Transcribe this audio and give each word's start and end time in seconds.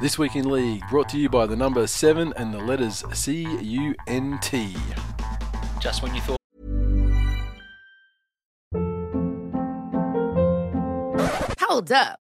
This 0.00 0.18
Week 0.18 0.34
in 0.34 0.50
League, 0.50 0.82
brought 0.88 1.08
to 1.10 1.18
you 1.18 1.28
by 1.28 1.46
the 1.46 1.54
number 1.54 1.86
7 1.86 2.32
and 2.36 2.52
the 2.52 2.58
letters 2.58 3.04
C 3.12 3.46
U 3.60 3.94
N 4.08 4.38
T. 4.40 4.74
Just 5.80 6.02
when 6.02 6.14
you 6.14 6.20
thought. 6.22 6.38
Hold 11.60 11.92
up. 11.92 12.21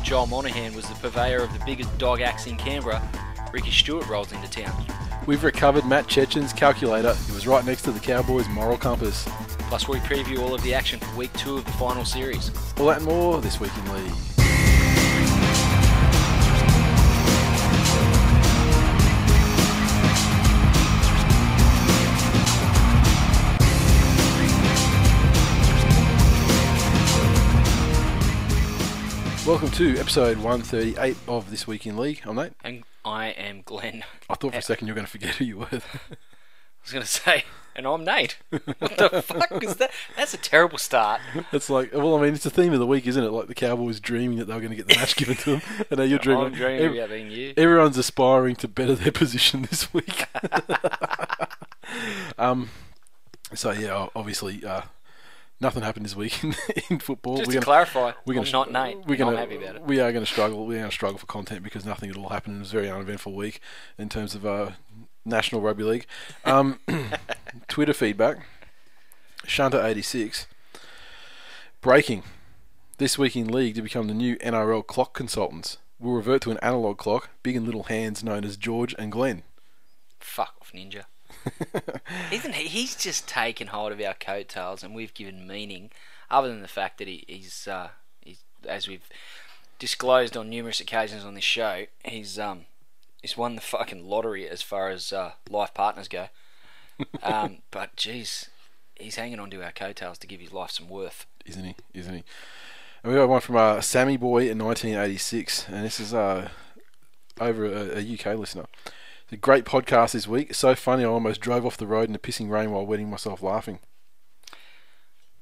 Joel 0.00 0.26
Monaghan 0.26 0.74
was 0.74 0.88
the 0.88 0.94
purveyor 0.94 1.42
of 1.42 1.52
the 1.52 1.62
biggest 1.66 1.96
dog 1.98 2.22
axe 2.22 2.46
in 2.46 2.56
Canberra. 2.56 3.02
Ricky 3.52 3.70
Stewart 3.70 4.08
rolls 4.08 4.32
into 4.32 4.50
town. 4.50 4.86
We've 5.26 5.44
recovered 5.44 5.84
Matt 5.84 6.06
Cecchin's 6.06 6.54
calculator. 6.54 7.10
It 7.10 7.34
was 7.34 7.46
right 7.46 7.64
next 7.64 7.82
to 7.82 7.92
the 7.92 8.00
Cowboys' 8.00 8.48
moral 8.48 8.78
compass. 8.78 9.28
Plus, 9.68 9.88
we 9.88 9.98
preview 9.98 10.38
all 10.38 10.54
of 10.54 10.62
the 10.62 10.72
action 10.72 10.98
for 10.98 11.14
week 11.14 11.32
two 11.34 11.58
of 11.58 11.66
the 11.66 11.72
final 11.72 12.06
series. 12.06 12.50
All 12.78 12.86
that 12.86 12.98
and 12.98 13.06
more 13.06 13.42
this 13.42 13.60
week 13.60 13.72
in 13.84 13.94
League. 13.94 14.41
Welcome 29.46 29.70
to 29.72 29.98
episode 29.98 30.36
138 30.38 31.16
of 31.26 31.50
This 31.50 31.66
Week 31.66 31.84
in 31.86 31.96
League. 31.96 32.22
I'm 32.24 32.36
Nate. 32.36 32.52
And 32.62 32.84
I 33.04 33.26
am 33.30 33.62
Glenn. 33.64 34.04
I 34.30 34.34
thought 34.34 34.52
for 34.52 34.58
a 34.58 34.62
second 34.62 34.86
you 34.86 34.92
were 34.92 34.96
going 34.96 35.06
to 35.06 35.10
forget 35.10 35.34
who 35.34 35.44
you 35.44 35.58
were. 35.58 35.66
I 35.72 35.80
was 36.84 36.92
going 36.92 37.02
to 37.04 37.08
say, 37.10 37.44
and 37.74 37.84
I'm 37.86 38.04
Nate. 38.04 38.36
what 38.50 38.96
the 38.96 39.22
fuck 39.26 39.62
is 39.64 39.76
that? 39.76 39.90
That's 40.16 40.32
a 40.32 40.36
terrible 40.38 40.78
start. 40.78 41.20
It's 41.52 41.68
like, 41.68 41.92
well, 41.92 42.16
I 42.16 42.22
mean, 42.22 42.34
it's 42.34 42.44
the 42.44 42.50
theme 42.50 42.72
of 42.72 42.78
the 42.78 42.86
week, 42.86 43.04
isn't 43.08 43.22
it? 43.22 43.30
Like 43.30 43.48
the 43.48 43.54
Cowboys 43.54 43.98
dreaming 43.98 44.38
that 44.38 44.44
they 44.44 44.54
were 44.54 44.60
going 44.60 44.70
to 44.70 44.76
get 44.76 44.86
the 44.88 44.94
match 44.96 45.16
given 45.16 45.34
to 45.38 45.50
them, 45.52 45.62
and 45.90 45.98
now 45.98 46.04
you're 46.04 46.18
dreaming. 46.20 46.44
I'm 46.46 46.52
dreaming 46.54 46.84
ev- 46.84 46.92
about 46.94 47.08
being 47.10 47.30
you. 47.30 47.52
Everyone's 47.56 47.98
aspiring 47.98 48.54
to 48.56 48.68
better 48.68 48.94
their 48.94 49.12
position 49.12 49.62
this 49.62 49.92
week. 49.92 50.26
um, 52.38 52.70
so 53.54 53.72
yeah, 53.72 54.06
obviously, 54.14 54.64
uh, 54.64 54.82
nothing 55.62 55.82
happened 55.82 56.04
this 56.04 56.14
week 56.16 56.42
in, 56.44 56.54
in 56.90 56.98
football. 56.98 57.36
Just 57.38 57.46
We're 57.48 57.52
to 57.52 57.56
gonna- 57.58 57.64
clarify, 57.64 58.12
we're 58.26 58.34
gonna, 58.34 58.50
not 58.50 58.70
Nate. 58.72 58.98
We're 59.06 59.16
gonna, 59.16 59.36
happy 59.36 59.56
about 59.56 59.76
it. 59.76 59.82
We 59.82 60.00
are 60.00 60.12
going 60.12 60.24
to 60.24 60.30
struggle. 60.30 60.66
We're 60.66 60.78
going 60.78 60.90
to 60.90 60.94
struggle 60.94 61.18
for 61.18 61.26
content 61.26 61.62
because 61.62 61.86
nothing 61.86 62.10
at 62.10 62.16
all 62.16 62.28
happened. 62.28 62.56
It 62.56 62.60
was 62.60 62.70
a 62.70 62.76
very 62.76 62.90
uneventful 62.90 63.32
week 63.32 63.60
in 63.96 64.08
terms 64.10 64.34
of 64.34 64.44
uh, 64.44 64.72
National 65.24 65.60
Rugby 65.62 65.84
League. 65.84 66.06
Um, 66.44 66.80
Twitter 67.68 67.94
feedback. 67.94 68.46
Shunter86. 69.46 70.46
Breaking. 71.80 72.22
This 72.98 73.18
week 73.18 73.34
in 73.34 73.48
league 73.48 73.74
to 73.76 73.82
become 73.82 74.06
the 74.06 74.14
new 74.14 74.36
NRL 74.36 74.86
clock 74.86 75.14
consultants. 75.14 75.78
We'll 75.98 76.14
revert 76.14 76.42
to 76.42 76.50
an 76.50 76.58
analog 76.58 76.98
clock, 76.98 77.30
big 77.42 77.56
and 77.56 77.64
little 77.64 77.84
hands 77.84 78.22
known 78.22 78.44
as 78.44 78.56
George 78.56 78.94
and 78.98 79.10
Glenn. 79.10 79.42
Fuck 80.20 80.54
off, 80.60 80.72
Ninja. 80.72 81.04
Isn't 82.32 82.54
he? 82.54 82.68
He's 82.68 82.94
just 82.94 83.28
taken 83.28 83.68
hold 83.68 83.92
of 83.92 84.00
our 84.00 84.14
coattails, 84.14 84.82
and 84.82 84.94
we've 84.94 85.14
given 85.14 85.46
meaning, 85.46 85.90
other 86.30 86.48
than 86.48 86.62
the 86.62 86.68
fact 86.68 86.98
that 86.98 87.08
he, 87.08 87.24
he's, 87.26 87.66
uh, 87.68 87.88
he's, 88.20 88.38
as 88.66 88.88
we've 88.88 89.08
disclosed 89.78 90.36
on 90.36 90.48
numerous 90.48 90.80
occasions 90.80 91.24
on 91.24 91.34
this 91.34 91.44
show, 91.44 91.86
he's 92.04 92.38
um, 92.38 92.66
he's 93.20 93.36
won 93.36 93.54
the 93.54 93.60
fucking 93.60 94.08
lottery 94.08 94.48
as 94.48 94.62
far 94.62 94.90
as 94.90 95.12
uh, 95.12 95.32
life 95.48 95.74
partners 95.74 96.08
go. 96.08 96.28
Um, 97.22 97.58
but 97.72 97.96
geez, 97.96 98.48
he's 98.94 99.16
hanging 99.16 99.40
on 99.40 99.50
to 99.50 99.64
our 99.64 99.72
coattails 99.72 100.18
to 100.18 100.26
give 100.28 100.40
his 100.40 100.52
life 100.52 100.70
some 100.70 100.88
worth. 100.88 101.26
isn't 101.44 101.64
he? 101.64 101.74
Isn't 101.94 102.14
he? 102.14 102.24
And 103.02 103.12
we 103.12 103.18
got 103.18 103.28
one 103.28 103.40
from 103.40 103.56
uh, 103.56 103.80
Sammy 103.80 104.16
Boy 104.16 104.48
in 104.48 104.58
1986, 104.58 105.66
and 105.68 105.84
this 105.84 105.98
is 105.98 106.14
uh, 106.14 106.48
over 107.40 107.64
a, 107.64 107.98
a 107.98 108.14
UK 108.14 108.38
listener. 108.38 108.66
It's 109.32 109.38
a 109.38 109.40
great 109.40 109.64
podcast 109.64 110.12
this 110.12 110.28
week. 110.28 110.54
So 110.54 110.74
funny, 110.74 111.04
I 111.04 111.08
almost 111.08 111.40
drove 111.40 111.64
off 111.64 111.78
the 111.78 111.86
road 111.86 112.04
in 112.06 112.12
the 112.12 112.18
pissing 112.18 112.50
rain 112.50 112.70
while 112.70 112.84
wetting 112.84 113.08
myself 113.08 113.42
laughing. 113.42 113.78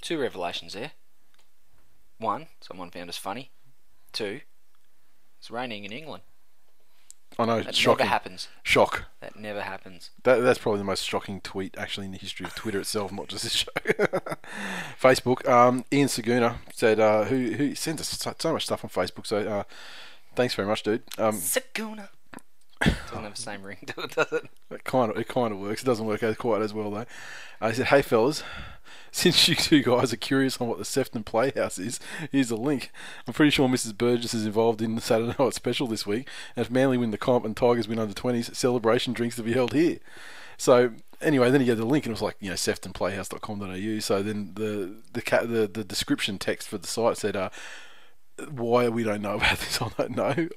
Two 0.00 0.20
revelations 0.20 0.74
there. 0.74 0.92
One, 2.18 2.46
someone 2.60 2.92
found 2.92 3.08
us 3.10 3.16
funny. 3.16 3.50
Two, 4.12 4.42
it's 5.40 5.50
raining 5.50 5.84
in 5.84 5.90
England. 5.90 6.22
I 7.36 7.46
know, 7.46 7.56
That 7.62 7.70
it's 7.70 7.78
shocking. 7.78 8.04
never 8.04 8.10
happens. 8.10 8.46
Shock. 8.62 9.06
That 9.22 9.34
never 9.34 9.62
happens. 9.62 10.10
That, 10.22 10.36
that's 10.36 10.60
probably 10.60 10.78
the 10.78 10.84
most 10.84 11.04
shocking 11.04 11.40
tweet 11.40 11.76
actually 11.76 12.06
in 12.06 12.12
the 12.12 12.18
history 12.18 12.46
of 12.46 12.54
Twitter 12.54 12.78
itself, 12.78 13.10
not 13.10 13.26
just 13.26 13.42
this 13.42 13.54
show. 13.54 13.72
Facebook. 15.02 15.48
Um, 15.48 15.84
Ian 15.92 16.06
Saguna 16.06 16.58
said, 16.72 17.00
uh, 17.00 17.24
who 17.24 17.50
who 17.54 17.74
sends 17.74 18.00
us 18.00 18.10
so, 18.10 18.34
so 18.38 18.52
much 18.52 18.66
stuff 18.66 18.84
on 18.84 18.90
Facebook. 18.90 19.26
So 19.26 19.38
uh, 19.38 19.62
thanks 20.36 20.54
very 20.54 20.68
much, 20.68 20.84
dude. 20.84 21.02
Um, 21.18 21.34
Saguna. 21.34 22.10
Doesn't 22.80 23.24
have 23.24 23.34
the 23.34 23.42
same 23.42 23.62
ring 23.62 23.78
it, 23.82 24.10
does 24.14 24.32
it? 24.32 24.48
It 24.70 24.84
kind 24.84 25.10
of 25.10 25.18
it 25.18 25.28
kind 25.28 25.52
of 25.52 25.60
works. 25.60 25.82
It 25.82 25.86
doesn't 25.86 26.06
work 26.06 26.22
out 26.22 26.38
quite 26.38 26.62
as 26.62 26.72
well 26.72 26.90
though. 26.90 27.06
Uh, 27.60 27.68
he 27.68 27.74
said, 27.74 27.86
"Hey 27.86 28.00
fellas, 28.02 28.42
since 29.12 29.48
you 29.48 29.54
two 29.54 29.82
guys 29.82 30.12
are 30.12 30.16
curious 30.18 30.60
on 30.60 30.68
what 30.68 30.78
the 30.78 30.84
Sefton 30.84 31.22
Playhouse 31.22 31.78
is, 31.78 32.00
here's 32.32 32.50
a 32.50 32.56
link. 32.56 32.90
I'm 33.26 33.34
pretty 33.34 33.50
sure 33.50 33.68
Mrs. 33.68 33.96
Burgess 33.96 34.32
is 34.32 34.46
involved 34.46 34.80
in 34.80 34.94
the 34.94 35.00
Saturday 35.02 35.34
Night 35.38 35.54
Special 35.54 35.86
this 35.86 36.06
week. 36.06 36.28
And 36.56 36.64
if 36.64 36.70
Manly 36.70 36.96
win 36.96 37.10
the 37.10 37.18
comp 37.18 37.44
and 37.44 37.56
Tigers 37.56 37.88
win 37.88 37.98
under 37.98 38.14
20s, 38.14 38.54
celebration 38.54 39.12
drinks 39.12 39.36
to 39.36 39.42
be 39.42 39.52
held 39.52 39.74
here." 39.74 39.98
So 40.56 40.92
anyway, 41.20 41.50
then 41.50 41.60
he 41.60 41.66
gave 41.66 41.78
the 41.78 41.84
link 41.84 42.06
and 42.06 42.12
it 42.12 42.14
was 42.14 42.22
like 42.22 42.36
you 42.40 42.48
know 42.48 42.54
seftonplayhouse.com.au. 42.56 43.98
So 44.00 44.22
then 44.22 44.52
the 44.54 44.94
the 45.12 45.20
the 45.46 45.70
the 45.72 45.84
description 45.84 46.38
text 46.38 46.68
for 46.68 46.78
the 46.78 46.86
site 46.86 47.18
said. 47.18 47.36
Uh, 47.36 47.50
why 48.50 48.88
we 48.88 49.02
don't 49.04 49.22
know 49.22 49.34
about 49.36 49.58
this, 49.58 49.80
I 49.82 49.88
don't 49.96 50.16
know. 50.16 50.48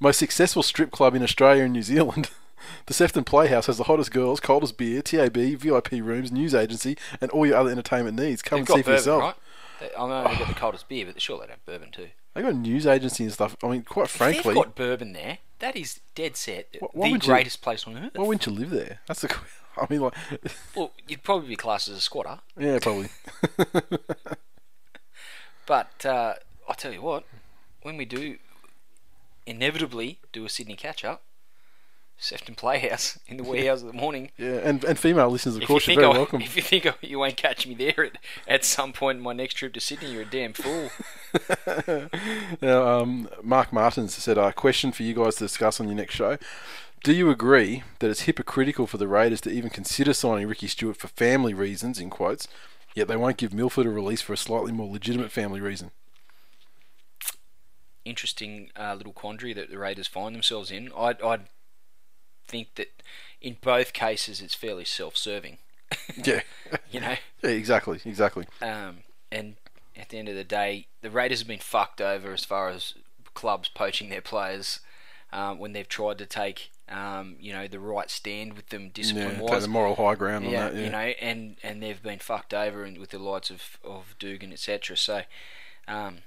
Most 0.00 0.18
successful 0.18 0.62
strip 0.62 0.90
club 0.90 1.14
in 1.14 1.22
Australia 1.22 1.64
and 1.64 1.72
New 1.72 1.82
Zealand. 1.82 2.30
The 2.86 2.94
Sefton 2.94 3.22
Playhouse 3.22 3.66
has 3.66 3.76
the 3.76 3.84
hottest 3.84 4.10
girls, 4.10 4.40
coldest 4.40 4.76
beer, 4.76 5.00
TAB, 5.02 5.36
VIP 5.36 5.92
rooms, 5.92 6.32
news 6.32 6.52
agency, 6.54 6.96
and 7.20 7.30
all 7.30 7.46
your 7.46 7.56
other 7.58 7.70
entertainment 7.70 8.18
needs. 8.18 8.42
Come 8.42 8.60
They've 8.64 8.68
and 8.70 8.76
see 8.78 8.82
for 8.82 8.86
bourbon, 8.86 8.94
yourself. 8.96 9.22
right? 9.22 9.34
They, 9.78 9.90
I 9.96 10.08
know 10.08 10.28
they've 10.28 10.38
got 10.38 10.48
the 10.48 10.54
coldest 10.60 10.88
beer, 10.88 11.06
but 11.06 11.20
sure 11.20 11.38
they 11.38 11.46
have 11.50 11.64
bourbon 11.64 11.90
too. 11.92 12.08
They 12.34 12.42
got 12.42 12.52
a 12.52 12.56
news 12.56 12.86
agency 12.86 13.24
and 13.24 13.32
stuff. 13.32 13.56
I 13.62 13.68
mean, 13.68 13.82
quite 13.82 14.06
If 14.06 14.10
frankly, 14.12 14.42
they've 14.42 14.54
got 14.64 14.74
bourbon 14.74 15.12
there, 15.12 15.38
that 15.60 15.76
is 15.76 16.00
dead 16.16 16.36
set. 16.36 16.66
Wh- 16.80 16.96
why 16.96 17.06
the 17.08 17.12
would 17.12 17.24
you- 17.26 17.32
greatest 17.34 17.60
place 17.62 17.86
on 17.86 17.96
earth. 17.98 18.12
why 18.16 18.24
wouldn't 18.24 18.46
you 18.46 18.52
live 18.52 18.70
there? 18.70 18.98
That's 19.06 19.20
the. 19.20 19.32
I 19.76 19.86
mean, 19.90 20.00
like, 20.00 20.14
Well, 20.74 20.90
you'd 21.06 21.22
probably 21.22 21.48
be 21.50 21.56
classed 21.56 21.88
as 21.88 21.98
a 21.98 22.00
squatter. 22.00 22.38
yeah, 22.58 22.78
probably. 22.80 23.10
But 25.66 26.06
uh, 26.06 26.34
I 26.68 26.74
tell 26.74 26.92
you 26.92 27.02
what, 27.02 27.24
when 27.82 27.96
we 27.96 28.04
do 28.04 28.38
inevitably 29.46 30.18
do 30.32 30.44
a 30.44 30.48
Sydney 30.48 30.74
catch 30.74 31.04
up, 31.04 31.22
Sefton 32.18 32.54
Playhouse 32.54 33.18
in 33.28 33.36
the 33.36 33.44
wee 33.44 33.68
hours 33.68 33.82
of 33.82 33.88
the 33.88 33.94
morning. 33.94 34.30
Yeah, 34.38 34.60
and 34.64 34.82
and 34.84 34.98
female 34.98 35.28
listeners, 35.30 35.56
of 35.56 35.62
If 35.62 35.68
course, 35.68 35.86
you're 35.86 35.96
very 35.96 36.06
I, 36.06 36.16
welcome. 36.16 36.40
if 36.40 36.56
you 36.56 36.62
think 36.62 36.86
I, 36.86 36.94
you 37.02 37.18
won't 37.18 37.36
catch 37.36 37.66
me 37.66 37.74
there 37.74 38.06
at, 38.06 38.18
at 38.48 38.64
some 38.64 38.92
point 38.92 39.18
in 39.18 39.22
my 39.24 39.32
next 39.34 39.54
trip 39.54 39.74
to 39.74 39.80
Sydney, 39.80 40.12
you're 40.12 40.22
a 40.22 40.24
damn 40.24 40.52
fool. 40.52 40.90
Now, 42.62 42.88
um, 43.00 43.28
Mark 43.42 43.72
Martins 43.72 44.14
said, 44.14 44.38
"A 44.38 44.52
question 44.52 44.92
for 44.92 45.02
you 45.02 45.12
guys 45.14 45.36
to 45.36 45.44
discuss 45.44 45.80
on 45.80 45.86
your 45.88 45.96
next 45.96 46.14
show. 46.14 46.38
Do 47.04 47.12
you 47.12 47.30
agree 47.30 47.82
that 47.98 48.10
it's 48.10 48.22
hypocritical 48.22 48.86
for 48.86 48.96
the 48.98 49.06
Raiders 49.06 49.40
to 49.42 49.50
even 49.50 49.70
consider 49.70 50.14
signing 50.14 50.48
Ricky 50.48 50.66
Stewart 50.66 50.96
for 50.96 51.08
family 51.08 51.52
reasons, 51.54 52.00
in 52.00 52.08
quotes, 52.10 52.48
yet 52.94 53.06
they 53.06 53.16
won't 53.16 53.36
give 53.36 53.52
Milford 53.52 53.86
a 53.86 53.90
release 53.90 54.22
for 54.22 54.32
a 54.32 54.36
slightly 54.36 54.72
more 54.72 54.90
legitimate 54.90 55.30
family 55.30 55.60
reason? 55.60 55.90
Interesting 58.06 58.70
uh, 58.78 58.94
little 58.94 59.12
quandary 59.12 59.52
that 59.52 59.70
the 59.70 59.78
Raiders 59.78 60.06
find 60.06 60.34
themselves 60.34 60.70
in. 60.70 60.90
I'd, 60.96 61.20
I'd 61.22 61.46
think 62.46 62.76
that 62.76 63.02
in 63.40 63.56
both 63.60 63.92
cases 63.92 64.40
it's 64.40 64.54
fairly 64.54 64.84
self-serving. 64.84 65.58
Yeah. 66.24 66.40
You 66.90 67.00
know, 67.00 67.14
yeah, 67.42 67.50
exactly, 67.50 68.00
exactly. 68.04 68.46
um, 68.62 68.98
and 69.30 69.56
at 69.96 70.08
the 70.08 70.18
end 70.18 70.28
of 70.28 70.34
the 70.34 70.44
day, 70.44 70.86
the 71.02 71.10
Raiders 71.10 71.40
have 71.40 71.48
been 71.48 71.58
fucked 71.58 72.00
over 72.00 72.32
as 72.32 72.44
far 72.44 72.68
as 72.68 72.94
clubs 73.34 73.68
poaching 73.68 74.08
their 74.08 74.20
players 74.20 74.80
um, 75.32 75.58
when 75.58 75.72
they've 75.72 75.88
tried 75.88 76.18
to 76.18 76.26
take, 76.26 76.70
um, 76.88 77.36
you 77.40 77.52
know, 77.52 77.68
the 77.68 77.80
right 77.80 78.10
stand 78.10 78.54
with 78.54 78.68
them 78.70 78.90
discipline-wise. 78.90 79.50
take 79.50 79.60
the 79.62 79.68
moral 79.68 79.94
high 79.94 80.14
ground 80.14 80.46
on 80.46 80.52
that. 80.52 80.74
Yeah. 80.74 80.80
you 80.84 80.90
know, 80.90 80.98
and 80.98 81.56
and 81.62 81.82
they've 81.82 82.02
been 82.02 82.18
fucked 82.18 82.54
over 82.54 82.84
and 82.84 82.98
with 82.98 83.10
the 83.10 83.18
likes 83.18 83.50
of 83.50 83.78
of 83.84 84.14
Dugan, 84.18 84.52
etc. 84.52 84.96
So, 84.96 85.22
um, 85.86 86.18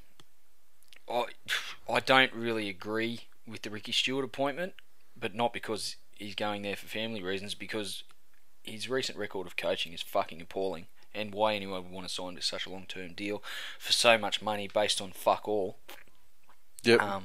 I 1.09 1.25
I 1.91 1.99
don't 1.99 2.33
really 2.33 2.69
agree 2.69 3.21
with 3.47 3.63
the 3.63 3.69
Ricky 3.69 3.91
Stewart 3.91 4.23
appointment, 4.25 4.73
but 5.19 5.33
not 5.33 5.53
because 5.53 5.95
he's 6.15 6.35
going 6.35 6.61
there 6.61 6.75
for 6.75 6.85
family 6.87 7.23
reasons, 7.23 7.55
because 7.55 8.03
his 8.63 8.89
recent 8.89 9.17
record 9.17 9.47
of 9.47 9.55
coaching 9.55 9.93
is 9.93 10.01
fucking 10.01 10.41
appalling. 10.41 10.85
And 11.15 11.33
why 11.33 11.55
anyone 11.55 11.83
would 11.85 11.91
want 11.91 12.07
to 12.07 12.13
sign 12.13 12.35
to 12.35 12.41
such 12.41 12.67
a 12.67 12.69
long 12.69 12.85
term 12.87 13.13
deal 13.13 13.41
for 13.79 13.91
so 13.91 14.17
much 14.17 14.41
money 14.43 14.67
based 14.71 15.01
on 15.01 15.11
fuck 15.11 15.47
all. 15.47 15.77
Yep. 16.83 17.01
Um, 17.01 17.23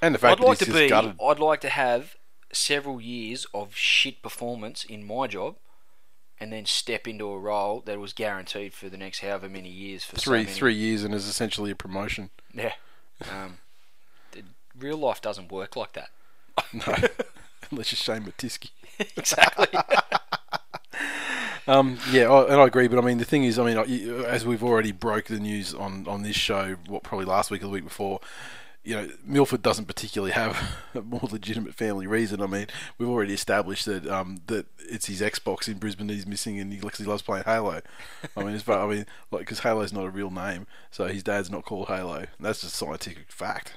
and 0.00 0.14
the 0.14 0.18
fact 0.18 0.40
I'd 0.40 0.46
like 0.46 0.58
that 0.58 0.64
to 0.66 0.72
be. 0.72 0.88
gutted. 0.88 1.16
I'd 1.22 1.38
like 1.38 1.60
to 1.60 1.68
have 1.68 2.16
several 2.50 3.00
years 3.02 3.46
of 3.52 3.76
shit 3.76 4.22
performance 4.22 4.84
in 4.84 5.06
my 5.06 5.26
job, 5.26 5.56
and 6.40 6.50
then 6.50 6.64
step 6.64 7.06
into 7.06 7.26
a 7.30 7.38
role 7.38 7.82
that 7.84 8.00
was 8.00 8.14
guaranteed 8.14 8.72
for 8.72 8.88
the 8.88 8.96
next 8.96 9.20
however 9.20 9.50
many 9.50 9.68
years. 9.68 10.04
For 10.04 10.16
so 10.18 10.22
Three 10.30 10.38
many- 10.44 10.52
three 10.52 10.74
years 10.74 11.04
and 11.04 11.14
is 11.14 11.28
essentially 11.28 11.70
a 11.70 11.76
promotion. 11.76 12.30
Yeah. 12.54 12.72
Um, 13.22 13.58
real 14.78 14.96
life 14.96 15.20
doesn't 15.20 15.50
work 15.52 15.76
like 15.76 15.92
that. 15.94 16.10
No, 16.72 16.94
unless 17.70 17.92
you're 17.92 17.96
Shane 17.96 18.22
Mattiske. 18.24 18.70
exactly. 19.16 19.68
Um, 21.66 21.98
yeah, 22.10 22.30
I, 22.30 22.44
and 22.52 22.60
I 22.60 22.66
agree. 22.66 22.88
But 22.88 22.98
I 22.98 23.02
mean, 23.02 23.18
the 23.18 23.24
thing 23.24 23.44
is, 23.44 23.58
I 23.58 23.64
mean, 23.64 23.78
I- 23.78 24.24
as 24.26 24.44
we've 24.44 24.62
already 24.62 24.92
broke 24.92 25.26
the 25.26 25.40
news 25.40 25.74
on, 25.74 26.06
on 26.06 26.22
this 26.22 26.36
show, 26.36 26.76
what 26.88 27.02
probably 27.02 27.24
last 27.26 27.50
week 27.50 27.62
or 27.62 27.66
the 27.66 27.70
week 27.70 27.84
before, 27.84 28.20
you 28.84 28.94
know, 28.94 29.08
Milford 29.24 29.62
doesn't 29.62 29.86
particularly 29.86 30.32
have 30.32 30.76
a 30.94 31.00
more 31.00 31.26
legitimate 31.30 31.74
family 31.74 32.06
reason. 32.06 32.42
I 32.42 32.46
mean, 32.46 32.66
we've 32.98 33.08
already 33.08 33.32
established 33.32 33.86
that 33.86 34.06
um, 34.06 34.42
that 34.46 34.66
it's 34.78 35.06
his 35.06 35.22
Xbox 35.22 35.68
in 35.68 35.78
Brisbane 35.78 36.06
that 36.08 36.14
he's 36.14 36.26
missing, 36.26 36.60
and 36.60 36.72
he, 36.72 36.80
he 36.96 37.04
loves 37.04 37.22
playing 37.22 37.44
Halo. 37.44 37.80
I 38.36 38.44
mean, 38.44 38.54
it's 38.54 38.68
I 38.68 38.86
mean, 38.86 39.06
like 39.30 39.40
because 39.40 39.60
Halo's 39.60 39.92
not 39.92 40.04
a 40.04 40.10
real 40.10 40.30
name, 40.30 40.66
so 40.90 41.06
his 41.06 41.22
dad's 41.22 41.50
not 41.50 41.64
called 41.64 41.88
Halo. 41.88 42.26
That's 42.38 42.60
just 42.60 42.76
scientific 42.76 43.32
fact. 43.32 43.74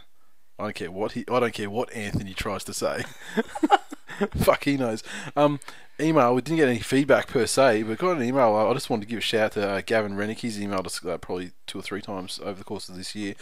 I 0.60 0.64
don't 0.64 0.76
care 0.76 0.92
what 0.92 1.12
he. 1.14 1.24
I 1.32 1.40
don't 1.40 1.54
care 1.54 1.70
what 1.70 1.94
Anthony 1.94 2.34
tries 2.34 2.64
to 2.66 2.74
say. 2.74 3.04
Fuck, 4.38 4.64
he 4.64 4.78
knows. 4.78 5.04
Um, 5.36 5.60
email. 6.00 6.34
We 6.34 6.42
didn't 6.42 6.58
get 6.58 6.68
any 6.70 6.80
feedback 6.80 7.28
per 7.28 7.46
se, 7.46 7.84
but 7.84 8.00
got 8.00 8.18
an 8.18 8.24
email. 8.24 8.56
I 8.56 8.74
just 8.74 8.90
wanted 8.90 9.04
to 9.04 9.08
give 9.10 9.20
a 9.20 9.22
shout 9.22 9.42
out 9.42 9.52
to 9.54 9.70
uh, 9.70 9.82
Gavin 9.86 10.16
Rennick. 10.16 10.40
He's 10.40 10.58
emailed 10.58 10.88
us 10.88 11.06
uh, 11.06 11.18
probably 11.20 11.52
two 11.68 11.78
or 11.78 11.84
three 11.84 12.02
times 12.02 12.40
over 12.44 12.58
the 12.58 12.64
course 12.64 12.90
of 12.90 12.96
this 12.96 13.14
year. 13.14 13.36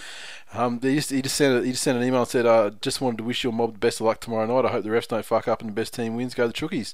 Um, 0.54 0.80
they 0.80 0.96
just, 0.96 1.12
he 1.12 1.22
just 1.22 1.36
sent 1.38 1.58
a, 1.58 1.66
he 1.66 1.72
just 1.72 1.84
sent 1.84 1.98
an 1.98 2.04
email 2.04 2.22
and 2.22 2.30
said, 2.30 2.46
uh, 2.46 2.72
"Just 2.82 3.00
wanted 3.00 3.20
to 3.20 3.24
wish 3.24 3.44
your 3.46 3.54
mob 3.54 3.74
the 3.74 3.80
best 3.80 4.02
of 4.02 4.08
luck 4.08 4.20
tomorrow 4.20 4.46
night. 4.46 4.68
I 4.68 4.72
hope 4.74 4.84
the 4.84 4.90
refs 4.90 5.08
don't 5.08 5.24
fuck 5.26 5.48
up 5.48 5.62
and 5.62 5.70
the 5.70 5.74
best 5.74 5.94
team 5.94 6.16
wins. 6.16 6.34
Go 6.36 6.48
the 6.48 6.54
Chookies." 6.54 6.94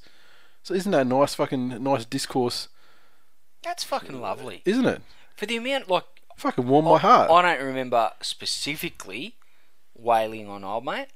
So 0.62 0.76
isn't 0.76 0.92
that 0.92 1.08
nice? 1.08 1.34
Fucking 1.34 1.82
nice 1.82 2.06
discourse, 2.06 2.68
That's 3.64 3.84
fucking 3.84 4.22
lovely. 4.22 4.62
isn't 4.66 4.86
it? 4.86 5.02
For 5.36 5.48
the 5.48 5.58
amount, 5.58 5.90
like, 5.90 6.04
Fucking 6.38 6.68
warm 6.68 6.86
my 6.86 7.00
heart. 7.00 7.32
I 7.32 7.42
don't 7.42 7.66
remember 7.66 8.12
specifically 8.22 9.34
wailing 10.02 10.48
on 10.50 10.64
old 10.64 10.84
mate, 10.86 11.08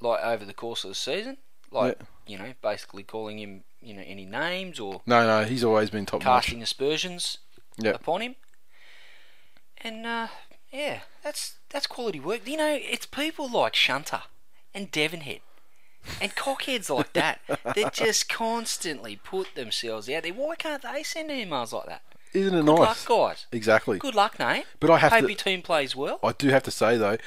like 0.00 0.22
over 0.24 0.44
the 0.44 0.54
course 0.54 0.84
of 0.84 0.90
the 0.90 0.94
season, 0.94 1.36
like 1.70 1.98
you 2.26 2.38
know, 2.38 2.54
basically 2.62 3.02
calling 3.02 3.38
him, 3.38 3.64
you 3.82 3.94
know, 3.94 4.02
any 4.06 4.24
names 4.24 4.80
or 4.80 5.02
no, 5.06 5.26
no, 5.26 5.44
he's 5.44 5.62
always 5.64 5.90
been 5.90 6.06
top 6.06 6.20
notch. 6.24 6.44
casting 6.46 6.62
aspersions 6.62 7.38
Yep. 7.78 7.96
upon 7.96 8.20
him. 8.22 8.36
And 9.78 10.06
uh, 10.06 10.28
yeah, 10.72 11.00
that's 11.22 11.56
that's 11.70 11.86
quality 11.86 12.20
work. 12.20 12.46
You 12.46 12.56
know, 12.56 12.78
it's 12.80 13.06
people 13.06 13.50
like 13.50 13.74
Shunter 13.74 14.22
and 14.72 14.90
Devonhead 14.90 15.40
and 16.20 16.34
cockheads 16.34 16.94
like 16.94 17.12
that 17.14 17.40
that 17.74 17.92
just 17.92 18.28
constantly 18.28 19.16
put 19.22 19.54
themselves 19.54 20.08
out 20.08 20.22
there. 20.22 20.32
Why 20.32 20.54
can't 20.56 20.82
they 20.82 21.02
send 21.02 21.30
emails 21.30 21.72
like 21.72 21.86
that? 21.86 22.02
Isn't 22.32 22.54
it 22.54 22.64
Good 22.64 22.78
nice? 22.78 23.08
luck, 23.08 23.30
guys. 23.30 23.46
Exactly. 23.52 23.98
Good 23.98 24.14
luck, 24.16 24.38
Nate. 24.40 24.64
But 24.80 24.90
I 24.90 24.98
have 24.98 25.12
Hope 25.12 25.22
to- 25.22 25.28
your 25.28 25.36
team 25.36 25.62
plays 25.62 25.94
well. 25.94 26.18
I 26.22 26.32
do 26.32 26.48
have 26.48 26.62
to 26.64 26.70
say 26.70 26.96
though, 26.96 27.18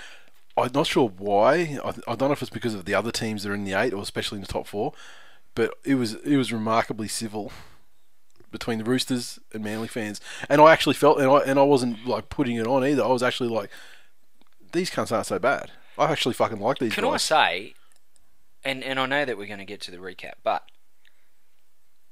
I'm 0.57 0.71
not 0.73 0.87
sure 0.87 1.09
why. 1.09 1.79
I, 1.83 1.89
I 2.07 2.15
don't 2.15 2.29
know 2.29 2.31
if 2.31 2.41
it's 2.41 2.49
because 2.49 2.73
of 2.73 2.85
the 2.85 2.95
other 2.95 3.11
teams 3.11 3.43
that 3.43 3.51
are 3.51 3.55
in 3.55 3.63
the 3.63 3.73
eight, 3.73 3.93
or 3.93 4.01
especially 4.01 4.37
in 4.37 4.41
the 4.41 4.51
top 4.51 4.67
four. 4.67 4.93
But 5.55 5.75
it 5.83 5.95
was 5.95 6.15
it 6.15 6.37
was 6.37 6.51
remarkably 6.51 7.07
civil 7.07 7.51
between 8.51 8.77
the 8.77 8.83
Roosters 8.83 9.39
and 9.53 9.63
Manly 9.63 9.87
fans, 9.87 10.21
and 10.49 10.61
I 10.61 10.71
actually 10.71 10.95
felt, 10.95 11.19
and 11.19 11.29
I 11.29 11.39
and 11.39 11.59
I 11.59 11.63
wasn't 11.63 12.05
like 12.05 12.29
putting 12.29 12.55
it 12.55 12.67
on 12.67 12.85
either. 12.85 13.03
I 13.03 13.07
was 13.07 13.23
actually 13.23 13.49
like, 13.49 13.69
these 14.71 14.89
cunts 14.89 15.11
aren't 15.11 15.27
so 15.27 15.39
bad. 15.39 15.71
I 15.97 16.11
actually 16.11 16.33
fucking 16.33 16.59
like 16.59 16.79
these 16.79 16.89
guys 16.89 16.95
Can 16.95 17.05
I 17.05 17.17
say, 17.17 17.73
and 18.63 18.83
and 18.83 18.99
I 18.99 19.05
know 19.05 19.25
that 19.25 19.37
we're 19.37 19.47
going 19.47 19.59
to 19.59 19.65
get 19.65 19.81
to 19.81 19.91
the 19.91 19.97
recap, 19.97 20.33
but 20.43 20.63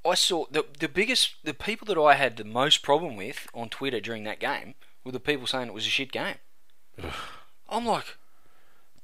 I 0.06 0.13
saw 0.15 0.45
the 0.51 0.65
the 0.80 0.89
biggest 0.89 1.36
the 1.44 1.53
people 1.53 1.86
that 1.88 2.00
I 2.00 2.15
had 2.15 2.38
the 2.38 2.44
most 2.44 2.83
problem 2.83 3.15
with 3.15 3.48
on 3.53 3.69
Twitter 3.69 4.00
during 4.00 4.24
that 4.24 4.39
game 4.39 4.75
were 5.03 5.12
the 5.12 5.19
people 5.19 5.48
saying 5.48 5.68
it 5.68 5.74
was 5.74 5.88
a 5.88 5.89
shit 5.89 6.12
game. 6.12 6.38
I'm 7.69 7.86
like, 7.86 8.18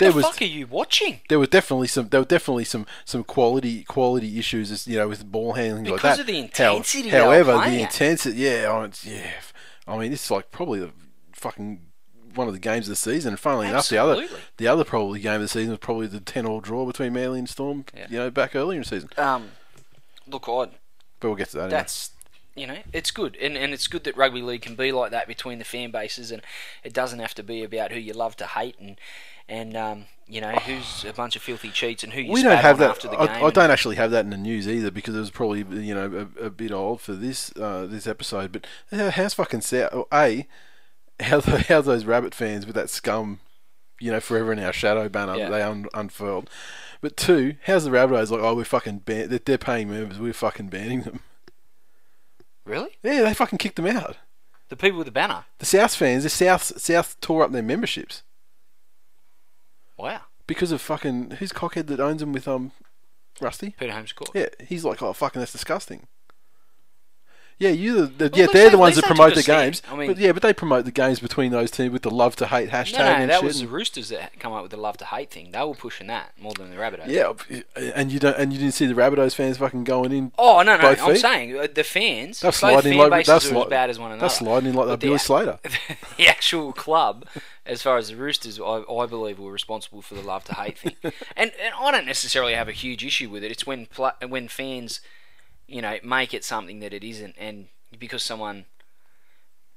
there 0.01 0.12
the 0.12 0.15
was 0.18 0.25
fuck 0.25 0.42
are 0.42 0.45
you 0.45 0.68
watching? 0.68 1.21
there 1.30 1.39
was 1.39 1.50
definitely 1.50 1.88
some 1.88 2.09
there 2.09 2.19
were 2.21 2.25
definitely 2.25 2.65
some 2.65 2.86
some 3.06 3.24
quality 3.24 3.83
quality 3.83 4.38
issues 4.38 4.71
as 4.71 4.88
you 4.88 4.98
know 4.98 5.07
with 5.07 5.25
ball 5.31 5.53
handling 5.53 5.86
like 5.86 6.01
that. 6.01 6.18
Because 6.18 6.19
of 6.19 6.25
the 6.27 6.33
How- 6.33 6.39
intensity 6.77 7.12
were 7.12 7.18
however, 7.18 7.53
the 7.69 7.81
intensity, 7.81 8.38
yeah, 8.38 8.65
oh, 8.68 8.89
yeah. 9.03 9.31
I 9.88 9.98
mean, 9.98 10.13
it's 10.13 10.30
like 10.30 10.51
probably 10.51 10.80
the 10.80 10.92
fucking 11.33 11.81
one 12.36 12.48
of 12.48 12.53
the 12.53 12.59
games 12.59 12.88
of 12.88 12.92
the 12.92 12.95
season. 12.95 13.33
And 13.33 13.39
funnily 13.39 13.68
enough, 13.68 13.89
the 13.89 13.98
other 13.98 14.27
the 14.57 14.68
other 14.68 14.83
probably 14.83 15.19
game 15.19 15.36
of 15.36 15.42
the 15.42 15.48
season 15.48 15.69
was 15.71 15.80
probably 15.80 16.07
the 16.07 16.19
ten 16.19 16.45
all 16.45 16.62
draw 16.62 16.86
between 16.86 17.13
Manly 17.13 17.39
and 17.39 17.50
Storm. 17.50 17.86
Yeah. 17.95 18.07
You 18.09 18.18
know, 18.19 18.31
back 18.31 18.56
earlier 18.56 18.77
in 18.77 18.83
the 18.83 18.88
season. 18.89 19.09
Um, 19.18 19.51
look, 20.27 20.48
I 20.48 20.68
But 21.19 21.27
we'll 21.30 21.36
get 21.36 21.50
to 21.50 21.57
that. 21.57 21.63
Anyway. 21.63 21.77
that's 21.80 22.12
you 22.62 22.68
know 22.68 22.78
it's 22.94 23.10
good 23.10 23.36
and, 23.42 23.58
and 23.58 23.74
it's 23.74 23.88
good 23.88 24.04
that 24.04 24.16
rugby 24.16 24.42
league 24.44 24.62
can 24.62 24.75
be 24.75 24.92
like 24.92 25.10
that 25.10 25.28
between 25.28 25.58
the 25.58 25.66
fan 25.66 25.90
bases 25.90 26.30
and 26.31 26.44
it 26.84 26.94
doesn't 26.94 27.18
have 27.18 27.34
to 27.34 27.42
be 27.42 27.63
about 27.63 27.92
who 27.92 28.00
you 28.00 28.13
love 28.13 28.36
to 28.36 28.46
hate 28.46 28.75
and 28.80 29.00
and 29.50 29.75
um, 29.75 30.06
you 30.28 30.40
know 30.40 30.52
who's 30.52 31.04
a 31.04 31.12
bunch 31.12 31.36
of 31.36 31.42
filthy 31.42 31.69
cheats 31.69 32.04
and 32.04 32.13
who 32.13 32.22
you 32.22 32.31
we 32.31 32.44
don't 32.44 32.56
have 32.56 32.77
that. 32.77 32.91
after 32.91 33.08
the 33.08 33.18
I, 33.20 33.25
game 33.25 33.44
I 33.46 33.50
don't 33.50 33.72
actually 33.72 33.96
have 33.96 34.12
that 34.12 34.24
in 34.25 34.30
the 34.30 34.38
news 34.38 34.68
either 34.68 34.91
because 34.91 35.15
it 35.15 35.20
was 35.20 35.32
probably 35.32 35.65
you 35.84 35.96
know 35.96 36.30
a, 36.39 36.46
a 36.46 36.50
bit 36.51 36.72
old 36.72 37.01
for 37.01 37.13
this 37.13 37.51
uh, 37.58 37.88
this 37.88 38.06
episode. 38.06 38.51
But 38.51 38.68
how's 38.91 39.34
fucking 39.34 39.62
sad? 39.62 39.89
A 40.12 40.46
how 41.20 41.41
the, 41.41 41.60
how 41.68 41.82
those 41.82 42.06
rabbit 42.06 42.36
fans 42.36 42.65
with 42.65 42.75
that 42.75 42.89
scum, 42.89 43.39
you 44.00 44.12
know, 44.12 44.20
forever 44.20 44.53
in 44.53 44.60
our 44.60 44.72
shadow 44.74 45.10
banner 45.10 45.36
Yeah. 45.36 45.50
they 45.50 45.63
un, 45.63 45.88
unfurled. 45.94 46.50
But 47.01 47.18
two, 47.18 47.56
how's 47.65 47.84
the 47.84 47.89
Rabbitohs 47.89 48.30
like? 48.30 48.41
Oh, 48.41 48.53
we're 48.56 48.63
fucking 48.63 49.00
ban- 49.00 49.30
they're, 49.30 49.39
they're 49.44 49.58
paying 49.58 49.89
members. 49.89 50.20
We're 50.20 50.34
fucking 50.34 50.70
banning 50.70 51.01
them. 51.01 51.22
Really 52.65 52.98
Yeah, 53.03 53.24
they 53.24 53.34
fucking 53.34 53.58
kicked 53.60 53.75
them 53.77 53.88
out. 53.88 54.18
the 54.70 54.75
people 54.75 54.98
with 54.98 55.08
the 55.08 55.12
banner 55.12 55.46
The 55.60 55.65
South 55.65 55.96
fans, 55.96 56.24
the 56.24 56.30
South 56.30 56.63
South 56.82 57.20
tore 57.22 57.44
up 57.44 57.51
their 57.51 57.63
memberships 57.63 58.24
wow 59.98 60.22
because 60.48 60.72
of 60.72 60.82
fucking 60.82 61.32
who's 61.32 61.51
cockhead 61.51 61.88
that 61.88 62.00
owns 62.00 62.20
them 62.22 62.34
with 62.34 62.48
um 62.48 62.72
Rusty. 63.39 63.75
Peter 63.80 63.94
Holmes 63.94 64.12
à 64.12 64.15
Court 64.15 64.32
Yeah, 64.36 64.50
he's 64.68 64.84
like, 64.86 65.01
oh 65.01 65.13
fucking, 65.13 65.39
that's 65.39 65.51
disgusting. 65.53 66.08
Yeah, 67.62 67.70
you 67.70 68.08
the, 68.08 68.08
the 68.08 68.30
Well, 68.32 68.39
yeah 68.39 68.48
they're 68.51 68.70
the 68.72 68.77
ones 68.80 68.96
that 68.96 69.06
promote 69.06 69.36
the 69.36 69.44
games. 69.44 69.84
I 69.88 69.96
mean- 69.96 70.08
but 70.08 70.18
yeah, 70.18 70.32
but 70.32 70.41
they 70.41 70.51
promote 70.51 70.86
the 70.86 70.91
games 70.91 71.20
between 71.20 71.51
those 71.51 71.70
teams 71.70 71.91
with 71.91 72.01
the 72.01 72.10
love 72.10 72.36
to 72.38 72.48
hate 72.48 72.70
hashtag 72.70 72.98
no 72.98 73.06
no 73.06 73.12
and 73.12 73.30
that 73.30 73.36
shit. 73.36 73.44
was 73.44 73.62
the 73.62 73.68
Roosters 73.68 74.10
that 74.10 74.39
come 74.39 74.51
up 74.51 74.63
with 74.63 74.72
the 74.72 74.77
love 74.77 74.98
to 74.98 75.06
hate 75.06 75.30
thing 75.30 75.51
they 75.51 75.63
were 75.63 75.75
pushing 75.75 76.08
that 76.08 76.32
more 76.39 76.53
than 76.53 76.72
the 76.72 76.75
Rabbitohs 76.75 77.08
yeah, 77.08 77.91
and 77.96 78.12
you 78.12 78.18
don't 78.18 78.36
and 78.36 78.51
you 78.51 78.58
didn't 78.58 78.74
see 78.74 78.88
the 78.88 78.96
Rabbitohs 78.96 79.36
fans 79.36 79.58
fucking 79.58 79.84
going 79.84 80.12
in. 80.12 80.32
Oh 80.39 80.63
no 80.63 80.75
no! 80.75 80.89
I'm 80.89 81.13
feet? 81.13 81.22
saying 81.22 81.56
uh, 81.56 81.68
the 81.72 81.84
fans. 81.84 82.39
They're 82.39 82.51
sliding 82.51 82.94
fan 82.94 83.10
like 83.10 83.25
they're 83.27 83.36
are 83.36 83.38
as 83.38 83.70
bad 83.70 83.89
as 83.91 84.00
one 84.00 84.12
another. 84.12 84.22
They're 84.22 84.30
sliding 84.30 84.70
in 84.70 84.75
like 84.75 84.88
that 84.88 85.00
Billy 85.00 85.20
Slater. 85.20 85.60
the 86.18 86.27
actual 86.27 86.74
club, 86.74 87.25
as 87.65 87.84
far 87.84 87.98
as 87.98 88.10
the 88.10 88.15
Roosters, 88.15 88.60
I, 88.60 88.84
I 88.89 89.06
believe 89.06 89.38
were 89.38 89.51
responsible 89.51 90.01
for 90.01 90.15
the 90.15 90.22
love 90.22 90.44
to 90.46 90.56
hate 90.56 90.80
thing, 90.80 90.96
and 91.03 91.51
and 91.62 91.74
I 91.80 91.91
don't 91.91 92.08
necessarily 92.08 92.56
have 92.56 92.68
a 92.68 92.74
huge 92.74 93.06
issue 93.06 93.30
with 93.30 93.44
it. 93.44 93.51
It's 93.51 93.68
when 93.68 93.86
pla 93.86 94.13
when 94.27 94.48
fans, 94.48 95.01
you 95.72 95.82
know, 95.82 95.98
make 96.04 96.34
it 96.34 96.44
something 96.44 96.80
that 96.80 96.94
it 96.94 97.04
isn't, 97.04 97.36
and 97.38 97.68
because 97.98 98.24
someone 98.24 98.66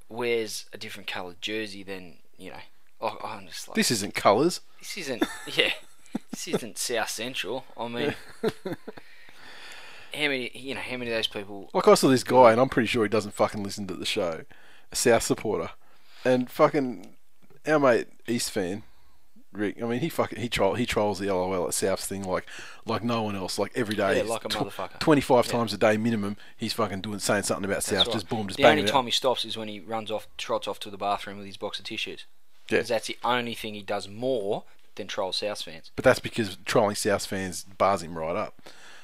wears 0.09 0.67
a 0.73 0.79
different 0.79 1.07
coloured 1.07 1.41
jersey, 1.41 1.83
then 1.83 2.15
you 2.37 2.51
know, 2.51 2.57
I, 3.01 3.17
I'm 3.25 3.47
just 3.47 3.69
like 3.69 3.77
This 3.77 3.91
isn't 3.91 4.15
colours. 4.15 4.61
this 4.81 4.97
isn't 4.99 5.25
yeah, 5.55 5.71
this 6.31 6.49
isn't 6.49 6.79
South 6.79 7.11
Central. 7.11 7.65
I 7.77 7.89
mean. 7.89 8.15
How 10.13 10.29
many, 10.29 10.53
you 10.55 10.77
know, 10.77 10.81
how 10.81 10.97
many 10.97 11.11
of 11.11 11.17
those 11.17 11.27
people 11.27 11.71
Like 11.75 11.89
I 11.89 11.95
saw 11.95 12.07
this 12.07 12.23
guy, 12.23 12.53
and 12.53 12.61
I'm 12.61 12.69
pretty 12.69 12.87
sure 12.87 13.03
he 13.03 13.09
doesn't 13.09 13.35
fucking 13.35 13.65
listen 13.65 13.89
to 13.89 13.95
the 13.95 14.07
show. 14.07 14.45
A 14.93 14.97
South 14.97 15.25
supporter, 15.25 15.71
and 16.25 16.49
fucking 16.49 17.17
our 17.67 17.81
mate 17.81 18.07
East 18.29 18.53
fan 18.53 18.85
Rick. 19.57 19.83
I 19.83 19.87
mean, 19.87 20.01
he 20.01 20.09
fucking 20.09 20.41
he 20.41 20.49
troll 20.49 20.75
he 20.75 20.87
trolls 20.87 21.19
the 21.19 21.27
LOL 21.33 21.65
at 21.67 21.71
Souths 21.73 22.05
thing 22.07 22.23
like 22.25 22.47
like 22.87 23.03
no 23.05 23.23
one 23.23 23.37
else. 23.37 23.59
Like 23.59 23.73
every 23.75 23.95
day, 23.97 24.19
Yeah, 24.19 24.25
like 24.25 24.45
a 24.45 24.49
motherfucker. 24.49 24.99
Twenty 24.99 25.21
five 25.21 25.47
Yeah. 25.47 25.53
times 25.53 25.73
a 25.73 25.79
day 25.79 25.97
minimum. 25.97 26.37
He's 26.57 26.73
fucking 26.73 27.01
doing 27.03 27.19
saying 27.21 27.45
something 27.45 27.65
about 27.65 27.83
South. 27.83 28.07
Right. 28.07 28.13
Just 28.15 28.29
boom, 28.29 28.47
just 28.49 28.59
the 28.59 28.65
only 28.65 28.83
it 28.83 28.89
out. 28.89 28.93
time 28.93 29.05
he 29.07 29.11
stops 29.11 29.45
is 29.45 29.57
when 29.57 29.69
he 29.69 29.81
runs 29.81 30.11
off, 30.11 30.27
trots 30.37 30.67
off 30.69 30.79
to 30.81 30.91
the 30.91 30.99
bathroom 30.99 31.39
with 31.39 31.47
his 31.47 31.57
box 31.57 31.79
of 31.79 31.85
tissues. 31.85 32.27
Yeah. 32.71 32.83
that's 32.83 33.07
the 33.09 33.19
only 33.23 33.55
thing 33.55 33.75
he 33.75 33.83
does 33.83 34.09
more 34.09 34.65
than 34.95 35.07
troll 35.07 35.33
South 35.33 35.63
fans. 35.63 35.91
But 35.97 36.05
that's 36.05 36.19
because 36.21 36.57
trolling 36.65 36.97
South 36.97 37.27
fans 37.27 37.63
bars 37.65 38.03
him 38.03 38.17
right 38.17 38.35
up. 38.37 38.61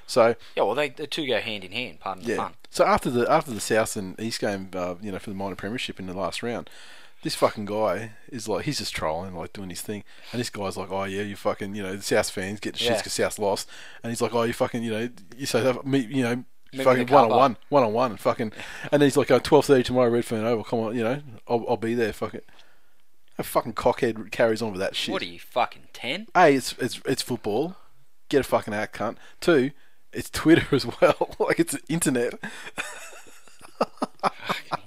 So 0.06 0.34
Yeah, 0.56 0.64
well, 0.64 0.74
they 0.74 0.88
the 0.88 1.06
two 1.06 1.26
go 1.26 1.38
hand 1.40 1.62
in 1.64 1.72
hand. 1.72 2.00
Pardon 2.00 2.24
the 2.24 2.30
yeah. 2.30 2.36
pun. 2.38 2.54
So 2.70 2.84
after 2.84 3.10
the 3.10 3.30
after 3.30 3.50
the 3.52 3.60
South 3.60 3.96
and 3.96 4.18
East 4.20 4.40
game, 4.40 4.70
uh, 4.74 4.94
you 5.02 5.12
know, 5.12 5.18
for 5.18 5.30
the 5.30 5.36
minor 5.36 5.56
premiership 5.56 6.00
in 6.00 6.06
the 6.06 6.14
last 6.14 6.42
round, 6.42 6.70
this 7.22 7.34
fucking 7.34 7.66
guy 7.66 8.12
is 8.30 8.48
like 8.48 8.64
he's 8.64 8.78
just 8.78 8.94
trolling, 8.94 9.34
like 9.34 9.52
doing 9.52 9.70
his 9.70 9.80
thing, 9.82 10.04
and 10.32 10.40
this 10.40 10.50
guy's 10.50 10.76
like, 10.76 10.90
oh 10.90 11.04
yeah, 11.04 11.22
you 11.22 11.36
fucking, 11.36 11.74
you 11.74 11.82
know, 11.82 11.96
the 11.96 12.02
South 12.02 12.30
fans 12.30 12.60
get 12.60 12.74
the 12.74 12.78
shits 12.80 12.86
Yeah. 12.88 12.96
because 12.96 13.12
South 13.12 13.38
lost, 13.38 13.68
and 14.02 14.10
he's 14.10 14.20
like, 14.22 14.34
oh 14.34 14.42
you 14.44 14.52
fucking, 14.52 14.82
you 14.82 14.90
know, 14.90 15.08
you 15.36 15.46
say 15.46 15.62
that 15.62 15.86
me, 15.86 15.98
you 16.00 16.22
know. 16.22 16.44
Meet 16.72 16.84
fucking 16.84 16.96
me 16.98 17.00
in 17.00 17.06
the 17.08 17.12
one 17.14 17.24
on 17.24 17.30
one, 17.36 17.56
one 17.68 17.82
on 17.82 17.92
one, 17.92 18.10
and 18.12 18.20
fucking, 18.20 18.52
and 18.92 18.92
then 18.92 19.00
he's 19.08 19.16
like, 19.16 19.28
"Oh, 19.32 19.40
twelve 19.40 19.64
thirty 19.64 19.82
tomorrow, 19.82 20.08
Redfern 20.08 20.44
Oval. 20.44 20.62
Come 20.62 20.78
on, 20.78 20.96
you 20.96 21.02
know, 21.02 21.20
I'll, 21.48 21.64
I'll 21.68 21.76
be 21.76 21.94
there." 21.94 22.12
Fucking, 22.12 22.42
a 23.38 23.42
fucking 23.42 23.72
cockhead 23.72 24.30
carries 24.30 24.62
on 24.62 24.70
with 24.70 24.78
that 24.80 24.94
shit. 24.94 25.12
What 25.12 25.20
are 25.20 25.24
you 25.24 25.40
fucking 25.40 25.88
ten? 25.92 26.28
A, 26.36 26.54
it's 26.54 26.74
it's 26.78 27.00
it's 27.06 27.22
football. 27.22 27.74
Get 28.28 28.42
a 28.42 28.44
fucking 28.44 28.72
act, 28.72 28.96
cunt. 28.96 29.16
Two, 29.40 29.72
it's 30.12 30.30
Twitter 30.30 30.64
as 30.76 30.86
well. 31.00 31.34
like 31.40 31.58
it's 31.58 31.72
the 31.72 31.80
internet. 31.88 32.34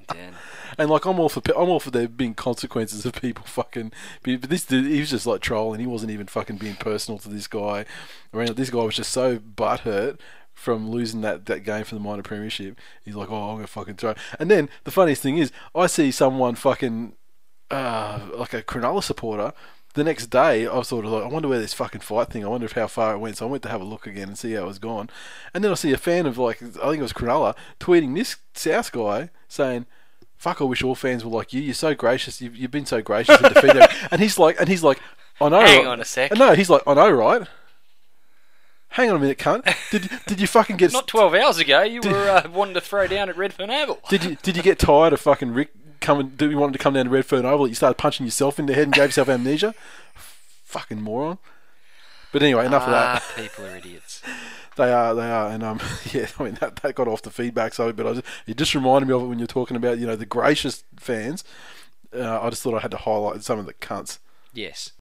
Dan. 0.07 0.35
And 0.77 0.89
like 0.89 1.05
I'm 1.05 1.19
all 1.19 1.29
for 1.29 1.41
I'm 1.55 1.69
all 1.69 1.79
for 1.79 1.91
there 1.91 2.07
being 2.07 2.33
consequences 2.33 3.05
of 3.05 3.13
people 3.21 3.45
fucking. 3.45 3.91
But 4.23 4.43
this 4.43 4.65
dude, 4.65 4.91
he 4.91 4.99
was 4.99 5.09
just 5.09 5.25
like 5.25 5.41
trolling. 5.41 5.79
He 5.79 5.87
wasn't 5.87 6.11
even 6.11 6.27
fucking 6.27 6.57
being 6.57 6.75
personal 6.75 7.19
to 7.19 7.29
this 7.29 7.47
guy. 7.47 7.85
I 8.33 8.37
mean, 8.37 8.53
this 8.53 8.69
guy 8.69 8.83
was 8.83 8.95
just 8.95 9.11
so 9.11 9.37
butthurt 9.39 10.19
from 10.53 10.89
losing 10.89 11.21
that, 11.21 11.45
that 11.47 11.63
game 11.63 11.83
for 11.83 11.95
the 11.95 12.01
minor 12.01 12.23
premiership. 12.23 12.79
He's 13.03 13.15
like, 13.15 13.29
oh, 13.29 13.49
I'm 13.49 13.55
gonna 13.57 13.67
fucking 13.67 13.95
throw. 13.95 14.15
And 14.39 14.49
then 14.49 14.69
the 14.83 14.91
funniest 14.91 15.21
thing 15.21 15.37
is, 15.37 15.51
I 15.75 15.87
see 15.87 16.11
someone 16.11 16.55
fucking 16.55 17.13
uh, 17.71 18.29
like 18.35 18.53
a 18.53 18.61
Cronulla 18.61 19.03
supporter. 19.03 19.53
The 19.95 20.03
next 20.03 20.27
day, 20.27 20.65
I 20.65 20.75
was 20.75 20.87
sort 20.87 21.05
of 21.05 21.11
like, 21.11 21.23
I 21.23 21.27
wonder 21.27 21.47
where 21.47 21.59
this 21.59 21.73
fucking 21.73 22.01
fight 22.01 22.29
thing. 22.29 22.43
I 22.43 22.47
wonder 22.47 22.65
if 22.65 22.71
how 22.71 22.87
far 22.87 23.13
it 23.13 23.19
went. 23.19 23.37
So 23.37 23.47
I 23.47 23.51
went 23.51 23.61
to 23.63 23.69
have 23.69 23.81
a 23.81 23.85
look 23.85 24.07
again 24.07 24.27
and 24.27 24.37
see 24.37 24.53
how 24.53 24.63
it 24.63 24.67
was 24.67 24.79
gone. 24.79 25.09
And 25.53 25.63
then 25.63 25.71
I 25.71 25.75
see 25.75 25.93
a 25.93 25.97
fan 25.97 26.25
of 26.25 26.37
like, 26.39 26.63
I 26.63 26.89
think 26.89 26.97
it 26.97 27.01
was 27.03 27.13
Cronulla, 27.13 27.55
tweeting 27.79 28.15
this 28.15 28.37
South 28.55 28.91
guy 28.91 29.29
saying, 29.47 29.85
"Fuck, 30.43 30.59
I 30.59 30.65
wish 30.65 30.83
all 30.83 30.93
fans 30.93 31.23
were 31.23 31.31
like 31.31 31.53
you. 31.53 31.62
You're 31.62 31.73
so 31.73 31.95
gracious. 31.95 32.41
You've, 32.41 32.53
you've 32.53 32.69
been 32.69 32.85
so 32.85 33.01
gracious 33.01 33.41
and 33.41 33.53
defeated." 33.53 33.88
and 34.12 34.19
he's 34.19 34.38
like, 34.38 34.59
and 34.59 34.67
he's 34.67 34.83
like, 34.83 35.00
I 35.39 35.47
know. 35.47 35.62
Hang 35.62 35.85
right?" 35.85 35.88
on 35.88 36.01
a 36.01 36.05
sec. 36.05 36.35
No, 36.35 36.53
he's 36.53 36.69
like, 36.69 36.81
I 36.85 36.93
know, 36.95 37.09
right? 37.09 37.47
Hang 38.89 39.09
on 39.09 39.15
a 39.15 39.19
minute, 39.19 39.38
cunt. 39.38 39.63
Did 39.89 40.09
did 40.25 40.41
you 40.41 40.47
fucking 40.47 40.75
get 40.75 40.91
Not 41.00 41.07
twelve 41.07 41.33
hours 41.33 41.59
ago, 41.59 41.83
you 41.83 42.01
were 42.01 42.29
uh, 42.29 42.50
wanting 42.50 42.73
to 42.73 42.81
throw 42.81 43.07
down 43.07 43.29
at 43.29 43.38
Redfern 43.38 43.69
Oval. 43.69 44.01
did 44.09 44.25
you 44.25 44.35
did 44.43 44.57
you 44.57 44.63
get 44.63 44.79
tired 44.79 45.13
of 45.13 45.21
fucking 45.21 45.53
Rick 45.53 45.69
coming? 46.01 46.33
Do 46.35 46.50
you 46.50 46.57
wanted 46.57 46.73
to 46.73 46.79
come 46.79 46.93
down 46.93 47.05
to 47.05 47.12
Redfern 47.12 47.45
Oval? 47.45 47.69
You 47.69 47.75
started 47.75 47.97
punching 47.97 48.25
yourself 48.25 48.59
in 48.59 48.65
the 48.65 48.73
head 48.73 48.83
and 48.83 48.93
gave 48.93 49.05
yourself 49.05 49.29
amnesia. 49.29 49.73
Fucking 50.65 51.01
moron. 51.01 51.38
But 52.33 52.43
anyway, 52.43 52.65
enough 52.65 52.83
of 52.83 52.91
that. 52.91 53.23
Ah, 53.23 53.33
people 53.38 53.65
are 53.65 53.77
idiots. 53.77 54.21
They 54.75 54.91
are, 54.91 55.13
they 55.13 55.29
are, 55.29 55.49
and 55.49 55.63
um, 55.63 55.79
yeah, 56.11 56.27
I 56.39 56.43
mean 56.43 56.55
that, 56.55 56.77
that 56.77 56.95
got 56.95 57.07
off 57.07 57.21
the 57.21 57.31
feedback. 57.31 57.73
So, 57.73 57.93
but 57.93 58.07
I 58.07 58.13
just, 58.13 58.25
it 58.47 58.57
just 58.57 58.73
reminded 58.75 59.07
me 59.07 59.13
of 59.13 59.23
it 59.23 59.27
when 59.27 59.39
you're 59.39 59.47
talking 59.47 59.77
about 59.77 59.99
you 59.99 60.07
know 60.07 60.15
the 60.15 60.25
gracious 60.25 60.83
fans. 60.97 61.43
Uh, 62.15 62.41
I 62.41 62.49
just 62.49 62.61
thought 62.63 62.75
I 62.75 62.79
had 62.79 62.91
to 62.91 62.97
highlight 62.97 63.43
some 63.43 63.59
of 63.59 63.65
the 63.65 63.73
cunts. 63.73 64.19
Yes. 64.53 64.91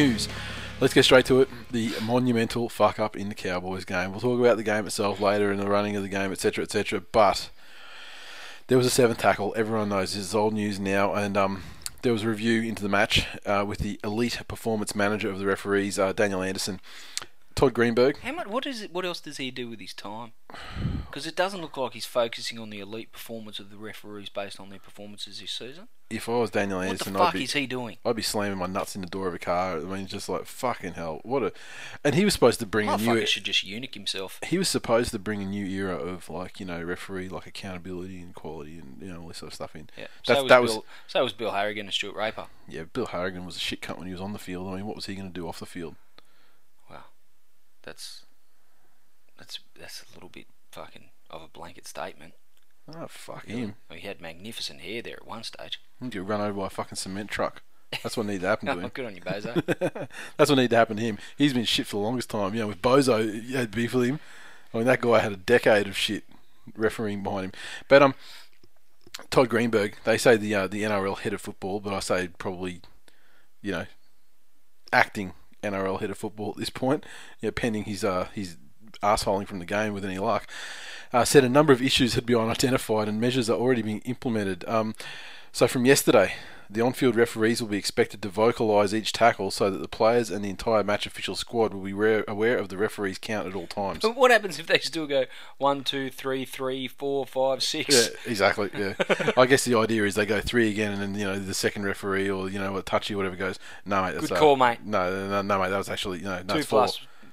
News. 0.00 0.28
Let's 0.80 0.94
get 0.94 1.04
straight 1.04 1.26
to 1.26 1.42
it. 1.42 1.50
The 1.70 1.92
monumental 2.00 2.70
fuck 2.70 2.98
up 2.98 3.18
in 3.18 3.28
the 3.28 3.34
Cowboys 3.34 3.84
game. 3.84 4.12
We'll 4.12 4.20
talk 4.20 4.40
about 4.40 4.56
the 4.56 4.62
game 4.62 4.86
itself 4.86 5.20
later 5.20 5.50
and 5.50 5.60
the 5.60 5.68
running 5.68 5.94
of 5.94 6.02
the 6.02 6.08
game, 6.08 6.32
etc., 6.32 6.64
etc. 6.64 7.02
But 7.12 7.50
there 8.68 8.78
was 8.78 8.86
a 8.86 8.90
seventh 8.90 9.18
tackle. 9.18 9.52
Everyone 9.58 9.90
knows 9.90 10.14
this 10.14 10.24
is 10.24 10.34
old 10.34 10.54
news 10.54 10.80
now, 10.80 11.12
and 11.12 11.36
um, 11.36 11.64
there 12.00 12.14
was 12.14 12.22
a 12.22 12.28
review 12.28 12.62
into 12.62 12.82
the 12.82 12.88
match 12.88 13.26
uh, 13.44 13.62
with 13.68 13.80
the 13.80 14.00
elite 14.02 14.40
performance 14.48 14.94
manager 14.94 15.28
of 15.28 15.38
the 15.38 15.44
referees, 15.44 15.98
uh, 15.98 16.14
Daniel 16.14 16.42
Anderson, 16.42 16.80
Todd 17.60 17.74
Greenberg. 17.74 18.18
How 18.20 18.32
much? 18.32 18.46
What 18.46 18.64
is 18.64 18.80
it? 18.80 18.90
What 18.90 19.04
else 19.04 19.20
does 19.20 19.36
he 19.36 19.50
do 19.50 19.68
with 19.68 19.80
his 19.80 19.92
time? 19.92 20.32
Because 21.06 21.26
it 21.26 21.36
doesn't 21.36 21.60
look 21.60 21.76
like 21.76 21.92
he's 21.92 22.06
focusing 22.06 22.58
on 22.58 22.70
the 22.70 22.80
elite 22.80 23.12
performance 23.12 23.58
of 23.58 23.68
the 23.68 23.76
referees 23.76 24.30
based 24.30 24.58
on 24.58 24.70
their 24.70 24.78
performances 24.78 25.40
this 25.40 25.50
season. 25.50 25.88
If 26.08 26.26
I 26.28 26.32
was 26.38 26.50
Daniel 26.50 26.80
Anderson, 26.80 27.12
What 27.12 27.18
the 27.18 27.18
Anderson, 27.18 27.22
I'd 27.22 27.24
fuck 27.26 27.34
be 27.34 27.44
is 27.44 27.52
he 27.52 27.66
doing? 27.66 27.98
I'd 28.02 28.16
be 28.16 28.22
slamming 28.22 28.56
my 28.56 28.66
nuts 28.66 28.94
in 28.96 29.02
the 29.02 29.06
door 29.08 29.28
of 29.28 29.34
a 29.34 29.38
car. 29.38 29.76
I 29.76 29.80
mean, 29.80 30.06
just 30.06 30.28
like 30.30 30.46
fucking 30.46 30.94
hell. 30.94 31.20
What 31.22 31.42
a, 31.42 31.52
and 32.02 32.14
he 32.14 32.24
was 32.24 32.32
supposed 32.32 32.60
to 32.60 32.66
bring 32.66 32.88
a 32.88 32.96
new. 32.96 33.26
Should 33.26 33.44
just 33.44 33.62
eunuch 33.62 33.92
himself. 33.92 34.40
he 34.46 34.56
was 34.56 34.68
supposed 34.70 35.10
to 35.10 35.18
bring 35.18 35.42
a 35.42 35.44
new 35.44 35.66
era 35.66 35.96
of 35.96 36.30
like 36.30 36.60
you 36.60 36.66
know 36.66 36.82
referee 36.82 37.28
like 37.28 37.46
accountability 37.46 38.22
and 38.22 38.34
quality 38.34 38.78
and 38.78 39.02
you 39.02 39.12
know 39.12 39.20
all 39.20 39.28
this 39.28 39.36
sort 39.36 39.50
of 39.50 39.54
stuff 39.54 39.76
in. 39.76 39.90
Yeah. 39.98 40.06
So 40.22 40.44
was 40.44 40.48
that 40.48 40.62
was- 40.62 40.72
Bill. 40.72 40.84
So 41.08 41.22
was 41.24 41.34
Bill 41.34 41.50
Harrigan 41.50 41.84
and 41.86 41.92
Stuart 41.92 42.16
Raper. 42.16 42.46
Yeah, 42.66 42.84
Bill 42.90 43.06
Harrigan 43.06 43.44
was 43.44 43.56
a 43.56 43.60
shit 43.60 43.82
cunt 43.82 43.98
when 43.98 44.06
he 44.06 44.12
was 44.14 44.22
on 44.22 44.32
the 44.32 44.38
field. 44.38 44.66
I 44.72 44.76
mean, 44.76 44.86
what 44.86 44.96
was 44.96 45.04
he 45.06 45.14
going 45.14 45.28
to 45.28 45.34
do 45.34 45.46
off 45.46 45.58
the 45.58 45.66
field? 45.66 45.96
That's 47.82 48.24
that's 49.38 49.58
that's 49.78 50.02
a 50.02 50.14
little 50.14 50.28
bit 50.28 50.46
fucking 50.70 51.10
of 51.30 51.42
a 51.42 51.48
blanket 51.48 51.86
statement. 51.86 52.34
Oh 52.88 53.06
fuck 53.08 53.46
him! 53.46 53.74
Well, 53.88 53.98
he 53.98 54.06
had 54.06 54.20
magnificent 54.20 54.80
hair 54.80 55.02
there 55.02 55.16
at 55.16 55.26
one 55.26 55.42
stage. 55.44 55.80
He 56.00 56.08
get 56.08 56.24
run 56.24 56.40
over 56.40 56.60
by 56.60 56.66
a 56.66 56.70
fucking 56.70 56.96
cement 56.96 57.30
truck. 57.30 57.62
That's 58.02 58.16
what 58.16 58.26
needed 58.26 58.42
to 58.42 58.48
happen 58.48 58.66
to 58.68 58.80
him. 58.80 58.90
Good 58.92 59.06
on 59.06 59.16
you, 59.16 59.22
Bozo. 59.22 60.08
That's 60.36 60.50
what 60.50 60.56
needed 60.56 60.70
to 60.70 60.76
happen 60.76 60.96
to 60.96 61.02
him. 61.02 61.18
He's 61.36 61.52
been 61.52 61.64
shit 61.64 61.86
for 61.86 61.96
the 61.96 62.02
longest 62.02 62.30
time. 62.30 62.54
You 62.54 62.60
know, 62.60 62.68
with 62.68 62.82
Bozo, 62.82 63.18
you 63.48 63.56
had 63.56 63.70
beef 63.70 63.94
with 63.94 64.08
him. 64.08 64.20
I 64.72 64.78
mean, 64.78 64.86
that 64.86 65.00
guy 65.00 65.18
had 65.18 65.32
a 65.32 65.36
decade 65.36 65.88
of 65.88 65.96
shit 65.96 66.24
refereeing 66.76 67.22
behind 67.22 67.46
him. 67.46 67.52
But 67.88 68.02
um, 68.02 68.14
Todd 69.30 69.48
Greenberg, 69.48 69.96
they 70.04 70.18
say 70.18 70.36
the 70.36 70.54
uh, 70.54 70.66
the 70.66 70.82
NRL 70.82 71.18
head 71.18 71.32
of 71.32 71.40
football, 71.40 71.80
but 71.80 71.92
I 71.92 72.00
say 72.00 72.28
probably, 72.38 72.80
you 73.62 73.72
know, 73.72 73.86
acting 74.92 75.32
NRL 75.62 76.00
head 76.00 76.10
of 76.10 76.18
football 76.18 76.50
at 76.50 76.56
this 76.56 76.70
point. 76.70 77.04
You 77.40 77.48
know, 77.48 77.52
pending 77.52 77.84
his 77.84 78.04
uh 78.04 78.28
his 78.34 78.56
arseholing 79.02 79.46
from 79.46 79.58
the 79.58 79.64
game 79.64 79.92
with 79.92 80.04
any 80.04 80.18
luck. 80.18 80.48
Uh, 81.12 81.24
said 81.24 81.44
a 81.44 81.48
number 81.48 81.72
of 81.72 81.82
issues 81.82 82.14
had 82.14 82.26
been 82.26 82.38
identified 82.38 83.08
and 83.08 83.20
measures 83.20 83.50
are 83.50 83.58
already 83.58 83.82
being 83.82 84.00
implemented. 84.00 84.64
Um, 84.68 84.94
so 85.52 85.66
from 85.66 85.84
yesterday, 85.84 86.34
the 86.72 86.80
on-field 86.80 87.16
referees 87.16 87.60
will 87.60 87.68
be 87.68 87.76
expected 87.76 88.22
to 88.22 88.28
vocalise 88.28 88.92
each 88.92 89.12
tackle 89.12 89.50
so 89.50 89.70
that 89.70 89.78
the 89.78 89.88
players 89.88 90.30
and 90.30 90.44
the 90.44 90.48
entire 90.48 90.84
match 90.84 91.04
official 91.04 91.34
squad 91.34 91.74
will 91.74 91.82
be 91.82 91.92
re- 91.92 92.22
aware 92.28 92.56
of 92.56 92.68
the 92.68 92.76
referee's 92.76 93.18
count 93.18 93.48
at 93.48 93.54
all 93.54 93.66
times. 93.66 94.00
but 94.02 94.14
what 94.14 94.30
happens 94.30 94.58
if 94.58 94.66
they 94.66 94.78
still 94.78 95.06
go 95.06 95.24
one, 95.58 95.82
two, 95.82 96.10
three, 96.10 96.44
three, 96.44 96.86
four, 96.86 97.26
five, 97.26 97.62
six? 97.62 97.94
Yeah, 97.94 98.30
exactly. 98.30 98.70
Yeah, 98.76 98.94
I 99.36 99.46
guess 99.46 99.64
the 99.64 99.74
idea 99.74 100.04
is 100.04 100.14
they 100.14 100.26
go 100.26 100.40
three 100.40 100.70
again, 100.70 100.92
and 100.92 101.02
then 101.02 101.14
you 101.14 101.24
know 101.24 101.38
the 101.38 101.54
second 101.54 101.84
referee 101.84 102.30
or 102.30 102.48
you 102.48 102.58
know 102.58 102.76
a 102.76 102.82
touchy 102.82 103.14
or 103.14 103.16
whatever 103.16 103.36
goes. 103.36 103.58
No, 103.84 104.02
mate, 104.02 104.12
that's 104.12 104.28
Good 104.28 104.38
call, 104.38 104.56
mate. 104.56 104.78
No, 104.84 105.28
no, 105.28 105.42
no, 105.42 105.58
mate, 105.58 105.70
that 105.70 105.78
was 105.78 105.88
actually 105.88 106.18
you 106.18 106.24
know 106.24 106.42
no, 106.42 106.54
two 106.54 106.60
it's 106.60 106.68
four. 106.68 106.86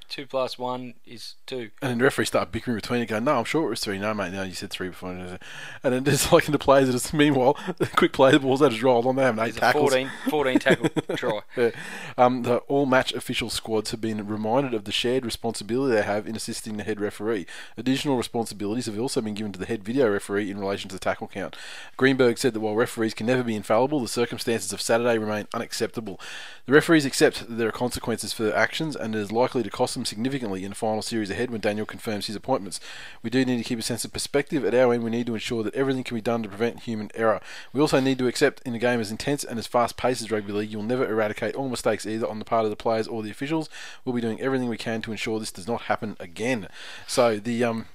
Two 0.08 0.26
plus 0.26 0.58
one 0.58 0.96
is 1.06 1.36
two. 1.46 1.72
And 1.82 1.92
then 1.92 1.98
the 1.98 2.04
referee 2.04 2.26
started 2.26 2.52
bickering 2.52 2.76
between 2.76 3.02
it, 3.02 3.08
going, 3.08 3.24
"No, 3.24 3.38
I'm 3.38 3.46
sure 3.46 3.68
it 3.68 3.70
was 3.70 3.82
three. 3.82 4.00
No, 4.00 4.14
mate, 4.14 4.32
no, 4.32 4.44
you 4.44 4.54
said 4.54 4.70
three 4.70 4.90
before." 4.90 5.12
And 5.12 5.40
then 5.84 6.04
there's 6.04 6.32
like 6.32 6.46
in 6.46 6.52
the 6.52 6.60
players, 6.60 6.94
it's 6.94 7.14
meanwhile 7.14 7.58
the 7.78 7.88
quick 7.88 8.14
play 8.14 8.32
the 8.32 8.40
balls 8.40 8.60
that 8.62 8.72
just 8.72 8.84
rolled 8.84 9.06
on. 9.06 9.16
They 9.16 9.24
haven't 9.24 9.44
eight 9.44 9.50
It's 9.50 9.58
a 9.58 9.62
tackles. 9.62 9.92
14, 9.92 10.12
14 10.30 10.60
tackle 10.60 10.90
try. 11.16 11.40
Yeah. 11.58 11.72
Um, 12.18 12.44
the 12.44 12.58
all 12.68 12.86
match 12.86 13.14
official 13.14 13.50
squads 13.50 13.92
have 13.92 14.02
been 14.02 14.26
reminded 14.28 14.74
of 14.74 14.86
the 14.86 14.92
shared 14.92 15.26
responsibility 15.26 15.96
they 15.96 16.04
have 16.04 16.28
in 16.28 16.36
assisting 16.36 16.78
the 16.78 16.84
head 16.84 17.00
referee. 17.00 17.46
Additional 17.78 18.18
responsibilities 18.18 18.86
have 18.86 19.00
also 19.00 19.22
been 19.22 19.34
given 19.34 19.52
to 19.54 19.60
the 19.60 19.66
head 19.66 19.84
video 19.84 20.10
referee 20.10 20.50
in 20.52 20.60
relation 20.60 20.90
to 20.90 20.96
the 20.96 21.00
tackle 21.00 21.28
count. 21.28 21.56
Greenberg 21.96 22.38
said 22.38 22.54
that 22.54 22.60
while 22.60 22.76
referees 22.76 23.14
can 23.14 23.26
never 23.26 23.44
be 23.44 23.56
infallible, 23.56 24.00
the 24.00 24.08
circumstances 24.08 24.72
of 24.72 24.82
Saturday 24.82 25.18
remain 25.18 25.48
unacceptable. 25.54 26.20
The 26.66 26.74
referees 26.74 27.06
accept 27.06 27.48
that 27.48 27.56
there 27.56 27.68
are 27.68 27.72
consequences 27.72 28.34
for 28.34 28.44
their 28.44 28.56
actions 28.56 28.96
and 28.96 29.16
it 29.16 29.20
is 29.20 29.32
likely 29.32 29.64
to 29.64 29.70
cost 29.70 29.97
significantly 30.06 30.64
in 30.64 30.70
the 30.70 30.76
final 30.76 31.02
series 31.02 31.30
ahead 31.30 31.52
when 31.52 31.62
Daniel 31.62 31.86
confirms 31.86 32.28
his 32.28 32.36
appointments. 32.36 32.80
We 33.24 33.30
do 33.30 33.46
need 33.46 33.58
to 33.58 33.64
keep 33.64 33.80
a 33.80 33.84
sense 33.84 34.06
of 34.06 34.14
perspective. 34.14 34.66
At 34.66 34.74
our 34.74 34.94
end, 34.94 35.04
we 35.04 35.10
need 35.10 35.28
to 35.28 35.34
ensure 35.34 35.64
that 35.64 35.76
everything 35.76 36.04
can 36.04 36.16
be 36.16 36.22
done 36.22 36.44
to 36.44 36.50
prevent 36.50 36.82
human 36.82 37.10
error. 37.16 37.42
We 37.74 37.82
also 37.82 38.00
need 38.00 38.20
to 38.20 38.28
accept 38.28 38.62
in 38.66 38.76
a 38.76 38.80
game 38.80 39.00
as 39.00 39.12
intense 39.12 39.44
and 39.44 39.60
as 39.60 39.68
fast 39.68 39.98
paced 39.98 40.22
as 40.22 40.32
rugby 40.32 40.54
league, 40.54 40.72
you'll 40.72 40.84
never 40.84 41.08
eradicate 41.08 41.56
all 41.56 41.70
mistakes 41.70 42.06
either 42.06 42.28
on 42.28 42.40
the 42.40 42.46
part 42.46 42.66
of 42.66 42.70
the 42.70 42.76
players 42.76 43.08
or 43.08 43.24
the 43.24 43.32
officials. 43.32 43.70
We'll 44.04 44.16
be 44.16 44.22
doing 44.22 44.42
everything 44.42 44.70
we 44.70 44.78
can 44.78 45.02
to 45.04 45.12
ensure 45.12 45.40
this 45.40 45.52
does 45.52 45.68
not 45.68 45.84
happen 45.84 46.18
again. 46.20 46.68
So 47.08 47.38
the 47.38 47.64
um 47.64 47.86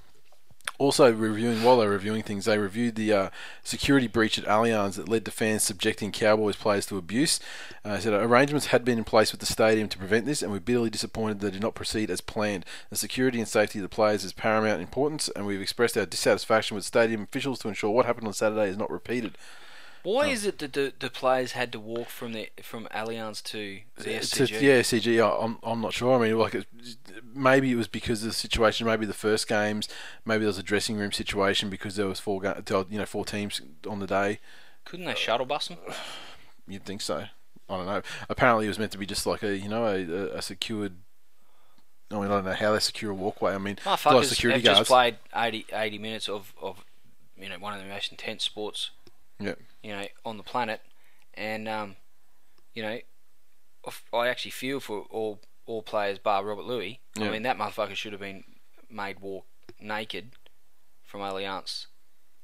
Also, 0.78 1.12
reviewing 1.12 1.62
while 1.62 1.76
they're 1.76 1.90
reviewing 1.90 2.23
things, 2.23 2.45
they 2.45 2.59
reviewed 2.59 2.97
the 2.97 3.12
uh, 3.12 3.31
security 3.62 4.09
breach 4.09 4.38
at 4.38 4.45
Allianz 4.47 4.95
that 4.95 5.09
led 5.09 5.25
to 5.25 5.31
fans 5.31 5.62
subjecting 5.62 6.11
Cowboys 6.11 6.57
players 6.57 6.87
to 6.87 6.99
abuse. 6.99 7.38
Uh, 7.85 7.99
said 7.99 8.12
arrangements 8.12 8.66
had 8.66 8.85
been 8.85 8.99
in 8.99 9.04
place 9.04 9.31
with 9.31 9.40
the 9.40 9.47
stadium 9.47 9.88
to 9.88 9.99
prevent 9.99 10.26
this, 10.26 10.42
and 10.42 10.50
we're 10.50 10.61
bitterly 10.61 10.90
disappointed 10.90 11.38
they 11.38 11.50
did 11.50 11.62
not 11.62 11.75
proceed 11.75 12.11
as 12.11 12.21
planned. 12.21 12.64
The 12.90 12.97
security 12.97 13.38
and 13.38 13.47
safety 13.47 13.78
of 13.78 13.85
the 13.85 13.88
players 13.88 14.25
is 14.25 14.33
paramount 14.33 14.83
importance, 14.83 15.28
and 15.37 15.47
we've 15.47 15.61
expressed 15.61 15.97
our 15.97 16.07
dissatisfaction 16.07 16.75
with 16.75 16.85
stadium 16.85 17.23
officials 17.23 17.61
to 17.61 17.69
ensure 17.69 17.90
what 17.90 18.07
happened 18.07 18.26
on 18.26 18.35
Saturday 18.35 18.69
is 18.69 18.76
not 18.76 18.90
repeated. 18.90 19.38
Why 20.02 20.26
oh. 20.26 20.30
is 20.30 20.44
it 20.44 20.59
that 20.59 20.73
the, 20.73 20.92
the 20.99 21.11
players 21.11 21.52
had 21.52 21.71
to 21.73 21.80
walk 21.80 22.09
from 22.09 22.32
the 22.32 22.49
from 22.62 22.88
Allianz 22.94 23.42
to 23.44 23.80
the 23.97 24.11
SCG? 24.11 24.37
just- 24.37 24.52
yeah, 24.52 24.80
SCG. 24.80 25.21
I- 25.21 25.44
I'm, 25.44 25.59
I'm 25.62 25.80
not 25.80 25.92
sure. 25.92 26.18
I 26.18 26.26
mean, 26.26 26.38
like, 26.38 26.54
it, 26.54 26.66
maybe 27.35 27.71
it 27.71 27.76
was 27.76 27.88
because 27.88 28.23
of 28.23 28.28
the 28.28 28.35
situation. 28.35 28.87
Maybe 28.87 29.06
the 29.06 29.14
first 29.14 29.47
games. 29.49 29.88
Maybe 30.25 30.40
there 30.40 30.49
was 30.49 30.59
a 30.59 30.62
dressing 30.62 30.97
room 30.97 31.12
situation 31.12 31.71
because 31.71 31.97
there 31.97 32.06
was 32.06 32.18
four, 32.18 32.40
ga- 32.40 32.62
you 32.90 32.99
know, 32.99 33.06
four 33.06 33.25
teams 33.25 33.61
on 33.88 34.00
the 34.00 34.06
day. 34.06 34.40
Couldn't 34.85 35.06
they 35.06 35.14
shuttle 35.14 35.47
bus 35.47 35.68
them? 35.68 35.78
You'd 36.66 36.85
think 36.85 37.00
so. 37.00 37.26
I 37.68 37.76
don't 37.76 37.87
know. 37.87 38.02
Apparently, 38.28 38.66
it 38.66 38.68
was 38.68 38.78
meant 38.78 38.92
to 38.92 38.99
be 38.99 39.06
just 39.06 39.26
like 39.26 39.42
a, 39.42 39.56
you 39.56 39.68
know, 39.68 39.87
a, 39.87 40.37
a, 40.37 40.42
secured. 40.42 40.94
I 42.11 42.16
mean, 42.16 42.25
I 42.25 42.28
don't 42.28 42.44
know 42.44 42.52
how 42.52 42.73
they 42.73 42.80
secure 42.80 43.12
a 43.12 43.14
walkway. 43.14 43.54
I 43.54 43.59
mean, 43.59 43.78
of 43.87 44.02
Motherfuckers 44.02 44.25
security 44.25 44.61
have 44.61 44.64
guards. 44.64 44.80
just 44.80 44.88
played 44.90 45.16
80, 45.35 45.66
80 45.73 45.99
minutes 45.99 46.28
of, 46.28 46.52
of 46.61 46.85
you 47.38 47.49
know 47.49 47.59
one 47.59 47.73
of 47.73 47.80
the 47.80 47.87
most 47.87 48.11
intense 48.11 48.44
sports 48.44 48.90
Yeah. 49.40 49.54
You 49.83 49.93
know 49.93 50.07
on 50.25 50.37
the 50.37 50.43
planet, 50.43 50.81
and 51.35 51.69
um, 51.69 51.97
you 52.75 52.83
know, 52.83 52.99
I 54.12 54.29
actually 54.29 54.53
feel 54.53 54.81
for 54.81 55.07
all 55.11 55.41
all 55.67 55.83
players 55.83 56.19
bar 56.19 56.45
Robert 56.45 56.65
Lui. 56.65 57.01
Yeah. 57.17 57.27
I 57.27 57.31
mean 57.31 57.43
that 57.43 57.59
motherfucker 57.59 57.95
should 57.95 58.12
have 58.12 58.21
been 58.21 58.45
made 58.91 59.21
walk 59.21 59.45
naked 59.81 60.33
from 61.05 61.21
Allianz 61.21 61.87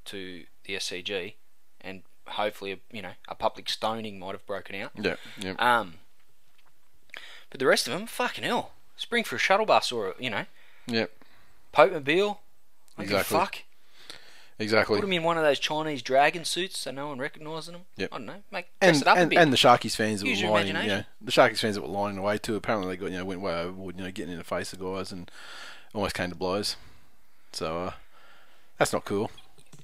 to 0.07 0.45
the 0.65 0.75
SCG, 0.75 1.35
and 1.81 2.03
hopefully 2.27 2.81
you 2.93 3.03
know 3.03 3.13
a 3.29 3.35
public 3.35 3.69
stoning 3.69 4.19
might 4.19 4.33
have 4.33 4.47
broken 4.47 4.75
out. 4.77 4.93
Yeah, 4.97 5.17
yeah. 5.39 5.55
Um, 5.59 5.95
but 7.51 7.61
the 7.61 7.67
rest 7.67 7.87
of 7.87 7.95
them, 7.95 8.07
fucking 8.07 8.45
hell, 8.45 8.73
spring 8.97 9.25
for 9.25 9.37
a 9.37 9.39
shuttle 9.39 9.67
bus 9.67 9.91
or 9.91 10.11
a, 10.11 10.15
you 10.19 10.31
know 10.31 10.45
yeah, 10.89 11.07
Pope 11.73 11.93
Mobile. 11.93 12.41
Exactly. 12.99 13.39
fuck. 13.39 13.59
Exactly. 14.59 14.97
Put 14.97 15.03
them 15.03 15.13
in 15.13 15.23
one 15.23 15.37
of 15.37 15.45
those 15.45 15.59
Chinese 15.59 16.03
dragon 16.03 16.45
suits 16.45 16.79
so 16.79 16.91
no 16.91 17.09
one 17.09 17.19
recognises 17.19 17.73
them. 17.73 17.83
Yep. 17.97 18.09
I 18.13 18.17
don't 18.19 18.27
know. 18.27 18.43
Make 18.51 18.67
dress 18.81 18.97
and, 18.97 19.03
it 19.03 19.09
up 19.09 19.19
a 19.19 19.27
bit. 19.27 19.39
and 19.39 19.53
the 19.53 19.57
Sharkies 19.57 19.97
fans 19.97 20.21
that 20.21 20.27
Use 20.29 20.39
were 20.39 20.45
your 20.45 20.53
lining, 20.53 20.69
you 20.69 20.73
know, 20.75 20.79
imagination. 20.81 21.07
the 21.21 21.33
Sharkies 21.33 21.59
fans 21.59 21.75
that 21.77 21.83
were 21.83 21.89
lining 21.89 22.19
away 22.19 22.39
too. 22.39 22.57
Apparently, 22.57 22.89
they 22.89 23.01
got 23.01 23.11
you 23.11 23.19
know 23.19 23.25
went 23.25 23.41
way 23.41 23.55
overboard, 23.55 23.97
you 23.99 24.05
know, 24.05 24.11
getting 24.11 24.33
in 24.33 24.39
the 24.39 24.45
face 24.45 24.73
of 24.73 24.81
guys 24.81 25.13
and 25.13 25.31
almost 25.95 26.15
came 26.15 26.31
to 26.31 26.37
blows. 26.37 26.77
So 27.53 27.85
uh, 27.85 27.93
that's 28.79 28.93
not 28.93 29.05
cool. 29.05 29.31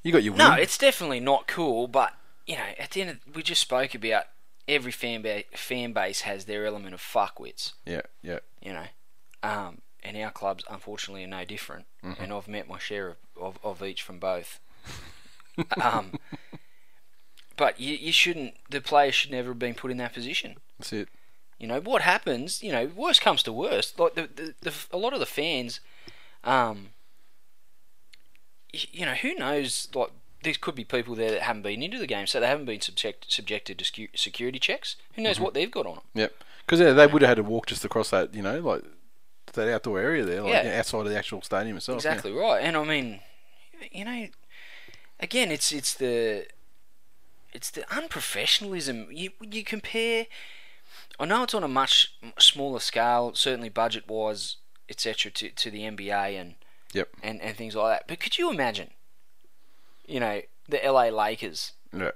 You 0.02 0.12
got 0.12 0.22
your 0.22 0.32
win. 0.34 0.38
no, 0.38 0.52
it's 0.54 0.76
definitely 0.76 1.20
not 1.20 1.46
cool. 1.46 1.88
But 1.88 2.12
you 2.46 2.56
know, 2.56 2.66
at 2.78 2.90
the 2.90 3.00
end, 3.02 3.10
of, 3.10 3.34
we 3.34 3.42
just 3.42 3.60
spoke 3.60 3.94
about 3.94 4.24
every 4.68 4.92
fan 4.92 5.22
ba- 5.22 5.44
fan 5.54 5.92
base 5.92 6.22
has 6.22 6.44
their 6.44 6.66
element 6.66 6.94
of 6.94 7.00
fuckwits. 7.00 7.72
yeah, 7.86 8.02
yeah, 8.22 8.40
You 8.62 8.72
know, 8.72 8.86
um, 9.42 9.78
and 10.02 10.16
our 10.18 10.30
clubs 10.30 10.64
unfortunately 10.70 11.24
are 11.24 11.28
no 11.28 11.44
different. 11.44 11.86
Mm-hmm. 12.04 12.22
And 12.22 12.32
I've 12.32 12.48
met 12.48 12.68
my 12.68 12.78
share 12.78 13.08
of, 13.08 13.16
of, 13.40 13.58
of 13.62 13.82
each 13.82 14.02
from 14.02 14.18
both. 14.18 14.60
um, 15.82 16.12
but 17.56 17.78
you, 17.80 17.94
you 17.96 18.12
shouldn't. 18.12 18.54
The 18.70 18.80
players 18.80 19.14
should 19.14 19.30
never 19.30 19.50
have 19.50 19.58
been 19.58 19.74
put 19.74 19.90
in 19.90 19.96
that 19.98 20.12
position. 20.14 20.56
that's 20.78 20.92
it. 20.92 21.08
You 21.58 21.68
know 21.68 21.80
what 21.80 22.02
happens? 22.02 22.62
You 22.62 22.72
know, 22.72 22.90
worst 22.94 23.20
comes 23.20 23.42
to 23.44 23.52
worst. 23.52 23.98
Like 23.98 24.14
the, 24.14 24.28
the, 24.34 24.54
the 24.62 24.72
a 24.90 24.96
lot 24.98 25.12
of 25.12 25.20
the 25.20 25.26
fans, 25.26 25.80
um, 26.42 26.88
you 28.72 29.06
know, 29.06 29.14
who 29.14 29.34
knows? 29.34 29.88
Like 29.94 30.10
there 30.42 30.54
could 30.60 30.74
be 30.74 30.84
people 30.84 31.14
there 31.14 31.30
that 31.30 31.42
haven't 31.42 31.62
been 31.62 31.82
into 31.82 31.98
the 31.98 32.06
game, 32.06 32.26
so 32.26 32.40
they 32.40 32.46
haven't 32.48 32.66
been 32.66 32.80
subject, 32.80 33.26
subjected 33.32 33.78
to 33.78 34.08
security 34.14 34.58
checks. 34.58 34.96
Who 35.14 35.22
knows 35.22 35.36
Mm-hmm. 35.36 35.44
what 35.44 35.54
they've 35.54 35.70
got 35.70 35.86
on 35.86 35.94
them? 35.94 36.02
Yep. 36.14 36.34
Because 36.66 36.80
yeah, 36.80 36.92
they 36.92 37.06
would 37.06 37.22
have 37.22 37.28
had 37.28 37.36
to 37.36 37.42
walk 37.42 37.66
just 37.66 37.84
across 37.84 38.10
that, 38.10 38.34
you 38.34 38.42
know, 38.42 38.58
like 38.60 38.82
that 39.52 39.68
outdoor 39.72 40.00
area 40.00 40.24
there, 40.24 40.42
like 40.42 40.52
Yeah. 40.52 40.64
yeah, 40.64 40.78
outside 40.80 41.00
of 41.00 41.08
the 41.10 41.16
actual 41.18 41.40
stadium 41.42 41.76
itself. 41.76 42.02
yeah. 42.04 42.10
Exactly 42.10 42.32
right. 42.32 42.58
And 42.60 42.76
I 42.76 42.84
mean, 42.84 43.20
you 43.92 44.04
know, 44.04 44.26
again, 45.24 45.50
it's 45.50 45.72
it's 45.72 45.94
the 45.94 46.46
it's 47.52 47.70
the 47.70 47.82
unprofessionalism. 47.82 49.06
You 49.10 49.30
you 49.40 49.64
compare. 49.64 50.26
I 51.18 51.24
know 51.26 51.42
it's 51.42 51.54
on 51.54 51.64
a 51.64 51.68
much 51.68 52.14
smaller 52.38 52.80
scale, 52.80 53.32
certainly 53.34 53.68
budget 53.68 54.06
wise, 54.08 54.56
etc. 54.88 55.30
To 55.32 55.50
to 55.50 55.70
the 55.70 55.80
NBA 55.82 56.40
and 56.40 56.54
Yep. 56.92 57.08
and 57.22 57.40
and 57.40 57.56
things 57.56 57.74
like 57.74 57.98
that. 57.98 58.08
But 58.08 58.20
could 58.20 58.38
you 58.38 58.50
imagine? 58.50 58.90
You 60.06 60.20
know, 60.20 60.42
the 60.68 60.80
LA 60.84 61.08
Lakers. 61.08 61.72
Yeah. 61.92 62.10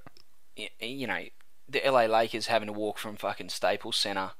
You 0.80 1.06
know, 1.06 1.24
the 1.68 1.80
LA 1.84 2.04
Lakers 2.06 2.46
having 2.48 2.66
to 2.66 2.72
walk 2.72 2.98
from 2.98 3.16
fucking 3.16 3.48
Staples 3.48 3.96
Center, 3.96 4.32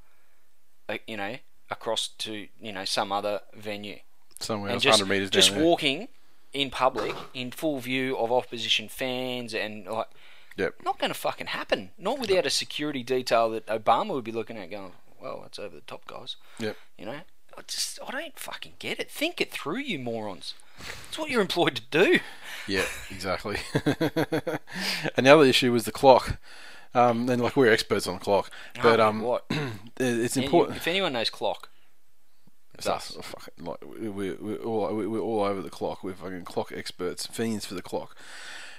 like, 0.89 1.03
you 1.07 1.17
know, 1.17 1.37
across 1.71 2.09
to 2.19 2.49
you 2.61 2.73
know 2.73 2.85
some 2.85 3.13
other 3.13 3.41
venue 3.55 3.99
Somewhere 4.41 4.71
and 4.71 4.75
else, 4.77 4.83
just, 4.83 4.99
hundred 5.01 5.11
meters 5.13 5.31
just 5.31 5.49
down 5.51 5.59
there. 5.59 5.67
walking 5.67 6.09
in 6.53 6.71
public 6.71 7.15
in 7.35 7.51
full 7.51 7.79
view 7.79 8.17
of 8.17 8.33
opposition 8.33 8.89
fans 8.89 9.55
and 9.55 9.87
like 9.87 10.09
Yep. 10.57 10.75
not 10.85 10.99
going 10.99 11.11
to 11.13 11.19
fucking 11.19 11.49
happen 11.49 11.91
not 11.99 12.19
without 12.19 12.45
a 12.47 12.51
security 12.51 13.03
detail 13.05 13.49
that 13.51 13.67
Obama 13.67 14.09
would 14.15 14.25
be 14.25 14.33
looking 14.33 14.57
at 14.59 14.71
going 14.71 14.93
well 15.21 15.41
that's 15.43 15.59
over 15.59 15.75
the 15.77 15.83
top 15.83 16.05
guys 16.07 16.37
Yep. 16.59 16.77
you 16.99 17.07
know 17.07 17.21
I 17.57 17.63
just 17.67 17.99
I 18.07 18.11
don't 18.11 18.39
fucking 18.39 18.73
get 18.81 18.99
it 18.99 19.11
think 19.11 19.41
it 19.41 19.51
through 19.53 19.79
you 19.79 19.99
morons 20.01 20.55
it's 21.09 21.19
what 21.19 21.31
you're 21.31 21.41
employed 21.43 21.77
to 21.77 21.83
do 21.91 22.21
Yeah, 22.67 22.85
exactly. 23.11 23.57
and 25.17 25.27
the 25.27 25.31
other 25.35 25.45
issue 25.45 25.73
was 25.73 25.85
the 25.85 25.93
clock. 25.93 26.39
Um, 26.95 27.29
and 27.29 27.43
like 27.43 27.57
we're 27.57 27.71
experts 27.73 28.07
on 28.07 28.15
the 28.15 28.21
clock, 28.21 28.51
but 28.83 28.99
Oh, 29.01 29.09
um, 29.09 29.21
what 29.21 29.45
it's 29.99 30.37
important. 30.37 30.77
if 30.79 30.87
anyone 30.89 31.13
knows 31.13 31.31
clock 31.31 31.69
it's 32.79 32.87
So, 32.87 32.95
us 32.95 33.17
fuck 33.23 33.49
it, 33.49 33.63
like 33.63 33.79
we- 33.85 34.09
we're, 34.09 34.37
we're 34.41 34.63
all 34.63 34.95
we're 34.95 35.21
all 35.21 35.43
over 35.43 35.61
the 35.61 35.71
clock. 35.71 36.03
We're 36.03 36.15
fucking 36.15 36.45
clock 36.45 36.73
experts, 36.75 37.27
fiends 37.27 37.67
for 37.67 37.75
the 37.75 37.83
clock. 37.83 38.17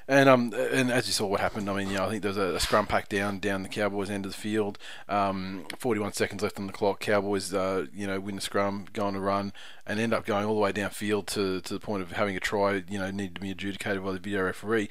And 0.08 0.28
um 0.28 0.54
and 0.56 0.92
as 0.92 1.06
you 1.06 1.14
saw 1.14 1.28
what 1.28 1.40
happened, 1.40 1.70
I 1.70 1.74
mean, 1.76 1.90
you 1.90 1.98
know, 1.98 2.06
I 2.06 2.10
think 2.10 2.24
there 2.24 2.30
was 2.30 2.38
a, 2.38 2.56
a 2.56 2.60
scrum 2.60 2.88
pack 2.88 3.10
down 3.10 3.38
down 3.38 3.62
the 3.62 3.70
Cowboys 3.70 4.10
end 4.10 4.26
of 4.26 4.32
the 4.32 4.38
field. 4.38 4.80
Um, 5.08 5.66
41 5.78 6.14
seconds 6.14 6.42
left 6.42 6.58
on 6.60 6.66
the 6.66 6.74
clock. 6.74 7.00
Cowboys, 7.00 7.54
uh, 7.54 7.86
you 7.94 8.08
know, 8.08 8.20
win 8.20 8.34
the 8.36 8.42
scrum, 8.42 8.86
go 8.92 9.06
on 9.06 9.16
a 9.16 9.20
run, 9.20 9.54
and 9.86 10.00
end 10.00 10.12
up 10.14 10.26
going 10.26 10.46
all 10.46 10.56
the 10.56 10.62
way 10.62 10.72
downfield 10.74 11.28
to 11.28 11.62
to 11.62 11.74
the 11.76 11.80
point 11.80 12.02
of 12.02 12.14
having 12.14 12.36
a 12.36 12.40
try. 12.40 12.84
You 12.90 12.98
know, 12.98 13.12
needed 13.12 13.36
to 13.36 13.42
be 13.42 13.52
adjudicated 13.52 14.04
by 14.04 14.14
the 14.14 14.20
video 14.20 14.42
referee. 14.42 14.90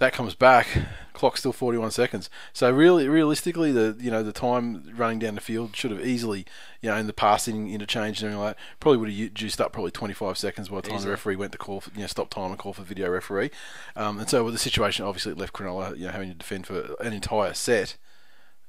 That 0.00 0.14
comes 0.14 0.34
back, 0.34 0.66
clock's 1.12 1.40
still 1.40 1.52
41 1.52 1.90
seconds. 1.90 2.30
So 2.54 2.70
really, 2.70 3.06
realistically, 3.06 3.70
the 3.70 3.94
you 4.00 4.10
know 4.10 4.22
the 4.22 4.32
time 4.32 4.90
running 4.96 5.18
down 5.18 5.34
the 5.34 5.42
field 5.42 5.76
should 5.76 5.90
have 5.90 6.00
easily, 6.00 6.46
you 6.80 6.88
know, 6.88 6.96
in 6.96 7.06
the 7.06 7.12
passing 7.12 7.70
interchange 7.70 8.22
and 8.22 8.32
everything 8.32 8.42
like 8.42 8.56
that, 8.56 8.62
probably 8.80 8.96
would 8.96 9.12
have 9.12 9.34
juiced 9.34 9.60
up 9.60 9.74
probably 9.74 9.90
25 9.90 10.38
seconds 10.38 10.70
by 10.70 10.80
the 10.80 10.88
time 10.88 11.02
the 11.02 11.10
referee 11.10 11.36
went 11.36 11.52
to 11.52 11.58
call, 11.58 11.82
for, 11.82 11.90
you 11.90 12.00
know, 12.00 12.06
stop 12.06 12.30
time 12.30 12.50
and 12.50 12.58
call 12.58 12.72
for 12.72 12.82
video 12.82 13.10
referee. 13.10 13.50
Um, 13.94 14.18
and 14.18 14.26
so 14.26 14.42
with 14.42 14.54
the 14.54 14.58
situation, 14.58 15.04
obviously, 15.04 15.32
it 15.32 15.38
left 15.38 15.52
Cronulla, 15.52 15.94
you 15.98 16.06
know, 16.06 16.12
having 16.12 16.30
to 16.30 16.34
defend 16.34 16.66
for 16.66 16.96
an 17.00 17.12
entire 17.12 17.52
set, 17.52 17.98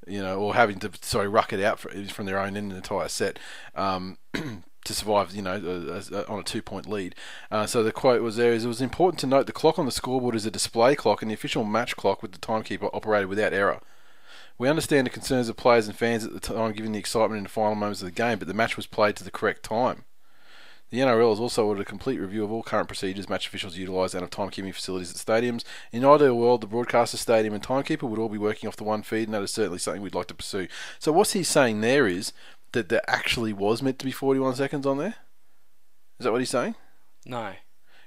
you 0.06 0.20
know, 0.20 0.38
or 0.38 0.54
having 0.54 0.80
to 0.80 0.90
sorry 1.00 1.28
ruck 1.28 1.54
it 1.54 1.64
out 1.64 1.78
for, 1.78 1.88
from 2.08 2.26
their 2.26 2.38
own 2.38 2.58
end 2.58 2.72
an 2.72 2.76
entire 2.76 3.08
set. 3.08 3.38
Um, 3.74 4.18
to 4.84 4.94
survive, 4.94 5.34
you 5.34 5.42
know, 5.42 5.54
uh, 6.12 6.24
on 6.28 6.40
a 6.40 6.42
two-point 6.42 6.88
lead. 6.88 7.14
Uh, 7.50 7.66
so 7.66 7.82
the 7.82 7.92
quote 7.92 8.22
was 8.22 8.36
there: 8.36 8.52
is, 8.52 8.64
"It 8.64 8.68
was 8.68 8.80
important 8.80 9.20
to 9.20 9.26
note 9.26 9.46
the 9.46 9.52
clock 9.52 9.78
on 9.78 9.86
the 9.86 9.92
scoreboard 9.92 10.34
is 10.34 10.46
a 10.46 10.50
display 10.50 10.94
clock, 10.94 11.22
and 11.22 11.30
the 11.30 11.34
official 11.34 11.64
match 11.64 11.96
clock 11.96 12.22
with 12.22 12.32
the 12.32 12.38
timekeeper 12.38 12.90
operated 12.92 13.28
without 13.28 13.52
error. 13.52 13.80
We 14.58 14.68
understand 14.68 15.06
the 15.06 15.10
concerns 15.10 15.48
of 15.48 15.56
players 15.56 15.88
and 15.88 15.96
fans 15.96 16.24
at 16.24 16.32
the 16.32 16.40
time, 16.40 16.72
given 16.72 16.92
the 16.92 16.98
excitement 16.98 17.38
in 17.38 17.44
the 17.44 17.48
final 17.48 17.74
moments 17.74 18.02
of 18.02 18.06
the 18.06 18.12
game, 18.12 18.38
but 18.38 18.48
the 18.48 18.54
match 18.54 18.76
was 18.76 18.86
played 18.86 19.16
to 19.16 19.24
the 19.24 19.30
correct 19.30 19.62
time." 19.62 20.04
The 20.92 20.98
NRL 20.98 21.30
has 21.30 21.40
also 21.40 21.64
ordered 21.64 21.80
a 21.80 21.86
complete 21.86 22.20
review 22.20 22.44
of 22.44 22.52
all 22.52 22.62
current 22.62 22.86
procedures 22.86 23.26
match 23.26 23.46
officials 23.46 23.78
utilise 23.78 24.12
and 24.12 24.22
of 24.22 24.28
timekeeping 24.28 24.74
facilities 24.74 25.10
at 25.10 25.16
stadiums. 25.16 25.64
In 25.90 26.04
an 26.04 26.10
ideal 26.10 26.36
world, 26.36 26.60
the 26.60 26.66
broadcaster, 26.66 27.16
stadium, 27.16 27.54
and 27.54 27.62
timekeeper 27.62 28.04
would 28.04 28.18
all 28.18 28.28
be 28.28 28.36
working 28.36 28.68
off 28.68 28.76
the 28.76 28.84
one 28.84 29.02
feed, 29.02 29.26
and 29.26 29.32
that 29.32 29.42
is 29.42 29.50
certainly 29.50 29.78
something 29.78 30.02
we'd 30.02 30.14
like 30.14 30.26
to 30.26 30.34
pursue. 30.34 30.68
So 30.98 31.10
what 31.10 31.30
he's 31.30 31.48
saying 31.48 31.80
there 31.80 32.06
is 32.06 32.34
that 32.72 32.88
there 32.88 33.02
actually 33.08 33.52
was 33.52 33.82
meant 33.82 33.98
to 34.00 34.04
be 34.04 34.12
41 34.12 34.54
seconds 34.56 34.86
on 34.86 34.98
there. 34.98 35.14
Is 36.18 36.24
that 36.24 36.32
what 36.32 36.40
he's 36.40 36.50
saying? 36.50 36.74
no 37.24 37.54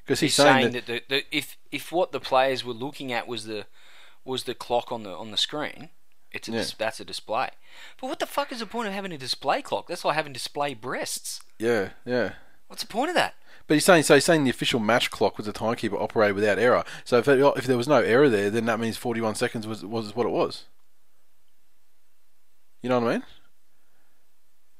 Because 0.03 0.19
he's 0.19 0.35
he's, 0.35 0.35
saying, 0.45 0.71
saying 0.71 0.73
that, 0.73 0.85
that, 0.87 1.09
the, 1.09 1.15
the, 1.17 1.37
if 1.37 1.57
if 1.71 1.91
what 1.91 2.11
the 2.11 2.19
players 2.19 2.63
were 2.65 2.73
looking 2.73 3.11
at 3.13 3.27
was 3.27 3.45
the 3.45 3.65
was 4.23 4.43
the 4.43 4.53
clock 4.55 4.91
on 4.91 5.03
the 5.03 5.11
on 5.15 5.31
the 5.31 5.37
screen, 5.37 5.89
it's 6.31 6.47
a 6.47 6.51
Yeah. 6.51 6.57
dis- 6.59 6.73
that's 6.73 6.99
a 6.99 7.05
display. 7.05 7.49
But 7.99 8.07
what 8.07 8.19
the 8.19 8.25
fuck 8.25 8.51
is 8.51 8.59
the 8.59 8.65
point 8.65 8.87
of 8.87 8.93
having 8.93 9.11
a 9.11 9.17
display 9.17 9.61
clock? 9.61 9.87
That's 9.87 10.03
like 10.05 10.15
having 10.15 10.33
display 10.33 10.73
breasts. 10.73 11.41
yeah, 11.59 11.89
yeah. 12.05 12.33
What's 12.67 12.81
the 12.83 12.87
point 12.87 13.09
of 13.09 13.15
that? 13.15 13.35
But 13.67 13.75
he's 13.75 13.85
saying 13.85 14.03
so. 14.03 14.15
He's 14.15 14.25
saying 14.25 14.43
the 14.43 14.49
official 14.49 14.79
match 14.79 15.11
clock 15.11 15.37
was 15.37 15.45
the 15.45 15.53
timekeeper 15.53 15.97
operated 15.97 16.35
without 16.35 16.57
error. 16.59 16.83
So 17.03 17.17
if, 17.19 17.27
it, 17.27 17.39
if 17.57 17.65
there 17.65 17.77
was 17.77 17.87
no 17.87 18.01
error 18.01 18.27
there, 18.29 18.49
then 18.49 18.65
that 18.65 18.79
means 18.79 18.97
41 18.97 19.35
seconds 19.35 19.65
was 19.67 19.83
was 19.85 20.15
what 20.15 20.25
it 20.25 20.31
was. 20.31 20.65
You 22.81 22.89
know 22.89 22.99
what 22.99 23.09
I 23.09 23.13
mean? 23.13 23.23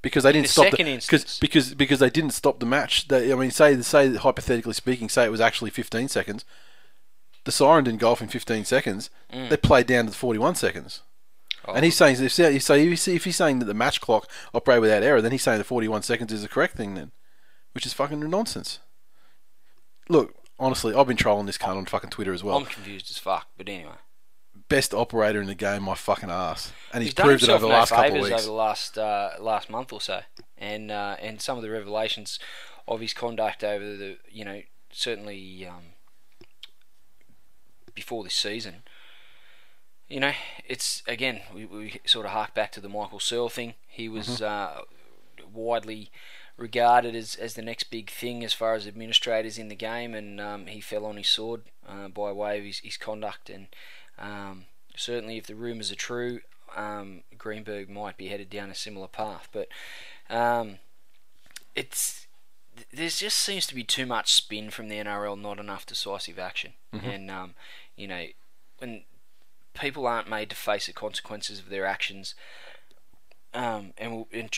Because 0.05 0.23
they 0.23 0.31
didn't 0.31 0.45
the 0.45 0.51
stop 0.51 0.65
second 0.65 0.85
the, 0.85 0.91
instance. 0.91 1.23
because 1.23 1.39
because 1.39 1.73
because 1.73 1.99
they 1.99 2.11
didn't 2.11 2.29
stop 2.29 2.59
the 2.59 2.65
match. 2.67 3.07
They, 3.07 3.33
I 3.33 3.35
mean, 3.35 3.49
say 3.49 3.81
say 3.81 4.13
hypothetically 4.13 4.75
speaking, 4.75 5.09
say 5.09 5.25
it 5.25 5.31
was 5.31 5.41
actually 5.41 5.71
15 5.71 6.09
seconds. 6.09 6.45
The 7.43 7.51
siren 7.51 7.85
didn't 7.85 8.01
go 8.01 8.11
off 8.11 8.21
in 8.21 8.27
15 8.27 8.65
seconds. 8.65 9.09
Mm. 9.33 9.49
They 9.49 9.57
played 9.57 9.87
down 9.87 10.05
to 10.05 10.11
41 10.11 10.53
seconds. 10.55 11.01
Oh. 11.67 11.73
And 11.73 11.83
he's 11.83 11.97
saying 11.97 12.23
if 12.23 12.33
so 12.33 12.75
if 12.75 13.23
he's 13.23 13.35
saying 13.35 13.57
that 13.57 13.65
the 13.65 13.73
match 13.73 13.99
clock 13.99 14.29
operated 14.53 14.81
without 14.81 15.01
error, 15.01 15.21
then 15.23 15.31
he's 15.31 15.41
saying 15.41 15.57
the 15.57 15.63
41 15.63 16.03
seconds 16.03 16.31
is 16.31 16.43
the 16.43 16.47
correct 16.47 16.77
thing 16.77 16.93
then, 16.93 17.11
which 17.73 17.87
is 17.87 17.93
fucking 17.93 18.19
nonsense. 18.29 18.77
Look, 20.07 20.35
honestly, 20.59 20.93
I've 20.93 21.07
been 21.07 21.17
trolling 21.17 21.47
this 21.47 21.57
cunt 21.57 21.77
on 21.77 21.85
fucking 21.87 22.11
Twitter 22.11 22.31
as 22.31 22.43
well. 22.43 22.57
I'm 22.57 22.65
confused 22.65 23.09
as 23.09 23.17
fuck. 23.17 23.47
But 23.57 23.69
anyway, 23.69 23.97
Best 24.67 24.93
operator 24.93 25.39
in 25.39 25.47
the 25.47 25.55
game, 25.55 25.83
my 25.83 25.93
fucking 25.95 26.29
ass, 26.31 26.73
and 26.91 27.03
he's, 27.03 27.13
he's 27.13 27.23
proved 27.23 27.43
it 27.43 27.49
over 27.49 27.61
the 27.61 27.67
no 27.67 27.73
last 27.75 27.91
couple 27.91 28.15
of 28.17 28.23
weeks. 28.23 28.33
over 28.33 28.41
the 28.45 28.51
last 28.51 28.97
uh, 28.97 29.31
last 29.39 29.69
month 29.69 29.93
or 29.93 30.01
so, 30.01 30.21
and 30.57 30.89
uh, 30.91 31.15
and 31.21 31.39
some 31.39 31.55
of 31.57 31.63
the 31.63 31.69
revelations 31.69 32.39
of 32.87 32.99
his 32.99 33.13
conduct 33.13 33.63
over 33.63 33.95
the 33.95 34.17
you 34.29 34.43
know 34.43 34.61
certainly 34.91 35.67
um, 35.67 35.83
before 37.93 38.23
this 38.23 38.33
season. 38.35 38.83
You 40.07 40.19
know, 40.19 40.33
it's 40.67 41.03
again 41.07 41.41
we, 41.53 41.65
we 41.65 41.99
sort 42.05 42.25
of 42.25 42.31
hark 42.31 42.53
back 42.53 42.71
to 42.73 42.81
the 42.81 42.89
Michael 42.89 43.19
Searle 43.19 43.49
thing. 43.49 43.75
He 43.87 44.09
was 44.09 44.27
Mm-hmm. 44.27 44.43
uh, 44.43 44.81
widely 45.53 46.09
regarded 46.57 47.15
as, 47.15 47.35
as 47.35 47.53
the 47.53 47.61
next 47.61 47.85
big 47.85 48.09
thing 48.09 48.43
as 48.43 48.53
far 48.53 48.73
as 48.75 48.87
administrators 48.87 49.57
in 49.57 49.67
the 49.67 49.75
game, 49.75 50.13
and 50.13 50.39
um, 50.41 50.67
he 50.67 50.79
fell 50.81 51.05
on 51.05 51.17
his 51.17 51.29
sword 51.29 51.61
uh, 51.87 52.07
by 52.07 52.31
way 52.31 52.59
of 52.59 52.65
his, 52.65 52.79
his 52.79 52.97
conduct. 52.97 53.49
And 53.49 53.67
um, 54.19 54.65
certainly, 54.95 55.37
if 55.37 55.47
the 55.47 55.55
rumours 55.55 55.91
are 55.91 55.95
true, 55.95 56.41
um, 56.75 57.23
Greenberg 57.37 57.89
might 57.89 58.17
be 58.17 58.27
headed 58.27 58.49
down 58.49 58.69
a 58.69 58.75
similar 58.75 59.07
path. 59.07 59.47
But 59.51 59.67
um, 60.29 60.77
it's 61.75 62.27
there 62.93 63.09
just 63.09 63.37
seems 63.37 63.67
to 63.67 63.75
be 63.75 63.83
too 63.83 64.05
much 64.05 64.33
spin 64.33 64.69
from 64.69 64.89
the 64.89 64.95
NRL, 64.95 65.39
not 65.39 65.59
enough 65.59 65.85
decisive 65.85 66.39
action. 66.39 66.73
And 67.09 67.31
um, 67.31 67.53
you 67.95 68.07
know, 68.07 68.25
when 68.79 69.03
people 69.73 70.07
aren't 70.07 70.29
made 70.29 70.49
to 70.49 70.55
face 70.55 70.87
the 70.87 70.93
consequences 70.93 71.59
of 71.59 71.69
their 71.69 71.85
actions, 71.85 72.35
um, 73.53 73.93
and, 73.97 74.11
will, 74.11 74.27
and 74.33 74.51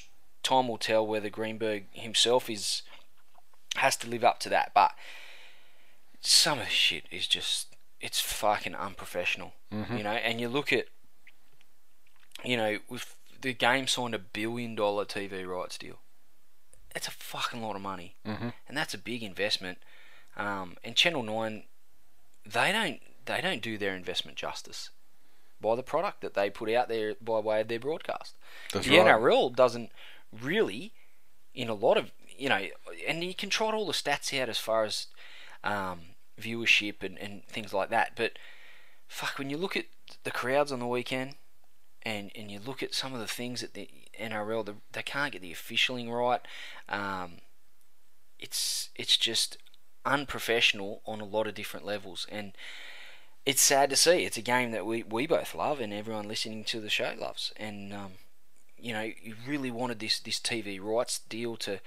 time 0.43 0.67
will 0.67 0.77
tell 0.77 1.05
whether 1.05 1.29
Greenberg 1.29 1.85
himself 1.91 2.49
is 2.49 2.83
has 3.75 3.95
to 3.97 4.09
live 4.09 4.23
up 4.23 4.39
to 4.39 4.49
that. 4.49 4.71
But 4.73 4.93
some 6.21 6.59
of 6.59 6.65
the 6.65 6.71
shit 6.71 7.03
is 7.11 7.27
just 7.27 7.75
it's 8.01 8.19
fucking 8.19 8.75
unprofessional, 8.75 9.53
you 9.71 10.03
know. 10.03 10.11
And 10.11 10.39
you 10.39 10.49
look 10.49 10.71
at, 10.71 10.85
you 12.43 12.57
know, 12.57 12.77
with 12.89 13.15
the 13.41 13.53
game 13.53 13.87
signed 13.87 14.15
a 14.15 14.19
billion 14.19 14.75
dollar 14.75 15.05
TV 15.05 15.45
rights 15.47 15.77
deal. 15.77 15.99
It's 16.95 17.07
a 17.07 17.11
fucking 17.11 17.61
lot 17.61 17.75
of 17.75 17.81
money, 17.81 18.15
Mhm. 18.25 18.53
and 18.67 18.77
that's 18.77 18.93
a 18.93 18.97
big 18.97 19.21
investment. 19.23 19.79
Um, 20.35 20.77
and 20.83 20.95
Channel 20.95 21.23
Nine, 21.23 21.63
they 22.45 22.71
don't 22.71 23.01
they 23.25 23.41
don't 23.41 23.61
do 23.61 23.77
their 23.77 23.93
investment 23.95 24.37
justice 24.37 24.89
by 25.59 25.75
the 25.75 25.83
product 25.83 26.21
that 26.21 26.33
they 26.33 26.49
put 26.49 26.69
out 26.69 26.87
there 26.87 27.13
by 27.19 27.39
way 27.39 27.59
of 27.61 27.67
their 27.67 27.79
broadcast. 27.79 28.35
That's 28.71 28.87
the 28.87 28.97
right. 28.99 29.07
NRL 29.07 29.49
doesn't 29.53 29.91
really, 30.31 30.93
in 31.53 31.67
a 31.69 31.73
lot 31.73 31.97
of 31.97 32.11
you 32.37 32.49
know, 32.49 32.67
and 33.07 33.23
you 33.23 33.33
can 33.33 33.49
trot 33.49 33.73
all 33.73 33.85
the 33.87 33.93
stats 33.93 34.31
out 34.39 34.47
as 34.47 34.59
far 34.59 34.83
as 34.85 35.07
um, 35.63 36.15
viewership 36.39 37.03
and, 37.03 37.17
and 37.17 37.45
things 37.45 37.73
like 37.73 37.89
that. 37.89 38.13
But 38.15 38.33
fuck, 39.07 39.37
when 39.37 39.49
you 39.49 39.57
look 39.57 39.75
at 39.75 39.85
the 40.23 40.31
crowds 40.31 40.71
on 40.71 40.79
the 40.79 40.87
weekend, 40.87 41.35
and 42.03 42.31
and 42.35 42.49
you 42.49 42.59
look 42.63 42.81
at 42.81 42.93
some 42.93 43.13
of 43.13 43.19
the 43.19 43.27
things 43.27 43.61
that 43.61 43.73
the 43.73 43.89
NRL 44.19 44.65
the, 44.65 44.75
they 44.93 45.03
can't 45.03 45.33
get 45.33 45.41
the 45.41 45.53
officialing 45.53 46.11
right. 46.11 46.41
Um, 46.89 47.39
it's 48.39 48.89
it's 48.95 49.17
just 49.17 49.57
unprofessional 50.05 51.01
on 51.05 51.19
a 51.19 51.25
lot 51.25 51.47
of 51.47 51.55
different 51.55 51.85
levels, 51.85 52.25
and 52.31 52.53
it's 53.45 53.61
sad 53.61 53.89
to 53.89 53.95
see. 53.95 54.25
It's 54.25 54.37
a 54.37 54.41
game 54.41 54.71
that 54.71 54.85
we, 54.85 55.03
we 55.03 55.27
both 55.27 55.55
love, 55.55 55.79
and 55.79 55.93
everyone 55.93 56.27
listening 56.27 56.63
to 56.65 56.79
the 56.79 56.89
show 56.89 57.13
loves. 57.19 57.53
And 57.57 57.93
um, 57.93 58.11
you 58.77 58.93
know, 58.93 59.03
you 59.03 59.35
really 59.45 59.71
wanted 59.71 59.99
this 59.99 60.19
this 60.19 60.39
TV 60.39 60.79
rights 60.81 61.19
deal 61.19 61.55
to 61.57 61.79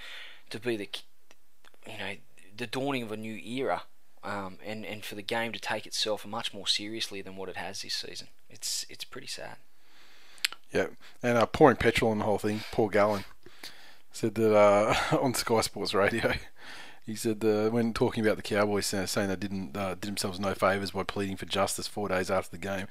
to 0.50 0.58
be 0.58 0.76
the 0.76 0.88
you 1.86 1.98
know 1.98 2.14
the 2.56 2.66
dawning 2.66 3.02
of 3.02 3.12
a 3.12 3.16
new 3.16 3.36
era, 3.36 3.82
um, 4.22 4.58
and 4.64 4.84
and 4.84 5.04
for 5.04 5.14
the 5.14 5.22
game 5.22 5.52
to 5.52 5.58
take 5.58 5.86
itself 5.86 6.26
much 6.26 6.52
more 6.52 6.66
seriously 6.66 7.22
than 7.22 7.36
what 7.36 7.48
it 7.48 7.56
has 7.56 7.82
this 7.82 7.94
season. 7.94 8.28
It's 8.48 8.84
it's 8.88 9.04
pretty 9.04 9.26
sad. 9.26 9.56
Yeah, 10.72 10.86
and 11.22 11.36
uh, 11.36 11.46
pouring 11.46 11.76
petrol 11.76 12.10
on 12.10 12.18
the 12.18 12.24
whole 12.24 12.38
thing. 12.38 12.60
Paul 12.70 12.88
Gallen 12.88 13.24
said 14.12 14.34
that 14.36 14.54
uh, 14.54 14.94
on 15.20 15.34
Sky 15.34 15.60
Sports 15.62 15.94
Radio. 15.94 16.34
He 17.06 17.16
said 17.16 17.44
uh, 17.44 17.70
when 17.70 17.92
talking 17.92 18.24
about 18.24 18.36
the 18.36 18.42
Cowboys, 18.42 18.92
uh, 18.94 19.06
saying 19.06 19.28
they 19.28 19.36
didn't 19.36 19.76
uh, 19.76 19.94
did 19.94 20.02
themselves 20.02 20.38
no 20.38 20.54
favours 20.54 20.92
by 20.92 21.02
pleading 21.02 21.36
for 21.36 21.46
justice 21.46 21.88
four 21.88 22.08
days 22.08 22.30
after 22.30 22.56
the 22.56 22.62
game. 22.62 22.86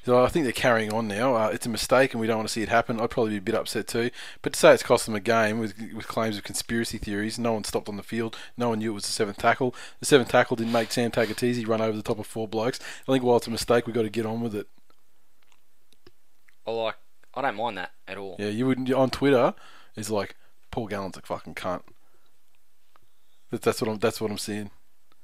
He 0.00 0.06
said, 0.06 0.14
I 0.14 0.26
think 0.28 0.44
they're 0.44 0.52
carrying 0.52 0.92
on 0.92 1.08
now. 1.08 1.34
Uh, 1.36 1.48
it's 1.48 1.64
a 1.64 1.70
mistake, 1.70 2.12
and 2.12 2.20
we 2.20 2.26
don't 2.26 2.38
want 2.38 2.48
to 2.48 2.52
see 2.52 2.62
it 2.62 2.68
happen. 2.68 3.00
I'd 3.00 3.10
probably 3.10 3.32
be 3.32 3.38
a 3.38 3.40
bit 3.40 3.54
upset 3.54 3.86
too. 3.86 4.10
But 4.42 4.52
to 4.52 4.58
say 4.58 4.74
it's 4.74 4.82
cost 4.82 5.06
them 5.06 5.14
a 5.14 5.20
game 5.20 5.58
with 5.58 5.74
with 5.94 6.08
claims 6.08 6.36
of 6.36 6.44
conspiracy 6.44 6.98
theories, 6.98 7.38
no 7.38 7.54
one 7.54 7.64
stopped 7.64 7.88
on 7.88 7.96
the 7.96 8.02
field. 8.02 8.36
No 8.56 8.70
one 8.70 8.80
knew 8.80 8.90
it 8.90 8.94
was 8.94 9.06
the 9.06 9.12
seventh 9.12 9.38
tackle. 9.38 9.74
The 10.00 10.06
seventh 10.06 10.30
tackle 10.30 10.56
didn't 10.56 10.72
make 10.72 10.92
Sam 10.92 11.10
Tagataese 11.10 11.66
run 11.66 11.80
over 11.80 11.96
the 11.96 12.02
top 12.02 12.18
of 12.18 12.26
four 12.26 12.48
blokes. 12.48 12.80
I 13.08 13.12
think 13.12 13.24
while 13.24 13.38
it's 13.38 13.46
a 13.46 13.50
mistake, 13.50 13.86
we've 13.86 13.94
got 13.94 14.02
to 14.02 14.10
get 14.10 14.26
on 14.26 14.40
with 14.40 14.54
it. 14.54 14.66
I 16.66 16.72
like. 16.72 16.96
I 17.34 17.40
don't 17.40 17.56
mind 17.56 17.78
that 17.78 17.92
at 18.06 18.18
all. 18.18 18.36
Yeah, 18.38 18.48
you 18.48 18.66
would 18.66 18.92
on 18.92 19.08
Twitter. 19.08 19.54
It's 19.96 20.10
like 20.10 20.36
Paul 20.70 20.88
Gallen's 20.88 21.16
a 21.16 21.22
fucking 21.22 21.54
cunt. 21.54 21.82
That- 23.52 23.62
That's 23.62 23.80
what 23.80 23.88
I'm. 23.90 23.98
That's 23.98 24.20
what 24.20 24.30
I'm 24.32 24.38
seeing. 24.38 24.70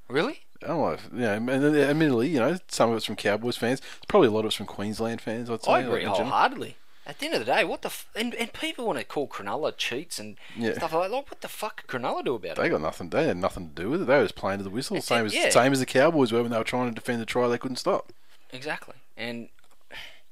Really? 0.09 0.41
Oh, 0.67 0.67
I 0.67 0.69
don't 0.69 0.79
know. 0.81 0.93
If, 0.93 1.09
you 1.13 1.19
know, 1.21 1.33
and 1.53 1.77
admittedly, 1.77 2.29
you 2.29 2.39
know, 2.39 2.59
some 2.69 2.91
of 2.91 2.97
it's 2.97 3.05
from 3.07 3.17
Cowboys 3.17 3.57
fans. 3.57 3.81
It's 3.81 4.07
probably 4.07 4.29
a 4.29 4.31
lot 4.31 4.41
of 4.41 4.47
it's 4.47 4.55
from 4.55 4.67
Queensland 4.67 5.21
fans. 5.21 5.51
I'd 5.51 5.63
say. 5.65 5.71
I 5.73 5.81
agree 5.81 6.01
general. 6.03 6.17
wholeheartedly. 6.19 6.77
At 7.07 7.19
the 7.21 7.25
end 7.27 7.35
of 7.37 7.41
the 7.41 7.47
day, 7.47 7.65
what 7.65 7.81
the 7.83 7.89
f- 7.89 8.07
and, 8.15 8.35
and 8.35 8.53
people 8.53 8.87
want 8.87 8.99
to 8.99 9.05
call 9.05 9.27
Cronulla 9.29 9.75
cheats 9.77 10.19
and 10.19 10.37
Yeah. 10.57 10.75
stuff 10.75 10.93
like 10.93 11.09
that. 11.11 11.17
Like, 11.17 11.31
what 11.31 11.41
the 11.41 11.49
fuck 11.49 11.87
could 11.87 12.03
Cronulla 12.03 12.23
do 12.25 12.35
about 12.35 12.57
They 12.57 12.63
it? 12.63 12.65
They 12.65 12.69
got 12.69 12.83
nothing. 12.83 13.09
They 13.09 13.27
had 13.29 13.39
nothing 13.39 13.71
to 13.71 13.75
do 13.83 13.89
with 13.89 14.03
it. 14.03 14.05
They 14.07 14.17
were 14.19 14.25
just 14.25 14.35
playing 14.37 14.59
to 14.59 14.65
the 14.65 14.69
whistle, 14.71 14.97
That's 14.97 15.07
same 15.07 15.23
it, 15.25 15.27
as 15.29 15.35
yeah. 15.35 15.49
same 15.49 15.73
as 15.73 15.81
the 15.81 15.87
Cowboys 15.87 16.33
were 16.33 16.43
when 16.43 16.51
they 16.51 16.59
were 16.59 16.65
trying 16.65 16.89
to 16.91 16.95
defend 16.95 17.23
the 17.23 17.27
try. 17.27 17.49
They 17.49 17.57
couldn't 17.57 17.77
stop. 17.77 18.13
Exactly. 18.53 18.97
And 19.17 19.49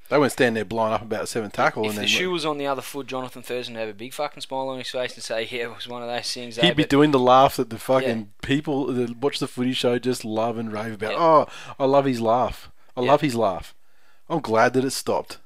They 0.09 0.19
weren't 0.19 0.33
standing 0.33 0.55
there 0.55 0.65
blowing 0.65 0.93
up 0.93 1.03
about 1.03 1.25
a 1.25 1.27
seven 1.27 1.51
tackle. 1.51 1.85
if 1.85 1.91
and 1.91 1.99
the 1.99 2.07
shoe 2.07 2.31
was 2.31 2.45
on 2.47 2.59
the 2.59 2.67
other 2.67 2.83
foot, 2.83 3.07
Jonathan 3.09 3.43
Thurston 3.43 3.75
would 3.75 3.81
have 3.81 3.89
a 3.89 3.95
big 3.95 4.13
fucking 4.15 4.41
smile 4.41 4.69
on 4.69 4.79
his 4.79 4.89
face 4.91 5.15
and 5.15 5.23
say, 5.23 5.49
"Yeah, 5.51 5.65
it 5.65 5.75
was 5.75 5.89
one 5.89 6.03
of 6.03 6.09
those 6.09 6.33
things." 6.33 6.59
eh, 6.59 6.63
He'd 6.63 6.77
be 6.77 6.85
but- 6.85 6.91
doing 6.91 7.11
the 7.11 7.19
laugh 7.19 7.57
that 7.57 7.71
the 7.71 7.79
fucking 7.79 8.19
Yeah. 8.19 8.25
people 8.47 8.87
that 8.87 9.17
watch 9.17 9.41
the 9.41 9.49
footy 9.49 9.73
show 9.73 9.99
just 9.99 10.25
love 10.25 10.59
and 10.59 10.73
rave 10.73 10.95
about. 10.95 11.13
Yeah. 11.13 11.19
Oh, 11.19 11.47
I 11.79 11.87
love 11.87 12.05
his 12.05 12.21
laugh. 12.21 12.71
I 12.97 13.01
Yeah. 13.03 13.11
love 13.11 13.21
his 13.21 13.35
laugh. 13.35 13.75
I'm 14.31 14.41
glad 14.41 14.73
that 14.75 14.85
it 14.85 14.91
stopped. 14.91 15.39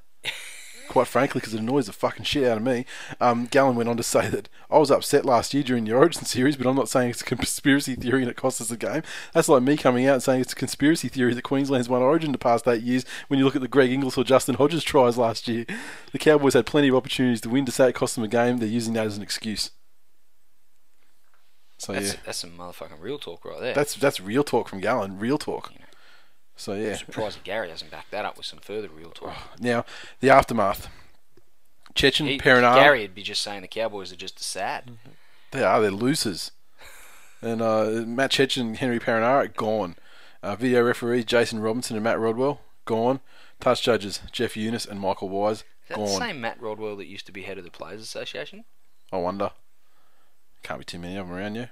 Quite 0.91 1.07
frankly, 1.07 1.39
because 1.39 1.53
it 1.53 1.61
annoys 1.61 1.85
the 1.85 1.93
fucking 1.93 2.25
shit 2.25 2.43
out 2.43 2.57
of 2.57 2.63
me. 2.63 2.85
Um, 3.21 3.45
Gallen 3.45 3.77
went 3.77 3.87
on 3.87 3.95
to 3.95 4.03
say 4.03 4.27
that 4.27 4.49
I 4.69 4.77
was 4.77 4.91
upset 4.91 5.23
last 5.23 5.53
year 5.53 5.63
during 5.63 5.85
the 5.85 5.93
Origin 5.93 6.25
series, 6.25 6.57
but 6.57 6.67
I'm 6.67 6.75
not 6.75 6.89
saying 6.89 7.11
it's 7.11 7.21
a 7.21 7.23
conspiracy 7.23 7.95
theory 7.95 8.23
and 8.23 8.29
it 8.29 8.35
cost 8.35 8.59
us 8.59 8.67
the 8.67 8.75
game. 8.75 9.01
That's 9.31 9.47
like 9.47 9.63
me 9.63 9.77
coming 9.77 10.05
out 10.05 10.15
and 10.15 10.23
saying 10.23 10.41
it's 10.41 10.51
a 10.51 10.55
conspiracy 10.57 11.07
theory 11.07 11.33
that 11.33 11.43
Queensland's 11.43 11.87
won 11.87 12.01
Origin 12.01 12.33
the 12.33 12.37
past 12.37 12.67
eight 12.67 12.81
years. 12.81 13.05
When 13.29 13.39
you 13.39 13.45
look 13.45 13.55
at 13.55 13.61
the 13.61 13.69
Greg 13.69 13.89
Inglis 13.89 14.17
or 14.17 14.25
Justin 14.25 14.55
Hodges 14.55 14.83
tries 14.83 15.17
last 15.17 15.47
year, 15.47 15.65
the 16.11 16.19
Cowboys 16.19 16.55
had 16.55 16.65
plenty 16.65 16.89
of 16.89 16.95
opportunities 16.95 17.39
to 17.39 17.49
win. 17.49 17.65
To 17.65 17.71
say 17.71 17.87
it 17.87 17.95
cost 17.95 18.15
them 18.15 18.25
a 18.25 18.27
game, 18.27 18.57
they're 18.57 18.67
using 18.67 18.93
that 18.95 19.05
as 19.05 19.15
an 19.15 19.23
excuse. 19.23 19.71
So 21.77 21.93
that's 21.93 22.15
yeah. 22.15 22.19
that's 22.25 22.39
some 22.39 22.51
motherfucking 22.51 22.99
real 22.99 23.17
talk 23.17 23.45
right 23.45 23.61
there. 23.61 23.73
That's 23.73 23.95
that's 23.95 24.19
real 24.19 24.43
talk 24.43 24.67
from 24.67 24.81
Gallen, 24.81 25.19
real 25.19 25.37
talk. 25.37 25.71
So 26.61 26.73
yeah. 26.73 26.91
I'm 26.91 26.97
surprised 26.97 27.43
Gary 27.43 27.71
hasn't 27.71 27.89
backed 27.89 28.11
that 28.11 28.23
up 28.23 28.37
with 28.37 28.45
some 28.45 28.59
further 28.59 28.87
real 28.87 29.09
talk. 29.09 29.35
Now 29.59 29.83
the 30.19 30.29
aftermath. 30.29 30.89
Cecchin, 31.95 32.27
He, 32.27 32.37
Perenara, 32.37 32.75
Gary 32.75 33.01
would 33.01 33.15
be 33.15 33.23
just 33.23 33.41
saying 33.41 33.63
the 33.63 33.67
Cowboys 33.67 34.13
are 34.13 34.15
just 34.15 34.39
sad. 34.39 34.91
they 35.49 35.63
are 35.63 35.81
they're 35.81 35.89
losers. 35.89 36.51
And 37.41 37.63
uh, 37.63 38.03
Matt 38.05 38.29
Cecchin 38.29 38.61
and 38.61 38.77
Henry 38.77 38.99
Perenara 38.99 39.51
gone. 39.51 39.95
Uh, 40.43 40.55
video 40.55 40.83
referees 40.83 41.25
Jason 41.25 41.61
Robinson 41.61 41.97
and 41.97 42.03
Matt 42.03 42.19
Rodwell 42.19 42.61
gone. 42.85 43.21
Touch 43.59 43.81
judges 43.81 44.19
Jeff 44.31 44.53
Younis 44.53 44.87
and 44.87 44.99
Michael 44.99 45.29
Wise 45.29 45.57
Is 45.61 45.63
that 45.87 45.95
gone. 45.97 46.05
the 46.05 46.11
same 46.11 46.41
Matt 46.41 46.61
Rodwell 46.61 46.95
that 46.97 47.07
used 47.07 47.25
to 47.25 47.31
be 47.31 47.41
head 47.41 47.57
of 47.57 47.63
the 47.63 47.71
Players 47.71 48.03
Association? 48.03 48.65
I 49.11 49.17
wonder. 49.17 49.49
Can't 50.61 50.77
be 50.77 50.85
too 50.85 50.99
many 50.99 51.17
of 51.17 51.27
them 51.27 51.35
around 51.35 51.55
you. 51.55 51.69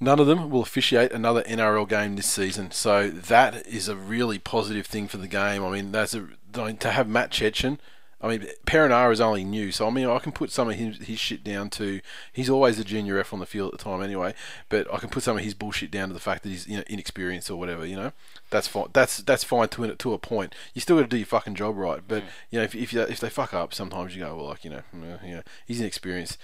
None 0.00 0.20
of 0.20 0.26
them 0.26 0.50
will 0.50 0.62
officiate 0.62 1.12
another 1.12 1.42
NRL 1.44 1.88
game 1.88 2.16
this 2.16 2.26
season, 2.26 2.70
so 2.70 3.08
that 3.10 3.66
is 3.66 3.88
a 3.88 3.96
really 3.96 4.38
positive 4.38 4.86
thing 4.86 5.08
for 5.08 5.18
the 5.18 5.28
game. 5.28 5.64
I 5.64 5.70
mean, 5.70 5.92
that's 5.92 6.14
a 6.14 6.28
to 6.52 6.90
have 6.90 7.08
Matt 7.08 7.30
Cecchin 7.32 7.78
I 8.24 8.28
mean, 8.28 8.46
Perenara 8.64 9.12
is 9.12 9.20
only 9.20 9.44
new, 9.44 9.70
so 9.70 9.86
I 9.86 9.90
mean, 9.90 10.06
I 10.06 10.18
can 10.18 10.32
put 10.32 10.50
some 10.50 10.70
of 10.70 10.76
his, 10.76 10.96
his 10.96 11.18
shit 11.18 11.44
down 11.44 11.68
to. 11.70 12.00
He's 12.32 12.48
always 12.48 12.78
a 12.78 12.84
junior 12.84 13.16
ref 13.16 13.34
on 13.34 13.38
the 13.38 13.44
field 13.44 13.74
at 13.74 13.78
the 13.78 13.84
time, 13.84 14.02
anyway. 14.02 14.34
But 14.70 14.86
I 14.90 14.96
can 14.96 15.10
put 15.10 15.22
some 15.22 15.36
of 15.36 15.44
his 15.44 15.52
bullshit 15.52 15.90
down 15.90 16.08
to 16.08 16.14
the 16.14 16.20
fact 16.20 16.42
that 16.42 16.48
he's 16.48 16.66
you 16.66 16.78
know 16.78 16.84
inexperienced 16.86 17.50
or 17.50 17.56
whatever. 17.56 17.84
You 17.84 17.96
know, 17.96 18.12
that's 18.48 18.66
fine. 18.66 18.86
That's 18.94 19.18
that's 19.18 19.44
fine 19.44 19.68
to 19.68 19.84
it 19.84 19.98
to 19.98 20.14
a 20.14 20.18
point. 20.18 20.54
You 20.72 20.80
still 20.80 20.96
got 20.96 21.02
to 21.02 21.08
do 21.08 21.18
your 21.18 21.26
fucking 21.26 21.54
job 21.54 21.76
right. 21.76 22.00
But 22.08 22.24
you 22.50 22.58
know, 22.58 22.64
if 22.64 22.74
if, 22.74 22.94
you, 22.94 23.02
if 23.02 23.20
they 23.20 23.28
fuck 23.28 23.52
up, 23.52 23.74
sometimes 23.74 24.16
you 24.16 24.22
go, 24.24 24.34
well, 24.36 24.46
like 24.46 24.64
you 24.64 24.70
know, 24.70 24.82
mm, 24.96 25.28
you 25.28 25.34
know, 25.36 25.42
he's 25.66 25.80
inexperienced. 25.80 26.38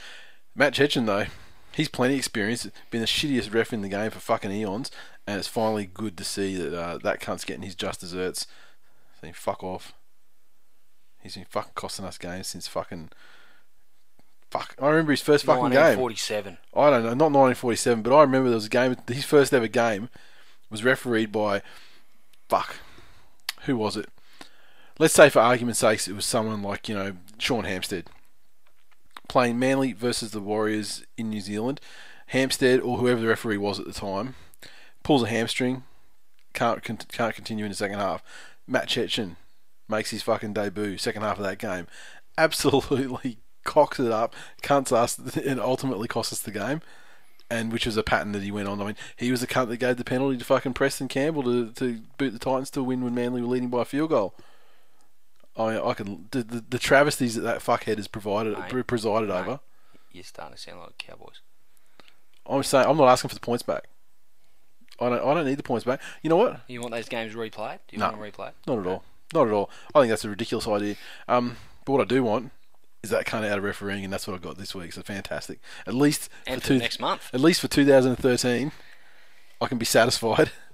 Matt 0.54 0.74
Cecchin 0.74 1.06
though, 1.06 1.26
he's 1.74 1.88
plenty 1.88 2.16
experienced. 2.16 2.70
Been 2.90 3.00
the 3.00 3.06
shittiest 3.06 3.52
ref 3.54 3.72
in 3.72 3.82
the 3.82 3.88
game 3.88 4.10
for 4.10 4.20
fucking 4.20 4.50
eons, 4.50 4.90
and 5.26 5.38
it's 5.38 5.48
finally 5.48 5.86
good 5.86 6.16
to 6.18 6.24
see 6.24 6.56
that 6.56 6.76
uh, 6.76 6.98
that 6.98 7.20
cunt's 7.20 7.44
getting 7.44 7.62
his 7.62 7.74
just 7.74 8.00
desserts. 8.00 8.46
So 9.20 9.30
fuck 9.32 9.62
off. 9.62 9.92
He's 11.22 11.34
been 11.34 11.46
fucking 11.48 11.72
costing 11.74 12.04
us 12.04 12.18
games 12.18 12.48
since 12.48 12.66
fucking. 12.66 13.10
Fuck. 14.50 14.74
I 14.80 14.88
remember 14.88 15.12
his 15.12 15.20
first 15.20 15.44
fucking 15.44 15.70
game. 15.70 15.98
1947. 15.98 16.58
I 16.74 16.90
don't 16.90 17.02
know, 17.02 17.08
not 17.10 17.30
1947, 17.30 18.02
but 18.02 18.16
I 18.16 18.22
remember 18.22 18.48
there 18.48 18.56
was 18.56 18.66
a 18.66 18.70
game. 18.70 18.96
His 19.06 19.24
first 19.24 19.52
ever 19.52 19.68
game 19.68 20.08
was 20.70 20.82
refereed 20.82 21.30
by. 21.30 21.62
Fuck. 22.48 22.76
Who 23.66 23.76
was 23.76 23.96
it? 23.96 24.08
Let's 24.98 25.14
say, 25.14 25.28
for 25.30 25.38
argument's 25.38 25.78
sake, 25.80 26.06
it 26.08 26.14
was 26.14 26.24
someone 26.24 26.62
like, 26.62 26.88
you 26.88 26.94
know, 26.94 27.16
Sean 27.38 27.64
Hampstead. 27.64 28.06
Playing 29.30 29.60
Manly 29.60 29.92
versus 29.92 30.32
the 30.32 30.40
Warriors 30.40 31.04
in 31.16 31.30
New 31.30 31.40
Zealand. 31.40 31.80
Hampstead, 32.26 32.80
or 32.80 32.98
whoever 32.98 33.20
the 33.20 33.28
referee 33.28 33.58
was 33.58 33.78
at 33.78 33.86
the 33.86 33.92
time, 33.92 34.34
pulls 35.04 35.22
a 35.22 35.28
hamstring, 35.28 35.84
can't, 36.52 36.82
can't 36.82 37.34
continue 37.36 37.64
in 37.64 37.70
the 37.70 37.76
second 37.76 38.00
half. 38.00 38.24
Matt 38.66 38.88
Cecchin 38.88 39.36
makes 39.88 40.10
his 40.10 40.24
fucking 40.24 40.54
debut, 40.54 40.98
second 40.98 41.22
half 41.22 41.36
of 41.36 41.44
that 41.44 41.60
game. 41.60 41.86
Absolutely 42.38 43.38
cocks 43.62 44.00
it 44.00 44.10
up, 44.10 44.34
cunts 44.64 44.90
us, 44.90 45.16
and 45.36 45.60
ultimately 45.60 46.08
costs 46.08 46.32
us 46.32 46.40
the 46.40 46.50
game. 46.50 46.80
And 47.48 47.72
which 47.72 47.86
was 47.86 47.96
a 47.96 48.02
pattern 48.02 48.32
that 48.32 48.42
he 48.42 48.50
went 48.50 48.66
on. 48.66 48.80
I 48.80 48.84
mean, 48.84 48.96
he 49.16 49.30
was 49.30 49.42
the 49.42 49.46
cunt 49.46 49.68
that 49.68 49.76
gave 49.76 49.96
the 49.96 50.02
penalty 50.02 50.38
to 50.38 50.44
fucking 50.44 50.74
Preston 50.74 51.06
Campbell 51.06 51.44
to, 51.44 51.70
to 51.70 52.00
boot 52.18 52.32
the 52.32 52.40
Titans 52.40 52.70
to 52.70 52.82
win 52.82 53.04
when 53.04 53.14
Manly 53.14 53.42
were 53.42 53.46
leading 53.46 53.70
by 53.70 53.82
a 53.82 53.84
field 53.84 54.10
goal. 54.10 54.34
I 55.60 55.74
mean, 55.74 55.82
I 55.84 55.94
can 55.94 56.26
the, 56.30 56.42
the, 56.42 56.64
the 56.70 56.78
travesties 56.78 57.34
that 57.34 57.42
that 57.42 57.58
fuckhead 57.60 57.96
has 57.96 58.08
provided 58.08 58.56
Mate, 58.58 58.86
presided 58.86 59.28
mate. 59.28 59.34
over. 59.34 59.60
You're 60.12 60.24
starting 60.24 60.56
to 60.56 60.60
sound 60.60 60.80
like 60.80 60.98
Cowboys. 60.98 61.40
I'm 62.46 62.62
saying 62.62 62.86
I'm 62.88 62.96
not 62.96 63.08
asking 63.08 63.28
for 63.28 63.34
the 63.34 63.40
points 63.40 63.62
back. 63.62 63.84
I 65.00 65.08
don't 65.08 65.22
I 65.26 65.34
don't 65.34 65.46
need 65.46 65.58
the 65.58 65.62
points 65.62 65.84
back. 65.84 66.00
You 66.22 66.30
know 66.30 66.36
what? 66.36 66.60
You 66.68 66.80
want 66.80 66.92
those 66.92 67.08
games 67.08 67.34
replayed? 67.34 67.78
Do 67.88 67.96
you 67.96 67.98
No. 67.98 68.06
want 68.10 68.20
them 68.20 68.30
replayed? 68.30 68.52
Not 68.66 68.78
at 68.78 68.86
all. 68.86 69.04
Not 69.32 69.46
at 69.46 69.52
all. 69.52 69.70
I 69.94 70.00
think 70.00 70.10
that's 70.10 70.24
a 70.24 70.28
ridiculous 70.28 70.66
idea. 70.66 70.96
Um, 71.28 71.56
but 71.84 71.92
what 71.92 72.00
I 72.00 72.04
do 72.04 72.22
want 72.24 72.50
is 73.02 73.10
that 73.10 73.24
kind 73.24 73.44
of 73.44 73.50
out 73.52 73.58
of 73.58 73.64
refereeing, 73.64 74.04
and 74.04 74.12
that's 74.12 74.26
what 74.26 74.34
I 74.34 74.38
got 74.38 74.58
this 74.58 74.74
week. 74.74 74.92
So 74.92 75.02
fantastic. 75.02 75.60
At 75.86 75.94
least 75.94 76.28
And 76.46 76.60
for 76.60 76.66
for 76.68 76.74
two, 76.74 76.78
next 76.78 77.00
month. 77.00 77.30
At 77.32 77.40
least 77.40 77.60
for 77.60 77.68
2013, 77.68 78.72
I 79.60 79.66
can 79.66 79.78
be 79.78 79.86
satisfied 79.86 80.50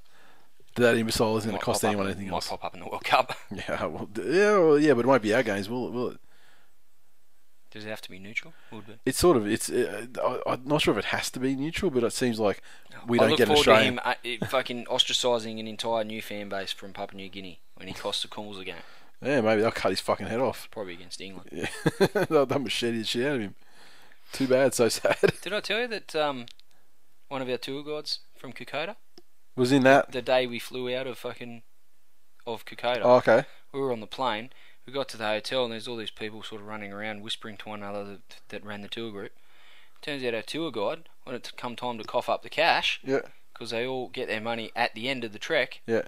that 0.77 0.97
imbecile 0.97 1.37
isn't 1.39 1.51
going 1.51 1.59
to 1.59 1.65
cost 1.65 1.85
up 1.85 1.89
anyone 1.89 2.07
in- 2.07 2.13
anything 2.13 2.31
might 2.31 2.37
else. 2.37 2.49
pop 2.49 2.65
up 2.65 2.75
in 2.75 2.81
the 2.81 2.87
World 2.87 3.05
Cup. 3.05 3.37
Yeah, 3.51 3.87
well, 3.87 4.09
yeah, 4.17 4.59
well, 4.59 4.79
yeah, 4.79 4.95
but 4.95 5.01
it 5.01 5.09
won't 5.09 5.23
be 5.23 5.35
our 5.35 5.43
games, 5.43 5.69
will 5.69 5.89
it? 5.89 5.93
Will 5.93 6.09
it? 6.11 6.19
Does 7.71 7.85
it 7.85 7.89
have 7.89 8.01
to 8.03 8.11
be 8.11 8.19
neutral? 8.19 8.55
Would 8.73 8.87
be. 8.87 8.93
It's 9.05 9.19
sort 9.19 9.37
of. 9.37 9.47
It's. 9.47 9.69
Uh, 9.69 10.07
I, 10.25 10.53
I'm 10.53 10.63
not 10.65 10.81
sure 10.81 10.93
if 10.93 10.99
it 10.99 11.07
has 11.07 11.31
to 11.33 11.41
be 11.41 11.55
neutral, 11.55 11.91
but 11.91 12.05
it 12.05 12.13
seems 12.13 12.39
like 12.41 12.63
we 13.07 13.19
I 13.19 13.23
don't 13.23 13.31
look 13.31 13.39
get 13.39 13.49
an 13.49 13.55
Australian. 13.57 13.97
to 13.97 14.03
him 14.29 14.39
uh, 14.43 14.47
fucking 14.47 14.85
ostracising 14.87 15.61
an 15.61 15.67
entire 15.67 16.05
new 16.05 16.23
fan 16.23 16.49
base 16.49 16.73
from 16.73 16.93
Papua 16.95 17.21
New 17.21 17.29
Guinea 17.29 17.61
when 17.75 17.89
he 17.89 17.93
costs 17.95 18.23
the 18.23 18.29
Cools 18.29 18.59
a 18.59 18.65
game. 18.65 18.77
Yeah, 19.23 19.41
maybe 19.43 19.63
they'll 19.63 19.73
cut 19.73 19.91
his 19.91 20.01
fucking 20.01 20.27
head 20.27 20.41
off. 20.41 20.69
Probably 20.71 20.95
against 20.95 21.21
England. 21.21 21.51
Yeah, 21.53 21.67
they'll, 22.31 22.47
they'll 22.47 22.59
machete 22.61 22.99
the 22.99 23.05
shit 23.05 23.27
out 23.27 23.37
of 23.37 23.41
him. 23.43 23.55
Too 24.33 24.47
bad, 24.47 24.73
so 24.75 24.89
sad. 24.89 25.17
Did 25.43 25.53
I 25.53 25.61
tell 25.61 25.81
you 25.81 25.89
that 25.89 26.15
um, 26.17 26.47
one 27.29 27.43
of 27.43 27.49
our 27.49 27.57
tour 27.59 27.83
guides 27.83 28.21
from 28.39 28.53
Kokoda, 28.53 28.97
Was 29.57 29.73
in 29.73 29.83
that. 29.85 30.13
the 30.13 30.23
day 30.23 30.47
we 30.47 30.59
flew 30.59 30.95
out 30.95 31.07
of 31.07 31.19
fucking 31.19 31.63
of 32.47 32.65
Kokoda, 32.65 33.01
Oh, 33.03 33.17
okay. 33.17 33.45
we 33.73 33.81
were 33.81 33.93
on 33.93 34.01
the 34.01 34.07
plane. 34.07 34.51
We 34.87 34.93
got 34.93 35.09
to 35.09 35.17
the 35.17 35.25
hotel 35.27 35.65
and 35.65 35.73
there's 35.73 35.89
all 35.89 35.97
these 35.97 36.11
people 36.13 36.43
sort 36.45 36.61
of 36.61 36.67
running 36.69 36.93
around 36.93 37.23
whispering 37.23 37.57
to 37.59 37.69
one 37.71 37.83
another 37.83 38.05
that, 38.05 38.37
that 38.51 38.65
ran 38.65 38.83
the 38.83 38.89
tour 38.89 39.11
group. 39.11 39.33
Turns 40.03 40.23
out 40.23 40.35
our 40.35 40.43
tour 40.43 40.71
guide, 40.71 41.09
when 41.25 41.35
it 41.35 41.51
come 41.57 41.75
time 41.75 41.99
to 41.99 42.05
cough 42.05 42.29
up 42.29 42.43
the 42.43 42.49
cash, 42.51 43.01
Yeah. 43.03 43.23
because 43.53 43.71
they 43.71 43.85
all 43.87 44.09
get 44.09 44.29
their 44.29 44.41
money 44.41 44.71
at 44.77 44.95
the 44.95 45.09
end 45.09 45.25
of 45.25 45.33
the 45.33 45.39
trek, 45.41 45.81
Yeah. 45.87 46.03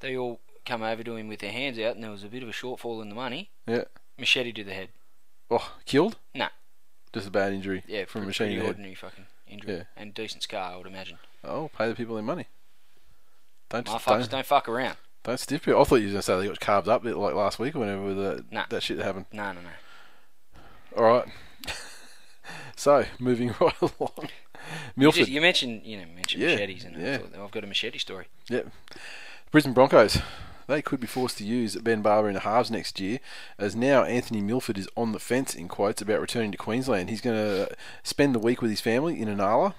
they 0.00 0.16
all 0.16 0.40
come 0.64 0.82
over 0.82 1.02
to 1.02 1.16
him 1.16 1.28
with 1.28 1.40
their 1.40 1.52
hands 1.52 1.78
out, 1.78 1.94
and 1.96 2.02
there 2.04 2.10
was 2.10 2.24
a 2.24 2.28
bit 2.28 2.42
of 2.42 2.48
a 2.48 2.52
shortfall 2.52 3.02
in 3.02 3.10
the 3.10 3.14
money. 3.14 3.50
Yeah. 3.66 3.84
Machete 4.16 4.52
to 4.52 4.64
the 4.64 4.72
head. 4.72 4.88
Oh, 5.50 5.74
killed? 5.84 6.16
Nah. 6.34 6.48
Just 7.12 7.26
a 7.28 7.30
bad 7.30 7.52
injury. 7.52 7.82
Yeah, 7.86 8.06
from 8.06 8.22
a 8.22 8.24
pretty, 8.24 8.26
machine 8.28 8.46
pretty 8.46 8.56
head. 8.60 8.66
ordinary 8.68 8.94
fucking 8.94 9.26
injury 9.48 9.76
Yeah. 9.76 9.82
and 9.96 10.14
decent 10.14 10.42
scar, 10.42 10.72
I 10.72 10.76
would 10.76 10.86
imagine. 10.86 11.18
Oh, 11.42 11.70
pay 11.76 11.88
the 11.88 11.94
people 11.94 12.14
their 12.14 12.24
money. 12.24 12.46
Don't 13.70 13.86
Motherfuckers 13.86 14.04
don't, 14.20 14.30
don't 14.30 14.46
fuck 14.46 14.68
around. 14.68 14.96
don't 15.22 15.40
stiff 15.40 15.62
people. 15.64 15.80
I 15.80 15.84
thought 15.84 15.96
you 15.96 16.06
were 16.06 16.12
going 16.12 16.18
to 16.18 16.22
say 16.22 16.38
they 16.38 16.46
got 16.46 16.60
carved 16.60 16.88
up 16.88 17.04
like 17.04 17.34
last 17.34 17.58
week 17.58 17.74
or 17.74 17.80
whenever 17.80 18.02
with 18.02 18.16
that, 18.18 18.52
Nah. 18.52 18.64
that 18.68 18.82
shit 18.82 18.96
that 18.98 19.04
happened. 19.04 19.26
No, 19.32 19.52
no, 19.52 19.60
no. 19.60 19.68
All 20.96 21.04
right. 21.04 21.26
so 22.76 23.04
moving 23.18 23.48
right 23.60 23.74
along. 23.80 24.28
You, 24.96 25.10
just, 25.12 25.30
you 25.30 25.40
mentioned, 25.40 25.82
you 25.84 25.98
know, 25.98 26.06
mentioned 26.14 26.42
Yeah, 26.42 26.54
machetes, 26.54 26.84
and 26.84 26.96
yeah. 27.00 27.18
I've 27.42 27.50
got 27.50 27.64
a 27.64 27.66
machete 27.66 27.98
story. 27.98 28.26
Yep. 28.48 28.68
Brisbane 29.50 29.72
Broncos. 29.74 30.18
They 30.66 30.82
could 30.82 31.00
be 31.00 31.06
forced 31.06 31.38
to 31.38 31.44
use 31.44 31.76
Ben 31.76 32.02
Barba 32.02 32.28
in 32.28 32.34
the 32.34 32.40
halves 32.40 32.70
next 32.70 33.00
year, 33.00 33.20
as 33.58 33.76
now 33.76 34.04
Anthony 34.04 34.40
Milford 34.40 34.78
is 34.78 34.88
on 34.96 35.12
the 35.12 35.18
fence, 35.18 35.54
in 35.54 35.68
quotes, 35.68 36.02
about 36.02 36.20
returning 36.20 36.52
to 36.52 36.58
Queensland. 36.58 37.10
He's 37.10 37.20
going 37.20 37.36
to 37.36 37.74
spend 38.02 38.34
the 38.34 38.40
week 38.40 38.62
with 38.62 38.70
his 38.70 38.80
family 38.80 39.20
in 39.20 39.28
Inala 39.28 39.74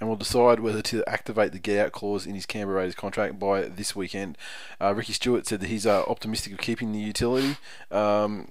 and 0.00 0.08
will 0.08 0.16
decide 0.16 0.60
whether 0.60 0.82
to 0.82 1.04
activate 1.06 1.52
the 1.52 1.58
get 1.58 1.86
out 1.86 1.92
clause 1.92 2.26
in 2.26 2.34
his 2.34 2.46
Canberra 2.46 2.78
Raiders 2.80 2.94
contract 2.94 3.38
by 3.38 3.62
this 3.62 3.94
weekend. 3.94 4.36
Uh, 4.80 4.94
Ricky 4.94 5.12
Stewart 5.12 5.46
said 5.46 5.60
that 5.60 5.68
he's 5.70 5.86
uh, 5.86 6.02
optimistic 6.04 6.52
of 6.52 6.58
keeping 6.58 6.92
the 6.92 6.98
utility. 6.98 7.56
Um, 7.90 8.48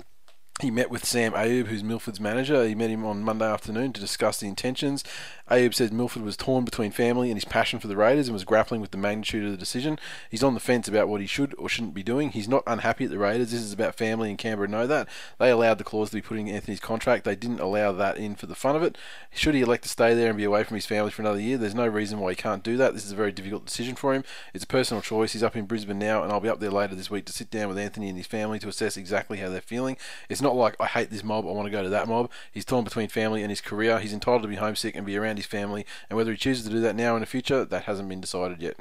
he 0.61 0.69
met 0.69 0.91
with 0.91 1.03
Sam 1.03 1.33
Ayoub, 1.33 1.67
who's 1.67 1.83
Milford's 1.83 2.19
manager. 2.19 2.65
He 2.65 2.75
met 2.75 2.91
him 2.91 3.03
on 3.03 3.23
Monday 3.23 3.45
afternoon 3.45 3.91
to 3.93 3.99
discuss 3.99 4.39
the 4.39 4.47
intentions. 4.47 5.03
Ayoub 5.51 5.73
says 5.73 5.91
Milford 5.91 6.23
was 6.23 6.37
torn 6.37 6.63
between 6.63 6.91
family 6.91 7.29
and 7.29 7.35
his 7.35 7.43
passion 7.43 7.79
for 7.79 7.87
the 7.87 7.97
Raiders 7.97 8.27
and 8.27 8.33
was 8.33 8.45
grappling 8.45 8.79
with 8.79 8.91
the 8.91 8.97
magnitude 8.97 9.43
of 9.43 9.51
the 9.51 9.57
decision. 9.57 9.99
He's 10.31 10.41
on 10.41 10.53
the 10.53 10.59
fence 10.59 10.87
about 10.87 11.09
what 11.09 11.19
he 11.19 11.27
should 11.27 11.53
or 11.57 11.67
shouldn't 11.67 11.93
be 11.93 12.01
doing. 12.01 12.31
He's 12.31 12.47
not 12.47 12.63
unhappy 12.65 13.03
at 13.03 13.11
the 13.11 13.17
Raiders. 13.19 13.51
This 13.51 13.61
is 13.61 13.73
about 13.73 13.95
family, 13.95 14.29
and 14.29 14.37
Canberra 14.37 14.69
know 14.69 14.87
that. 14.87 15.07
They 15.39 15.51
allowed 15.51 15.79
the 15.79 15.83
clause 15.83 16.09
to 16.09 16.15
be 16.15 16.21
put 16.21 16.39
in 16.39 16.47
Anthony's 16.47 16.79
contract. 16.79 17.25
They 17.25 17.35
didn't 17.35 17.59
allow 17.59 17.91
that 17.91 18.17
in 18.17 18.35
for 18.35 18.45
the 18.45 18.55
fun 18.55 18.77
of 18.77 18.83
it. 18.83 18.97
Should 19.33 19.53
he 19.53 19.61
elect 19.61 19.83
to 19.83 19.89
stay 19.89 20.13
there 20.13 20.29
and 20.29 20.37
be 20.37 20.45
away 20.45 20.63
from 20.63 20.75
his 20.75 20.85
family 20.85 21.11
for 21.11 21.21
another 21.21 21.41
year, 21.41 21.57
there's 21.57 21.75
no 21.75 21.87
reason 21.87 22.19
why 22.19 22.31
he 22.31 22.35
can't 22.35 22.63
do 22.63 22.77
that. 22.77 22.93
This 22.93 23.05
is 23.05 23.11
a 23.11 23.15
very 23.15 23.33
difficult 23.33 23.65
decision 23.65 23.95
for 23.95 24.13
him. 24.13 24.23
It's 24.53 24.63
a 24.63 24.67
personal 24.67 25.01
choice. 25.01 25.33
He's 25.33 25.43
up 25.43 25.57
in 25.57 25.65
Brisbane 25.65 25.99
now, 25.99 26.23
and 26.23 26.31
I'll 26.31 26.39
be 26.39 26.49
up 26.49 26.61
there 26.61 26.71
later 26.71 26.95
this 26.95 27.11
week 27.11 27.25
to 27.25 27.33
sit 27.33 27.51
down 27.51 27.67
with 27.67 27.77
Anthony 27.77 28.07
and 28.07 28.17
his 28.17 28.27
family 28.27 28.59
to 28.59 28.69
assess 28.69 28.95
exactly 28.95 29.39
how 29.39 29.49
they're 29.49 29.59
feeling. 29.59 29.97
It's 30.29 30.41
not 30.41 30.55
like 30.55 30.77
I 30.79 30.85
hate 30.85 31.09
this 31.09 31.23
mob, 31.23 31.45
I 31.45 31.51
want 31.51 31.65
to 31.65 31.71
go 31.71 31.83
to 31.83 31.89
that 31.89 32.07
mob. 32.07 32.31
He's 32.51 32.65
torn 32.65 32.85
between 32.85 33.09
family 33.09 33.41
and 33.41 33.51
his 33.51 33.61
career. 33.61 33.99
He's 33.99 34.13
entitled 34.13 34.43
to 34.43 34.47
be 34.47 34.55
homesick 34.55 34.95
and 34.95 35.05
be 35.05 35.17
around 35.17 35.32
his 35.37 35.45
family, 35.45 35.85
and 36.09 36.17
whether 36.17 36.31
he 36.31 36.37
chooses 36.37 36.63
to 36.65 36.69
do 36.71 36.79
that 36.81 36.95
now 36.95 37.13
or 37.13 37.17
in 37.17 37.21
the 37.21 37.25
future, 37.25 37.63
that 37.65 37.83
hasn't 37.83 38.09
been 38.09 38.21
decided 38.21 38.61
yet. 38.61 38.75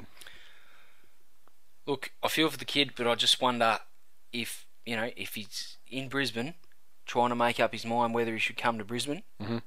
Look, 1.85 2.11
I 2.23 2.27
feel 2.29 2.49
for 2.49 2.57
the 2.57 2.65
kid, 2.65 2.91
but 2.95 3.07
I 3.07 3.15
just 3.15 3.41
wonder 3.41 3.79
if, 4.31 4.65
you 4.85 4.95
know, 4.95 5.09
if 5.17 5.35
he's 5.35 5.77
in 5.89 6.07
Brisbane 6.09 6.53
trying 7.05 7.29
to 7.29 7.35
make 7.35 7.59
up 7.59 7.73
his 7.73 7.85
mind 7.85 8.13
whether 8.13 8.31
he 8.31 8.39
should 8.39 8.57
come 8.57 8.77
to 8.77 8.85
Brisbane, 8.85 9.23
Mhm. 9.41 9.61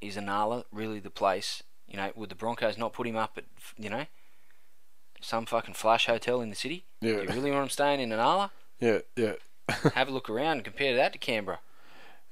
is 0.00 0.16
Inala 0.16 0.64
really 0.72 1.00
the 1.00 1.10
place? 1.10 1.62
You 1.86 1.96
know, 1.98 2.10
would 2.14 2.30
the 2.30 2.34
Broncos 2.34 2.78
not 2.78 2.94
put 2.94 3.06
him 3.06 3.16
up 3.16 3.36
at, 3.36 3.44
you 3.76 3.90
know, 3.90 4.06
some 5.20 5.44
fucking 5.44 5.74
flash 5.74 6.06
hotel 6.06 6.40
in 6.40 6.48
the 6.48 6.56
city? 6.56 6.86
Yeah. 7.02 7.16
Do 7.16 7.22
you 7.24 7.28
really 7.28 7.50
want 7.50 7.64
him 7.64 7.68
staying 7.70 8.00
in 8.00 8.10
Inala? 8.10 8.50
Yeah, 8.80 8.98
yeah. 9.14 9.34
Have 9.94 10.08
a 10.08 10.10
look 10.10 10.28
around 10.28 10.56
and 10.56 10.64
compare 10.64 10.96
that 10.96 11.12
to 11.12 11.18
Canberra. 11.20 11.60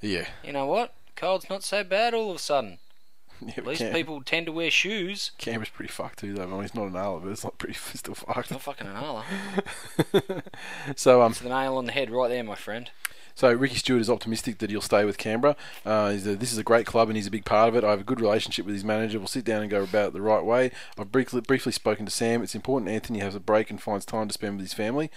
yeah. 0.01 0.29
You 0.43 0.53
know 0.53 0.67
what? 0.67 0.95
Cold's 1.15 1.49
not 1.49 1.63
so 1.63 1.85
bad 1.85 2.13
all 2.13 2.31
of 2.31 2.37
a 2.37 2.41
sudden. 2.41 2.79
yeah 3.47 3.55
At 3.57 3.67
least 3.67 3.81
Cam- 3.81 3.93
people 3.93 4.23
tend 4.23 4.47
to 4.47 4.53
wear 4.53 4.71
shoes. 4.71 5.33
Canberra's 5.39 5.69
pretty 5.71 5.91
fucked 5.93 6.21
too, 6.21 6.35
though. 6.35 6.45
I 6.45 6.47
mean, 6.47 6.65
it's 6.65 6.75
not 6.75 6.89
an 6.89 6.97
hour, 6.97 7.21
but 7.21 7.31
it's 7.31 7.45
not 7.45 7.59
pretty 7.59 7.75
still 7.95 8.15
fucked. 8.15 8.51
Not 8.51 8.63
fucking 8.63 8.87
Inala. 8.87 9.25
so 10.97 11.23
um, 11.23 11.33
It's 11.33 11.41
the 11.41 11.49
nail 11.49 11.77
on 11.77 11.87
the 11.87 11.93
head 11.93 12.11
right 12.11 12.29
there, 12.29 12.45
my 12.45 12.55
friend. 12.55 12.91
So 13.35 13.51
Ricky 13.53 13.77
Stewart 13.77 14.03
is 14.03 14.11
optimistic 14.11 14.59
that 14.59 14.69
he'll 14.69 14.83
stay 14.83 15.05
with 15.05 15.17
Canberra. 15.17 15.57
Uh, 15.87 16.11
he's 16.11 16.27
a, 16.27 16.37
this 16.37 16.53
is 16.53 16.59
a 16.59 16.63
great 16.63 16.85
club 16.85 17.09
and 17.09 17.17
he's 17.17 17.27
a 17.27 17.31
big 17.31 17.45
part 17.45 17.69
of 17.71 17.77
it. 17.77 17.85
I 17.85 17.91
have 17.91 18.01
a 18.01 18.05
good 18.05 18.21
relationship 18.21 18.67
with 18.67 18.75
his 18.75 18.85
manager. 18.85 19.19
We'll 19.19 19.29
sit 19.29 19.45
down 19.45 19.63
and 19.63 19.71
go 19.71 19.83
about 19.83 20.09
it 20.09 20.13
the 20.13 20.21
right 20.21 20.45
way. 20.45 20.73
I've 20.99 21.11
briefly, 21.11 21.41
briefly 21.41 21.73
spoken 21.73 22.05
to 22.05 22.11
Sam. 22.13 22.43
It's 22.43 22.55
important 22.55 22.91
Anthony 22.91 23.21
has 23.21 23.35
a 23.35 23.41
break 23.41 23.71
and 23.71 23.81
finds 23.81 24.05
time 24.05 24.29
to 24.29 24.35
spend 24.35 24.57
with 24.57 24.67
his 24.67 24.75
family. 24.75 25.11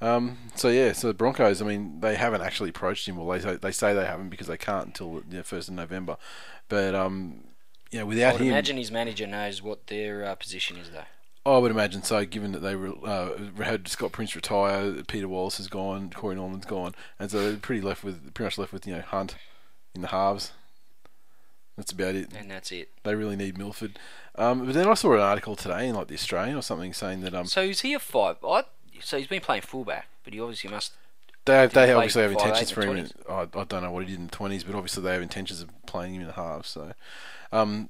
Um, 0.00 0.38
so 0.54 0.68
yeah, 0.68 0.92
so 0.92 1.08
the 1.08 1.14
Broncos. 1.14 1.60
I 1.60 1.66
mean, 1.66 2.00
they 2.00 2.14
haven't 2.16 2.40
actually 2.40 2.70
approached 2.70 3.06
him. 3.06 3.16
Well, 3.16 3.28
they 3.28 3.40
say, 3.40 3.56
they 3.56 3.70
say 3.72 3.94
they 3.94 4.06
haven't 4.06 4.30
because 4.30 4.46
they 4.46 4.56
can't 4.56 4.86
until 4.86 5.22
the 5.28 5.44
first 5.44 5.68
of 5.68 5.74
November. 5.74 6.16
But 6.68 6.94
um, 6.94 7.44
you 7.90 7.98
know, 7.98 8.04
I 8.04 8.08
without 8.08 8.32
would 8.34 8.42
him, 8.42 8.48
imagine 8.48 8.76
his 8.76 8.90
manager 8.90 9.26
knows 9.26 9.62
what 9.62 9.86
their 9.88 10.24
uh, 10.24 10.34
position 10.34 10.76
is, 10.76 10.90
though. 10.90 11.04
I 11.50 11.56
would 11.58 11.70
imagine 11.70 12.02
so, 12.02 12.24
given 12.26 12.52
that 12.52 12.58
they 12.60 12.76
were, 12.76 12.92
uh, 13.04 13.30
had 13.62 13.88
Scott 13.88 14.12
Prince 14.12 14.36
retire, 14.36 15.02
Peter 15.08 15.26
Wallace 15.26 15.56
has 15.56 15.68
gone, 15.68 16.10
Corey 16.10 16.34
Norman's 16.36 16.66
gone, 16.66 16.94
and 17.18 17.30
so 17.30 17.40
they're 17.42 17.56
pretty 17.58 17.80
left 17.80 18.04
with 18.04 18.34
pretty 18.34 18.46
much 18.46 18.58
left 18.58 18.72
with 18.72 18.86
you 18.86 18.94
know 18.94 19.00
Hunt 19.00 19.36
in 19.94 20.02
the 20.02 20.08
halves. 20.08 20.52
That's 21.76 21.92
about 21.92 22.14
it. 22.14 22.28
and 22.36 22.50
that's 22.50 22.70
it. 22.72 22.90
They 23.04 23.14
really 23.14 23.36
need 23.36 23.56
Milford. 23.56 23.98
Um, 24.34 24.66
but 24.66 24.74
then 24.74 24.86
I 24.86 24.92
saw 24.94 25.14
an 25.14 25.20
article 25.20 25.56
today 25.56 25.88
in 25.88 25.94
like 25.94 26.08
the 26.08 26.14
Australian 26.14 26.56
or 26.56 26.62
something 26.62 26.92
saying 26.92 27.22
that 27.22 27.34
um 27.34 27.46
So 27.46 27.62
is 27.62 27.80
he 27.80 27.94
a 27.94 27.98
five? 27.98 28.36
I, 28.44 28.64
so 29.00 29.16
he's 29.16 29.26
been 29.26 29.40
playing 29.40 29.62
fullback, 29.62 30.06
but 30.22 30.34
he 30.34 30.40
obviously 30.40 30.68
must. 30.68 30.92
they 31.46 31.66
they 31.68 31.90
obviously 31.92 32.20
have 32.22 32.32
intentions 32.32 32.70
for 32.70 32.82
him. 32.82 32.98
In, 32.98 33.10
I, 33.30 33.42
I 33.54 33.64
don't 33.64 33.82
know 33.82 33.90
what 33.92 34.04
he 34.04 34.10
did 34.10 34.18
in 34.20 34.26
the 34.26 34.30
twenties, 34.32 34.62
but 34.62 34.74
obviously 34.74 35.02
they 35.02 35.12
have 35.14 35.22
intentions 35.22 35.62
of 35.62 35.70
playing 35.86 36.14
him 36.16 36.20
in 36.20 36.26
the 36.26 36.34
halves. 36.34 36.68
So, 36.68 36.92
um, 37.52 37.88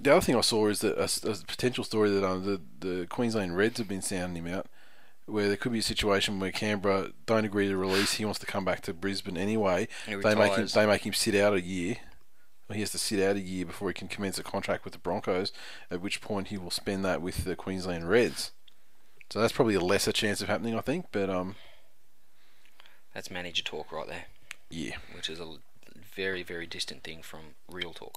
the 0.00 0.12
other 0.12 0.20
thing 0.20 0.36
I 0.36 0.42
saw 0.42 0.68
is 0.68 0.80
that 0.80 0.96
a 0.96 1.46
potential 1.46 1.84
story 1.84 2.10
that 2.10 2.24
um, 2.24 2.44
the 2.44 2.60
the 2.86 3.06
Queensland 3.06 3.56
Reds 3.56 3.78
have 3.78 3.88
been 3.88 4.02
sounding 4.02 4.44
him 4.44 4.54
out, 4.54 4.66
where 5.26 5.48
there 5.48 5.56
could 5.56 5.72
be 5.72 5.80
a 5.80 5.82
situation 5.82 6.38
where 6.38 6.52
Canberra 6.52 7.10
don't 7.26 7.44
agree 7.44 7.68
to 7.68 7.76
release. 7.76 8.14
He 8.14 8.24
wants 8.24 8.40
to 8.40 8.46
come 8.46 8.64
back 8.64 8.80
to 8.82 8.94
Brisbane 8.94 9.36
anyway. 9.36 9.88
They 10.06 10.34
make 10.34 10.54
him 10.54 10.68
they 10.72 10.86
make 10.86 11.02
him 11.02 11.14
sit 11.14 11.34
out 11.34 11.54
a 11.54 11.60
year. 11.60 11.96
He 12.70 12.80
has 12.80 12.90
to 12.90 12.98
sit 12.98 13.18
out 13.26 13.36
a 13.36 13.40
year 13.40 13.64
before 13.64 13.88
he 13.88 13.94
can 13.94 14.08
commence 14.08 14.38
a 14.38 14.42
contract 14.42 14.84
with 14.84 14.92
the 14.92 14.98
Broncos. 14.98 15.52
At 15.90 16.02
which 16.02 16.20
point 16.20 16.48
he 16.48 16.58
will 16.58 16.70
spend 16.70 17.02
that 17.04 17.22
with 17.22 17.44
the 17.44 17.56
Queensland 17.56 18.10
Reds. 18.10 18.52
So 19.30 19.40
that's 19.40 19.52
probably 19.52 19.74
a 19.74 19.80
lesser 19.80 20.12
chance 20.12 20.40
of 20.40 20.48
happening, 20.48 20.76
I 20.76 20.80
think. 20.80 21.06
But 21.10 21.30
um, 21.30 21.56
That's 23.14 23.30
manager 23.30 23.62
talk 23.62 23.90
right 23.92 24.06
there, 24.06 24.26
yeah. 24.70 24.96
which 25.14 25.28
is 25.28 25.40
a 25.40 25.56
very 26.24 26.42
very 26.42 26.66
distant 26.66 27.00
thing 27.04 27.20
from 27.22 27.40
real 27.70 27.92
talk. 27.92 28.16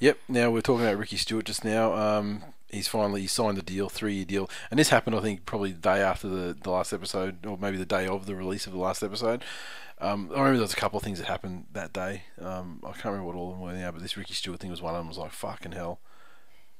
Yep. 0.00 0.18
Now 0.28 0.50
we're 0.50 0.60
talking 0.68 0.84
about 0.84 0.98
Ricky 0.98 1.16
Stewart 1.16 1.46
just 1.46 1.64
now. 1.64 1.94
Um, 1.94 2.42
he's 2.70 2.88
finally 2.88 3.26
signed 3.26 3.56
the 3.56 3.62
deal, 3.62 3.88
three 3.88 4.14
year 4.16 4.24
deal, 4.26 4.50
and 4.70 4.78
this 4.80 4.90
happened 4.90 5.16
I 5.16 5.20
think 5.20 5.46
probably 5.46 5.72
the 5.72 5.78
day 5.92 6.00
after 6.02 6.28
the, 6.28 6.56
the 6.60 6.70
last 6.70 6.92
episode, 6.92 7.46
or 7.46 7.56
maybe 7.56 7.76
the 7.78 7.86
day 7.98 8.06
of 8.06 8.26
the 8.26 8.34
release 8.34 8.66
of 8.66 8.72
the 8.72 8.78
last 8.78 9.02
episode. 9.02 9.42
Um, 9.98 10.28
I 10.34 10.38
remember 10.40 10.58
there 10.58 10.62
was 10.70 10.74
a 10.74 10.76
couple 10.84 10.98
of 10.98 11.04
things 11.04 11.18
that 11.20 11.26
happened 11.28 11.66
that 11.72 11.92
day. 11.94 12.24
Um, 12.38 12.80
I 12.84 12.90
can't 12.92 13.06
remember 13.06 13.24
what 13.28 13.36
all 13.36 13.48
of 13.52 13.54
them 13.54 13.62
were 13.62 13.72
now, 13.72 13.90
but 13.92 14.02
this 14.02 14.16
Ricky 14.18 14.34
Stewart 14.34 14.60
thing 14.60 14.70
was 14.70 14.82
one 14.82 14.94
of 14.94 15.00
them. 15.00 15.08
Was 15.08 15.16
like 15.16 15.32
fucking 15.32 15.72
hell. 15.72 16.00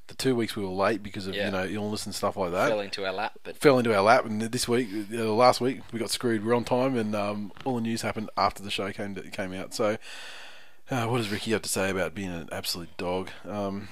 The 0.09 0.14
two 0.14 0.37
weeks 0.37 0.55
we 0.55 0.62
were 0.62 0.68
late 0.68 1.02
because 1.02 1.26
of 1.26 1.35
Yeah. 1.35 1.46
you 1.46 1.50
know 1.52 1.64
illness 1.66 2.05
and 2.07 2.14
stuff 2.14 2.37
like 2.37 2.52
that 2.52 2.68
Fell 2.68 2.81
into 2.81 3.05
our 3.07 3.12
lap, 3.12 3.33
but 3.42 3.57
fell 3.57 3.79
into 3.79 3.92
our 3.96 4.02
lap, 4.02 4.24
and 4.26 4.40
this 4.42 4.68
week, 4.68 4.88
uh, 5.12 5.33
last 5.33 5.61
week, 5.61 5.81
we 5.92 5.98
got 5.98 6.11
screwed. 6.11 6.44
We're 6.44 6.55
on 6.55 6.64
time, 6.64 6.96
and 6.96 7.16
um, 7.16 7.50
all 7.64 7.76
the 7.76 7.81
news 7.81 8.02
happened 8.02 8.29
after 8.37 8.62
the 8.62 8.70
show 8.70 8.92
came 8.92 9.14
came 9.33 9.52
out. 9.55 9.72
So, 9.74 9.96
uh, 10.90 11.07
what 11.07 11.18
does 11.18 11.31
Ricky 11.31 11.53
have 11.53 11.62
to 11.62 11.68
say 11.68 11.90
about 11.90 12.14
being 12.14 12.31
an 12.31 12.49
absolute 12.53 12.96
dog? 12.96 13.31
Um, 13.49 13.88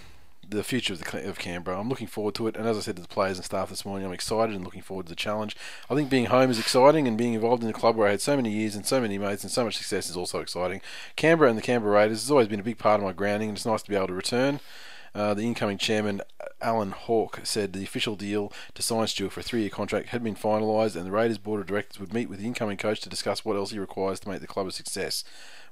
the 0.48 0.62
future 0.62 0.92
of 0.92 1.00
the 1.02 1.28
of 1.28 1.38
Canberra. 1.38 1.80
I'm 1.80 1.88
looking 1.88 2.07
forward 2.07 2.35
to 2.37 2.46
it, 2.46 2.57
and 2.57 2.66
as 2.66 2.76
I 2.76 2.80
said 2.80 2.96
to 2.96 3.02
the 3.02 3.09
players 3.09 3.38
and 3.38 3.44
staff 3.44 3.70
this 3.70 3.85
morning, 3.85 4.07
I'm 4.07 4.12
excited 4.12 4.54
and 4.54 4.64
looking 4.64 4.83
forward 4.83 5.07
to 5.07 5.11
the 5.11 5.16
challenge. 5.16 5.57
I 5.90 5.94
think 5.94 6.11
being 6.11 6.26
home 6.26 6.50
is 6.50 6.59
exciting, 6.59 7.09
and 7.09 7.18
being 7.18 7.35
involved 7.35 7.62
in 7.62 7.70
a 7.70 7.74
club 7.74 7.96
where 7.96 8.09
I 8.09 8.12
had 8.12 8.20
so 8.20 8.37
many 8.37 8.50
years 8.50 8.76
and 8.76 8.87
so 8.87 9.00
many 9.00 9.18
mates 9.18 9.42
and 9.42 9.50
so 9.50 9.64
much 9.64 9.76
success 9.76 10.11
is 10.11 10.16
also 10.16 10.40
exciting. 10.40 10.80
Canberra 11.16 11.48
and 11.48 11.59
the 11.59 11.62
Canberra 11.62 11.94
Raiders 11.94 12.22
has 12.22 12.30
always 12.30 12.48
been 12.48 12.61
a 12.61 12.64
big 12.64 12.78
part 12.78 13.00
of 13.00 13.07
my 13.07 13.12
grounding, 13.12 13.48
and 13.48 13.59
it's 13.59 13.66
nice 13.66 13.83
to 13.83 13.90
be 13.90 13.96
able 13.96 14.09
to 14.09 14.14
return. 14.14 14.61
Uh, 15.14 15.33
the 15.33 15.42
incoming 15.42 15.78
chairman, 15.78 16.20
Alan 16.61 16.90
Hawke, 16.90 17.40
said 17.44 17.72
the 17.72 17.85
official 17.85 18.16
deal 18.16 18.52
to 18.74 18.83
sign 18.83 19.07
Stewart 19.07 19.30
for 19.30 19.40
a 19.40 19.44
three 19.44 19.61
year 19.61 19.70
contract 19.70 20.09
had 20.09 20.24
been 20.24 20.35
finalised 20.35 20.96
and 20.96 21.07
the 21.07 21.12
Raiders 21.12 21.38
board 21.38 21.61
of 21.61 21.68
directors 21.68 22.00
would 22.00 22.12
meet 22.12 22.28
with 22.28 22.40
the 22.40 22.46
incoming 22.46 22.76
coach 22.76 23.00
to 23.02 23.09
discuss 23.09 23.44
what 23.44 23.54
else 23.54 23.70
he 23.70 23.78
requires 23.78 24.18
to 24.20 24.28
make 24.28 24.40
the 24.40 24.48
club 24.48 24.66
a 24.66 24.72
success. 24.72 25.22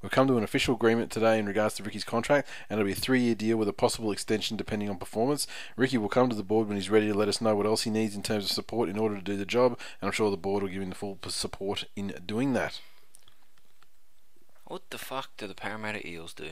We've 0.03 0.11
come 0.11 0.27
to 0.27 0.37
an 0.37 0.43
official 0.43 0.75
agreement 0.75 1.13
today 1.13 1.39
in 1.39 1.47
regards 1.47 1.77
to 1.77 1.83
Ricky's 1.85 2.03
contract, 2.03 2.49
and 2.69 2.79
it'll 2.79 2.87
be 2.89 2.93
a 2.93 2.97
three 2.97 3.21
year 3.21 3.37
deal 3.37 3.57
with 3.57 3.69
a 3.69 3.73
possible 3.73 4.11
extension 4.11 4.57
depending 4.57 4.91
on 4.91 4.97
performance. 4.99 5.47
Ricky 5.77 5.97
will 5.97 6.09
come 6.09 6.29
to 6.29 6.35
the 6.35 6.43
board 6.43 6.67
when 6.67 6.77
he's 6.77 6.91
ready 6.91 7.07
to 7.07 7.15
let 7.15 7.29
us 7.29 7.41
know 7.41 7.55
what 7.55 7.67
else 7.67 7.83
he 7.83 7.91
needs 7.91 8.17
in 8.17 8.23
terms 8.23 8.45
of 8.45 8.51
support 8.51 8.89
in 8.89 8.99
order 8.99 9.15
to 9.15 9.23
do 9.23 9.37
the 9.37 9.47
job, 9.47 9.79
and 10.01 10.09
I'm 10.09 10.13
sure 10.13 10.31
the 10.31 10.37
board 10.37 10.63
will 10.63 10.71
give 10.71 10.83
him 10.83 10.89
the 10.89 10.97
full 10.97 11.19
support 11.29 11.85
in 11.95 12.13
doing 12.27 12.53
that. 12.55 12.81
what 14.65 14.83
the 14.91 14.99
fuck 14.99 15.31
do 15.37 15.47
the 15.47 15.55
Parramatta 15.55 16.07
Eels 16.07 16.33
do? 16.35 16.51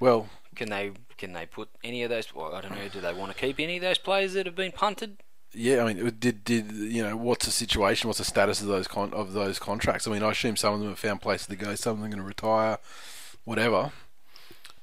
Well, 0.00 0.28
Can 0.54 0.70
they 0.70 0.92
can 1.18 1.32
they 1.32 1.44
put 1.44 1.68
any 1.84 2.02
of 2.04 2.10
those? 2.10 2.34
Well, 2.34 2.54
I 2.54 2.60
don't 2.60 2.70
know. 2.74 2.88
Do 2.88 3.00
they 3.00 3.12
want 3.12 3.32
to 3.32 3.38
keep 3.38 3.58
any 3.60 3.76
of 3.76 3.82
those 3.82 3.98
players 3.98 4.32
that 4.34 4.46
have 4.46 4.54
been 4.54 4.72
punted? 4.72 5.18
Yeah, 5.54 5.82
I 5.82 5.92
mean, 5.92 6.14
did 6.18 6.44
did 6.44 6.72
you 6.72 7.02
know 7.02 7.16
what's 7.16 7.46
the 7.46 7.52
situation? 7.52 8.08
What's 8.08 8.18
the 8.18 8.24
status 8.24 8.60
of 8.60 8.66
those 8.66 8.86
con- 8.86 9.14
of 9.14 9.32
those 9.32 9.58
contracts? 9.58 10.06
I 10.06 10.10
mean, 10.10 10.22
I 10.22 10.30
assume 10.30 10.56
some 10.56 10.74
of 10.74 10.80
them 10.80 10.90
have 10.90 10.98
found 10.98 11.22
places 11.22 11.46
to 11.46 11.56
go, 11.56 11.74
some 11.74 11.92
of 11.92 11.98
them 11.98 12.06
are 12.06 12.14
going 12.14 12.22
to 12.22 12.26
retire, 12.26 12.78
whatever. 13.44 13.92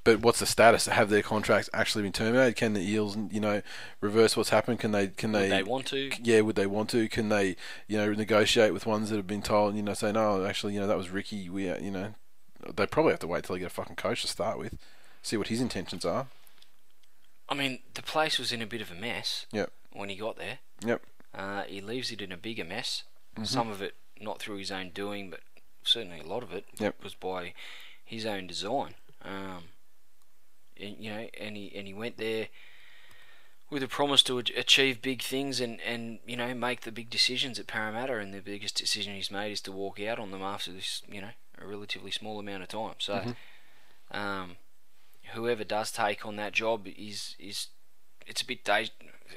But 0.02 0.20
what's 0.20 0.38
the 0.38 0.46
status? 0.46 0.86
Have 0.86 1.10
their 1.10 1.22
contracts 1.22 1.68
actually 1.72 2.02
been 2.04 2.12
terminated? 2.12 2.54
Can 2.54 2.74
the 2.74 2.80
Eels, 2.80 3.16
you 3.32 3.40
know, 3.40 3.60
reverse 4.00 4.36
what's 4.36 4.50
happened? 4.50 4.78
Can 4.78 4.92
they? 4.92 5.08
Can 5.08 5.32
Would 5.32 5.42
they? 5.42 5.48
they 5.48 5.62
want 5.64 5.86
to? 5.86 6.10
Yeah, 6.22 6.42
would 6.42 6.54
they 6.54 6.66
want 6.66 6.90
to? 6.90 7.08
Can 7.08 7.28
they, 7.28 7.56
you 7.88 7.98
know, 7.98 8.12
negotiate 8.12 8.72
with 8.72 8.86
ones 8.86 9.10
that 9.10 9.16
have 9.16 9.26
been 9.26 9.42
told, 9.42 9.74
you 9.74 9.82
know, 9.82 9.94
say 9.94 10.12
no, 10.12 10.46
actually, 10.46 10.74
you 10.74 10.80
know, 10.80 10.86
that 10.86 10.96
was 10.96 11.10
Ricky. 11.10 11.48
We, 11.48 11.68
uh, 11.68 11.78
you 11.78 11.90
know, 11.90 12.14
they 12.74 12.86
probably 12.86 13.12
have 13.12 13.20
to 13.20 13.26
wait 13.26 13.44
till 13.44 13.54
they 13.54 13.60
get 13.60 13.66
a 13.66 13.70
fucking 13.74 13.96
coach 13.96 14.22
to 14.22 14.28
start 14.28 14.58
with, 14.58 14.78
see 15.22 15.36
what 15.36 15.48
his 15.48 15.60
intentions 15.60 16.04
are. 16.04 16.28
I 17.48 17.54
mean, 17.54 17.80
the 17.94 18.02
place 18.02 18.38
was 18.38 18.52
in 18.52 18.62
a 18.62 18.66
bit 18.66 18.80
of 18.80 18.90
a 18.90 18.94
mess 18.94 19.46
Yep. 19.52 19.70
When 19.96 20.08
he 20.08 20.16
got 20.16 20.36
there. 20.36 20.58
Yep. 20.84 21.02
Uh, 21.34 21.62
he 21.64 21.80
leaves 21.80 22.10
it 22.10 22.20
in 22.22 22.32
a 22.32 22.36
bigger 22.36 22.64
mess. 22.64 23.02
Mm-hmm. 23.34 23.44
Some 23.44 23.70
of 23.70 23.82
it 23.82 23.94
not 24.20 24.38
through 24.38 24.56
his 24.56 24.70
own 24.70 24.90
doing, 24.90 25.30
but 25.30 25.40
certainly 25.82 26.20
a 26.20 26.26
lot 26.26 26.42
of 26.42 26.52
it 26.52 26.64
Yep. 26.78 27.02
was 27.02 27.14
by 27.14 27.52
his 28.04 28.24
own 28.26 28.46
design. 28.46 28.94
Um, 29.22 29.64
and 30.80 30.96
you 30.98 31.10
know, 31.10 31.28
and 31.40 31.56
he 31.56 31.72
and 31.74 31.86
he 31.86 31.94
went 31.94 32.16
there 32.18 32.48
with 33.68 33.82
a 33.82 33.88
promise 33.88 34.22
to 34.22 34.38
achieve 34.38 35.02
big 35.02 35.22
things 35.22 35.60
and 35.60 35.80
and 35.80 36.20
you 36.26 36.36
know 36.36 36.54
make 36.54 36.82
the 36.82 36.92
big 36.92 37.10
decisions 37.10 37.58
at 37.58 37.66
Parramatta. 37.66 38.18
And 38.18 38.32
the 38.32 38.40
biggest 38.40 38.76
decision 38.76 39.14
he's 39.14 39.30
made 39.30 39.52
is 39.52 39.60
to 39.62 39.72
walk 39.72 40.00
out 40.00 40.18
on 40.18 40.30
them 40.30 40.42
after 40.42 40.72
this, 40.72 41.02
you 41.10 41.20
know, 41.20 41.30
a 41.60 41.66
relatively 41.66 42.10
small 42.10 42.38
amount 42.38 42.62
of 42.62 42.68
time. 42.68 42.94
So, 42.98 43.14
Mm-hmm. 43.14 44.16
um, 44.16 44.56
whoever 45.32 45.64
does 45.64 45.90
take 45.90 46.24
on 46.24 46.36
that 46.36 46.52
job 46.52 46.86
is 46.86 47.34
is 47.38 47.68
it's 48.26 48.42
a 48.42 48.44
bit 48.46 48.64
de- 48.64 48.90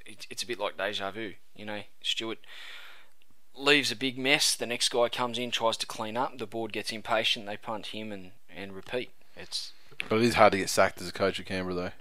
it's, 0.06 0.28
it's 0.30 0.44
a 0.44 0.48
bit 0.48 0.60
like 0.60 0.78
deja 0.78 1.12
vu. 1.12 1.34
You 1.56 1.66
know, 1.66 1.82
Stewart 2.02 2.40
leaves 3.56 3.92
a 3.92 3.96
big 3.96 4.18
mess. 4.18 4.56
The 4.56 4.66
next 4.66 4.90
guy 4.90 5.10
comes 5.10 5.38
in, 5.38 5.52
tries 5.52 5.78
to 5.78 5.86
clean 5.86 6.16
up. 6.18 6.38
The 6.38 6.46
board 6.48 6.72
gets 6.74 6.92
impatient. 6.92 7.46
They 7.46 7.58
punt 7.58 7.88
him 7.88 8.12
and 8.12 8.32
and 8.56 8.74
repeat. 8.74 9.12
It's 9.36 9.72
But 10.10 10.18
it 10.18 10.24
is 10.24 10.36
hard 10.36 10.52
to 10.54 10.58
get 10.58 10.70
sacked 10.70 11.02
as 11.02 11.08
a 11.10 11.14
coach 11.14 11.40
of 11.40 11.46
Canberra, 11.46 11.74
though. 11.76 11.92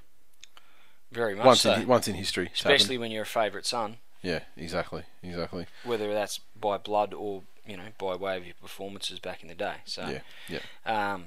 very 1.13 1.35
much 1.35 1.47
Once 1.47 1.61
so, 1.61 1.73
in 1.75 1.87
once 1.89 2.09
in 2.09 2.15
history, 2.15 2.47
it's 2.53 2.63
happened. 2.63 2.77
especially 2.77 2.99
when 2.99 3.11
you're 3.11 3.23
a 3.23 3.27
favourite 3.27 3.67
son, 3.67 3.99
Yeah, 4.23 4.41
exactly, 4.57 5.05
exactly. 5.23 5.67
whether 5.85 6.13
that's 6.13 6.41
by 6.59 6.79
blood 6.79 7.15
or 7.15 7.43
you 7.67 7.77
know 7.77 7.89
by 7.99 8.15
way 8.17 8.37
of 8.37 8.45
your 8.45 8.55
performances 8.61 9.19
back 9.21 9.43
in 9.43 9.49
the 9.49 9.55
day. 9.55 9.77
So 9.85 10.09
Yeah, 10.09 10.61
yeah. 10.87 11.13
um, 11.15 11.27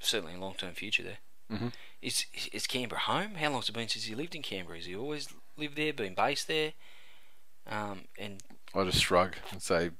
certainly 0.00 0.34
a 0.34 0.38
long 0.38 0.54
term 0.54 0.74
future 0.74 1.02
there. 1.02 1.18
Mhm. 1.50 1.72
Is 2.02 2.26
is 2.52 2.66
Canberra 2.66 3.00
home? 3.00 3.34
How 3.34 3.50
long's 3.50 3.68
it 3.68 3.72
been 3.72 3.88
since 3.88 4.04
he 4.04 4.14
lived 4.14 4.34
in 4.34 4.42
Canberra? 4.42 4.76
Has 4.78 4.86
he 4.86 4.94
always 4.96 5.28
lived 5.56 5.76
there, 5.76 5.92
been 5.92 6.14
based 6.14 6.46
there? 6.48 6.72
Um, 7.66 8.04
and 8.18 8.42
I 8.74 8.84
just 8.84 9.02
shrug 9.02 9.36
and 9.50 9.60
say 9.62 9.90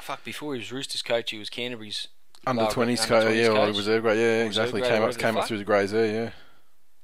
fuck, 0.00 0.22
before 0.24 0.54
he 0.54 0.58
was 0.60 0.70
Roosters 0.72 1.02
coach, 1.02 1.30
he 1.30 1.38
was 1.38 1.50
Canterbury's 1.50 2.08
under 2.46 2.66
twenties 2.66 3.00
under 3.02 3.20
co- 3.20 3.26
20s 3.30 3.36
yeah, 3.36 3.48
or 3.48 3.66
coach. 3.66 3.76
reserve 3.76 4.02
grade, 4.02 4.18
yeah, 4.18 4.38
yeah, 4.38 4.44
exactly. 4.44 4.80
grade, 4.80 4.92
Came 4.92 5.02
up, 5.02 5.18
came 5.18 5.36
up 5.36 5.42
fuck. 5.42 5.48
through 5.48 5.58
the 5.58 5.64
greys 5.64 5.92
there, 5.92 6.06
yeah. 6.24 6.30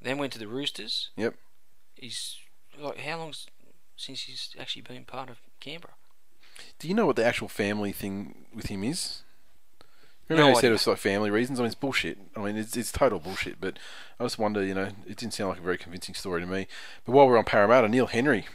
Then 0.02 0.18
went 0.18 0.32
to 0.34 0.38
the 0.38 0.48
Roosters. 0.48 1.10
Yep. 1.16 1.34
He's 1.94 2.36
like 2.78 2.98
how 2.98 3.18
long's 3.18 3.46
since 3.96 4.22
he's 4.22 4.54
actually 4.58 4.82
been 4.82 5.04
part 5.04 5.28
of 5.30 5.38
Canberra? 5.60 5.94
Do 6.78 6.86
you 6.88 6.94
know 6.94 7.06
what 7.06 7.16
the 7.16 7.24
actual 7.24 7.48
family 7.48 7.92
thing 7.92 8.46
with 8.54 8.66
him 8.66 8.84
is? 8.84 9.22
No 10.28 10.36
Remember 10.36 10.50
how 10.50 10.56
he 10.56 10.60
said 10.60 10.70
it 10.70 10.72
was 10.72 10.86
like 10.86 10.98
family 10.98 11.30
reasons? 11.30 11.58
I 11.58 11.62
mean, 11.62 11.68
it's 11.68 11.74
bullshit. 11.74 12.18
I 12.36 12.40
mean, 12.40 12.56
it's 12.56 12.76
it's 12.76 12.92
total 12.92 13.18
bullshit. 13.18 13.60
But 13.60 13.78
I 14.20 14.24
just 14.24 14.38
wonder, 14.38 14.62
you 14.62 14.74
know, 14.74 14.88
it 15.06 15.16
didn't 15.16 15.32
sound 15.32 15.50
like 15.50 15.58
a 15.58 15.62
very 15.62 15.78
convincing 15.78 16.14
story 16.14 16.42
to 16.42 16.46
me. 16.46 16.66
But 17.04 17.12
while 17.12 17.26
we're 17.26 17.38
on 17.38 17.44
Parramatta, 17.44 17.88
Neil 17.88 18.06
Henry 18.06 18.46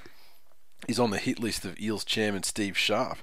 is 0.87 0.99
on 0.99 1.09
the 1.09 1.17
hit 1.17 1.39
list 1.39 1.65
of 1.65 1.79
Eels 1.79 2.03
chairman 2.03 2.43
Steve 2.43 2.77
Sharp. 2.77 3.19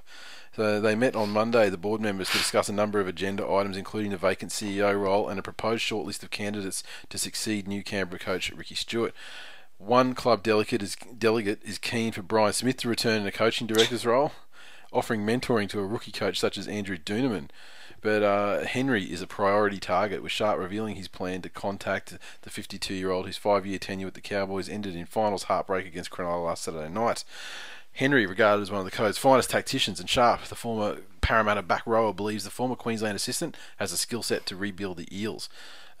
So 0.55 0.81
they 0.81 0.95
met 0.95 1.15
on 1.15 1.29
Monday, 1.29 1.69
the 1.69 1.77
board 1.77 2.01
members, 2.01 2.29
to 2.31 2.37
discuss 2.37 2.67
a 2.67 2.73
number 2.73 2.99
of 2.99 3.07
agenda 3.07 3.49
items, 3.49 3.77
including 3.77 4.11
the 4.11 4.17
vacant 4.17 4.51
CEO 4.51 4.99
role 4.99 5.29
and 5.29 5.39
a 5.39 5.43
proposed 5.43 5.83
shortlist 5.83 6.23
of 6.23 6.29
candidates 6.29 6.83
to 7.09 7.17
succeed 7.17 7.67
new 7.67 7.83
Canberra 7.83 8.19
coach 8.19 8.51
Ricky 8.51 8.75
Stewart. 8.75 9.13
One 9.77 10.13
club 10.13 10.43
delegate 10.43 10.83
is 10.83 10.97
delegate 11.17 11.61
is 11.63 11.77
keen 11.77 12.11
for 12.11 12.21
Brian 12.21 12.51
Smith 12.51 12.77
to 12.77 12.89
return 12.89 13.21
in 13.21 13.27
a 13.27 13.31
coaching 13.31 13.65
director's 13.65 14.05
role, 14.05 14.33
offering 14.91 15.25
mentoring 15.25 15.69
to 15.69 15.79
a 15.79 15.85
rookie 15.85 16.11
coach 16.11 16.37
such 16.37 16.57
as 16.57 16.67
Andrew 16.67 16.97
Dunemann. 16.97 17.49
But 18.01 18.23
uh, 18.23 18.65
Henry 18.65 19.03
is 19.03 19.21
a 19.21 19.27
priority 19.27 19.79
target, 19.79 20.23
with 20.23 20.31
Sharp 20.31 20.59
revealing 20.59 20.95
his 20.95 21.07
plan 21.07 21.41
to 21.43 21.49
contact 21.49 22.17
the 22.41 22.49
52-year-old 22.49 23.27
whose 23.27 23.37
five-year 23.37 23.77
tenure 23.77 24.07
with 24.07 24.15
the 24.15 24.21
Cowboys 24.21 24.67
ended 24.67 24.95
in 24.95 25.05
finals 25.05 25.43
heartbreak 25.43 25.85
against 25.85 26.09
Cronulla 26.09 26.47
last 26.47 26.63
Saturday 26.63 26.89
night. 26.89 27.23
Henry, 27.93 28.25
regarded 28.25 28.63
as 28.63 28.71
one 28.71 28.79
of 28.79 28.85
the 28.85 28.91
code's 28.91 29.17
finest 29.17 29.51
tacticians, 29.51 29.99
and 29.99 30.09
Sharp, 30.09 30.45
the 30.45 30.55
former 30.55 31.01
Parramatta 31.21 31.61
back 31.61 31.83
rower, 31.85 32.13
believes 32.13 32.43
the 32.43 32.49
former 32.49 32.75
Queensland 32.75 33.15
assistant 33.15 33.55
has 33.77 33.91
a 33.91 33.97
skill 33.97 34.23
set 34.23 34.45
to 34.47 34.55
rebuild 34.55 34.97
the 34.97 35.07
Eels. 35.15 35.49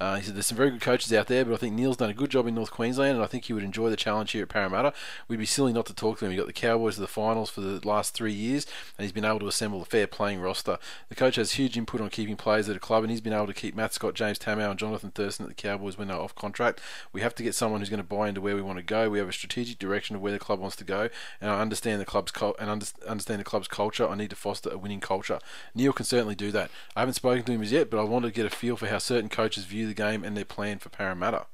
Uh, 0.01 0.15
he 0.15 0.23
said 0.23 0.33
there's 0.33 0.47
some 0.47 0.57
very 0.57 0.71
good 0.71 0.81
coaches 0.81 1.13
out 1.13 1.27
there, 1.27 1.45
but 1.45 1.53
I 1.53 1.57
think 1.57 1.75
Neil's 1.75 1.97
done 1.97 2.09
a 2.09 2.15
good 2.15 2.31
job 2.31 2.47
in 2.47 2.55
North 2.55 2.71
Queensland, 2.71 3.17
and 3.17 3.23
I 3.23 3.27
think 3.27 3.45
he 3.45 3.53
would 3.53 3.63
enjoy 3.63 3.91
the 3.91 3.95
challenge 3.95 4.31
here 4.31 4.41
at 4.41 4.49
Parramatta. 4.49 4.93
We'd 5.27 5.37
be 5.37 5.45
silly 5.45 5.73
not 5.73 5.85
to 5.85 5.93
talk 5.93 6.17
to 6.17 6.25
him. 6.25 6.31
He 6.31 6.37
got 6.37 6.47
the 6.47 6.53
Cowboys 6.53 6.95
to 6.95 7.01
the 7.01 7.07
finals 7.07 7.51
for 7.51 7.61
the 7.61 7.87
last 7.87 8.15
three 8.15 8.33
years, 8.33 8.65
and 8.97 9.03
he's 9.05 9.11
been 9.11 9.25
able 9.25 9.37
to 9.41 9.47
assemble 9.47 9.79
a 9.79 9.85
fair 9.85 10.07
playing 10.07 10.41
roster. 10.41 10.79
The 11.09 11.15
coach 11.15 11.35
has 11.35 11.51
huge 11.51 11.77
input 11.77 12.01
on 12.01 12.09
keeping 12.09 12.35
players 12.35 12.67
at 12.67 12.75
a 12.75 12.79
club, 12.79 13.03
and 13.03 13.11
he's 13.11 13.21
been 13.21 13.31
able 13.31 13.45
to 13.45 13.53
keep 13.53 13.75
Matt 13.75 13.93
Scott, 13.93 14.15
James 14.15 14.39
Tamou, 14.39 14.71
and 14.71 14.79
Jonathan 14.79 15.11
Thurston 15.11 15.45
at 15.45 15.49
the 15.49 15.61
Cowboys 15.61 15.99
when 15.99 16.07
they're 16.07 16.17
off 16.17 16.33
contract. 16.33 16.81
We 17.13 17.21
have 17.21 17.35
to 17.35 17.43
get 17.43 17.53
someone 17.53 17.81
who's 17.81 17.89
going 17.89 18.01
to 18.01 18.03
buy 18.03 18.27
into 18.27 18.41
where 18.41 18.55
we 18.55 18.63
want 18.63 18.79
to 18.79 18.83
go. 18.83 19.07
We 19.07 19.19
have 19.19 19.29
a 19.29 19.33
strategic 19.33 19.77
direction 19.77 20.15
of 20.15 20.23
where 20.23 20.31
the 20.31 20.39
club 20.39 20.59
wants 20.59 20.77
to 20.77 20.83
go, 20.83 21.09
and 21.39 21.51
I 21.51 21.61
understand 21.61 22.01
the 22.01 22.05
club's 22.05 22.33
and 22.41 22.71
under- 22.71 22.87
understand 23.07 23.39
the 23.39 23.43
club's 23.43 23.67
culture. 23.67 24.07
I 24.07 24.15
need 24.15 24.31
to 24.31 24.35
foster 24.35 24.71
a 24.71 24.79
winning 24.79 24.99
culture. 24.99 25.37
Neil 25.75 25.93
can 25.93 26.05
certainly 26.05 26.33
do 26.33 26.49
that. 26.53 26.71
I 26.95 27.01
haven't 27.01 27.13
spoken 27.13 27.43
to 27.43 27.51
him 27.51 27.61
as 27.61 27.71
yet, 27.71 27.91
but 27.91 27.99
I 27.99 28.03
want 28.03 28.25
to 28.25 28.31
get 28.31 28.47
a 28.47 28.49
feel 28.49 28.77
for 28.77 28.87
how 28.87 28.97
certain 28.97 29.29
coaches 29.29 29.65
view 29.65 29.90
the 29.91 30.03
game 30.03 30.23
and 30.23 30.35
their 30.35 30.45
plan 30.45 30.79
for 30.79 30.89
Parramatta. 30.89 31.45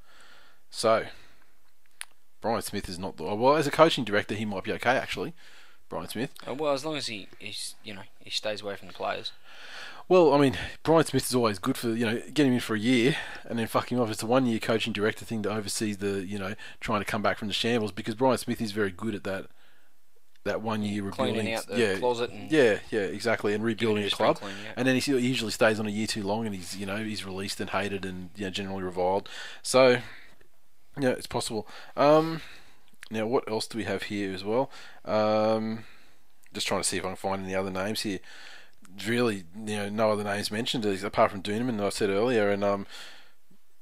So, 0.70 1.06
Brian 2.40 2.62
Smith 2.62 2.88
is 2.88 2.98
not 2.98 3.16
the 3.16 3.24
well 3.24 3.56
as 3.56 3.66
a 3.66 3.70
coaching 3.70 4.04
director. 4.04 4.34
He 4.34 4.44
might 4.44 4.64
be 4.64 4.72
okay 4.72 4.96
actually. 4.96 5.34
Brian 5.88 6.08
Smith. 6.08 6.34
Uh, 6.46 6.54
well, 6.54 6.74
as 6.74 6.84
long 6.84 6.96
as 6.96 7.06
he, 7.06 7.28
he's 7.38 7.74
you 7.82 7.94
know 7.94 8.02
he 8.22 8.30
stays 8.30 8.60
away 8.62 8.76
from 8.76 8.88
the 8.88 8.94
players. 8.94 9.32
Well, 10.08 10.32
I 10.32 10.38
mean, 10.38 10.56
Brian 10.82 11.04
Smith 11.04 11.26
is 11.26 11.34
always 11.34 11.58
good 11.58 11.76
for 11.76 11.88
you 11.88 12.06
know 12.06 12.22
get 12.32 12.46
him 12.46 12.52
in 12.52 12.60
for 12.60 12.74
a 12.74 12.78
year 12.78 13.16
and 13.44 13.58
then 13.58 13.66
fucking 13.66 13.98
off. 13.98 14.10
It's 14.10 14.22
a 14.22 14.26
one 14.26 14.46
year 14.46 14.58
coaching 14.58 14.92
director 14.92 15.24
thing 15.24 15.42
to 15.42 15.50
oversee 15.50 15.92
the 15.94 16.24
you 16.26 16.38
know 16.38 16.54
trying 16.80 17.00
to 17.00 17.06
come 17.06 17.22
back 17.22 17.38
from 17.38 17.48
the 17.48 17.54
shambles 17.54 17.92
because 17.92 18.14
Brian 18.14 18.38
Smith 18.38 18.60
is 18.60 18.72
very 18.72 18.90
good 18.90 19.14
at 19.14 19.24
that. 19.24 19.46
That 20.48 20.62
one 20.62 20.82
year 20.82 21.02
rebuilding, 21.02 21.34
Cleaning 21.34 21.54
out 21.54 21.66
the 21.66 21.78
yeah, 21.78 21.98
closet 21.98 22.30
and 22.30 22.50
yeah, 22.50 22.78
yeah, 22.90 23.00
exactly, 23.00 23.52
and 23.52 23.62
rebuilding 23.62 24.04
a 24.04 24.10
club. 24.10 24.38
sprinkling, 24.38 24.56
yeah. 24.64 24.72
And 24.76 24.88
then 24.88 24.96
he 24.96 25.12
usually 25.18 25.52
stays 25.52 25.78
on 25.78 25.86
a 25.86 25.90
year 25.90 26.06
too 26.06 26.22
long, 26.22 26.46
and 26.46 26.54
he's 26.54 26.74
you 26.74 26.86
know 26.86 26.96
he's 26.96 27.24
released 27.24 27.60
and 27.60 27.68
hated 27.68 28.06
and 28.06 28.30
you 28.34 28.46
know, 28.46 28.50
generally 28.50 28.82
reviled. 28.82 29.28
So 29.62 29.98
yeah, 30.98 31.10
it's 31.10 31.26
possible. 31.26 31.68
Um, 31.96 32.40
now 33.10 33.26
what 33.26 33.48
else 33.48 33.66
do 33.66 33.76
we 33.76 33.84
have 33.84 34.04
here 34.04 34.32
as 34.32 34.42
well? 34.42 34.70
Um, 35.04 35.84
just 36.54 36.66
trying 36.66 36.80
to 36.80 36.88
see 36.88 36.96
if 36.96 37.04
I 37.04 37.08
can 37.08 37.16
find 37.16 37.44
any 37.44 37.54
other 37.54 37.70
names 37.70 38.00
here. 38.00 38.20
Really, 39.06 39.44
you 39.54 39.76
know, 39.76 39.88
no 39.90 40.10
other 40.10 40.24
names 40.24 40.50
mentioned 40.50 40.84
apart 41.04 41.30
from 41.30 41.42
Dunemann 41.42 41.76
that 41.76 41.86
I 41.86 41.90
said 41.90 42.10
earlier. 42.10 42.50
And 42.50 42.64
um, 42.64 42.86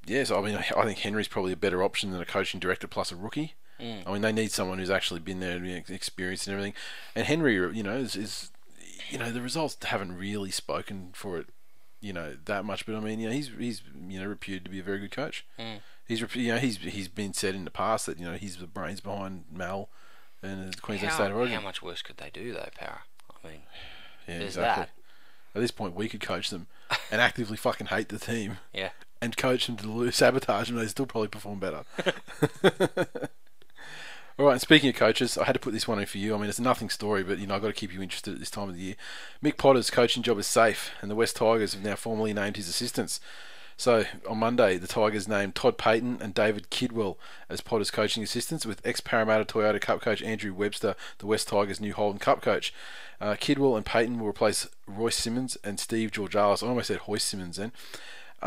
yes, 0.04 0.30
I 0.30 0.40
mean, 0.40 0.56
I 0.56 0.84
think 0.84 0.98
Henry's 0.98 1.28
probably 1.28 1.52
a 1.52 1.56
better 1.56 1.82
option 1.82 2.10
than 2.10 2.20
a 2.20 2.26
coaching 2.26 2.60
director 2.60 2.88
plus 2.88 3.12
a 3.12 3.16
rookie. 3.16 3.54
Mm. 3.80 4.02
I 4.06 4.12
mean, 4.12 4.22
they 4.22 4.32
need 4.32 4.52
someone 4.52 4.78
who's 4.78 4.90
actually 4.90 5.20
been 5.20 5.40
there 5.40 5.56
and 5.56 5.66
experienced 5.90 6.46
and 6.46 6.54
everything. 6.54 6.74
And 7.14 7.26
Henry, 7.26 7.54
you 7.54 7.82
know, 7.82 7.96
is, 7.96 8.16
is 8.16 8.50
you 9.10 9.18
know 9.18 9.30
the 9.30 9.42
results 9.42 9.76
haven't 9.84 10.16
really 10.16 10.50
spoken 10.50 11.10
for 11.12 11.38
it, 11.38 11.46
you 12.00 12.12
know, 12.12 12.36
that 12.46 12.64
much. 12.64 12.86
But 12.86 12.96
I 12.96 13.00
mean, 13.00 13.20
you 13.20 13.28
know, 13.28 13.34
he's 13.34 13.50
he's 13.58 13.82
you 14.08 14.20
know 14.20 14.26
reputed 14.26 14.64
to 14.64 14.70
be 14.70 14.80
a 14.80 14.82
very 14.82 14.98
good 14.98 15.10
coach. 15.10 15.44
Mm. 15.58 15.80
He's 16.06 16.20
you 16.34 16.52
know 16.52 16.58
he's 16.58 16.78
he's 16.78 17.08
been 17.08 17.32
said 17.32 17.54
in 17.54 17.64
the 17.64 17.70
past 17.70 18.06
that 18.06 18.18
you 18.18 18.24
know 18.24 18.36
he's 18.36 18.56
the 18.56 18.66
brains 18.66 19.00
behind 19.00 19.44
Mal 19.52 19.88
and 20.42 20.72
the 20.72 20.80
Queensland 20.80 21.12
how, 21.12 21.16
State 21.16 21.30
of 21.30 21.36
Origin. 21.36 21.56
how 21.56 21.62
much 21.62 21.82
worse 21.82 22.02
could 22.02 22.16
they 22.16 22.30
do 22.32 22.52
though, 22.52 22.68
Power? 22.78 23.02
I 23.44 23.48
mean, 23.48 23.60
yeah, 24.26 24.38
there's 24.38 24.56
exactly. 24.56 24.82
that. 24.84 24.90
At 25.54 25.62
this 25.62 25.70
point, 25.70 25.94
we 25.94 26.08
could 26.08 26.20
coach 26.20 26.50
them 26.50 26.66
and 27.10 27.20
actively 27.20 27.56
fucking 27.56 27.88
hate 27.88 28.08
the 28.08 28.18
team 28.18 28.58
yeah. 28.72 28.90
and 29.20 29.36
coach 29.36 29.66
them 29.66 29.76
to 29.76 29.88
lose, 29.88 30.16
sabotage 30.16 30.68
them. 30.68 30.76
They 30.76 30.86
still 30.86 31.06
probably 31.06 31.28
perform 31.28 31.60
better. 31.60 31.84
All 34.38 34.44
right, 34.44 34.52
and 34.52 34.60
speaking 34.60 34.90
of 34.90 34.96
coaches, 34.96 35.38
I 35.38 35.44
had 35.44 35.54
to 35.54 35.58
put 35.58 35.72
this 35.72 35.88
one 35.88 35.98
in 35.98 36.04
for 36.04 36.18
you. 36.18 36.34
I 36.34 36.38
mean, 36.38 36.50
it's 36.50 36.58
a 36.58 36.62
nothing 36.62 36.90
story, 36.90 37.24
but 37.24 37.38
you 37.38 37.46
know 37.46 37.54
I've 37.54 37.62
got 37.62 37.68
to 37.68 37.72
keep 37.72 37.94
you 37.94 38.02
interested 38.02 38.34
at 38.34 38.38
this 38.38 38.50
time 38.50 38.68
of 38.68 38.74
the 38.74 38.82
year. 38.82 38.94
Mick 39.42 39.56
Potter's 39.56 39.88
coaching 39.88 40.22
job 40.22 40.38
is 40.38 40.46
safe, 40.46 40.90
and 41.00 41.10
the 41.10 41.14
West 41.14 41.36
Tigers 41.36 41.72
have 41.72 41.82
now 41.82 41.96
formally 41.96 42.34
named 42.34 42.58
his 42.58 42.68
assistants. 42.68 43.18
So 43.78 44.04
on 44.28 44.36
Monday, 44.36 44.76
the 44.76 44.86
Tigers 44.86 45.26
named 45.26 45.54
Todd 45.54 45.78
Payten 45.78 46.20
and 46.20 46.34
David 46.34 46.68
Kidwell 46.68 47.16
as 47.48 47.62
Potter's 47.62 47.90
coaching 47.90 48.22
assistants, 48.22 48.66
with 48.66 48.82
ex-Parramatta 48.84 49.46
Toyota 49.46 49.80
Cup 49.80 50.02
coach 50.02 50.22
Andrew 50.22 50.52
Webster, 50.52 50.96
the 51.16 51.26
West 51.26 51.48
Tigers' 51.48 51.80
new 51.80 51.94
Holden 51.94 52.18
Cup 52.18 52.42
coach. 52.42 52.74
Uh, 53.22 53.36
Kidwell 53.36 53.74
and 53.74 53.86
Payton 53.86 54.18
will 54.18 54.28
replace 54.28 54.68
Royce 54.86 55.16
Simmons 55.16 55.56
and 55.64 55.80
Steve 55.80 56.10
Georgalis. 56.10 56.62
I 56.62 56.68
almost 56.68 56.88
said 56.88 57.00
Hoyce 57.00 57.24
Simmons 57.24 57.56
then. 57.56 57.72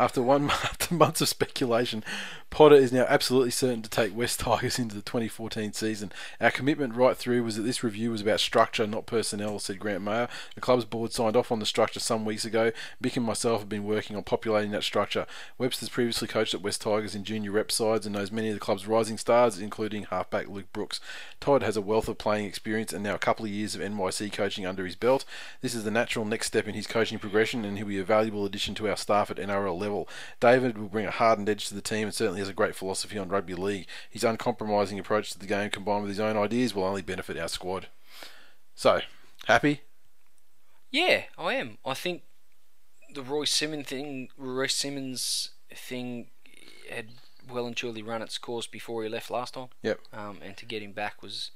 After 0.00 0.22
one 0.22 0.48
after 0.50 0.94
months 0.94 1.20
of 1.20 1.28
speculation, 1.28 2.02
Potter 2.48 2.74
is 2.74 2.90
now 2.90 3.04
absolutely 3.06 3.50
certain 3.50 3.82
to 3.82 3.90
take 3.90 4.16
West 4.16 4.40
Tigers 4.40 4.78
into 4.78 4.94
the 4.94 5.02
2014 5.02 5.74
season. 5.74 6.10
Our 6.40 6.50
commitment 6.50 6.94
right 6.94 7.16
through 7.16 7.44
was 7.44 7.56
that 7.56 7.62
this 7.62 7.84
review 7.84 8.10
was 8.10 8.22
about 8.22 8.40
structure, 8.40 8.86
not 8.86 9.04
personnel, 9.04 9.58
said 9.58 9.78
Grant 9.78 10.02
Mayer. 10.02 10.26
The 10.54 10.62
club's 10.62 10.86
board 10.86 11.12
signed 11.12 11.36
off 11.36 11.52
on 11.52 11.60
the 11.60 11.66
structure 11.66 12.00
some 12.00 12.24
weeks 12.24 12.46
ago. 12.46 12.72
Bick 12.98 13.18
and 13.18 13.26
myself 13.26 13.60
have 13.60 13.68
been 13.68 13.84
working 13.84 14.16
on 14.16 14.22
populating 14.22 14.70
that 14.70 14.84
structure. 14.84 15.26
Webster's 15.58 15.90
previously 15.90 16.26
coached 16.26 16.54
at 16.54 16.62
West 16.62 16.80
Tigers 16.80 17.14
in 17.14 17.22
junior 17.22 17.52
rep 17.52 17.70
sides 17.70 18.06
and 18.06 18.14
knows 18.14 18.32
many 18.32 18.48
of 18.48 18.54
the 18.54 18.60
club's 18.60 18.88
rising 18.88 19.18
stars, 19.18 19.58
including 19.58 20.04
halfback 20.04 20.48
Luke 20.48 20.72
Brooks. 20.72 20.98
Todd 21.40 21.62
has 21.62 21.76
a 21.76 21.82
wealth 21.82 22.08
of 22.08 22.16
playing 22.16 22.46
experience 22.46 22.94
and 22.94 23.04
now 23.04 23.14
a 23.14 23.18
couple 23.18 23.44
of 23.44 23.52
years 23.52 23.74
of 23.74 23.82
NYC 23.82 24.32
coaching 24.32 24.64
under 24.64 24.86
his 24.86 24.96
belt. 24.96 25.26
This 25.60 25.74
is 25.74 25.84
the 25.84 25.90
natural 25.90 26.24
next 26.24 26.46
step 26.46 26.66
in 26.66 26.74
his 26.74 26.86
coaching 26.86 27.18
progression, 27.18 27.66
and 27.66 27.76
he'll 27.76 27.86
be 27.86 28.00
a 28.00 28.04
valuable 28.04 28.46
addition 28.46 28.74
to 28.76 28.88
our 28.88 28.96
staff 28.96 29.30
at 29.30 29.36
NRL 29.36 29.78
level. 29.78 29.89
David 30.40 30.78
will 30.78 30.88
bring 30.88 31.06
a 31.06 31.10
hardened 31.10 31.48
edge 31.48 31.68
to 31.68 31.74
the 31.74 31.80
team 31.80 32.04
and 32.04 32.14
certainly 32.14 32.40
has 32.40 32.48
a 32.48 32.54
great 32.54 32.74
philosophy 32.74 33.18
on 33.18 33.28
rugby 33.28 33.54
league. 33.54 33.86
His 34.10 34.24
uncompromising 34.24 34.98
approach 34.98 35.30
to 35.32 35.38
the 35.38 35.46
game 35.46 35.70
combined 35.70 36.02
with 36.02 36.10
his 36.10 36.20
own 36.20 36.36
ideas 36.36 36.74
will 36.74 36.84
only 36.84 37.02
benefit 37.02 37.38
our 37.38 37.48
squad. 37.48 37.88
So, 38.74 39.00
happy? 39.46 39.82
Yeah, 40.90 41.24
I 41.38 41.54
am. 41.54 41.78
I 41.84 41.94
think 41.94 42.22
the 43.14 43.22
Roy 43.22 43.44
Simmons 43.44 43.86
thing, 43.86 44.28
Roy 44.36 44.66
Simmons 44.66 45.50
thing, 45.74 46.28
had 46.90 47.08
well 47.50 47.66
and 47.66 47.76
truly 47.76 48.02
run 48.02 48.22
its 48.22 48.38
course 48.38 48.66
before 48.66 49.02
he 49.02 49.08
left 49.08 49.30
last 49.30 49.54
time. 49.54 49.68
Yep. 49.82 50.00
Um, 50.12 50.38
and 50.42 50.56
to 50.56 50.66
get 50.66 50.82
him 50.82 50.92
back 50.92 51.22
was 51.22 51.50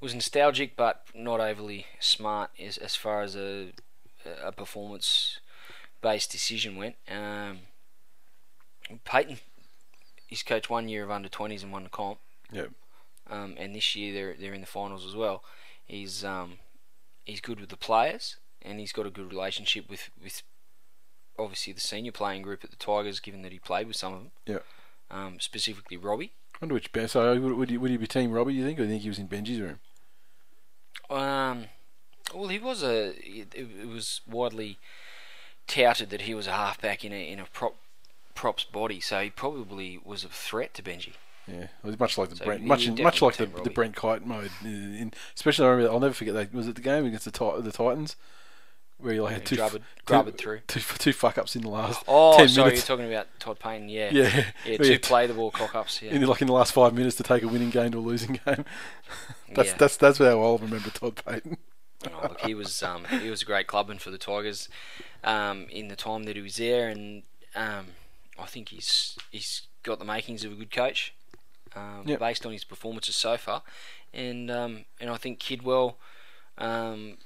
was 0.00 0.14
nostalgic, 0.14 0.76
but 0.76 1.06
not 1.14 1.40
overly 1.40 1.86
smart 2.00 2.50
as 2.58 2.78
as 2.78 2.96
far 2.96 3.22
as 3.22 3.36
a 3.36 3.72
a 4.42 4.52
performance 4.52 5.38
based 6.04 6.30
decision 6.30 6.76
went. 6.76 6.96
Um, 7.10 7.60
Payten, 9.06 9.38
he's 10.26 10.42
coached 10.42 10.68
one 10.68 10.88
year 10.88 11.02
of 11.02 11.10
under 11.10 11.30
twenties 11.30 11.62
and 11.62 11.72
won 11.72 11.84
the 11.84 11.88
comp. 11.88 12.18
Yep. 12.52 12.70
Um, 13.30 13.54
and 13.58 13.74
this 13.74 13.96
year 13.96 14.12
they're 14.12 14.34
they're 14.38 14.54
in 14.54 14.60
the 14.60 14.66
finals 14.66 15.06
as 15.06 15.16
well. 15.16 15.42
He's 15.86 16.22
um, 16.24 16.58
he's 17.24 17.40
good 17.40 17.58
with 17.58 17.70
the 17.70 17.78
players, 17.78 18.36
and 18.60 18.78
he's 18.78 18.92
got 18.92 19.06
a 19.06 19.10
good 19.10 19.32
relationship 19.32 19.88
with 19.88 20.10
with 20.22 20.42
obviously 21.38 21.72
the 21.72 21.80
senior 21.80 22.12
playing 22.12 22.42
group 22.42 22.62
at 22.62 22.70
the 22.70 22.76
Tigers, 22.76 23.18
given 23.18 23.40
that 23.40 23.52
he 23.52 23.58
played 23.58 23.86
with 23.86 23.96
some 23.96 24.12
of 24.12 24.18
them. 24.20 24.30
Yeah. 24.46 24.58
Um, 25.10 25.40
specifically 25.40 25.96
Robbie. 25.96 26.32
I 26.54 26.58
wonder 26.60 26.74
which 26.74 26.92
Ben. 26.92 27.08
So, 27.08 27.40
would, 27.40 27.52
would, 27.54 27.70
he, 27.70 27.76
would 27.76 27.90
he 27.90 27.96
be 27.96 28.06
Team 28.06 28.30
Robbie, 28.30 28.54
you 28.54 28.64
think, 28.64 28.78
or 28.78 28.82
do 28.82 28.86
you 28.86 28.92
think 28.92 29.02
he 29.02 29.08
was 29.08 29.18
in 29.18 29.28
Benji's 29.28 29.60
room? 29.60 29.80
Um, 31.10 31.64
well, 32.32 32.48
he 32.48 32.58
was 32.58 32.82
a. 32.82 33.14
It, 33.18 33.54
it 33.54 33.88
was 33.88 34.20
widely 34.26 34.78
touted 35.66 36.10
that 36.10 36.22
he 36.22 36.34
was 36.34 36.46
a 36.46 36.52
halfback 36.52 37.04
in 37.04 37.12
a 37.12 37.30
in 37.30 37.38
a 37.40 37.44
prop 37.52 37.76
props 38.34 38.64
body, 38.64 39.00
so 39.00 39.20
he 39.20 39.30
probably 39.30 39.98
was 40.04 40.24
a 40.24 40.28
threat 40.28 40.74
to 40.74 40.82
Benji. 40.82 41.12
Yeah, 41.46 41.64
it 41.64 41.70
was 41.84 41.98
much 42.00 42.16
like 42.16 42.30
the 42.30 42.36
So 42.36 42.44
Brent, 42.46 42.62
much 42.64 42.88
much 43.00 43.20
like 43.20 43.36
the, 43.36 43.46
the 43.46 43.70
Brent 43.70 43.94
Kite 43.96 44.24
mode. 44.26 44.50
uh, 44.64 44.68
In, 44.68 45.12
especially, 45.34 45.66
I 45.66 45.70
remember, 45.70 45.92
I'll 45.92 46.00
never 46.00 46.14
forget 46.14 46.32
that. 46.34 46.54
Was 46.54 46.68
it 46.68 46.74
the 46.74 46.80
game 46.80 47.04
against 47.04 47.26
the 47.30 47.60
the 47.60 47.70
Titans 47.72 48.16
where 48.98 49.12
you 49.12 49.22
like 49.22 49.34
had 49.34 49.44
two, 49.44 49.56
Grubbered, 49.56 49.82
two, 49.82 50.04
grubbered 50.06 50.38
two, 50.38 50.60
two 50.80 51.12
fuck 51.12 51.36
ups 51.36 51.54
in 51.56 51.62
the 51.62 51.68
last 51.68 52.02
Oh, 52.08 52.36
ten 52.38 52.48
sorry, 52.48 52.68
minutes? 52.70 52.88
you're 52.88 52.96
talking 52.96 53.12
about 53.12 53.26
Todd 53.40 53.58
Payne. 53.58 53.88
Yeah, 53.90 54.08
yeah, 54.12 54.44
yeah, 54.64 54.76
two 54.78 54.98
play 54.98 55.26
the 55.26 55.34
ball 55.34 55.50
cock 55.50 55.74
ups. 55.74 56.00
Yeah, 56.00 56.12
in 56.12 56.24
like 56.26 56.40
in 56.40 56.46
the 56.46 56.54
last 56.54 56.72
five 56.72 56.94
minutes 56.94 57.16
to 57.16 57.22
take 57.22 57.42
a 57.42 57.48
winning 57.48 57.70
game 57.70 57.90
to 57.92 57.98
a 57.98 58.00
losing 58.00 58.40
game. 58.46 58.64
that's 59.54 59.70
Yeah. 59.70 59.76
that's 59.76 59.96
that's 59.98 60.18
how 60.18 60.42
I'll 60.42 60.58
remember 60.58 60.90
Todd 60.90 61.16
Payten. 61.16 61.58
Oh, 62.06 62.20
look, 62.22 62.40
he 62.40 62.54
was 62.54 62.82
um, 62.82 63.04
he 63.04 63.30
was 63.30 63.42
a 63.42 63.44
great 63.46 63.66
clubman 63.66 63.98
for 63.98 64.10
the 64.10 64.18
Tigers 64.18 64.68
um, 65.22 65.66
in 65.70 65.88
the 65.88 65.96
time 65.96 66.24
that 66.24 66.36
he 66.36 66.42
was 66.42 66.56
there, 66.56 66.88
and 66.88 67.22
um, 67.54 67.86
I 68.38 68.46
think 68.46 68.68
he's 68.70 69.16
he's 69.30 69.62
got 69.82 69.98
the 69.98 70.04
makings 70.04 70.44
of 70.44 70.52
a 70.52 70.54
good 70.54 70.70
coach 70.72 71.14
um, 71.76 72.02
Yep. 72.06 72.18
based 72.18 72.44
on 72.46 72.52
his 72.52 72.64
performances 72.64 73.16
so 73.16 73.36
far, 73.36 73.62
and 74.12 74.50
um, 74.50 74.84
and 75.00 75.08
I 75.08 75.16
think 75.16 75.38
Kidwell, 75.40 75.94
um, 76.58 77.16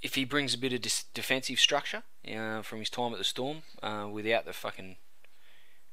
if 0.00 0.14
he 0.14 0.24
brings 0.24 0.54
a 0.54 0.58
bit 0.58 0.72
of 0.72 0.80
dis- 0.80 1.04
defensive 1.12 1.58
structure 1.60 2.02
uh, 2.34 2.62
from 2.62 2.78
his 2.78 2.88
time 2.90 3.12
at 3.12 3.18
the 3.18 3.24
Storm, 3.24 3.62
uh, 3.82 4.08
without 4.10 4.46
the 4.46 4.52
fucking 4.54 4.96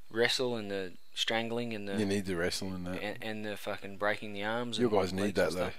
wrestle 0.10 0.56
and 0.56 0.70
the 0.72 0.94
strangling 1.16 1.74
and 1.74 1.88
the 1.88 1.98
You 1.98 2.06
need 2.06 2.26
the 2.26 2.36
wrestling 2.36 2.74
and 2.76 2.88
that. 2.88 3.02
and, 3.04 3.18
and 3.22 3.46
the 3.46 3.58
fucking 3.58 3.98
breaking 3.98 4.34
the 4.34 4.44
arms. 4.44 4.78
You 4.80 4.90
guys 4.90 5.12
need 5.12 5.36
that 5.36 5.52
though. 5.52 5.58
stuff. 5.70 5.74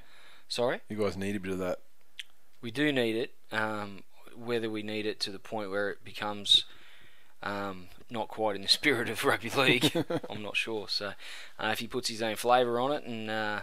Sorry. 0.55 0.83
You 0.89 0.97
guys 0.97 1.17
need 1.17 1.35
a 1.35 1.41
bit 1.41 1.51
of 1.51 1.59
that. 1.59 1.81
We 2.63 2.71
do 2.71 2.93
need 2.93 3.17
it. 3.17 3.35
Um, 3.51 4.05
whether 4.37 4.71
we 4.71 4.85
need 4.85 5.05
it 5.05 5.19
to 5.21 5.33
the 5.33 5.41
point 5.41 5.69
where 5.69 5.91
it 5.91 6.05
becomes 6.05 6.65
um, 7.43 7.89
not 8.09 8.29
quite 8.29 8.55
in 8.55 8.63
the 8.63 8.69
spirit 8.81 9.11
of 9.11 9.25
rugby 9.25 9.51
league, 9.51 9.91
I'm 10.31 10.45
not 10.45 10.57
sure. 10.57 10.87
So, 10.89 11.15
uh, 11.59 11.71
if 11.73 11.81
he 11.81 11.89
puts 11.89 12.09
his 12.09 12.23
own 12.23 12.37
flavour 12.37 12.79
on 12.79 12.93
it 12.93 13.03
and 13.03 13.29
uh, 13.29 13.61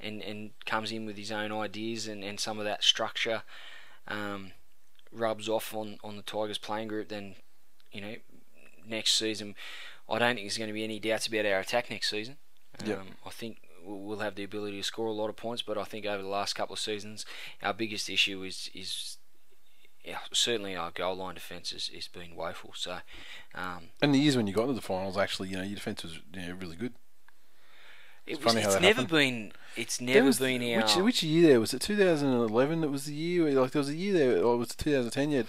and 0.00 0.22
and 0.22 0.52
comes 0.64 0.92
in 0.92 1.04
with 1.04 1.18
his 1.18 1.30
own 1.30 1.52
ideas 1.52 2.08
and, 2.08 2.24
and 2.24 2.40
some 2.40 2.58
of 2.58 2.64
that 2.64 2.82
structure 2.82 3.42
um, 4.08 4.52
rubs 5.12 5.46
off 5.46 5.74
on, 5.74 5.98
on 6.02 6.16
the 6.16 6.22
Tigers 6.22 6.56
playing 6.56 6.88
group, 6.88 7.10
then 7.10 7.34
you 7.92 8.00
know 8.00 8.14
next 8.88 9.18
season, 9.18 9.54
I 10.08 10.20
don't 10.20 10.36
think 10.36 10.46
there's 10.46 10.56
going 10.56 10.68
to 10.68 10.74
be 10.74 10.84
any 10.84 10.98
doubts 10.98 11.26
about 11.26 11.44
our 11.44 11.60
attack 11.60 11.90
next 11.90 12.08
season. 12.08 12.38
Um, 12.80 12.88
Yep. 12.88 13.02
I 13.26 13.30
think 13.30 13.58
we'll 13.84 14.18
have 14.20 14.34
the 14.34 14.44
ability 14.44 14.78
to 14.78 14.82
score 14.82 15.06
a 15.06 15.12
lot 15.12 15.28
of 15.28 15.36
points, 15.36 15.62
but 15.62 15.76
I 15.78 15.84
think 15.84 16.06
over 16.06 16.22
the 16.22 16.28
last 16.28 16.54
couple 16.54 16.72
of 16.74 16.78
seasons, 16.80 17.24
our 17.62 17.74
biggest 17.74 18.08
issue 18.08 18.42
is 18.42 18.70
is 18.74 19.18
yeah, 20.04 20.18
certainly 20.32 20.76
our 20.76 20.90
goal 20.90 21.16
line 21.16 21.34
defence 21.34 21.70
has, 21.70 21.88
has 21.88 22.08
been 22.08 22.36
woeful. 22.36 22.72
So, 22.76 22.98
um, 23.54 23.88
And 24.02 24.14
the 24.14 24.18
years 24.18 24.36
when 24.36 24.46
you 24.46 24.52
got 24.52 24.62
into 24.62 24.74
the 24.74 24.82
finals, 24.82 25.16
actually, 25.16 25.48
you 25.48 25.56
know, 25.56 25.62
your 25.62 25.76
defence 25.76 26.02
was 26.02 26.18
you 26.34 26.42
know, 26.48 26.54
really 26.60 26.76
good. 26.76 26.92
it 28.26 28.32
It's 28.32 28.44
was, 28.44 28.52
funny 28.52 28.62
how 28.64 28.72
it's 28.72 28.80
never 28.82 29.02
happened. 29.02 29.08
been 29.08 29.52
it's 29.76 30.00
never 30.00 30.26
was- 30.26 30.38
been 30.38 30.62
our 30.74 30.82
which 30.82 30.96
which 30.96 31.22
year 31.22 31.48
there 31.48 31.60
was 31.60 31.72
it? 31.74 31.80
2011 31.80 32.80
that 32.82 32.90
was 32.90 33.04
the 33.06 33.14
year. 33.14 33.44
where, 33.44 33.52
Like 33.54 33.70
there 33.70 33.80
was 33.80 33.88
a 33.88 33.96
year 33.96 34.12
there, 34.12 34.42
or 34.44 34.56
was 34.58 34.74
2010? 34.74 35.30
Yeah, 35.30 35.38
like, 35.38 35.46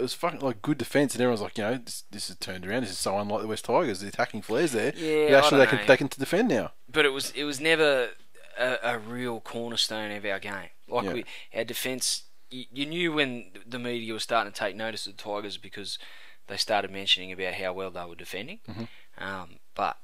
it 0.00 0.02
was 0.02 0.14
fucking 0.14 0.40
like 0.40 0.62
good 0.62 0.78
defence, 0.78 1.14
and 1.14 1.20
everyone's 1.22 1.40
like, 1.42 1.58
you 1.58 1.64
know, 1.64 1.76
this, 1.76 2.04
this 2.10 2.30
is 2.30 2.36
turned 2.36 2.66
around. 2.66 2.82
This 2.82 2.90
is 2.92 2.98
so 2.98 3.18
unlike 3.18 3.42
the 3.42 3.46
West 3.48 3.64
Tigers. 3.66 4.00
The 4.00 4.08
attacking 4.08 4.40
flares 4.42 4.72
there. 4.72 4.92
Yeah, 4.96 5.28
But 5.30 5.44
actually, 5.44 5.58
they 5.58 5.66
can 5.66 5.86
they 5.86 5.96
can 5.98 6.08
defend 6.08 6.48
now. 6.48 6.72
But 6.90 7.04
it 7.04 7.10
was 7.12 7.30
it 7.32 7.44
was 7.44 7.60
never 7.60 8.10
a, 8.58 8.78
a 8.82 8.98
real 8.98 9.40
cornerstone 9.40 10.10
of 10.12 10.24
our 10.24 10.38
game. 10.38 10.70
Like 10.88 11.04
Yeah. 11.04 11.12
we, 11.12 11.24
our 11.54 11.64
defence, 11.64 12.22
you, 12.50 12.64
you 12.72 12.86
knew 12.86 13.12
when 13.12 13.50
the 13.66 13.78
media 13.78 14.14
was 14.14 14.22
starting 14.22 14.52
to 14.52 14.58
take 14.58 14.74
notice 14.74 15.06
of 15.06 15.16
the 15.16 15.22
Tigers 15.22 15.56
because 15.58 15.98
they 16.46 16.56
started 16.56 16.90
mentioning 16.90 17.30
about 17.30 17.54
how 17.54 17.72
well 17.74 17.90
they 17.90 18.04
were 18.04 18.14
defending. 18.14 18.60
Mm-hmm. 18.68 18.84
Um, 19.24 19.56
but 19.74 19.98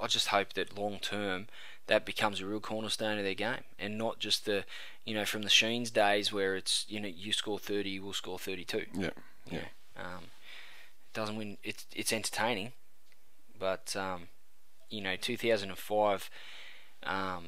I 0.00 0.06
just 0.06 0.28
hope 0.28 0.52
that 0.52 0.78
long 0.78 0.98
term 1.00 1.48
that 1.88 2.06
becomes 2.06 2.40
a 2.40 2.46
real 2.46 2.60
cornerstone 2.60 3.18
of 3.18 3.24
their 3.24 3.34
game, 3.34 3.64
and 3.78 3.98
not 3.98 4.20
just 4.20 4.44
the 4.46 4.64
you 5.04 5.14
know 5.14 5.24
from 5.24 5.42
the 5.42 5.48
Sheens 5.50 5.90
days 5.90 6.32
where 6.32 6.54
it's 6.54 6.86
you 6.88 7.00
know 7.00 7.08
you 7.08 7.32
score 7.32 7.58
thirty, 7.58 7.98
we'll 7.98 8.12
score 8.12 8.38
thirty 8.38 8.64
two. 8.64 8.86
Yeah, 8.94 9.10
Yeah. 9.50 9.64
Um, 9.96 10.24
it 11.08 11.14
doesn't 11.14 11.36
win. 11.36 11.58
It's 11.64 11.86
it's 11.92 12.12
entertaining, 12.12 12.72
but 13.58 13.96
um, 13.96 14.28
you 14.92 15.00
know, 15.00 15.16
2005. 15.16 16.30
Um, 17.04 17.44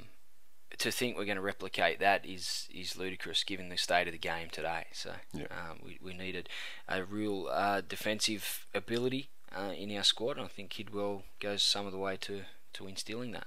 to 0.79 0.91
think 0.91 1.17
we're 1.17 1.25
going 1.25 1.37
to 1.37 1.43
replicate 1.43 2.01
that 2.01 2.27
is 2.27 2.69
is 2.75 2.97
ludicrous 2.97 3.45
given 3.45 3.69
the 3.69 3.77
state 3.77 4.09
of 4.09 4.13
the 4.13 4.19
game 4.19 4.49
today. 4.51 4.87
So 4.93 5.13
Yeah. 5.33 5.47
um, 5.51 5.79
we 5.85 5.99
we 6.03 6.15
needed 6.15 6.49
a 6.89 7.05
real 7.05 7.47
uh, 7.49 7.81
defensive 7.81 8.67
ability 8.75 9.29
uh, 9.57 9.73
in 9.77 9.97
our 9.97 10.03
squad, 10.03 10.37
and 10.37 10.47
I 10.47 10.49
think 10.49 10.73
Kidwell 10.73 11.23
goes 11.39 11.63
some 11.63 11.87
of 11.87 11.93
the 11.93 11.99
way 11.99 12.17
to 12.23 12.43
to 12.73 12.89
instilling 12.89 13.31
that. 13.33 13.47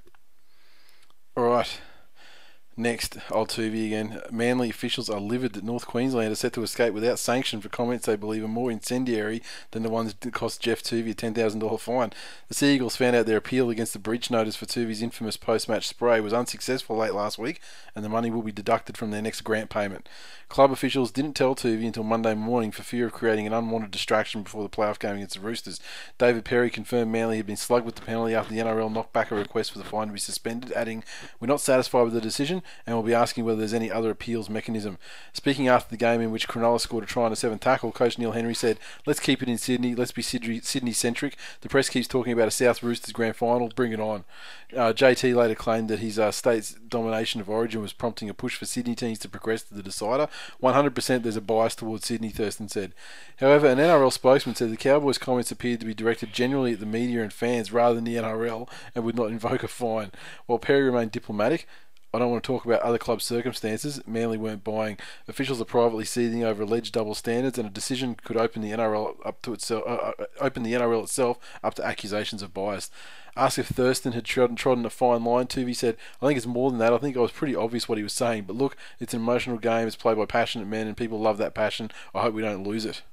All 1.36 1.43
right. 1.43 1.82
Next, 2.80 3.17
old 3.32 3.49
Toovey 3.49 3.88
again. 3.88 4.21
Manly 4.30 4.69
officials 4.69 5.09
are 5.09 5.19
livid 5.19 5.53
that 5.53 5.63
North 5.63 5.88
Queensland 5.88 6.32
are 6.32 6.36
set 6.36 6.53
to 6.53 6.61
escape 6.61 6.93
without 6.93 7.17
sanction 7.17 7.59
for 7.59 7.69
comments 7.69 8.05
they 8.05 8.15
believe 8.15 8.43
are 8.43 8.47
more 8.47 8.69
incendiary 8.69 9.41
than 9.71 9.82
the 9.82 9.89
ones 9.89 10.13
that 10.13 10.32
cost 10.32 10.61
Geoff 10.61 10.84
Toovey 10.84 11.09
a 11.09 11.15
$10,000 11.15 11.80
fine. 11.80 12.13
The 12.49 12.53
Sea 12.53 12.75
Eagles 12.75 12.95
found 12.95 13.15
out 13.15 13.25
their 13.25 13.38
appeal 13.38 13.71
against 13.71 13.93
the 13.93 13.99
breach 13.99 14.30
notice 14.30 14.55
for 14.55 14.67
Toovey's 14.67 15.01
infamous 15.01 15.38
post-match 15.38 15.88
spray 15.88 16.19
was 16.19 16.34
unsuccessful 16.34 16.97
late 16.97 17.15
last 17.15 17.39
week, 17.39 17.61
and 17.95 18.05
the 18.05 18.09
money 18.09 18.30
will 18.30 18.43
be 18.43 18.51
deducted 18.51 18.95
from 18.95 19.09
their 19.09 19.23
next 19.23 19.41
grant 19.41 19.71
payment. 19.71 20.07
Club 20.47 20.71
officials 20.71 21.09
didn't 21.09 21.34
tell 21.34 21.55
Toovey 21.55 21.88
until 21.88 22.03
Monday 22.03 22.36
morning 22.36 22.71
for 22.71 22.84
fear 22.84 23.07
of 23.07 23.11
creating 23.11 23.47
an 23.47 23.53
unwanted 23.53 23.89
distraction 23.89 24.43
before 24.43 24.61
the 24.61 24.69
playoff 24.69 24.99
game 24.99 25.15
against 25.15 25.34
the 25.34 25.41
Roosters. 25.41 25.80
David 26.19 26.45
Perry 26.45 26.69
confirmed 26.69 27.11
Manly 27.11 27.38
had 27.38 27.47
been 27.47 27.57
slugged 27.57 27.88
with 27.88 27.95
the 27.95 28.03
penalty 28.03 28.36
after 28.36 28.53
the 28.53 28.61
NRL 28.61 28.93
knocked 28.93 29.13
back 29.13 29.32
a 29.32 29.36
request 29.36 29.71
for 29.71 29.80
the 29.80 29.84
fine 29.84 30.07
to 30.07 30.13
be 30.13 30.19
suspended, 30.19 30.71
adding, 30.73 31.03
We're 31.39 31.47
not 31.47 31.59
satisfied 31.59 32.03
with 32.03 32.13
the 32.13 32.21
decision 32.21 32.61
and 32.86 32.95
will 32.95 33.03
be 33.03 33.13
asking 33.13 33.45
whether 33.45 33.59
there's 33.59 33.74
any 33.74 33.91
other 33.91 34.09
appeals 34.09 34.49
mechanism. 34.49 34.97
Speaking 35.34 35.68
after 35.68 35.89
the 35.89 35.97
game 35.97 36.22
in 36.22 36.32
which 36.32 36.47
Cronulla 36.47 36.80
scored 36.80 37.03
a 37.03 37.07
try 37.07 37.24
on 37.24 37.32
a 37.32 37.36
seven 37.36 37.59
tackle, 37.59 37.91
Coach 37.91 38.18
Neil 38.18 38.32
Henry 38.32 38.55
said, 38.55 38.80
Let's 39.05 39.20
keep 39.20 39.41
it 39.41 39.49
in 39.49 39.57
Sydney, 39.57 39.95
let's 39.95 40.11
be 40.11 40.22
Sydney 40.22 40.93
centric. 40.93 41.38
The 41.61 41.70
press 41.70 41.89
keeps 41.89 42.07
talking 42.07 42.34
about 42.34 42.47
a 42.47 42.51
South 42.51 42.84
Roosters 42.84 43.13
grand 43.13 43.36
final, 43.36 43.70
bring 43.70 43.91
it 43.91 43.99
on. 43.99 44.24
Uh, 44.76 44.91
JT 44.91 45.34
later 45.34 45.55
claimed 45.55 45.89
that 45.89 45.99
his 45.99 46.20
uh, 46.20 46.32
state's 46.32 46.74
domination 46.74 47.39
of 47.39 47.49
Origin 47.49 47.82
was 47.82 47.93
prompting 47.93 48.30
a 48.30 48.34
push 48.34 48.55
for 48.55 48.65
Sydney 48.65 48.95
teams 48.95 49.20
to 49.20 49.30
progress 49.30 49.63
to 49.63 49.74
the 49.74 49.84
decider. 49.84 50.28
100% 50.61 51.24
there's 51.24 51.38
a 51.38 51.41
bias 51.41 51.76
towards 51.76 52.05
Sydney, 52.05 52.30
Thurston 52.30 52.68
said. 52.68 52.93
However, 53.38 53.68
an 53.68 53.78
NRL 53.78 54.11
spokesman 54.11 54.55
said 54.55 54.72
the 54.72 54.78
Cowboys' 54.78 55.18
comments 55.18 55.51
appeared 55.51 55.80
to 55.80 55.86
be 55.86 55.93
directed 55.93 56.34
generally 56.34 56.74
at 56.74 56.80
the 56.80 56.86
media 56.86 57.22
and 57.22 57.32
fans 57.32 57.72
rather 57.72 57.95
than 57.95 58.03
the 58.03 58.15
NRL 58.15 58.70
and 58.93 59.05
would 59.05 59.15
not 59.15 59.32
invoke 59.32 59.63
a 59.63 59.68
fine. 59.68 60.11
While 60.47 60.59
Perry 60.59 60.84
remained 60.84 61.11
diplomatic, 61.11 61.68
I 62.18 62.20
don't 62.20 62.32
want 62.32 62.43
to 62.43 62.47
talk 62.47 62.65
about 62.65 62.82
other 62.82 62.97
clubs' 62.97 63.26
circumstances. 63.26 64.01
Manly 64.07 64.38
weren't 64.38 64.63
buying. 64.63 64.97
Officials 65.28 65.61
are 65.61 65.65
privately 65.65 66.03
seething 66.03 66.43
over 66.43 66.63
alleged 66.63 66.93
double 66.93 67.13
standards, 67.13 67.59
and 67.59 67.68
a 67.68 67.72
decision 67.72 68.15
could 68.24 68.38
open 68.38 68.63
the 68.63 68.72
NRL 68.72 69.18
up 69.24 69.39
to 69.43 69.53
itself, 69.53 69.84
uh, 69.86 70.13
uh, 70.18 70.26
open 70.41 70.63
the 70.63 70.74
NRL 70.74 71.03
itself 71.03 71.38
up 71.63 71.76
to 71.76 71.86
accusations 71.86 72.41
of 72.41 72.55
bias. 72.55 72.89
Asked 73.36 73.59
if 73.59 73.68
Thurston 73.68 74.13
had 74.13 74.26
trodden, 74.26 74.55
trodden 74.55 74.84
a 74.84 74.89
fine 74.89 75.24
line, 75.24 75.45
Toovey 75.45 75.76
said, 75.76 75.95
"I 76.20 76.26
think 76.26 76.38
it's 76.38 76.47
more 76.47 76.72
than 76.72 76.80
that. 76.80 76.91
I 76.91 76.97
think 76.97 77.15
it 77.15 77.20
was 77.20 77.30
pretty 77.30 77.55
obvious 77.55 77.88
what 77.88 77.99
he 77.99 78.03
was 78.03 78.13
saying. 78.13 78.45
But 78.45 78.55
look, 78.55 78.76
it's 78.99 79.13
an 79.13 79.22
emotional 79.22 79.59
game. 79.59 79.86
It's 79.86 79.95
played 79.95 80.18
by 80.18 80.26
passionate 80.26 80.68
men, 80.68 80.88
and 80.88 80.97
people 80.97 81.20
love 81.20 81.38
that 81.38 81.53
passion. 81.53 81.91
I 82.15 82.22
hope 82.22 82.34
we 82.34 82.41
don't 82.41 82.63
lose 82.63 82.84
it." 82.84 83.03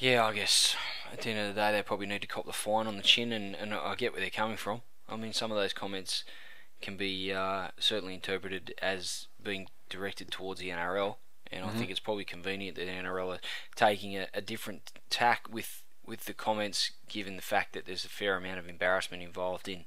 Yeah, 0.00 0.26
I 0.26 0.34
guess 0.34 0.74
at 1.12 1.20
the 1.20 1.30
end 1.30 1.48
of 1.48 1.54
the 1.54 1.60
day, 1.60 1.70
they 1.70 1.82
probably 1.82 2.06
need 2.06 2.22
to 2.22 2.26
cop 2.26 2.44
the 2.44 2.52
fine 2.52 2.88
on 2.88 2.96
the 2.96 3.04
chin, 3.04 3.32
and, 3.32 3.54
and 3.54 3.72
I 3.72 3.94
get 3.94 4.12
where 4.12 4.20
they're 4.20 4.30
coming 4.30 4.56
from. 4.56 4.82
I 5.08 5.16
mean, 5.16 5.32
some 5.32 5.50
of 5.50 5.56
those 5.56 5.72
comments 5.72 6.24
can 6.80 6.96
be 6.96 7.32
uh, 7.32 7.68
certainly 7.78 8.14
interpreted 8.14 8.74
as 8.80 9.28
being 9.42 9.68
directed 9.88 10.30
towards 10.30 10.60
the 10.60 10.70
NRL, 10.70 11.16
and 11.50 11.64
I 11.64 11.68
think 11.70 11.90
it's 11.90 12.00
probably 12.00 12.24
convenient 12.24 12.76
that 12.76 12.86
the 12.86 12.90
NRL 12.90 13.36
are 13.36 13.40
taking 13.76 14.16
a, 14.16 14.26
a 14.34 14.40
different 14.40 14.92
tack 15.10 15.46
with 15.50 15.82
with 16.06 16.24
the 16.26 16.34
comments, 16.34 16.90
given 17.08 17.36
the 17.36 17.42
fact 17.42 17.72
that 17.72 17.86
there's 17.86 18.04
a 18.04 18.08
fair 18.08 18.36
amount 18.36 18.58
of 18.58 18.68
embarrassment 18.68 19.22
involved 19.22 19.68
in 19.68 19.86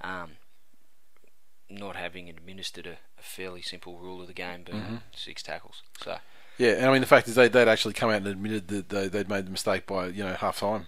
um, 0.00 0.32
not 1.68 1.96
having 1.96 2.28
administered 2.28 2.86
a, 2.86 2.98
a 3.18 3.22
fairly 3.22 3.62
simple 3.62 3.98
rule 3.98 4.20
of 4.20 4.28
the 4.28 4.32
game, 4.32 4.62
being 4.64 5.00
six 5.14 5.42
tackles. 5.42 5.82
So. 6.00 6.18
Yeah, 6.58 6.72
and 6.72 6.86
I 6.86 6.92
mean 6.92 7.00
the 7.00 7.06
fact 7.06 7.28
is 7.28 7.36
they 7.36 7.48
they'd 7.48 7.68
actually 7.68 7.94
come 7.94 8.10
out 8.10 8.16
and 8.16 8.26
admitted 8.26 8.68
that 8.68 8.88
they, 8.88 9.08
they'd 9.08 9.28
made 9.28 9.46
the 9.46 9.50
mistake 9.50 9.86
by 9.86 10.08
you 10.08 10.24
know 10.24 10.34
half 10.34 10.58
time. 10.60 10.86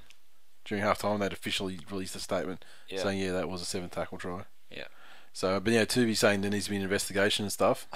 During 0.65 0.85
half 0.85 0.99
time, 0.99 1.19
they'd 1.21 1.33
officially 1.33 1.81
released 1.91 2.15
a 2.15 2.21
statement 2.21 2.65
Yeah. 2.89 3.03
saying 3.03 3.19
yeah 3.21 3.33
that 3.33 3.49
was 3.49 3.63
a 3.63 3.65
seven 3.65 3.89
tackle 3.89 4.19
try. 4.19 4.43
Yeah. 4.71 4.85
So, 5.33 5.59
but 5.61 5.73
yeah, 5.73 5.85
Toovey 5.85 6.17
saying 6.17 6.41
there 6.43 6.51
needs 6.51 6.65
to 6.67 6.71
be 6.71 6.77
an 6.77 6.83
investigation 6.83 7.45
and 7.45 7.53
stuff. 7.53 7.87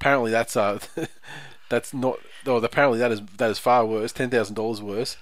apparently, 0.00 0.30
that's 0.30 0.56
uh, 0.56 0.78
that's 1.70 1.92
not. 1.94 2.18
Oh, 2.46 2.56
apparently 2.56 2.98
that 2.98 3.12
is 3.12 3.20
that 3.36 3.50
is 3.50 3.58
far 3.58 3.84
worse, 3.86 4.12
ten 4.12 4.30
thousand 4.30 4.54
dollars 4.54 4.80
worse 4.82 5.16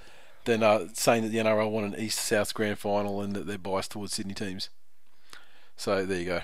than 0.45 0.63
uh, 0.63 0.87
saying 0.93 1.23
that 1.25 1.29
the 1.31 1.39
NRL 1.39 1.71
won 1.71 1.85
an 1.85 1.97
East 1.99 2.21
South 2.21 2.55
grand 2.55 2.79
final 2.79 3.21
and 3.21 3.35
that 3.35 3.47
they're 3.47 3.59
biased 3.59 3.91
towards 3.91 4.15
Sydney 4.15 4.35
teams. 4.35 4.69
So 5.77 6.07
there 6.07 6.19
you 6.19 6.25
go. 6.25 6.41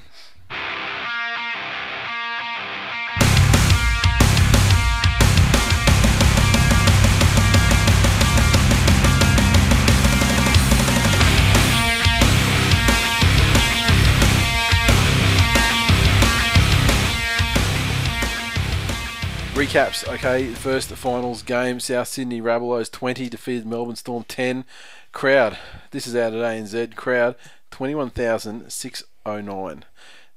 Recaps, 19.53 20.09
okay. 20.09 20.47
First 20.55 20.89
finals 20.93 21.43
game, 21.43 21.79
South 21.79 22.09
Sydney 22.09 22.41
Rabbitohs 22.41 22.91
20 22.91 23.29
defeated 23.29 23.67
Melbourne 23.67 23.97
Storm 23.97 24.25
10. 24.27 24.65
Crowd, 25.13 25.59
this 25.91 26.07
is 26.07 26.17
out 26.17 26.33
at 26.33 26.41
ANZ. 26.41 26.97
Crowd 26.97 27.37
21,609. 27.71 29.85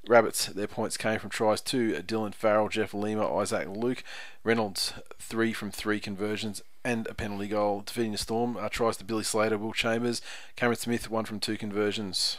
Rabbits, 0.08 0.46
their 0.48 0.68
points 0.68 0.98
came 0.98 1.18
from 1.18 1.30
tries 1.30 1.62
to 1.62 1.94
Dylan 2.04 2.36
Farrell, 2.36 2.68
Jeff 2.68 2.94
Lima, 2.94 3.34
Isaac 3.38 3.70
Luke. 3.70 4.04
Reynolds, 4.44 4.92
three 5.18 5.54
from 5.54 5.72
three 5.72 6.02
conversions 6.02 6.62
and 6.84 7.08
a 7.08 7.14
penalty 7.14 7.48
goal. 7.48 7.84
Defeating 7.86 8.12
the 8.12 8.18
Storm, 8.18 8.58
uh, 8.58 8.68
tries 8.68 8.98
to 8.98 9.06
Billy 9.06 9.24
Slater, 9.24 9.58
Will 9.58 9.72
Chambers. 9.72 10.22
Cameron 10.58 10.78
Smith, 10.78 11.10
one 11.10 11.24
from 11.24 11.40
two 11.40 11.56
conversions. 11.56 12.38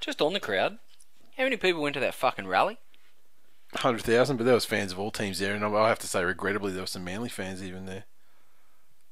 Just 0.00 0.22
on 0.22 0.32
the 0.32 0.40
crowd, 0.40 0.78
how 1.36 1.44
many 1.44 1.58
people 1.58 1.82
went 1.82 1.92
to 1.92 2.00
that 2.00 2.14
fucking 2.14 2.48
rally? 2.48 2.78
Hundred 3.74 4.02
thousand, 4.02 4.36
but 4.36 4.44
there 4.44 4.54
was 4.54 4.64
fans 4.66 4.92
of 4.92 4.98
all 4.98 5.10
teams 5.10 5.38
there, 5.38 5.54
and 5.54 5.64
I 5.64 5.88
have 5.88 5.98
to 6.00 6.06
say, 6.06 6.22
regrettably, 6.24 6.72
there 6.72 6.82
were 6.82 6.86
some 6.86 7.04
Manly 7.04 7.30
fans 7.30 7.62
even 7.62 7.86
there, 7.86 8.04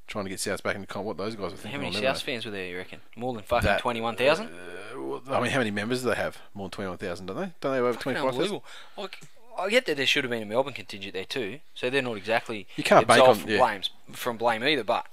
trying 0.07 0.25
to 0.27 0.29
get 0.29 0.39
Souths 0.39 0.63
back 0.63 0.75
into 0.75 0.87
comp. 0.87 1.07
What 1.07 1.17
those 1.17 1.35
guys 1.35 1.53
were 1.53 1.57
thinking? 1.57 1.81
How 1.81 1.87
many 1.91 1.97
South 1.97 2.21
fans 2.21 2.45
were 2.45 2.51
there? 2.51 2.67
You 2.67 2.77
reckon 2.77 3.01
more 3.17 3.33
than 3.33 3.43
fucking 3.43 3.79
twenty-one 3.79 4.17
thousand? 4.17 4.49
Uh, 4.49 5.01
well, 5.01 5.23
I 5.31 5.41
mean, 5.41 5.51
how 5.51 5.59
many 5.59 5.71
members 5.71 6.03
do 6.03 6.11
they 6.11 6.17
have? 6.17 6.37
More 6.53 6.67
than 6.67 6.73
twenty-one 6.73 6.99
thousand, 6.99 7.27
don't 7.27 7.37
they? 7.37 7.53
Don't 7.61 7.73
they 7.73 7.77
have 7.77 7.87
over 7.87 7.99
twenty-five 7.99 8.35
thousand? 8.35 8.43
Unbelievable. 8.43 8.65
Like, 8.99 9.21
I 9.59 9.71
get 9.71 9.87
that 9.87 9.97
there 9.97 10.07
should 10.07 10.25
have 10.25 10.31
been 10.31 10.43
a 10.43 10.47
Melbourne 10.47 10.75
contingent 10.75 11.15
there 11.15 11.25
too, 11.25 11.61
so 11.75 11.89
they're 11.89 12.03
not 12.03 12.17
exactly 12.19 12.67
You 12.77 12.85
can't 12.85 13.07
bank 13.07 13.23
on- 13.23 13.37
from 13.37 13.51
yeah. 13.51 13.59
blames 13.59 13.91
from 14.13 14.37
blame 14.37 14.63
either. 14.63 14.85
But 14.85 15.07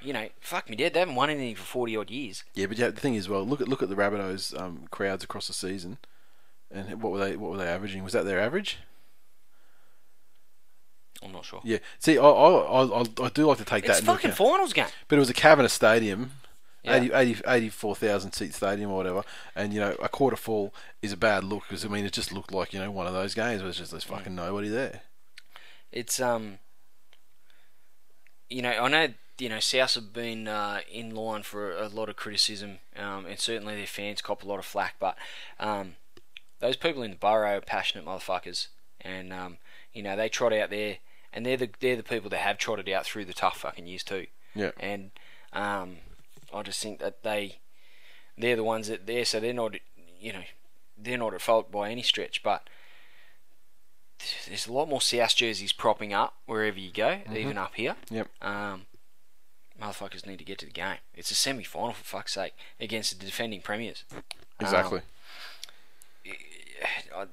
you 0.00 0.14
know, 0.14 0.28
fuck 0.40 0.70
me 0.70 0.76
dead. 0.76 0.94
They 0.94 1.00
haven't 1.00 1.14
won 1.14 1.28
anything 1.28 1.56
for 1.56 1.62
forty 1.64 1.94
odd 1.94 2.10
years. 2.10 2.42
Yeah, 2.54 2.66
but 2.66 2.78
yeah, 2.78 2.88
the 2.88 3.00
thing 3.00 3.16
is, 3.16 3.28
well, 3.28 3.44
look 3.44 3.60
at 3.60 3.68
look 3.68 3.82
at 3.82 3.90
the 3.90 3.96
Rabbitohs 3.96 4.58
um, 4.58 4.84
crowds 4.90 5.24
across 5.24 5.46
the 5.46 5.52
season, 5.52 5.98
and 6.70 7.02
what 7.02 7.12
were 7.12 7.18
they 7.18 7.36
what 7.36 7.50
were 7.50 7.56
they 7.58 7.68
averaging? 7.68 8.02
Was 8.04 8.12
that 8.14 8.24
their 8.24 8.40
average? 8.40 8.78
I'm 11.22 11.32
not 11.32 11.44
sure. 11.44 11.60
Yeah. 11.64 11.78
See, 11.98 12.18
I 12.18 12.22
I, 12.26 12.84
I, 12.84 13.04
I 13.22 13.28
do 13.30 13.46
like 13.46 13.58
to 13.58 13.64
take 13.64 13.84
that 13.86 13.98
It's 13.98 14.06
fucking 14.06 14.30
account. 14.32 14.36
finals 14.50 14.72
game. 14.72 14.86
But 15.08 15.16
it 15.16 15.20
was 15.20 15.30
a 15.30 15.34
Cabinet 15.34 15.70
Stadium, 15.70 16.32
Yeah. 16.82 16.96
80, 16.96 17.12
80, 17.12 17.42
84,000 17.46 18.32
seat 18.32 18.54
stadium 18.54 18.90
or 18.90 18.96
whatever, 18.98 19.22
and 19.54 19.72
you 19.72 19.80
know 19.80 19.96
a 20.02 20.08
quarter 20.08 20.36
full 20.36 20.74
is 21.02 21.12
a 21.12 21.16
bad 21.16 21.42
look 21.42 21.62
because 21.68 21.84
I 21.84 21.88
mean 21.88 22.04
it 22.04 22.12
just 22.12 22.32
looked 22.32 22.52
like 22.52 22.72
you 22.74 22.80
know 22.80 22.90
one 22.90 23.06
of 23.06 23.14
those 23.14 23.34
games 23.34 23.60
where 23.62 23.64
there's 23.68 23.78
just 23.78 23.90
there's 23.92 24.04
fucking 24.04 24.34
nobody 24.34 24.68
there. 24.68 25.00
It's 25.90 26.20
um, 26.20 26.58
you 28.50 28.60
know, 28.62 28.70
I 28.72 28.88
know 28.88 29.08
you 29.38 29.48
know 29.48 29.60
South 29.60 29.94
have 29.94 30.12
been 30.12 30.46
uh, 30.46 30.80
in 30.92 31.14
line 31.14 31.42
for 31.44 31.72
a 31.74 31.88
lot 31.88 32.10
of 32.10 32.16
criticism, 32.16 32.78
um, 32.96 33.24
and 33.24 33.38
certainly 33.40 33.74
their 33.74 33.86
fans 33.86 34.20
cop 34.20 34.42
a 34.42 34.46
lot 34.46 34.58
of 34.58 34.66
flack. 34.66 34.96
But 35.00 35.16
um, 35.58 35.94
those 36.60 36.76
people 36.76 37.02
in 37.02 37.10
the 37.10 37.16
borough 37.16 37.56
are 37.56 37.60
passionate 37.60 38.06
motherfuckers, 38.06 38.68
and 39.00 39.32
um, 39.32 39.58
you 39.92 40.02
know 40.02 40.16
they 40.16 40.28
trot 40.28 40.52
out 40.52 40.70
there, 40.70 40.98
and 41.32 41.44
they're 41.44 41.56
the 41.56 41.70
they're 41.80 41.96
the 41.96 42.02
people 42.02 42.30
that 42.30 42.40
have 42.40 42.58
trotted 42.58 42.88
out 42.88 43.04
through 43.06 43.24
the 43.24 43.32
tough 43.32 43.58
fucking 43.58 43.86
years 43.86 44.02
too. 44.02 44.26
Yeah. 44.54 44.70
And 44.78 45.10
um, 45.52 45.96
I 46.52 46.62
just 46.62 46.82
think 46.82 46.98
that 47.00 47.22
they 47.22 47.58
they're 48.38 48.56
the 48.56 48.64
ones 48.64 48.88
that 48.88 49.06
they're 49.06 49.24
so 49.24 49.40
they're 49.40 49.52
not 49.52 49.76
you 50.20 50.32
know 50.32 50.42
they're 50.96 51.18
not 51.18 51.34
at 51.34 51.42
fault 51.42 51.70
by 51.70 51.90
any 51.90 52.02
stretch, 52.02 52.42
but 52.42 52.68
there's 54.48 54.66
a 54.66 54.72
lot 54.72 54.88
more 54.88 55.00
South 55.00 55.36
jerseys 55.36 55.72
propping 55.72 56.12
up 56.12 56.34
wherever 56.46 56.78
you 56.78 56.90
go, 56.90 57.20
even 57.34 57.58
up 57.58 57.74
here. 57.74 57.96
Yep. 58.10 58.28
Um, 58.40 58.86
motherfuckers 59.80 60.26
need 60.26 60.38
to 60.38 60.44
get 60.44 60.58
to 60.58 60.66
the 60.66 60.72
game. 60.72 60.96
It's 61.14 61.30
a 61.30 61.34
semi-final 61.34 61.92
for 61.92 62.04
fuck's 62.04 62.32
sake 62.32 62.54
against 62.80 63.18
the 63.18 63.26
defending 63.26 63.60
premiers. 63.60 64.04
Exactly. 64.58 65.00
Uh, 65.00 65.02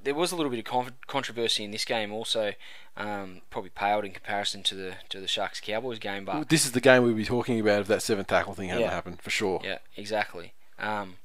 there 0.04 0.16
was 0.16 0.32
a 0.32 0.36
little 0.36 0.50
bit 0.50 0.60
of 0.60 0.66
con- 0.66 0.96
controversy 1.08 1.64
in 1.64 1.72
this 1.72 1.86
game, 1.86 2.12
also 2.14 2.54
um, 2.96 3.42
probably 3.50 3.70
paled 3.70 4.06
in 4.06 4.12
comparison 4.12 4.64
to 4.64 4.76
the 4.76 4.94
to 5.10 5.20
the 5.20 5.28
Sharks 5.28 5.60
Cowboys 5.60 6.00
game, 6.00 6.26
but 6.26 6.50
this 6.50 6.66
is 6.66 6.72
the 6.72 6.82
game 6.82 7.04
we'd 7.04 7.18
be 7.18 7.26
talking 7.26 7.60
about 7.60 7.82
if 7.82 7.88
that 7.88 8.02
seventh 8.02 8.28
tackle 8.28 8.54
thing 8.54 8.70
hadn't 8.70 8.84
Yeah. 8.86 8.92
happened 8.92 9.22
for 9.22 9.30
sure. 9.30 9.60
Yeah, 9.64 9.80
exactly. 9.98 10.54
Um, 10.80 11.18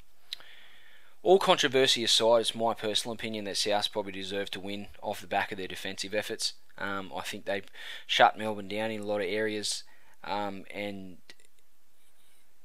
all 1.23 1.39
controversy 1.39 2.05
aside, 2.05 2.41
it's 2.41 2.55
my 2.55 2.75
personal 2.75 3.15
opinion 3.15 3.45
that 3.45 3.57
South 3.57 3.93
probably 3.93 4.13
deserved 4.13 4.53
to 4.55 4.61
win 4.61 4.87
off 5.03 5.21
the 5.21 5.27
back 5.27 5.53
of 5.53 5.59
their 5.59 5.69
defensive 5.69 6.15
efforts. 6.15 6.55
Um, 6.79 7.13
I 7.15 7.23
think 7.23 7.45
they 7.45 7.63
shut 8.07 8.39
Melbourne 8.39 8.69
down 8.69 8.91
in 8.91 9.01
a 9.01 9.05
lot 9.05 9.21
of 9.21 9.27
areas, 9.27 9.83
um, 10.25 10.65
and 10.73 11.19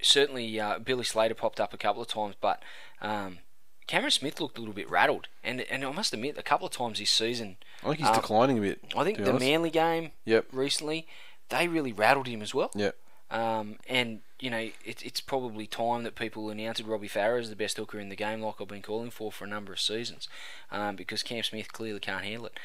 certainly 0.01 0.59
uh, 0.59 0.79
Billy 0.79 1.03
Slater 1.03 1.33
popped 1.33 1.59
up 1.59 1.73
a 1.73 1.77
couple 1.77 2.01
of 2.01 2.07
times, 2.07 2.35
but 2.39 2.61
um, 3.01 3.39
Cameron 3.87 4.11
Smith 4.11 4.39
looked 4.39 4.57
a 4.57 4.61
little 4.61 4.73
bit 4.73 4.89
rattled, 4.89 5.27
and 5.43 5.61
and 5.61 5.83
I 5.83 5.91
must 5.91 6.13
admit, 6.13 6.37
a 6.37 6.43
couple 6.43 6.65
of 6.67 6.73
times 6.73 6.99
this 6.99 7.11
season, 7.11 7.57
I 7.83 7.87
think 7.87 7.99
he's 7.99 8.07
Um, 8.07 8.15
declining 8.15 8.57
a 8.57 8.61
bit. 8.61 8.79
I 8.95 9.03
think 9.03 9.17
the 9.17 9.29
honest. 9.29 9.45
Manly 9.45 9.69
game 9.69 10.11
Yep. 10.25 10.47
recently, 10.51 11.07
they 11.49 11.67
really 11.67 11.91
rattled 11.91 12.27
him 12.27 12.41
as 12.41 12.53
well. 12.53 12.71
Yep. 12.75 12.95
Um, 13.31 13.79
and 13.87 14.21
you 14.39 14.49
know, 14.49 14.57
it, 14.85 15.01
it's 15.05 15.21
probably 15.21 15.65
time 15.67 16.03
that 16.03 16.15
people 16.15 16.49
announced 16.49 16.81
Robbie 16.83 17.07
Farah 17.09 17.39
as 17.39 17.49
the 17.49 17.55
best 17.55 17.77
hooker 17.77 17.99
in 17.99 18.09
the 18.09 18.15
game, 18.15 18.41
like 18.41 18.59
I've 18.61 18.67
been 18.67 18.81
calling 18.81 19.09
for 19.11 19.31
for 19.31 19.45
a 19.45 19.47
number 19.47 19.73
of 19.73 19.79
seasons, 19.81 20.27
um, 20.71 20.95
because 20.95 21.23
Cam 21.23 21.43
Smith 21.43 21.71
clearly 21.73 21.99
can't 21.99 22.23
handle 22.25 22.47
it. 22.47 22.59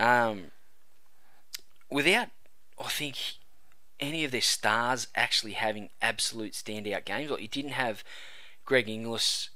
Um, 0.00 0.52
without, 1.90 2.28
I 2.82 2.88
think, 2.88 3.16
any 3.98 4.24
of 4.24 4.30
their 4.30 4.40
stars 4.40 5.08
actually 5.14 5.52
having 5.52 5.90
absolute 6.00 6.52
standout 6.52 7.04
games, 7.04 7.30
like 7.30 7.42
you 7.42 7.48
didn't 7.48 7.72
have 7.72 8.02
Greg 8.64 8.88
Inglis 8.88 9.50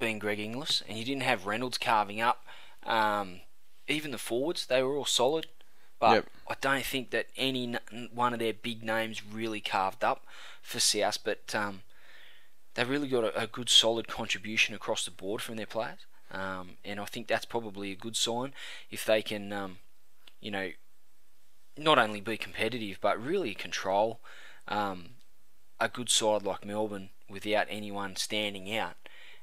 being 0.00 0.18
Greg 0.18 0.40
Inglis, 0.40 0.82
and 0.88 0.98
you 0.98 1.04
didn't 1.04 1.22
have 1.22 1.46
Reynolds 1.46 1.78
carving 1.78 2.20
up. 2.20 2.44
Um, 2.84 3.40
even 3.86 4.10
the 4.10 4.18
forwards, 4.18 4.66
they 4.66 4.82
were 4.82 4.96
all 4.96 5.04
solid. 5.04 5.46
But 6.00 6.14
Yep. 6.14 6.26
I 6.48 6.54
don't 6.60 6.84
think 6.84 7.10
that 7.10 7.26
any 7.36 7.76
n- 7.92 8.08
one 8.12 8.32
of 8.32 8.38
their 8.38 8.54
big 8.54 8.82
names 8.82 9.22
really 9.24 9.60
carved 9.60 10.02
up 10.02 10.24
for 10.62 10.80
South, 10.80 11.18
but 11.22 11.54
um, 11.54 11.82
they've 12.74 12.88
really 12.88 13.08
got 13.08 13.24
a, 13.24 13.42
a 13.42 13.46
good 13.46 13.68
solid 13.68 14.08
contribution 14.08 14.74
across 14.74 15.04
the 15.04 15.10
board 15.10 15.42
from 15.42 15.56
their 15.56 15.66
players. 15.66 15.98
Um, 16.30 16.78
and 16.84 16.98
I 16.98 17.04
think 17.04 17.26
that's 17.26 17.44
probably 17.44 17.92
a 17.92 17.96
good 17.96 18.16
sign 18.16 18.54
if 18.90 19.04
they 19.04 19.20
can, 19.20 19.52
um, 19.52 19.78
you 20.40 20.50
know, 20.50 20.70
not 21.76 21.98
only 21.98 22.20
be 22.20 22.36
competitive 22.36 22.98
but 23.00 23.22
really 23.22 23.54
control 23.54 24.20
um, 24.68 25.10
a 25.80 25.88
good 25.88 26.08
side 26.08 26.42
like 26.42 26.64
Melbourne 26.64 27.10
without 27.28 27.66
anyone 27.68 28.16
standing 28.16 28.74
out. 28.76 28.99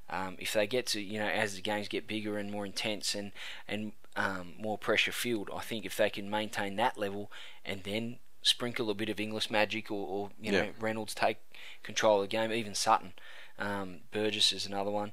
Um, 0.10 0.38
if 0.39 0.53
they 0.53 0.68
get 0.68 0.86
to, 0.88 1.01
you 1.01 1.20
know, 1.20 1.28
as 1.28 1.55
the 1.55 1.62
games 1.62 1.88
get 1.88 2.08
bigger 2.08 2.38
and 2.38 2.51
more 2.51 2.66
intense 2.66 3.14
and 3.14 3.32
and 3.68 3.91
um, 4.16 4.53
more 4.60 4.78
pressure 4.78 5.12
filled, 5.12 5.49
I 5.53 5.62
think 5.62 5.86
if 5.86 5.97
they 5.97 6.10
can 6.10 6.30
maintain 6.30 6.76
that 6.78 6.97
level 6.97 7.32
and 7.66 7.84
then 7.84 8.18
sprinkle 8.41 8.89
a 8.89 8.93
bit 8.93 9.10
of 9.10 9.20
Inglis 9.20 9.51
magic 9.51 9.91
or, 9.91 10.08
or 10.08 10.30
you 10.41 10.51
know 10.51 10.70
Reynolds 10.80 11.14
take 11.14 11.38
control 11.84 12.22
of 12.22 12.24
the 12.24 12.28
game, 12.28 12.51
even 12.51 12.74
Sutton, 12.74 13.14
um, 13.60 13.99
Burgess 14.12 14.53
is 14.53 14.66
another 14.66 14.91
one, 14.91 15.12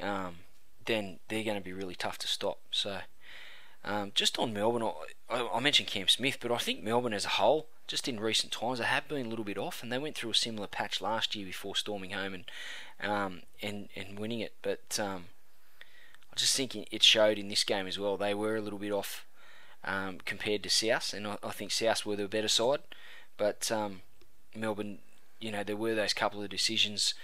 um, 0.00 0.36
then 0.84 1.18
they're 1.28 1.44
going 1.44 1.56
to 1.56 1.64
be 1.64 1.72
really 1.72 1.96
tough 1.96 2.18
to 2.18 2.28
stop. 2.28 2.58
So. 2.70 2.98
Um, 3.88 4.10
just 4.16 4.36
on 4.36 4.52
Melbourne, 4.52 4.82
I, 4.82 4.92
I, 5.30 5.48
I 5.54 5.60
mentioned 5.60 5.86
Cam 5.86 6.08
Smith, 6.08 6.38
but 6.40 6.50
I 6.50 6.58
think 6.58 6.82
Melbourne 6.82 7.12
as 7.12 7.24
a 7.24 7.28
whole, 7.28 7.68
just 7.86 8.08
in 8.08 8.18
recent 8.18 8.52
times, 8.52 8.78
they 8.78 8.84
have 8.84 9.08
been 9.08 9.26
a 9.26 9.28
little 9.28 9.44
bit 9.44 9.58
off, 9.58 9.82
and 9.82 9.92
they 9.92 9.98
went 9.98 10.16
through 10.16 10.30
a 10.30 10.34
similar 10.34 10.66
patch 10.66 11.00
last 11.00 11.34
year 11.34 11.46
before 11.46 11.76
storming 11.76 12.10
home 12.10 12.34
and 12.34 12.44
um, 13.00 13.42
and 13.62 13.88
and 13.94 14.18
winning 14.18 14.40
it. 14.40 14.54
But 14.62 14.98
um, 15.00 15.26
I 16.32 16.36
just 16.36 16.56
think 16.56 16.76
it 16.76 17.02
showed 17.02 17.38
in 17.38 17.48
this 17.48 17.64
game 17.64 17.86
as 17.86 17.98
well. 17.98 18.16
They 18.16 18.34
were 18.34 18.56
a 18.56 18.60
little 18.60 18.78
bit 18.78 18.92
off 18.92 19.24
um, 19.84 20.18
compared 20.24 20.62
to 20.64 20.70
South, 20.70 21.14
and 21.14 21.26
I, 21.26 21.38
I 21.42 21.50
think 21.50 21.70
South 21.70 22.04
were 22.04 22.16
the 22.16 22.28
better 22.28 22.48
side. 22.48 22.80
But 23.36 23.70
um, 23.70 24.02
Melbourne, 24.54 24.98
you 25.40 25.52
know, 25.52 25.62
there 25.62 25.76
were 25.76 25.94
those 25.94 26.14
couple 26.14 26.42
of 26.42 26.50
decisions 26.50 27.14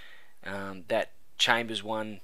um, 0.45 0.85
that 0.89 1.11
Chambers 1.39 1.83
won. 1.83 2.21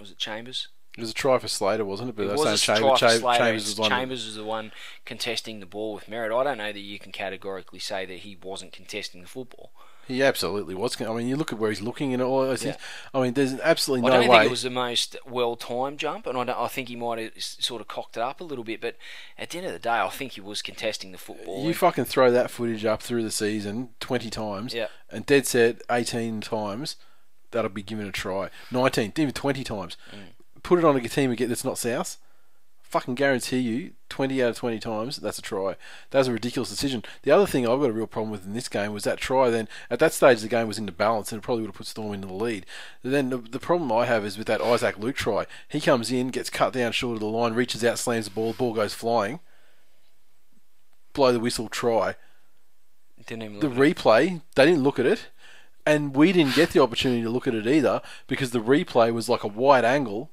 Was 0.00 0.10
it 0.10 0.18
Chambers? 0.18 0.68
It 0.98 1.02
was 1.02 1.10
a 1.10 1.14
try 1.14 1.38
for 1.38 1.48
Slater, 1.48 1.84
wasn't 1.84 2.10
it? 2.10 2.16
But 2.16 2.26
It 2.26 2.32
was 2.32 2.42
a 2.44 2.58
saying 2.58 2.80
try 2.80 2.96
Chambers, 2.96 2.98
for 2.98 2.98
Chambers, 2.98 3.20
Slater. 3.20 3.38
Chambers 3.44 3.78
was. 3.78 3.88
Chambers 3.88 4.26
was 4.26 4.36
the 4.36 4.44
one 4.44 4.72
contesting 5.04 5.60
the 5.60 5.66
ball 5.66 5.94
with 5.94 6.08
merit. 6.08 6.32
I 6.36 6.44
don't 6.44 6.58
know 6.58 6.72
that 6.72 6.78
you 6.80 6.98
can 6.98 7.12
categorically 7.12 7.78
say 7.78 8.04
that 8.06 8.18
he 8.18 8.36
wasn't 8.42 8.72
contesting 8.72 9.20
the 9.22 9.28
football. 9.28 9.70
He 10.06 10.22
absolutely 10.22 10.74
was. 10.74 10.98
I 11.02 11.12
mean, 11.12 11.28
you 11.28 11.36
look 11.36 11.52
at 11.52 11.58
where 11.58 11.68
he's 11.68 11.82
looking 11.82 12.14
and 12.14 12.22
all 12.22 12.40
those 12.40 12.64
Yeah. 12.64 12.72
things. 12.72 12.84
I 13.12 13.20
mean, 13.20 13.34
there's 13.34 13.60
absolutely 13.60 14.08
no 14.08 14.12
way. 14.12 14.16
I 14.16 14.20
don't 14.22 14.30
way. 14.30 14.36
think 14.38 14.46
it 14.46 14.50
was 14.50 14.62
the 14.62 14.70
most 14.70 15.16
well-timed 15.26 15.98
jump, 15.98 16.26
and 16.26 16.38
I, 16.38 16.44
don't, 16.44 16.58
I 16.58 16.66
think 16.68 16.88
he 16.88 16.96
might 16.96 17.18
have 17.18 17.32
sort 17.36 17.82
of 17.82 17.88
cocked 17.88 18.16
it 18.16 18.22
up 18.22 18.40
a 18.40 18.44
little 18.44 18.64
bit. 18.64 18.80
But 18.80 18.96
at 19.36 19.50
the 19.50 19.58
end 19.58 19.66
of 19.66 19.74
the 19.74 19.78
day, 19.78 19.90
I 20.00 20.08
think 20.08 20.32
he 20.32 20.40
was 20.40 20.62
contesting 20.62 21.12
the 21.12 21.18
football. 21.18 21.62
You 21.66 21.74
fucking 21.74 22.06
throw 22.06 22.30
that 22.30 22.50
footage 22.50 22.86
up 22.86 23.02
through 23.02 23.22
the 23.22 23.30
season 23.30 23.90
20 24.00 24.30
times, 24.30 24.72
Yeah. 24.72 24.86
and 25.10 25.26
dead 25.26 25.46
set 25.46 25.82
18 25.90 26.40
times, 26.40 26.96
that'll 27.50 27.68
be 27.68 27.82
given 27.82 28.06
a 28.06 28.12
try. 28.12 28.48
19, 28.70 29.12
even 29.18 29.34
20 29.34 29.62
times. 29.62 29.98
Mm. 30.10 30.18
Put 30.68 30.78
it 30.78 30.84
on 30.84 30.96
a 30.96 31.08
team 31.08 31.30
again 31.30 31.48
that's 31.48 31.64
not 31.64 31.78
South. 31.78 32.18
Fucking 32.82 33.14
guarantee 33.14 33.58
you, 33.58 33.92
20 34.10 34.42
out 34.42 34.50
of 34.50 34.56
20 34.56 34.78
times, 34.78 35.16
that's 35.16 35.38
a 35.38 35.42
try. 35.42 35.76
That 36.10 36.18
was 36.18 36.28
a 36.28 36.32
ridiculous 36.32 36.68
decision. 36.68 37.04
The 37.22 37.30
other 37.30 37.46
thing 37.46 37.66
I've 37.66 37.80
got 37.80 37.90
a 37.90 37.92
real 37.92 38.06
problem 38.06 38.30
with 38.30 38.44
in 38.44 38.52
this 38.52 38.68
game 38.68 38.92
was 38.92 39.04
that 39.04 39.18
try. 39.18 39.48
Then 39.48 39.66
at 39.88 39.98
that 39.98 40.12
stage, 40.12 40.42
the 40.42 40.48
game 40.48 40.68
was 40.68 40.78
into 40.78 40.92
balance, 40.92 41.32
and 41.32 41.38
it 41.38 41.42
probably 41.42 41.62
would 41.62 41.70
have 41.70 41.76
put 41.76 41.86
Storm 41.86 42.12
into 42.12 42.26
the 42.26 42.34
lead. 42.34 42.66
Then 43.02 43.30
the, 43.30 43.38
the 43.38 43.58
problem 43.58 43.90
I 43.90 44.06
have 44.06 44.24
is 44.24 44.36
with 44.38 44.46
that 44.46 44.60
Isaac 44.60 44.98
Luke 44.98 45.16
try. 45.16 45.46
He 45.68 45.80
comes 45.80 46.10
in, 46.12 46.28
gets 46.28 46.50
cut 46.50 46.72
down 46.72 46.92
short 46.92 47.14
of 47.14 47.20
the 47.20 47.26
line, 47.26 47.54
reaches 47.54 47.84
out, 47.84 47.98
slams 47.98 48.26
the 48.26 48.30
ball, 48.30 48.52
ball 48.52 48.74
goes 48.74 48.94
flying. 48.94 49.40
Blow 51.12 51.32
the 51.32 51.40
whistle, 51.40 51.68
try 51.68 52.14
didn't 53.28 53.42
even 53.44 53.60
the 53.60 53.68
look 53.68 53.78
at 53.78 53.82
it. 53.82 53.96
replay, 53.96 54.42
they 54.54 54.64
didn't 54.64 54.82
look 54.82 54.98
at 54.98 55.06
it, 55.06 55.28
and 55.86 56.14
we 56.14 56.32
didn't 56.32 56.54
get 56.54 56.70
the 56.70 56.82
opportunity 56.82 57.22
to 57.22 57.30
look 57.30 57.46
at 57.46 57.54
it 57.54 57.66
either 57.66 58.02
because 58.26 58.50
the 58.50 58.60
replay 58.60 59.12
was 59.12 59.28
like 59.28 59.44
a 59.44 59.48
wide 59.48 59.84
angle, 59.84 60.30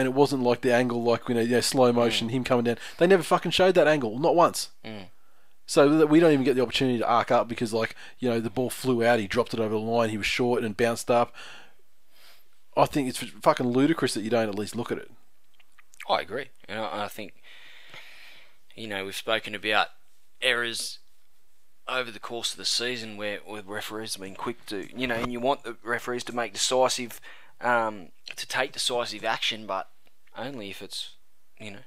and 0.00 0.06
it 0.06 0.14
wasn't 0.14 0.42
like 0.42 0.62
the 0.62 0.74
angle 0.74 1.02
like 1.02 1.28
you 1.28 1.34
know, 1.34 1.60
slow 1.60 1.92
motion, 1.92 2.30
him 2.30 2.42
coming 2.42 2.64
down. 2.64 2.78
They 2.96 3.06
never 3.06 3.22
fucking 3.22 3.50
showed 3.50 3.74
that 3.74 3.86
angle, 3.86 4.18
not 4.18 4.34
once. 4.34 4.70
Mm. 4.82 5.08
So 5.66 5.98
that 5.98 6.06
we 6.06 6.20
don't 6.20 6.32
even 6.32 6.44
get 6.44 6.56
the 6.56 6.62
opportunity 6.62 6.98
to 6.98 7.06
arc 7.06 7.30
up 7.30 7.48
because 7.48 7.74
like 7.74 7.94
you 8.18 8.30
know 8.30 8.40
the 8.40 8.48
ball 8.48 8.70
flew 8.70 9.04
out, 9.04 9.20
he 9.20 9.28
dropped 9.28 9.52
it 9.52 9.60
over 9.60 9.74
the 9.74 9.78
line, 9.78 10.08
he 10.08 10.16
was 10.16 10.26
short 10.26 10.64
and 10.64 10.74
bounced 10.74 11.10
up. 11.10 11.34
I 12.74 12.86
think 12.86 13.10
it's 13.10 13.18
fucking 13.18 13.68
ludicrous 13.68 14.14
that 14.14 14.22
you 14.22 14.30
don't 14.30 14.48
at 14.48 14.54
least 14.54 14.74
look 14.74 14.90
at 14.90 14.96
it. 14.96 15.10
I 16.08 16.22
agree, 16.22 16.48
and 16.66 16.80
I, 16.80 17.04
I 17.04 17.08
think 17.08 17.34
you 18.74 18.88
know 18.88 19.04
we've 19.04 19.14
spoken 19.14 19.54
about 19.54 19.88
errors 20.40 20.98
over 21.86 22.10
the 22.10 22.20
course 22.20 22.52
of 22.52 22.56
the 22.56 22.64
season 22.64 23.18
where, 23.18 23.40
where 23.44 23.62
referees 23.62 24.14
have 24.14 24.22
been 24.22 24.34
quick 24.34 24.64
to 24.66 24.88
you 24.98 25.06
know, 25.06 25.16
and 25.16 25.30
you 25.30 25.40
want 25.40 25.64
the 25.64 25.76
referees 25.84 26.24
to 26.24 26.34
make 26.34 26.54
decisive, 26.54 27.20
um, 27.60 28.08
to 28.36 28.46
take 28.46 28.72
decisive 28.72 29.24
action, 29.24 29.66
but 29.66 29.88
only 30.36 30.70
if 30.70 30.82
it's 30.82 31.16
you 31.60 31.70
know, 31.70 31.78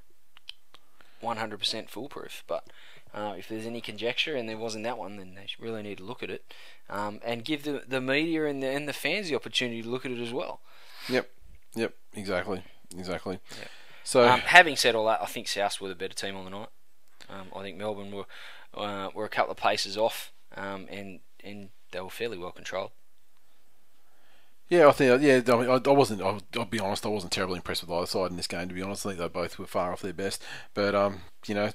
100% 1.23 1.89
foolproof. 1.89 2.43
But 2.47 2.65
uh, 3.13 3.35
if 3.37 3.47
there's 3.47 3.65
any 3.65 3.81
conjecture, 3.81 4.35
and 4.35 4.47
there 4.47 4.57
wasn't 4.57 4.83
that 4.83 4.97
one, 4.97 5.17
then 5.17 5.35
they 5.35 5.47
really 5.59 5.81
need 5.83 5.97
to 5.97 6.03
look 6.03 6.23
at 6.23 6.29
it, 6.29 6.43
um, 6.89 7.19
and 7.23 7.43
give 7.45 7.63
the 7.63 7.83
the 7.87 8.01
media 8.01 8.45
and 8.45 8.61
the 8.61 8.67
and 8.67 8.87
the 8.87 8.93
fans 8.93 9.29
the 9.29 9.35
opportunity 9.35 9.81
to 9.81 9.89
look 9.89 10.05
at 10.05 10.11
it 10.11 10.19
as 10.19 10.33
well. 10.33 10.61
Yep, 11.09 11.29
yep, 11.75 11.93
exactly, 12.13 12.63
exactly. 12.97 13.39
Yeah. 13.59 13.67
So 14.03 14.27
Um, 14.27 14.41
having 14.41 14.75
said 14.75 14.95
all 14.95 15.05
that, 15.05 15.21
I 15.21 15.25
think 15.27 15.47
South 15.47 15.79
were 15.79 15.89
the 15.89 15.95
better 15.95 16.13
team 16.13 16.35
on 16.35 16.43
the 16.43 16.49
night. 16.51 16.69
Um, 17.29 17.47
I 17.55 17.61
think 17.61 17.77
Melbourne 17.77 18.11
were 18.11 18.25
uh, 18.73 19.09
were 19.13 19.25
a 19.25 19.29
couple 19.29 19.51
of 19.51 19.57
paces 19.57 19.97
off, 19.97 20.31
um, 20.55 20.87
and 20.89 21.19
and 21.43 21.69
they 21.91 22.01
were 22.01 22.09
fairly 22.09 22.37
well 22.37 22.51
controlled. 22.51 22.91
Yeah, 24.73 24.87
I 24.87 24.91
think. 24.91 25.21
Yeah, 25.21 25.39
I, 25.47 25.51
I, 25.85 25.93
wasn't. 25.93 26.23
I'll, 26.23 26.41
I'll 26.57 26.65
be 26.65 26.79
honest. 26.79 27.05
I 27.05 27.09
wasn't 27.09 27.31
terribly 27.31 27.57
impressed 27.57 27.83
with 27.83 27.91
either 27.91 28.07
side 28.07 28.31
in 28.31 28.37
this 28.37 28.47
game. 28.47 28.69
To 28.69 28.73
be 28.73 28.81
honest, 28.81 29.05
I 29.05 29.09
think 29.09 29.19
they 29.19 29.27
both 29.27 29.59
were 29.59 29.67
far 29.67 29.91
off 29.91 30.01
their 30.01 30.13
best. 30.13 30.41
But 30.73 30.95
um, 30.95 31.21
you 31.45 31.53
know, 31.53 31.69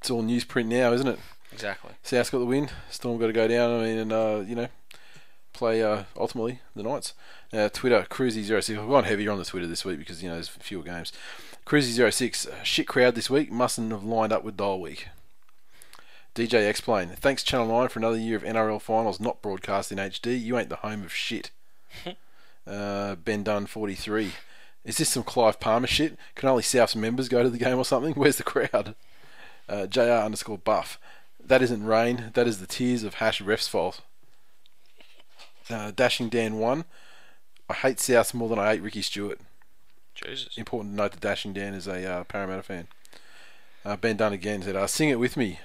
it's 0.00 0.10
all 0.10 0.24
newsprint 0.24 0.66
now, 0.66 0.92
isn't 0.92 1.06
it? 1.06 1.20
Exactly. 1.52 1.92
South's 2.02 2.30
got 2.30 2.40
the 2.40 2.46
win. 2.46 2.68
Storm 2.90 3.20
got 3.20 3.28
to 3.28 3.32
go 3.32 3.46
down. 3.46 3.78
I 3.78 3.84
mean, 3.84 3.96
and 3.96 4.12
uh, 4.12 4.42
you 4.44 4.56
know, 4.56 4.66
play 5.52 5.80
uh, 5.80 6.02
ultimately 6.16 6.58
the 6.74 6.82
Knights. 6.82 7.14
Uh, 7.52 7.68
Twitter 7.68 8.04
Cruzy06. 8.10 8.76
I've 8.76 8.88
gone 8.88 9.04
heavier 9.04 9.30
on 9.30 9.38
the 9.38 9.44
Twitter 9.44 9.68
this 9.68 9.84
week 9.84 10.00
because 10.00 10.20
you 10.20 10.28
know 10.28 10.34
there's 10.34 10.48
fewer 10.48 10.82
games. 10.82 11.12
Cruzy06. 11.64 12.48
uh, 12.48 12.64
Shit 12.64 12.88
crowd 12.88 13.14
this 13.14 13.30
week. 13.30 13.52
Mustn't 13.52 13.92
have 13.92 14.02
lined 14.02 14.32
up 14.32 14.42
with 14.42 14.56
Dial 14.56 14.80
Week. 14.80 15.06
DJ 16.34 16.68
Explain. 16.68 17.10
Thanks 17.10 17.44
Channel 17.44 17.68
9 17.68 17.88
for 17.88 18.00
another 18.00 18.18
year 18.18 18.36
of 18.36 18.42
NRL 18.42 18.82
finals 18.82 19.20
not 19.20 19.42
broadcast 19.42 19.92
in 19.92 19.98
HD. 19.98 20.40
You 20.40 20.58
ain't 20.58 20.70
the 20.70 20.76
home 20.76 21.04
of 21.04 21.14
shit. 21.14 21.52
uh, 22.66 23.14
ben 23.16 23.42
Dunn 23.42 23.66
43. 23.66 24.32
Is 24.84 24.98
this 24.98 25.10
some 25.10 25.22
Clive 25.22 25.60
Palmer 25.60 25.86
shit? 25.86 26.16
Can 26.34 26.48
only 26.48 26.62
South's 26.62 26.96
members 26.96 27.28
go 27.28 27.42
to 27.42 27.50
the 27.50 27.58
game 27.58 27.78
or 27.78 27.84
something? 27.84 28.14
Where's 28.16 28.36
the 28.36 28.42
crowd? 28.42 28.94
Uh, 29.68 29.86
JR 29.86 30.00
underscore 30.00 30.58
buff. 30.58 30.98
That 31.44 31.62
isn't 31.62 31.84
rain. 31.84 32.30
That 32.34 32.46
is 32.46 32.58
the 32.58 32.66
tears 32.66 33.02
of 33.02 33.14
hash 33.14 33.40
ref's 33.40 33.68
fault. 33.68 34.00
Uh, 35.70 35.92
Dashing 35.94 36.28
Dan 36.28 36.58
1. 36.58 36.84
I 37.68 37.74
hate 37.74 38.00
South 38.00 38.32
more 38.32 38.48
than 38.48 38.58
I 38.58 38.72
hate 38.72 38.82
Ricky 38.82 39.02
Stewart. 39.02 39.40
Jesus. 40.14 40.56
Important 40.56 40.92
to 40.92 40.96
note 40.96 41.12
that 41.12 41.20
Dashing 41.20 41.52
Dan 41.52 41.74
is 41.74 41.86
a 41.86 42.10
uh, 42.10 42.24
Parramatta 42.24 42.62
fan. 42.62 42.88
Uh, 43.84 43.96
ben 43.96 44.16
Dunn 44.16 44.32
again 44.32 44.62
said, 44.62 44.74
uh, 44.74 44.86
"Sing 44.86 45.08
it 45.08 45.18
with 45.18 45.36
me, 45.36 45.60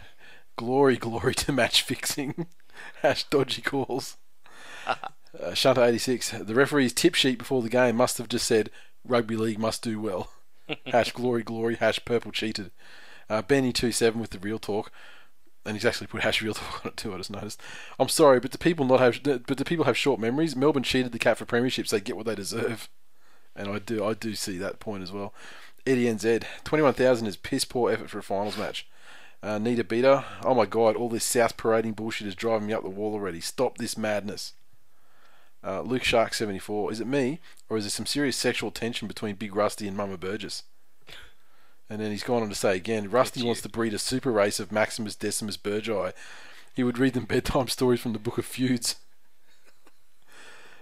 glory, 0.56 0.98
glory 0.98 1.34
to 1.36 1.52
match 1.52 1.82
fixing." 1.82 2.48
Hash 3.02 3.24
dodgy 3.26 3.62
calls. 3.62 4.18
Uh, 5.40 5.54
Shunter 5.54 5.84
eighty 5.84 5.98
six. 5.98 6.32
The 6.32 6.56
referee's 6.56 6.94
tip 6.94 7.16
sheet 7.16 7.40
before 7.40 7.62
the 7.62 7.70
game 7.70 7.96
must 7.96 8.18
have 8.18 8.30
just 8.30 8.48
said, 8.48 8.70
"Rugby 9.06 9.36
league 9.36 9.60
must 9.60 9.84
do 9.84 10.00
well." 10.00 10.30
hash 10.88 11.12
glory, 11.12 11.44
glory. 11.44 11.76
Hash 11.76 12.04
purple 12.06 12.32
cheated. 12.32 12.72
Uh, 13.30 13.42
Benny 13.42 13.72
two 13.72 13.92
seven 13.92 14.20
with 14.20 14.32
the 14.32 14.40
real 14.40 14.60
talk. 14.60 14.92
And 15.66 15.78
he's 15.78 15.86
actually 15.86 16.08
put 16.08 16.24
hash 16.24 16.42
real 16.42 16.54
talk 16.54 16.86
on 16.86 16.92
it 16.92 16.98
too. 16.98 17.14
I 17.14 17.18
just 17.18 17.32
noticed. 17.32 17.62
I'm 17.98 18.10
sorry, 18.10 18.42
but 18.42 18.52
do 18.52 18.58
people 18.58 18.86
not 18.86 19.00
have? 19.00 19.24
But 19.24 19.58
do 19.58 19.64
people 19.64 19.86
have 19.86 19.98
short 19.98 20.20
memories? 20.20 20.56
Melbourne 20.56 20.84
cheated 20.84 21.14
the 21.14 21.20
cat 21.20 21.38
for 21.38 21.46
premierships. 21.46 21.90
They 21.90 22.02
get 22.02 22.18
what 22.18 22.26
they 22.26 22.36
deserve 22.36 22.90
and 23.56 23.70
I 23.70 23.80
do 23.80 24.04
I 24.04 24.14
do 24.14 24.36
see 24.36 24.58
that 24.58 24.80
point 24.80 25.04
as 25.04 25.12
well. 25.12 25.34
Eddie 25.86 26.06
NZ, 26.06 26.44
twenty 26.64 26.82
one 26.82 26.94
thousand 26.94 27.28
is 27.28 27.38
piss 27.38 27.66
poor 27.66 27.92
effort 27.92 28.10
for 28.10 28.20
a 28.20 28.24
finals 28.24 28.58
match. 28.58 28.88
Uh, 29.42 29.58
need 29.58 29.80
a 29.80 29.84
beater? 29.84 30.24
Oh 30.44 30.54
my 30.54 30.66
god, 30.66 30.96
all 30.96 31.10
this 31.10 31.26
South 31.26 31.58
parading 31.58 31.94
bullshit 31.94 32.28
is 32.28 32.36
driving 32.36 32.68
me 32.68 32.74
up 32.74 32.84
the 32.84 32.90
wall 32.90 33.14
already. 33.14 33.42
Stop 33.42 33.78
this 33.78 33.98
madness. 33.98 34.54
Uh, 35.66 35.82
Luke 35.82 36.04
Shark 36.04 36.34
seventy 36.34 36.60
four, 36.60 36.92
is 36.92 37.00
it 37.00 37.08
me 37.08 37.40
or 37.70 37.78
is 37.78 37.86
there 37.86 37.90
some 37.90 38.06
serious 38.06 38.36
sexual 38.36 38.72
tension 38.72 39.08
between 39.08 39.36
Big 39.36 39.56
Rusty 39.56 39.88
and 39.88 39.96
Mama 39.96 40.18
Burgess? 40.18 40.64
And 41.90 42.02
then 42.02 42.12
he's 42.12 42.24
gone 42.24 42.42
on 42.42 42.50
to 42.50 42.56
say 42.56 42.76
again, 42.76 43.10
Rusty 43.10 43.44
wants 43.44 43.62
to 43.62 43.70
breed 43.70 43.94
a 43.94 44.00
super 44.00 44.32
race 44.32 44.60
of 44.60 44.72
Maximus 44.72 45.16
Decimus 45.16 45.58
Burgii. 45.58 46.14
He 46.74 46.84
would 46.84 46.98
read 46.98 47.14
them 47.14 47.26
bedtime 47.26 47.68
stories 47.70 48.02
from 48.02 48.14
the 48.14 48.20
Book 48.20 48.38
of 48.38 48.46
Feuds. 48.46 48.96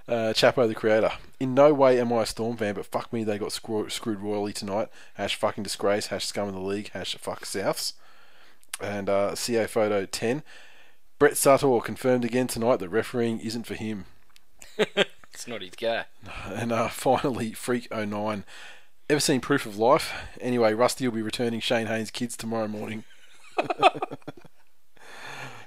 Uh, 0.07 0.33
Chapo 0.33 0.67
the 0.67 0.75
creator. 0.75 1.11
In 1.39 1.53
no 1.53 1.73
way 1.73 1.99
am 1.99 2.11
I 2.11 2.23
a 2.23 2.25
Storm 2.25 2.57
fan, 2.57 2.75
but 2.75 2.85
fuck 2.85 3.13
me, 3.13 3.23
they 3.23 3.37
got 3.37 3.51
screw- 3.51 3.89
screwed 3.89 4.19
royally 4.19 4.53
tonight. 4.53 4.89
Hash 5.13 5.35
fucking 5.35 5.63
disgrace. 5.63 6.07
Hash 6.07 6.25
scum 6.25 6.47
of 6.47 6.53
the 6.53 6.59
league. 6.59 6.89
Hash 6.89 7.15
fuck 7.17 7.45
Souths. 7.45 7.93
And 8.81 9.09
uh, 9.09 9.35
CA 9.35 9.67
photo 9.67 10.05
10. 10.05 10.43
Brett 11.19 11.37
Sutter 11.37 11.79
confirmed 11.81 12.25
again 12.25 12.47
tonight 12.47 12.79
that 12.79 12.89
refereeing 12.89 13.39
isn't 13.39 13.67
for 13.67 13.75
him. 13.75 14.05
It's 15.33 15.47
not 15.47 15.61
his 15.61 15.71
guy. 15.71 16.05
And 16.45 16.71
uh, 16.71 16.89
finally, 16.89 17.53
Freak 17.53 17.89
09. 17.89 18.43
Ever 19.09 19.19
seen 19.19 19.39
proof 19.39 19.65
of 19.65 19.77
life? 19.77 20.13
Anyway, 20.39 20.73
Rusty 20.73 21.07
will 21.07 21.15
be 21.15 21.21
returning 21.21 21.61
Shayne 21.61 21.87
Hayne's 21.87 22.11
kids 22.11 22.35
tomorrow 22.37 22.67
morning. 22.67 23.05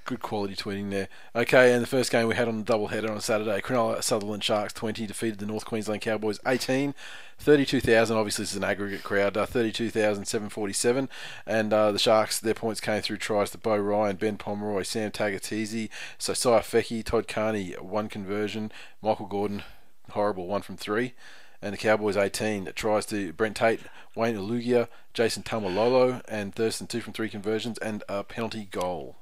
Good 0.07 0.21
quality 0.21 0.55
tweeting 0.55 0.91
there. 0.91 1.09
Okay, 1.35 1.73
and 1.73 1.83
the 1.83 1.87
first 1.87 2.13
game 2.13 2.29
we 2.29 2.35
had 2.35 2.47
on 2.47 2.59
the 2.59 2.63
double 2.63 2.89
header 2.89 3.11
on 3.11 3.23
Saturday, 3.23 3.59
Cronulla 3.63 4.03
Sutherland 4.03 4.45
Sharks 4.45 4.75
20 4.75 5.07
defeated 5.07 5.39
the 5.39 5.47
North 5.47 5.65
Queensland 5.65 6.03
Cowboys 6.03 6.39
18. 6.47 6.95
32,000, 7.39 8.15
obviously 8.15 8.43
this 8.43 8.51
is 8.51 8.59
an 8.59 8.65
aggregate 8.65 9.03
crowd, 9.03 9.35
uh, 9.39 9.47
32,747. 9.47 11.09
And 11.47 11.73
uh, 11.73 11.91
the 11.91 11.99
Sharks, 11.99 12.39
their 12.39 12.53
points 12.53 12.83
came 12.83 13.01
through 13.01 13.17
tries 13.17 13.51
to 13.53 13.59
Beau 13.59 13.79
Ryan, 13.79 14.17
Ben 14.17 14.37
Pomeroy, 14.37 14.83
Sam 14.83 15.11
Tagataese, 15.11 15.89
Sosaia 16.19 16.61
Feki, 16.61 17.03
Todd 17.03 17.27
Carney, 17.27 17.71
one 17.81 18.11
conversion, 18.11 18.71
Michael 19.01 19.27
Gordon, 19.27 19.63
horrible, 20.11 20.47
one 20.47 20.61
from 20.61 20.77
three. 20.77 21.15
And 21.63 21.73
the 21.73 21.79
Cowboys 21.79 22.19
18 22.19 22.73
tries 22.75 23.07
to 23.07 23.33
Brent 23.33 23.57
Tate, 23.57 23.81
Wayne 24.15 24.37
Alugia, 24.37 24.89
Jason 25.15 25.43
Taumalolo, 25.43 26.21
and 26.29 26.55
Thurston 26.55 26.89
two 26.89 27.01
from 27.01 27.15
three 27.15 27.31
conversions 27.31 27.79
and 27.79 28.05
a 28.07 28.23
penalty 28.23 28.69
goal. 28.71 29.17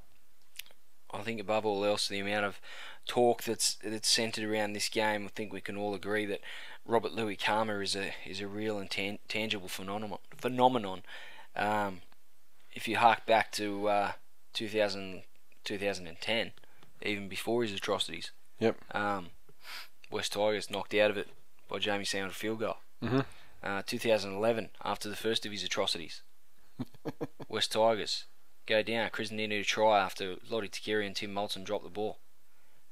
I 1.13 1.23
think 1.23 1.41
above 1.41 1.67
all 1.67 1.85
else, 1.85 2.09
the 2.09 2.21
amount 2.21 2.47
of 2.47 2.61
talk 3.07 3.43
that's 3.43 3.75
that's 3.85 4.09
centered 4.09 4.45
around 4.45 4.73
this 4.73 4.89
game, 4.89 5.25
I 5.27 5.29
think 5.29 5.53
we 5.53 5.61
can 5.61 5.77
all 5.77 5.95
agree 5.95 6.25
that 6.27 6.41
Robert 6.87 7.13
Lui 7.13 7.37
Karma 7.37 7.79
is 7.81 7.95
a 7.97 8.15
is 8.27 8.41
a 8.41 8.47
real 8.47 8.79
and 8.79 8.91
tan- 8.91 9.19
tangible 9.29 9.69
phenomenon. 9.69 10.19
Phenomenon. 10.37 11.03
Um, 11.55 12.01
if 12.73 12.89
you 12.89 12.97
hark 12.97 13.27
back 13.27 13.53
to 13.53 13.89
uh, 13.89 14.13
2000, 14.55 15.23
2010, 15.65 16.53
even 17.03 17.29
before 17.29 17.63
his 17.63 17.73
atrocities, 17.73 18.31
Yep. 18.61 18.77
um, 18.95 19.27
West 20.11 20.33
Tigers 20.33 20.71
knocked 20.71 20.95
out 20.95 21.11
of 21.11 21.19
it 21.19 21.29
by 21.69 21.79
Jamie 21.79 22.05
Soward 22.05 22.33
field 22.33 22.61
goal. 22.61 22.77
Mhm. 23.03 23.27
Uh, 23.63 23.83
2011, 23.87 24.71
after 24.83 25.09
the 25.11 25.17
first 25.17 25.45
of 25.45 25.53
his 25.53 25.63
atrocities, 25.63 26.23
West 27.49 27.73
Tigers 27.73 28.25
go 28.73 28.83
down. 28.83 29.11
Krisnan 29.11 29.41
Inu 29.41 29.63
to 29.63 29.65
try 29.65 30.01
after 30.01 30.37
Lote 30.49 30.71
Tuqiri 30.71 31.07
and 31.07 31.15
Tim 31.15 31.35
Moltzen 31.35 31.65
dropped 31.65 31.85
the 31.85 31.91
ball. 31.91 32.19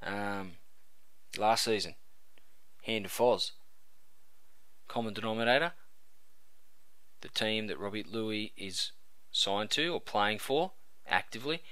Um, 0.02 0.52
last 1.38 1.64
season, 1.64 1.94
hand 2.82 3.04
to 3.04 3.10
Foz. 3.10 3.52
Common 4.88 5.14
denominator. 5.14 5.72
The 7.20 7.28
team 7.28 7.66
that 7.66 7.78
Robbie 7.78 8.04
Lui 8.04 8.52
is 8.56 8.92
signed 9.30 9.70
to 9.70 9.88
or 9.88 10.00
playing 10.00 10.38
for 10.38 10.72
actively 11.06 11.62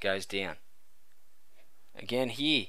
goes 0.00 0.26
down. 0.26 0.56
Again 1.96 2.30
here, 2.30 2.66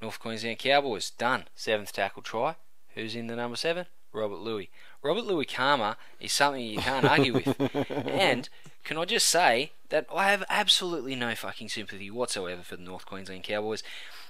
North 0.00 0.18
Queensland 0.18 0.58
Cowboys 0.58 1.10
done 1.10 1.44
seventh 1.54 1.92
tackle 1.92 2.22
try. 2.22 2.56
Who's 2.94 3.14
in 3.14 3.26
the 3.28 3.36
number 3.36 3.56
seven? 3.56 3.86
Robert 4.12 4.40
Lui. 4.40 4.70
Robert 5.02 5.24
Lui 5.24 5.44
Karma 5.44 5.96
is 6.20 6.32
something 6.32 6.64
you 6.64 6.78
can't 6.78 7.06
argue 7.06 7.34
with. 7.34 7.88
And 8.08 8.48
can 8.84 8.98
I 8.98 9.04
just 9.04 9.28
say 9.28 9.72
that 9.90 10.06
I 10.14 10.30
have 10.30 10.44
absolutely 10.48 11.14
no 11.14 11.34
fucking 11.34 11.68
sympathy 11.68 12.10
whatsoever 12.10 12.62
for 12.62 12.76
the 12.76 12.82
North 12.82 13.06
Queensland 13.06 13.44
Cowboys. 13.44 13.82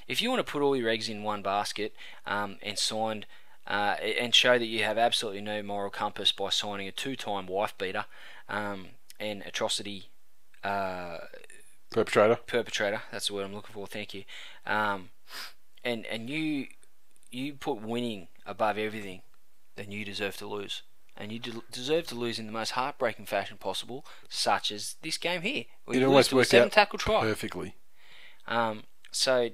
If 0.09 0.21
you 0.21 0.31
want 0.31 0.45
to 0.45 0.51
put 0.51 0.63
all 0.63 0.77
your 0.77 0.89
eggs 0.89 1.09
in 1.09 1.23
one 1.23 1.43
basket 1.43 1.95
um, 2.27 2.57
and 2.63 2.79
signed 2.79 3.27
uh, 3.67 3.97
and 4.21 4.35
show 4.35 4.59
that 4.59 4.67
you 4.67 4.83
have 4.83 4.99
absolutely 4.99 5.41
no 5.41 5.63
moral 5.63 5.91
compass 5.91 6.33
by 6.33 6.51
signing 6.51 6.89
a 6.89 6.93
two-time 6.93 7.47
wife 7.47 7.77
beater 7.79 8.07
um, 8.49 8.89
and 9.21 9.43
atrocity 9.43 10.09
uh, 10.65 11.19
Perpetrator. 11.91 12.37
perpetrator. 12.47 13.03
That's 13.11 13.29
the 13.29 13.35
word 13.35 13.45
I'm 13.45 13.55
looking 13.55 13.75
for. 13.75 13.87
Thank 13.87 14.15
you. 14.15 14.25
Um, 14.67 15.11
and 15.85 16.07
and 16.07 16.31
you 16.31 16.69
you 17.31 17.55
put 17.55 17.83
winning 17.83 18.29
above 18.47 18.79
everything, 18.79 19.23
then 19.77 19.91
you 19.91 20.05
deserve 20.05 20.37
to 20.39 20.47
lose, 20.47 20.83
and 21.17 21.31
you 21.33 21.39
de- 21.39 21.63
deserve 21.71 22.07
to 22.09 22.15
lose 22.15 22.39
in 22.39 22.47
the 22.47 22.53
most 22.53 22.71
heartbreaking 22.71 23.27
fashion 23.27 23.57
possible, 23.59 24.05
such 24.29 24.71
as 24.73 24.97
this 25.03 25.19
game 25.19 25.43
here. 25.43 25.65
where 25.85 25.99
It 25.99 26.03
almost 26.05 26.33
worked 26.33 26.51
seven 26.51 26.67
out 26.67 26.73
tackle 26.73 26.99
try. 26.99 27.21
perfectly. 27.21 27.75
Um, 28.47 28.85
so 29.11 29.51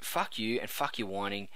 fuck 0.00 0.38
you 0.38 0.60
and 0.60 0.68
fuck 0.68 0.98
your 0.98 1.08
whining. 1.08 1.48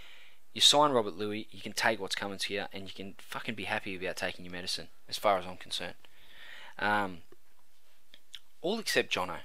You 0.53 0.61
sign 0.61 0.93
Robert 0.93 1.15
Lui, 1.17 1.49
you 1.51 1.61
can 1.61 1.73
take 1.73 1.99
what's 2.01 2.15
coming 2.15 2.39
to 2.39 2.55
you, 2.55 2.65
and 2.73 2.85
you 2.85 2.93
can 2.95 3.15
fucking 3.19 3.55
be 3.57 3.65
happy 3.65 3.97
about 3.97 4.17
taking 4.17 4.45
your 4.45 4.53
medicine, 4.53 4.87
as 5.09 5.19
far 5.19 5.37
as 5.39 5.45
I'm 5.47 5.57
concerned. 5.57 5.95
Um, 6.79 7.19
all 8.61 8.79
except 8.79 9.13
Jono. 9.13 9.31
I 9.31 9.41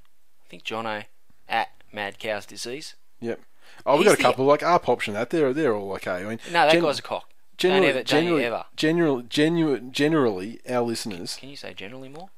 think 0.50 0.64
Jono 0.64 1.06
at 1.48 1.70
Mad 1.92 2.20
Cow's 2.20 2.46
disease. 2.46 2.96
Yep. 3.22 3.40
Oh, 3.86 3.98
we 3.98 4.04
got 4.06 4.14
a 4.14 4.18
the- 4.18 4.24
couple 4.24 4.46
like 4.46 4.64
our 4.64 4.80
option 4.86 5.14
that 5.16 5.30
they're 5.30 5.54
they're 5.54 5.76
all 5.76 5.92
okay. 5.94 6.12
I 6.12 6.24
mean, 6.24 6.40
No, 6.48 6.54
that 6.66 6.72
gen- 6.74 6.82
guy's 6.84 7.00
a 7.00 7.04
cock. 7.04 7.30
Generally, 7.60 7.82
don't 7.82 7.90
ever, 7.90 7.98
don't 8.00 8.08
generally, 8.08 8.46
ever. 8.46 8.66
generally, 8.76 9.24
genu- 9.30 9.80
generally, 9.92 10.60
our 10.68 10.82
listeners, 10.82 11.36
Can 11.36 11.50
you 11.50 11.56
say 11.58 11.74
generally 11.74 12.10
more? 12.10 12.30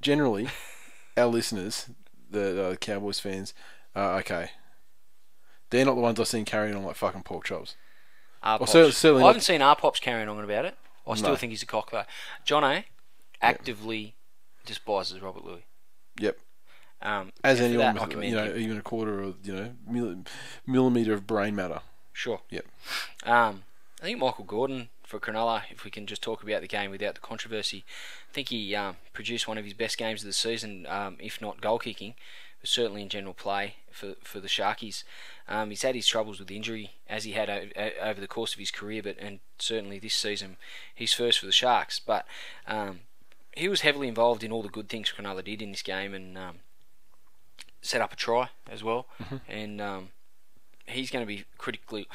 generally, 0.00 0.48
our 1.16 1.26
listeners, 1.26 1.88
the 2.30 2.64
uh, 2.70 2.74
Cowboys 2.76 3.20
fans, 3.20 3.54
are 3.94 4.18
okay. 4.18 4.50
They're 5.70 5.84
not 5.86 5.94
the 5.94 6.00
ones 6.00 6.20
I've 6.20 6.28
seen 6.28 6.44
carrying 6.44 6.74
on 6.76 6.82
like 6.84 6.96
fucking 6.96 7.22
pork 7.22 7.44
chops. 7.46 7.76
Well, 8.44 8.66
certainly- 8.66 8.92
certainly 8.92 9.24
I 9.24 9.28
haven't 9.28 9.42
seen 9.42 9.62
R 9.62 9.76
Pops 9.76 10.00
carrying 10.00 10.28
on 10.28 10.42
about 10.42 10.64
it. 10.64 10.76
I 11.06 11.14
still 11.14 11.30
No. 11.30 11.36
think 11.36 11.50
he's 11.50 11.62
a 11.62 11.66
cock 11.66 11.90
though. 11.90 12.04
Jono, 12.46 12.84
actively 13.40 14.14
despises 14.66 15.20
Robert 15.20 15.44
Lui. 15.44 15.64
Yep. 16.18 16.38
Um, 17.00 17.32
As 17.42 17.60
anyone 17.60 17.94
that, 17.96 18.14
with, 18.14 18.24
you 18.24 18.34
know, 18.36 18.44
him. 18.52 18.58
even 18.58 18.76
a 18.78 18.82
quarter 18.82 19.20
of, 19.22 19.36
you 19.46 19.54
know, 19.86 20.22
millimeter 20.66 21.12
of 21.12 21.26
brain 21.26 21.56
matter. 21.56 21.80
Sure. 22.12 22.40
Yep. 22.50 22.64
Um, 23.24 23.64
I 24.02 24.06
think 24.06 24.18
Michael 24.18 24.44
Gordon 24.44 24.88
for 25.04 25.20
Cronulla, 25.20 25.62
if 25.70 25.84
we 25.84 25.90
can 25.90 26.06
just 26.06 26.22
talk 26.22 26.42
about 26.42 26.60
the 26.60 26.66
game 26.66 26.90
without 26.90 27.14
the 27.14 27.20
controversy, 27.20 27.84
I 28.28 28.32
think 28.32 28.48
he 28.48 28.74
um, 28.74 28.96
produced 29.12 29.46
one 29.46 29.58
of 29.58 29.64
his 29.64 29.74
best 29.74 29.96
games 29.96 30.22
of 30.22 30.26
the 30.26 30.32
season, 30.32 30.86
um, 30.88 31.18
if 31.20 31.40
not 31.40 31.60
goal 31.60 31.78
kicking, 31.78 32.14
but 32.60 32.68
certainly 32.68 33.02
in 33.02 33.08
general 33.08 33.32
play 33.32 33.76
for 33.92 34.14
for 34.24 34.40
the 34.40 34.48
Sharkies. 34.48 35.04
Um, 35.46 35.70
he's 35.70 35.82
had 35.82 35.94
his 35.94 36.08
troubles 36.08 36.40
with 36.40 36.50
injury 36.50 36.94
as 37.08 37.22
he 37.22 37.32
had 37.32 37.48
o- 37.48 37.90
over 38.02 38.20
the 38.20 38.26
course 38.26 38.54
of 38.54 38.58
his 38.58 38.72
career, 38.72 39.04
but 39.04 39.16
and 39.20 39.38
certainly 39.60 40.00
this 40.00 40.14
season 40.14 40.56
he's 40.92 41.12
first 41.14 41.38
for 41.38 41.46
the 41.46 41.52
Sharks. 41.52 42.00
But 42.00 42.26
um, 42.66 43.00
he 43.56 43.68
was 43.68 43.82
heavily 43.82 44.08
involved 44.08 44.42
in 44.42 44.50
all 44.50 44.62
the 44.62 44.68
good 44.68 44.88
things 44.88 45.12
Cronulla 45.16 45.44
did 45.44 45.62
in 45.62 45.70
this 45.70 45.82
game 45.82 46.12
and 46.12 46.36
um, 46.36 46.56
set 47.82 48.00
up 48.00 48.12
a 48.12 48.16
try 48.16 48.48
as 48.68 48.82
well, 48.82 49.06
and. 49.48 49.80
He's 50.86 51.10
going 51.10 51.22
to 51.22 51.26
be 51.26 51.44
critically 51.58 52.08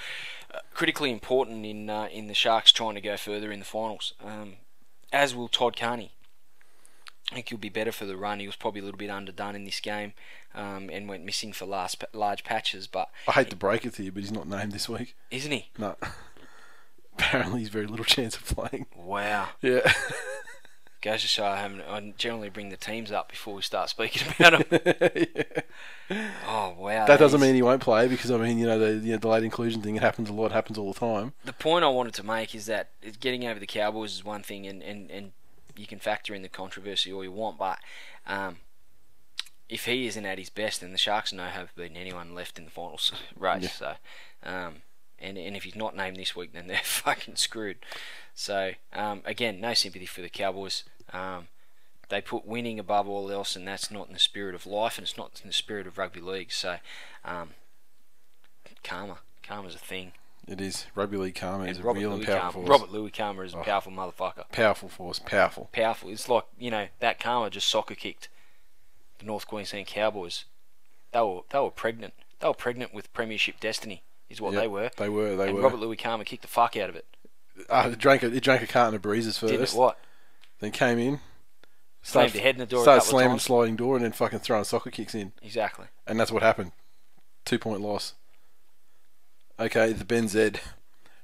uh, 0.53 0.59
critically 0.74 1.11
important 1.11 1.65
in 1.65 1.89
uh, 1.89 2.07
in 2.11 2.28
the 2.28 2.34
Sharks 2.34 2.72
trying 2.72 2.95
to 2.95 3.01
go 3.01 3.18
further 3.18 3.51
in 3.51 3.59
the 3.59 3.65
finals. 3.65 4.13
Um, 4.24 4.55
as 5.11 5.36
will 5.36 5.47
Todd 5.47 5.76
Carney. 5.76 6.11
I 7.32 7.36
think 7.36 7.49
he'll 7.49 7.57
be 7.57 7.70
better 7.70 7.91
for 7.91 8.05
the 8.05 8.15
run. 8.15 8.39
He 8.39 8.45
was 8.45 8.55
probably 8.55 8.80
a 8.80 8.84
little 8.86 8.97
bit 8.97 9.09
underdone 9.09 9.53
in 9.53 9.65
this 9.65 9.82
game 9.82 10.13
um, 10.55 10.89
and 10.89 11.09
went 11.09 11.26
missing 11.26 11.51
for 11.51 11.65
last 11.65 12.03
large 12.13 12.45
patches. 12.45 12.88
But 12.88 13.09
I 13.28 13.34
hate 13.34 13.49
to 13.49 13.55
break 13.57 13.86
it 13.86 13.93
to 13.95 14.03
you, 14.03 14.13
but 14.13 14.22
he's 14.24 14.32
not 14.32 14.47
named 14.47 14.72
this 14.72 14.88
week. 14.88 15.13
isn't 15.30 15.51
he? 15.51 15.70
No. 15.78 15.95
Apparently, 17.13 17.59
he's 17.59 17.70
very 17.70 17.88
little 17.88 18.05
chance 18.05 18.38
of 18.38 18.45
playing. 18.45 18.86
Wow. 18.95 19.49
Yeah. 19.61 19.91
Goes 21.02 21.22
to 21.22 21.28
show 21.28 21.43
I. 21.45 21.64
I 21.64 22.14
generally 22.18 22.50
bring 22.50 22.70
the 22.70 22.78
teams 22.78 23.12
up 23.12 23.30
before 23.30 23.54
we 23.54 23.62
start 23.62 23.89
speaking 23.89 24.28
about 24.39 24.70
them. 24.70 24.80
Oh 26.48 26.74
wow. 26.78 27.06
that 27.06 27.20
doesn't 27.20 27.39
is- 27.39 27.45
mean 27.45 27.54
he 27.56 27.62
won't 27.62 27.82
play 27.82 28.08
because 28.08 28.32
I 28.32 28.38
mean, 28.38 28.58
you 28.58 28.66
know, 28.66 28.80
the 28.80 28.93
you 29.06 29.12
know, 29.12 29.18
delayed 29.18 29.43
inclusion 29.43 29.82
thing. 29.82 29.95
It 29.98 30.02
happens 30.02 30.30
a 30.30 30.34
lot. 30.34 30.52
Happens 30.54 30.78
all 30.78 30.93
the 30.93 31.00
time. 31.00 31.34
the 31.43 31.52
point 31.54 31.84
I 31.84 31.89
wanted 31.89 32.14
to 32.16 32.24
make 32.26 32.56
is 32.56 32.66
that 32.68 32.89
getting 33.20 33.45
over 33.45 33.60
the 33.60 33.68
Cowboys 33.68 34.14
is 34.14 34.24
one 34.24 34.41
thing, 34.41 34.66
and, 34.66 34.82
and, 34.82 35.12
and 35.12 35.32
you 35.76 35.86
can 35.86 36.00
factor 36.00 36.34
in 36.34 36.43
the 36.43 36.50
controversy 36.50 37.12
all 37.12 37.24
you 37.26 37.32
want, 37.34 37.58
but 37.58 37.80
um, 38.26 38.58
if 39.68 39.84
he 39.86 40.08
isn't 40.08 40.26
at 40.26 40.38
his 40.39 40.50
best, 40.50 40.80
then 40.80 40.93
the 40.93 40.98
Sharks 40.98 41.34
no 41.34 41.43
have 41.45 41.76
beaten 41.76 41.98
anyone 41.98 42.34
left 42.34 42.58
in 42.58 42.64
the 42.66 42.72
finals 42.72 43.12
race. 43.38 43.64
Yeah. 43.64 43.70
So, 43.70 43.93
um, 44.50 44.76
and 45.20 45.38
and 45.38 45.55
if 45.55 45.63
he's 45.63 45.76
not 45.76 45.95
named 45.95 46.18
this 46.18 46.36
week, 46.36 46.53
then 46.53 46.68
they're 46.68 46.78
fucking 46.84 47.36
screwed. 47.36 47.78
So 48.36 48.72
um, 48.93 49.22
again, 49.26 49.59
no 49.59 49.74
sympathy 49.74 50.05
for 50.05 50.22
the 50.22 50.30
Cowboys. 50.30 50.84
Um, 51.13 51.47
they 52.09 52.22
put 52.22 52.45
winning 52.45 52.80
above 52.80 53.07
all 53.07 53.30
else, 53.32 53.55
and 53.55 53.68
that's 53.68 53.91
not 53.91 54.07
in 54.07 54.13
the 54.13 54.20
spirit 54.20 54.55
of 54.55 54.65
life, 54.65 54.97
and 54.97 55.05
it's 55.05 55.18
not 55.18 55.39
in 55.43 55.49
the 55.49 55.53
spirit 55.53 55.88
of 55.88 55.97
rugby 55.97 56.22
league. 56.22 56.51
So, 56.53 56.78
um, 57.26 57.49
karma, 58.84 59.20
karma's 59.43 59.76
a 59.76 59.80
thing. 59.80 60.13
It 60.47 60.61
is 60.61 60.86
rugby 60.95 61.18
league 61.18 61.36
karma 61.36 61.65
is 61.65 61.78
And 61.78 61.86
a 61.86 61.91
real 61.91 62.11
Lui 62.11 62.18
and 62.20 62.26
powerful 62.26 62.39
Karma, 62.39 62.53
force. 62.53 62.70
Robert 62.70 62.91
Lui 62.93 63.11
Karma 63.11 63.41
is 63.41 63.53
a 63.53 63.57
Oh. 63.57 63.63
powerful 63.63 63.91
motherfucker. 63.91 64.49
Powerful 64.51 64.88
force. 64.88 65.20
Powerful. 65.20 65.70
Powerful. 65.74 66.09
It's 66.09 66.30
like 66.30 66.45
you 66.57 66.72
know 66.72 66.88
that 66.99 67.20
Karma 67.20 67.49
just 67.49 67.68
soccer 67.68 67.95
kicked 67.95 68.30
the 69.20 69.26
North 69.26 69.45
Queensland 69.45 69.88
Cowboys. 69.88 70.45
They 71.11 71.20
were 71.20 71.41
they 71.49 71.59
were 71.59 71.72
pregnant. 71.72 72.13
They 72.39 72.47
were 72.47 72.53
pregnant 72.53 72.93
with 72.93 73.11
premiership 73.11 73.59
destiny. 73.59 74.03
Is 74.30 74.41
what 74.41 74.53
Yep, 74.53 74.61
they 74.61 74.67
were. 74.67 74.91
They 74.97 75.09
were. 75.09 75.36
They 75.36 75.47
and 75.47 75.55
were. 75.55 75.61
Robert 75.61 75.78
Lui 75.80 75.95
Karma 75.95 76.25
kicked 76.25 76.41
the 76.41 76.47
fuck 76.47 76.75
out 76.75 76.89
of 76.89 76.95
it. 76.95 77.05
uh, 77.69 77.89
it 77.91 77.97
drank 77.99 78.23
a, 78.23 78.28
it 78.34 78.43
drank 78.43 78.61
a 78.61 78.67
carton 78.67 78.95
of 78.95 79.01
breezes 79.01 79.39
Didn't 79.39 79.55
it? 79.55 79.59
first. 79.59 79.75
What? 79.78 79.97
Then 80.59 80.71
came 80.71 80.99
in. 80.99 81.19
Slammed 82.01 82.34
your 82.34 82.43
head 82.43 82.55
in 82.55 82.59
the 82.59 82.65
door 82.65 82.84
Started 82.84 83.01
slamming 83.05 83.30
times. 83.32 83.43
sliding 83.43 83.75
door 83.75 83.95
and 83.95 84.03
then 84.05 84.11
fucking 84.13 84.39
throwing 84.39 84.63
soccer 84.63 84.91
kicks 84.91 85.13
in. 85.15 85.34
Exactly. 85.41 85.88
And 86.05 86.19
that's 86.19 86.32
what 86.32 86.41
happened. 86.43 86.71
Two 87.45 87.59
point 87.59 87.82
loss. 87.82 88.13
Okay, 89.59 89.91
the 89.93 90.05
Ben 90.05 90.28
Zed. 90.28 90.59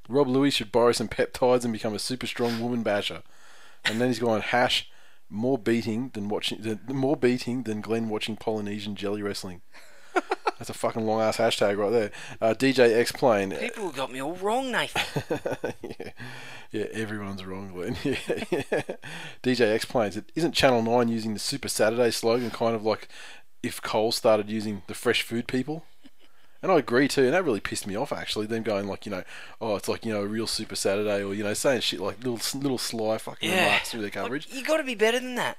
Rob 0.10 0.28
Lui 0.28 0.50
should 0.50 0.72
borrow 0.72 0.92
some 0.92 1.08
peptides 1.08 1.64
and 1.64 1.72
become 1.72 1.94
a 1.94 2.00
super 2.00 2.28
strong 2.28 2.60
woman 2.60 2.84
basher. 2.84 3.24
And 3.86 4.02
then 4.02 4.10
he's 4.10 4.20
going 4.20 4.42
hash 4.42 4.90
more 5.30 5.58
beating 5.58 6.12
than 6.14 6.28
watching 6.30 6.80
more 6.88 7.16
beating 7.16 7.64
than 7.64 7.82
Glenn 7.82 8.10
watching 8.10 8.36
Polynesian 8.36 8.96
jelly 8.96 9.22
wrestling. 9.22 9.62
That's 10.60 10.70
a 10.70 10.74
fucking 10.74 11.06
long 11.06 11.20
ass 11.22 11.38
hashtag 11.38 11.78
right 11.78 11.92
there. 11.92 12.12
Uh, 12.42 12.54
DJ 12.54 12.96
X 12.96 13.12
Plane. 13.12 13.52
People 13.52 13.90
got 13.92 14.12
me 14.12 14.22
all 14.22 14.36
wrong, 14.36 14.72
Nathan. 14.72 15.40
yeah. 15.82 16.10
yeah, 16.72 16.86
everyone's 16.94 17.44
wrong, 17.46 17.72
Glenn. 17.74 17.98
Yeah. 18.06 18.82
DJ 19.42 19.74
explains 19.76 20.16
it 20.16 20.32
isn't 20.36 20.54
Channel 20.54 20.82
Nine 20.84 21.08
using 21.10 21.34
the 21.34 21.40
Super 21.40 21.68
Saturday 21.68 22.12
slogan, 22.12 22.50
kind 22.52 22.76
of 22.76 22.84
like 22.86 23.08
if 23.62 23.82
Coles 23.82 24.16
started 24.16 24.50
using 24.50 24.84
the 24.88 24.94
fresh 24.94 25.22
food 25.22 25.48
people. 25.48 25.86
And 26.62 26.72
I 26.72 26.78
agree 26.78 27.10
too, 27.10 27.26
and 27.26 27.34
that 27.34 27.44
really 27.44 27.60
pissed 27.60 27.86
me 27.86 27.96
off 27.98 28.14
actually. 28.14 28.46
Them 28.46 28.64
going 28.64 28.88
like, 28.88 29.06
you 29.06 29.12
know, 29.12 29.24
oh, 29.60 29.76
it's 29.76 29.90
like 29.90 30.06
you 30.06 30.14
know 30.14 30.22
a 30.22 30.26
real 30.28 30.48
Super 30.48 30.76
Saturday, 30.76 31.22
or 31.22 31.34
you 31.34 31.44
know, 31.44 31.54
saying 31.54 31.82
shit 31.82 32.00
like 32.00 32.24
little 32.24 32.40
little 32.58 32.78
sly 32.78 33.18
fucking 33.18 33.50
Yeah. 33.50 33.66
remarks 33.66 33.92
through 33.92 34.02
their 34.02 34.10
coverage. 34.10 34.48
you 34.50 34.64
got 34.64 34.78
to 34.78 34.84
be 34.84 34.96
better 34.96 35.20
than 35.20 35.36
that. 35.36 35.58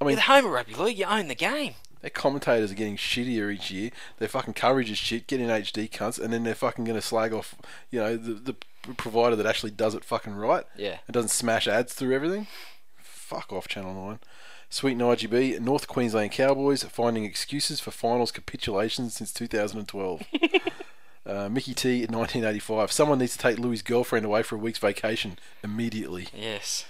I 0.00 0.04
mean, 0.04 0.10
You're 0.12 0.16
the 0.16 0.22
home 0.22 0.46
of 0.46 0.50
rugby 0.50 0.74
league. 0.74 0.98
You 0.98 1.04
own 1.04 1.28
the 1.28 1.34
game. 1.36 1.74
Their 2.00 2.10
commentators 2.10 2.72
are 2.72 2.76
getting 2.76 2.96
shittier 2.96 3.52
each 3.52 3.70
year. 3.70 3.90
Their 4.18 4.28
fucking 4.28 4.54
coverage 4.54 4.90
is 4.90 4.98
shit, 4.98 5.26
getting 5.26 5.48
HD 5.48 5.90
cunts, 5.90 6.18
and 6.18 6.32
then 6.32 6.44
they're 6.44 6.54
fucking 6.54 6.84
gonna 6.84 7.02
slag 7.02 7.32
off, 7.32 7.54
you 7.90 8.00
know, 8.00 8.16
the 8.16 8.32
the 8.34 8.94
provider 8.94 9.36
that 9.36 9.46
actually 9.46 9.70
does 9.72 9.94
it 9.94 10.04
fucking 10.04 10.34
right. 10.34 10.64
Yeah. 10.76 10.98
It 11.08 11.12
doesn't 11.12 11.30
smash 11.30 11.68
ads 11.68 11.92
through 11.92 12.14
everything. 12.14 12.46
Fuck 13.02 13.52
off, 13.52 13.68
Channel 13.68 13.94
9. 13.94 14.18
Sweet 14.72 14.96
IGB, 14.96 15.60
North 15.60 15.88
Queensland 15.88 16.30
Cowboys 16.30 16.84
finding 16.84 17.24
excuses 17.24 17.80
for 17.80 17.90
finals 17.90 18.30
capitulations 18.30 19.14
since 19.14 19.32
2012. 19.32 20.22
uh, 21.26 21.48
Mickey 21.48 21.74
T, 21.74 22.00
1985. 22.00 22.92
Someone 22.92 23.18
needs 23.18 23.32
to 23.32 23.38
take 23.38 23.58
Lui's 23.58 23.82
girlfriend 23.82 24.24
away 24.24 24.42
for 24.42 24.54
a 24.54 24.58
week's 24.58 24.78
vacation 24.78 25.38
immediately. 25.64 26.28
Yes. 26.32 26.86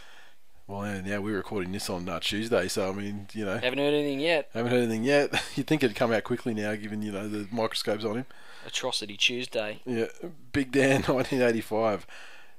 Well, 0.71 0.87
yeah, 0.87 1.01
now 1.01 1.21
we're 1.21 1.35
recording 1.37 1.73
this 1.73 1.91
on 1.91 2.09
uh, 2.09 2.21
Tuesday, 2.21 2.69
so 2.69 2.91
I 2.91 2.93
mean, 2.93 3.27
you 3.33 3.45
know, 3.45 3.59
Haven't 3.59 3.81
heard 3.81 3.93
anything 3.93 4.21
yet. 4.21 4.51
haven't 4.55 4.71
heard 4.71 4.85
anything 4.85 5.03
yet. 5.03 5.33
You'd 5.57 5.67
think 5.67 5.83
it'd 5.83 5.97
come 5.97 6.13
out 6.13 6.23
quickly 6.23 6.55
now, 6.55 6.77
given, 6.77 7.03
you 7.03 7.11
know, 7.11 7.27
the 7.27 7.49
microscopes 7.51 8.05
on 8.05 8.19
him. 8.19 8.27
Atrocity 8.65 9.17
Tuesday. 9.17 9.81
Yeah, 9.85 10.07
Big 10.53 10.71
Dan, 10.71 11.03
1985. 11.07 12.07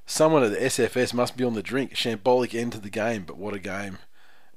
Someone 0.05 0.43
at 0.43 0.51
the 0.51 0.57
SFS 0.57 1.13
must 1.13 1.37
be 1.37 1.45
on 1.45 1.53
the 1.53 1.63
drink. 1.63 1.93
Shambolic 1.93 2.53
end 2.53 2.73
to 2.73 2.79
the 2.79 2.89
game, 2.89 3.23
but 3.23 3.37
what 3.37 3.53
a 3.53 3.59
game! 3.59 3.99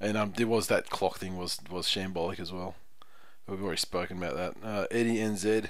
And 0.00 0.16
um, 0.16 0.32
there 0.36 0.48
was 0.48 0.66
that 0.66 0.90
clock 0.90 1.18
thing 1.18 1.36
was 1.36 1.60
was 1.70 1.86
shambolic 1.86 2.40
as 2.40 2.52
well. 2.52 2.74
We've 3.46 3.62
already 3.62 3.78
spoken 3.78 4.18
about 4.18 4.34
that. 4.34 4.66
Uh, 4.66 4.86
Eddie 4.90 5.18
NZ, 5.18 5.68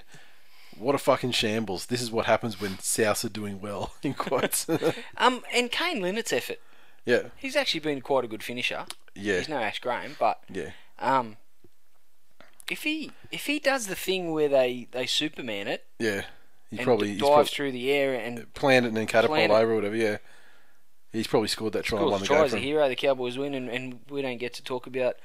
what 0.78 0.94
a 0.94 0.98
fucking 0.98 1.32
shambles! 1.32 1.84
This 1.86 2.00
is 2.00 2.10
what 2.10 2.24
happens 2.24 2.58
when 2.58 2.76
Souths 2.78 3.26
are 3.26 3.28
doing 3.28 3.60
well. 3.60 3.92
In 4.02 4.14
quotes. 4.14 4.66
Um, 5.18 5.42
and 5.52 5.70
Kane 5.70 6.00
Linnett's 6.00 6.32
effort. 6.32 6.60
Yeah, 7.04 7.22
He's 7.36 7.56
actually 7.56 7.80
been 7.80 8.00
quite 8.00 8.24
a 8.24 8.28
good 8.28 8.42
finisher. 8.42 8.86
yeah, 9.14 9.38
He's 9.38 9.48
no 9.48 9.58
Ash 9.58 9.78
Graham, 9.78 10.16
but 10.18 10.40
yeah. 10.50 10.70
um, 10.98 11.36
if 12.70 12.82
he 12.82 13.12
if 13.30 13.46
he 13.46 13.58
does 13.58 13.86
the 13.86 13.94
thing 13.94 14.32
where 14.32 14.48
they 14.48 14.88
they 14.92 15.06
Superman 15.06 15.68
it 15.68 15.84
Yeah, 15.98 16.22
he 16.70 16.78
probably 16.78 17.10
dives 17.16 17.20
prob- 17.30 17.48
through 17.48 17.72
the 17.72 17.90
air 17.92 18.14
and 18.14 18.52
planned 18.54 18.86
it 18.86 18.88
and 18.88 18.96
then 18.96 19.06
catapult 19.06 19.50
over 19.50 19.72
or 19.72 19.74
whatever. 19.76 19.96
Yeah, 19.96 20.18
he's 21.12 21.26
probably 21.26 21.48
scored 21.48 21.74
that 21.74 21.84
try 21.84 21.98
scores 21.98 22.12
the 22.12 22.18
the 22.20 22.26
tries 22.26 22.54
a 22.54 22.58
hero, 22.58 22.88
the 22.88 22.96
Cowboys 22.96 23.36
win, 23.36 23.54
and, 23.54 23.68
and 23.68 24.00
we 24.08 24.22
don't 24.22 24.38
get 24.38 24.54
to 24.54 24.62
talk 24.62 24.86
about 24.86 25.16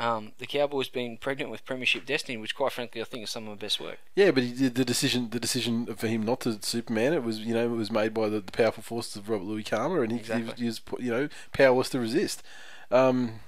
um, 0.00 0.32
the 0.38 0.46
Cowboys 0.46 0.88
being 0.88 1.18
pregnant 1.18 1.50
with 1.50 1.64
premiership 1.64 2.06
destiny, 2.06 2.38
which 2.38 2.56
quite 2.56 2.72
frankly 2.72 3.00
I 3.00 3.04
think 3.04 3.24
is 3.24 3.30
some 3.30 3.44
of 3.44 3.50
my 3.50 3.54
best 3.56 3.78
work. 3.78 3.98
Yeah, 4.16 4.30
but 4.30 4.42
he 4.42 4.52
did 4.52 4.74
the 4.74 4.84
decision. 4.84 5.28
The 5.30 5.38
decision 5.38 5.86
for 5.94 6.08
him 6.08 6.24
not 6.24 6.40
to 6.40 6.58
Superman 6.62 7.12
it 7.12 7.22
was, 7.22 7.40
you 7.40 7.52
know, 7.52 7.66
it 7.66 7.76
was 7.76 7.90
made 7.90 8.14
by 8.14 8.28
the, 8.30 8.40
the 8.40 8.52
powerful 8.52 8.82
forces 8.82 9.16
of 9.16 9.28
Robert 9.28 9.44
Lui 9.44 9.62
Karma, 9.62 10.00
and 10.00 10.12
he, 10.12 10.18
he, 10.18 10.42
was, 10.42 10.54
he 10.54 10.66
was, 10.66 10.80
you 10.98 11.10
know, 11.10 11.28
powerless 11.52 11.90
to 11.90 12.00
resist. 12.00 12.42
Um, 12.90 13.40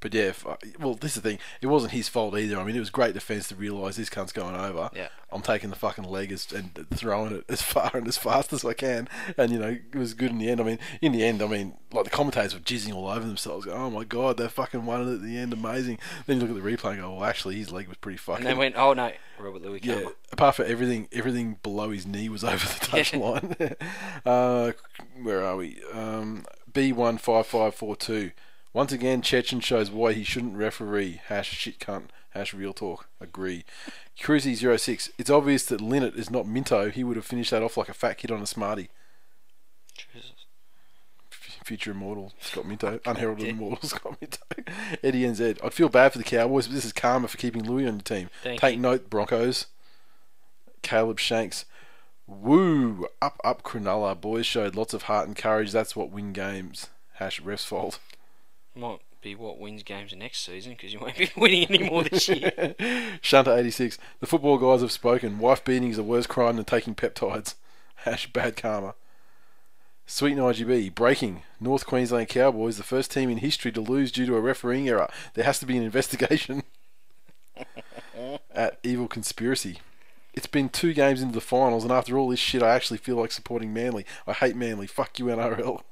but 0.00 0.14
yeah, 0.14 0.28
if, 0.28 0.46
uh, 0.46 0.56
well, 0.78 0.94
this 0.94 1.16
is 1.16 1.22
the 1.22 1.30
thing. 1.30 1.38
It 1.60 1.66
wasn't 1.66 1.92
his 1.92 2.08
fault 2.08 2.38
either. 2.38 2.58
I 2.58 2.64
mean, 2.64 2.76
it 2.76 2.80
was 2.80 2.90
great 2.90 3.14
defense 3.14 3.48
to 3.48 3.56
realise 3.56 3.96
this 3.96 4.08
cunt's 4.08 4.32
going 4.32 4.54
over. 4.54 4.90
Yeah. 4.94 5.08
I'm 5.30 5.42
taking 5.42 5.70
the 5.70 5.76
fucking 5.76 6.04
leg 6.04 6.32
as, 6.32 6.50
and 6.52 6.86
throwing 6.94 7.34
it 7.34 7.44
as 7.48 7.62
far 7.74 7.90
and 7.94 8.06
as 8.06 8.16
fast 8.16 8.52
as 8.52 8.64
I 8.64 8.74
can. 8.74 9.08
And, 9.36 9.50
you 9.50 9.58
know, 9.58 9.78
it 9.92 9.96
was 9.96 10.14
good 10.14 10.30
in 10.30 10.38
the 10.38 10.48
end. 10.48 10.60
I 10.60 10.64
mean, 10.64 10.78
in 11.02 11.12
the 11.12 11.24
end, 11.24 11.42
I 11.42 11.46
mean, 11.46 11.74
like 11.92 12.04
the 12.04 12.10
commentators 12.10 12.54
were 12.54 12.60
jizzing 12.60 12.94
all 12.94 13.08
over 13.08 13.26
themselves. 13.26 13.66
Oh 13.68 13.90
my 13.90 14.04
God, 14.04 14.36
they 14.36 14.48
fucking 14.48 14.86
won 14.86 15.08
it 15.08 15.14
at 15.14 15.22
the 15.22 15.36
end. 15.36 15.52
Amazing. 15.52 15.98
Then 16.26 16.36
you 16.36 16.46
look 16.46 16.56
at 16.56 16.62
the 16.62 16.70
replay 16.70 16.92
and 16.92 17.00
go, 17.00 17.14
well, 17.14 17.24
actually, 17.24 17.56
his 17.56 17.72
leg 17.72 17.88
was 17.88 17.96
pretty 17.96 18.18
fucking. 18.18 18.46
And 18.46 18.50
then 18.50 18.58
went, 18.58 18.76
oh 18.76 18.92
no, 18.92 19.10
Robert 19.38 19.62
Lui 19.62 19.80
Yeah, 19.82 20.04
apart 20.32 20.56
from 20.56 20.70
everything, 20.70 21.08
everything 21.12 21.58
below 21.62 21.90
his 21.90 22.06
knee 22.06 22.28
was 22.28 22.44
over 22.44 22.66
the 22.66 22.86
touchline. 22.86 23.74
uh, 24.26 24.72
where 25.22 25.44
are 25.44 25.56
we? 25.56 25.82
Um, 25.92 26.44
B15542. 26.72 28.32
Once 28.72 28.92
again, 28.92 29.22
Cecchin 29.22 29.62
shows 29.62 29.90
why 29.90 30.12
he 30.12 30.24
shouldn't 30.24 30.56
referee. 30.56 31.20
Hash 31.26 31.50
shit 31.50 31.78
cunt. 31.78 32.08
Hash 32.30 32.52
real 32.52 32.72
talk. 32.72 33.08
Agree. 33.20 33.64
Cruzy 34.20 34.54
06. 34.78 35.10
It's 35.18 35.30
obvious 35.30 35.64
that 35.66 35.80
Linnett 35.80 36.14
is 36.14 36.30
not 36.30 36.46
Minto. 36.46 36.90
He 36.90 37.02
would 37.02 37.16
have 37.16 37.24
finished 37.24 37.50
that 37.50 37.62
off 37.62 37.76
like 37.76 37.88
a 37.88 37.94
fat 37.94 38.18
kid 38.18 38.30
on 38.30 38.42
a 38.42 38.46
smartie. 38.46 38.90
Jesus. 39.96 40.32
future 41.64 41.90
immortal 41.90 42.32
Scott 42.40 42.66
Minto, 42.66 43.00
unheralded 43.04 43.48
immortal 43.48 43.78
Scott 43.88 44.16
Minto, 44.20 44.38
Eddie 45.02 45.24
NZ. 45.24 45.58
I'd 45.62 45.74
feel 45.74 45.88
bad 45.88 46.12
for 46.12 46.18
the 46.18 46.24
Cowboys, 46.24 46.66
but 46.68 46.74
this 46.74 46.84
is 46.84 46.92
karma 46.92 47.28
for 47.28 47.36
keeping 47.36 47.64
Lui 47.64 47.86
on 47.86 47.94
your 47.94 48.02
team. 48.02 48.30
Thank 48.42 48.60
Take 48.60 48.76
you. 48.76 48.80
note, 48.80 49.10
Broncos. 49.10 49.66
Caleb 50.82 51.18
Shanks. 51.18 51.64
Woo! 52.26 53.06
Up, 53.20 53.40
up, 53.42 53.62
Cronulla. 53.62 54.18
Boys 54.20 54.46
showed 54.46 54.76
lots 54.76 54.94
of 54.94 55.02
heart 55.04 55.26
and 55.26 55.36
courage. 55.36 55.72
That's 55.72 55.96
what 55.96 56.10
win 56.10 56.32
games. 56.32 56.88
Hash 57.14 57.40
ref's 57.40 57.64
fault. 57.64 57.98
Might 58.78 59.00
be 59.20 59.34
what 59.34 59.58
wins 59.58 59.82
games 59.82 60.12
the 60.12 60.16
next 60.16 60.44
season 60.46 60.74
because 60.74 60.92
you 60.92 61.00
won't 61.00 61.16
be 61.16 61.28
winning 61.36 61.68
anymore 61.68 62.04
this 62.04 62.28
year. 62.28 62.52
Shunter86. 63.22 63.98
The 64.20 64.26
football 64.26 64.56
guys 64.56 64.82
have 64.82 64.92
spoken. 64.92 65.40
Wife 65.40 65.64
beating 65.64 65.90
is 65.90 65.98
a 65.98 66.04
worse 66.04 66.28
crime 66.28 66.54
than 66.54 66.64
taking 66.64 66.94
peptides. 66.94 67.56
Hash 67.96 68.32
bad 68.32 68.56
karma. 68.56 68.94
Sweet 70.06 70.36
IGB. 70.36 70.94
Breaking. 70.94 71.42
North 71.60 71.86
Queensland 71.86 72.28
Cowboys, 72.28 72.76
the 72.76 72.84
first 72.84 73.10
team 73.10 73.30
in 73.30 73.38
history 73.38 73.72
to 73.72 73.80
lose 73.80 74.12
due 74.12 74.26
to 74.26 74.36
a 74.36 74.40
refereeing 74.40 74.88
error. 74.88 75.10
There 75.34 75.44
has 75.44 75.58
to 75.58 75.66
be 75.66 75.76
an 75.76 75.82
investigation. 75.82 76.62
At 78.54 78.78
Evil 78.84 79.08
Conspiracy. 79.08 79.80
It's 80.34 80.46
been 80.46 80.68
two 80.68 80.94
games 80.94 81.20
into 81.20 81.34
the 81.34 81.40
finals, 81.40 81.82
and 81.82 81.92
after 81.92 82.16
all 82.16 82.28
this 82.28 82.38
shit, 82.38 82.62
I 82.62 82.76
actually 82.76 82.98
feel 82.98 83.16
like 83.16 83.32
supporting 83.32 83.74
Manly. 83.74 84.06
I 84.24 84.34
hate 84.34 84.54
Manly. 84.54 84.86
Fuck 84.86 85.18
you, 85.18 85.24
NRL. 85.24 85.82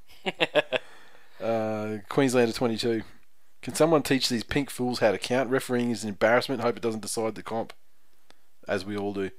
Uh, 1.41 1.99
Queenslander 2.09 2.53
22. 2.53 3.03
Can 3.63 3.75
someone 3.75 4.03
teach 4.03 4.29
these 4.29 4.45
pink 4.45 4.71
fools 4.71 5.01
how 5.01 5.13
to 5.13 5.19
count? 5.19 5.51
Refereeing 5.51 5.91
is 5.91 6.03
an 6.03 6.11
embarrassment. 6.11 6.63
Hope 6.63 6.77
it 6.77 6.83
doesn't 6.83 7.01
decide 7.01 7.35
the 7.35 7.43
comp. 7.43 7.73
As 8.69 8.85
we 8.85 8.97
all 8.97 9.13
do. 9.13 9.31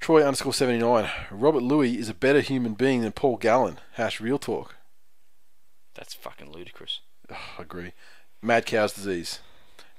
Troy 0.00 0.22
underscore 0.22 0.52
79. 0.52 1.08
Robert 1.30 1.62
Lui 1.62 1.96
is 1.98 2.08
a 2.08 2.14
better 2.14 2.40
human 2.40 2.74
being 2.74 3.02
than 3.02 3.12
Paul 3.12 3.36
Gallen. 3.36 3.78
Hash 3.92 4.20
real 4.20 4.38
talk. 4.38 4.76
That's 5.94 6.14
fucking 6.14 6.50
ludicrous. 6.52 7.00
Ugh, 7.30 7.36
agree. 7.58 7.92
Mad 8.42 8.66
cow's 8.66 8.92
disease. 8.92 9.38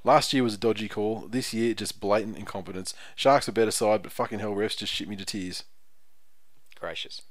Last 0.03 0.33
year 0.33 0.43
was 0.43 0.55
a 0.55 0.57
dodgy 0.57 0.89
call. 0.89 1.27
This 1.29 1.53
year, 1.53 1.73
just 1.73 2.01
blatant 2.01 2.37
incompetence. 2.37 2.93
Sharks 3.15 3.47
are 3.47 3.53
better 3.53 3.71
side, 3.71 4.03
but 4.03 4.11
fucking 4.11 4.39
hell, 4.39 4.53
refs 4.53 4.77
just 4.77 4.91
shit 4.91 5.07
me 5.07 5.15
to 5.15 5.25
tears. 5.25 5.63
Gracious. 6.77 7.21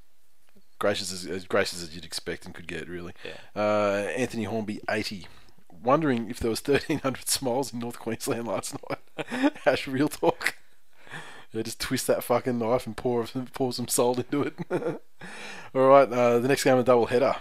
Gracious 0.83 1.12
as, 1.12 1.24
as 1.26 1.45
gracious 1.45 1.80
as 1.80 1.95
you'd 1.95 2.05
expect 2.05 2.45
and 2.45 2.53
could 2.53 2.66
get, 2.66 2.89
really. 2.89 3.12
Yeah. 3.24 3.37
Uh, 3.55 4.09
Anthony 4.16 4.43
Hornby, 4.43 4.80
80. 4.91 5.28
Wondering 5.80 6.28
if 6.28 6.41
there 6.41 6.51
was 6.51 6.61
1,300 6.61 7.28
smiles 7.28 7.72
in 7.72 7.78
North 7.78 8.01
Queensland 8.01 8.49
last 8.49 8.74
night. 8.91 9.53
Hash 9.64 9.87
real 9.87 10.09
talk. 10.09 10.57
Yeah, 11.53 11.62
just 11.62 11.78
twist 11.78 12.09
that 12.09 12.24
fucking 12.24 12.59
knife 12.59 12.85
and 12.85 12.97
pour 12.97 13.24
pour 13.53 13.72
some 13.72 13.87
salt 13.87 14.18
into 14.18 14.43
it. 14.43 14.55
All 15.72 15.87
right, 15.87 16.11
uh, 16.12 16.41
the 16.41 16.49
next 16.49 16.64
game 16.64 16.76
of 16.78 16.87
double 16.87 17.07
header. 17.07 17.37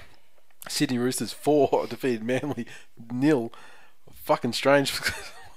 Sydney 0.70 1.00
Roosters 1.00 1.34
four 1.34 1.88
defeated 1.89 2.24
Manly 2.24 2.68
nil. 3.12 3.52
Fucking 4.14 4.54
strange. 4.54 4.94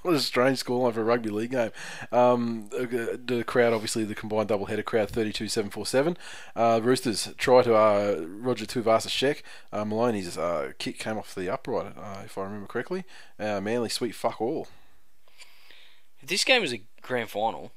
what 0.14 0.14
a 0.14 0.20
strange 0.20 0.62
scoreline 0.62 0.92
for 0.92 1.00
a 1.00 1.04
rugby 1.04 1.30
league 1.30 1.52
game. 1.52 1.70
Um, 2.12 2.68
the 2.70 3.42
crowd, 3.46 3.72
obviously, 3.72 4.04
the 4.04 4.14
combined 4.14 4.48
double 4.48 4.66
header 4.66 4.82
crowd, 4.82 5.10
32-747. 5.10 6.16
Uh, 6.54 6.80
Roosters 6.82 7.32
try 7.38 7.62
to 7.62 7.74
uh, 7.74 8.26
Roger 8.28 8.66
Tuivasa-Sheck. 8.66 9.40
Uh, 9.72 9.86
Maloney's 9.86 10.36
uh, 10.36 10.72
kick 10.78 10.98
came 10.98 11.16
off 11.16 11.34
the 11.34 11.48
upright, 11.48 11.94
uh, 11.96 12.20
if 12.22 12.36
I 12.36 12.42
remember 12.42 12.66
correctly. 12.66 13.04
Uh, 13.38 13.62
Manly 13.62 13.88
sweet 13.88 14.14
fuck 14.14 14.42
all. 14.42 14.68
If 16.20 16.28
this 16.28 16.44
game 16.44 16.60
was 16.60 16.74
a 16.74 16.82
grand 17.00 17.30
final, 17.30 17.72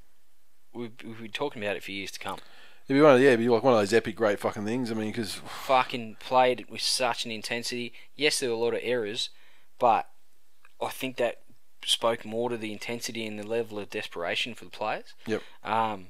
we'd, 0.74 1.02
we'd 1.04 1.22
be 1.22 1.30
talking 1.30 1.64
about 1.64 1.78
it 1.78 1.84
for 1.84 1.92
years 1.92 2.12
to 2.12 2.20
come. 2.20 2.40
It'd 2.88 3.00
be 3.00 3.02
one 3.02 3.16
of 3.16 3.22
yeah, 3.22 3.30
it'd 3.30 3.40
be 3.40 3.50
like 3.50 3.64
one 3.64 3.74
of 3.74 3.80
those 3.80 3.94
epic, 3.94 4.18
great 4.18 4.40
fucking 4.40 4.66
things. 4.66 4.92
I 4.92 4.96
mean, 4.96 5.12
because 5.12 5.36
Fucking 5.36 6.18
played 6.20 6.66
with 6.70 6.82
such 6.82 7.26
an 7.26 7.32
intensity. 7.32 7.94
Yes, 8.16 8.40
there 8.40 8.50
were 8.50 8.56
a 8.56 8.60
lot 8.60 8.74
of 8.74 8.80
errors, 8.84 9.30
but 9.80 10.10
I 10.82 10.90
think 10.90 11.18
that 11.18 11.40
spoke 11.86 12.26
more 12.26 12.50
to 12.50 12.58
the 12.58 12.72
intensity 12.74 13.26
and 13.26 13.40
the 13.40 13.48
level 13.48 13.80
of 13.80 13.90
desperation 13.90 14.54
for 14.56 14.66
the 14.66 14.72
players. 14.72 15.14
Yep. 15.26 15.42
Um, 15.64 16.08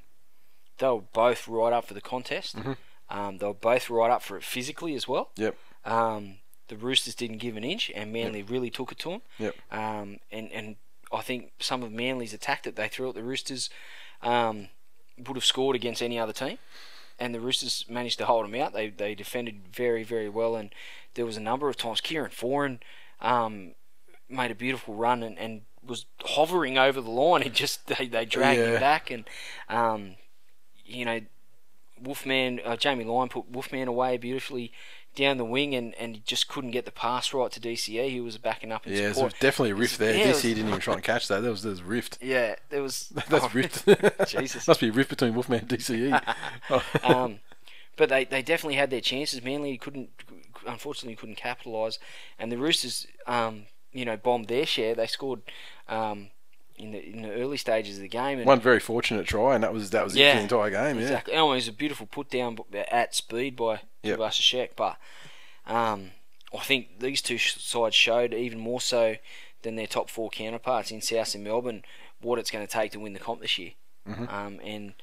they 0.80 0.88
were 0.88 1.02
both 1.14 1.48
right 1.48 1.74
up 1.74 1.86
for 1.86 1.94
the 1.94 2.02
contest. 2.02 2.56
Mm-hmm. 2.56 2.74
Um, 3.10 3.38
they 3.38 3.46
were 3.48 3.54
both 3.54 3.90
right 3.90 4.12
up 4.12 4.22
for 4.22 4.38
it 4.38 4.44
physically 4.44 4.94
as 4.96 5.08
well. 5.08 5.30
yep, 5.38 5.56
Um, 5.86 6.36
the 6.68 6.76
Roosters 6.76 7.16
didn't 7.16 7.38
give 7.38 7.56
an 7.56 7.64
inch, 7.64 7.90
and 7.96 8.12
Manly 8.12 8.44
really 8.44 8.70
took 8.70 8.92
it 8.92 9.00
to 9.00 9.10
them. 9.12 9.22
yep, 9.40 9.56
Um, 9.72 10.20
and 10.32 10.52
and 10.52 10.76
I 11.12 11.22
think 11.22 11.54
some 11.60 11.84
of 11.84 11.92
Manly's 11.92 12.34
attack 12.34 12.64
that 12.64 12.76
they 12.76 12.90
threw 12.90 13.08
at 13.10 13.16
the 13.16 13.24
Roosters 13.24 13.70
um, 14.22 14.68
would 15.18 15.38
have 15.38 15.46
scored 15.46 15.76
against 15.76 16.02
any 16.04 16.20
other 16.20 16.34
team. 16.34 16.58
And 17.20 17.34
the 17.34 17.40
Roosters 17.40 17.86
managed 17.90 18.18
to 18.20 18.26
hold 18.26 18.46
them 18.46 18.60
out. 18.62 18.74
They 18.74 18.90
they 18.90 19.16
defended 19.16 19.70
very 19.74 20.04
very 20.04 20.30
well, 20.30 20.56
and 20.56 20.72
there 21.14 21.26
was 21.26 21.38
a 21.38 21.42
number 21.42 21.70
of 21.70 21.78
times 21.78 22.02
Kieran 22.02 22.32
Foran 22.32 22.80
um, 23.22 23.74
made 24.30 24.52
a 24.52 24.56
beautiful 24.56 24.96
run 24.96 25.24
and, 25.24 25.38
and 25.38 25.62
was 25.86 26.06
hovering 26.22 26.78
over 26.78 27.00
the 27.02 27.10
line. 27.10 27.42
He 27.42 27.50
just 27.50 27.88
they, 27.88 28.08
they 28.08 28.26
dragged 28.26 28.60
Yeah. 28.60 28.74
him 28.74 28.80
back, 28.80 29.12
and 29.12 29.30
um, 29.70 30.16
you 30.86 31.06
know 31.06 31.22
Wolfman, 32.02 32.60
uh, 32.64 32.76
Jamie 32.76 33.04
Lyon 33.04 33.30
put 33.30 33.50
Wolfman 33.50 33.88
away 33.88 34.18
beautifully 34.18 34.72
down 35.16 35.38
the 35.38 35.46
wing 35.46 35.74
and, 35.74 35.96
and 35.96 36.16
he 36.16 36.22
just 36.26 36.48
couldn't 36.48 36.70
get 36.70 36.86
the 36.86 36.92
pass 36.92 37.34
right 37.34 37.52
to 37.52 37.60
DCE. 37.60 38.08
He 38.10 38.22
was 38.22 38.38
backing 38.38 38.72
up 38.72 38.86
in 38.86 38.94
yeah. 38.94 39.12
Support. 39.12 39.34
definitely 39.40 39.72
a 39.72 39.76
rift 39.76 39.98
there. 39.98 40.14
Yeah, 40.14 40.26
it 40.26 40.28
DC 40.28 40.34
was- 40.34 40.42
didn't 40.44 40.68
even 40.68 40.80
try 40.80 40.94
and 40.94 41.04
catch 41.04 41.28
that. 41.28 41.42
There 41.42 41.50
was 41.52 41.64
there's 41.64 41.82
rift. 41.82 42.20
Yeah, 42.28 42.56
there 42.70 42.84
was. 42.84 43.10
That's 43.30 43.46
oh, 43.46 43.50
rift. 43.54 43.86
Jesus. 44.28 44.68
Must 44.68 44.80
be 44.80 44.90
a 44.90 44.92
rift 44.92 45.10
between 45.10 45.34
Wolfman 45.34 45.62
and 45.62 45.70
DCE. 45.70 46.22
Um, 47.04 47.40
but 47.96 48.10
they, 48.10 48.26
they 48.26 48.44
definitely 48.44 48.76
had 48.76 48.92
their 48.92 49.02
chances. 49.02 49.44
Manly 49.44 49.78
couldn't, 49.78 50.10
unfortunately, 50.68 51.16
couldn't 51.16 51.36
capitalise, 51.36 51.98
and 52.38 52.52
the 52.52 52.58
Roosters, 52.58 53.08
um, 53.26 53.66
you 53.98 54.06
know, 54.06 54.18
bombed 54.18 54.48
their 54.48 54.66
share. 54.66 54.94
They 54.96 55.08
scored 55.08 55.42
um, 55.88 56.28
in 56.78 56.92
the 56.92 57.00
in 57.00 57.22
the 57.24 57.32
early 57.34 57.58
stages 57.58 57.96
of 57.98 58.02
the 58.04 58.08
game. 58.08 58.38
And 58.40 58.48
One 58.48 58.60
very 58.62 58.80
fortunate 58.80 59.26
try, 59.26 59.56
and 59.56 59.64
that 59.64 59.74
was 59.74 59.90
that 59.90 60.04
was 60.04 60.16
it 60.16 60.20
Yeah, 60.20 60.34
for 60.34 60.38
the 60.38 60.44
entire 60.44 60.70
game. 60.70 61.00
Exactly. 61.02 61.34
Oh, 61.36 61.52
it 61.52 61.56
was 61.56 61.68
a 61.68 61.74
beautiful 61.74 62.06
put 62.08 62.30
down 62.30 62.58
at 62.92 63.16
speed 63.16 63.56
by 63.56 63.82
Yep. 64.04 64.20
But 64.76 64.98
um, 65.66 66.12
I 66.54 66.64
think 66.64 67.00
these 67.00 67.22
two 67.22 67.38
sides 67.38 67.96
showed 67.96 68.34
even 68.34 68.60
more 68.60 68.80
so 68.80 69.16
than 69.64 69.76
their 69.76 69.88
top 69.88 70.10
four 70.10 70.30
counterparts 70.30 70.92
in 70.92 71.02
South 71.02 71.34
and 71.36 71.44
Melbourne 71.44 71.84
what 72.22 72.40
it's 72.40 72.52
going 72.52 72.66
to 72.66 72.72
take 72.72 72.92
to 72.92 73.00
win 73.00 73.14
the 73.14 73.20
comp 73.20 73.42
this 73.42 73.58
year. 73.58 73.72
Mm-hmm. 74.08 74.30
Um, 74.34 74.60
and 74.64 74.94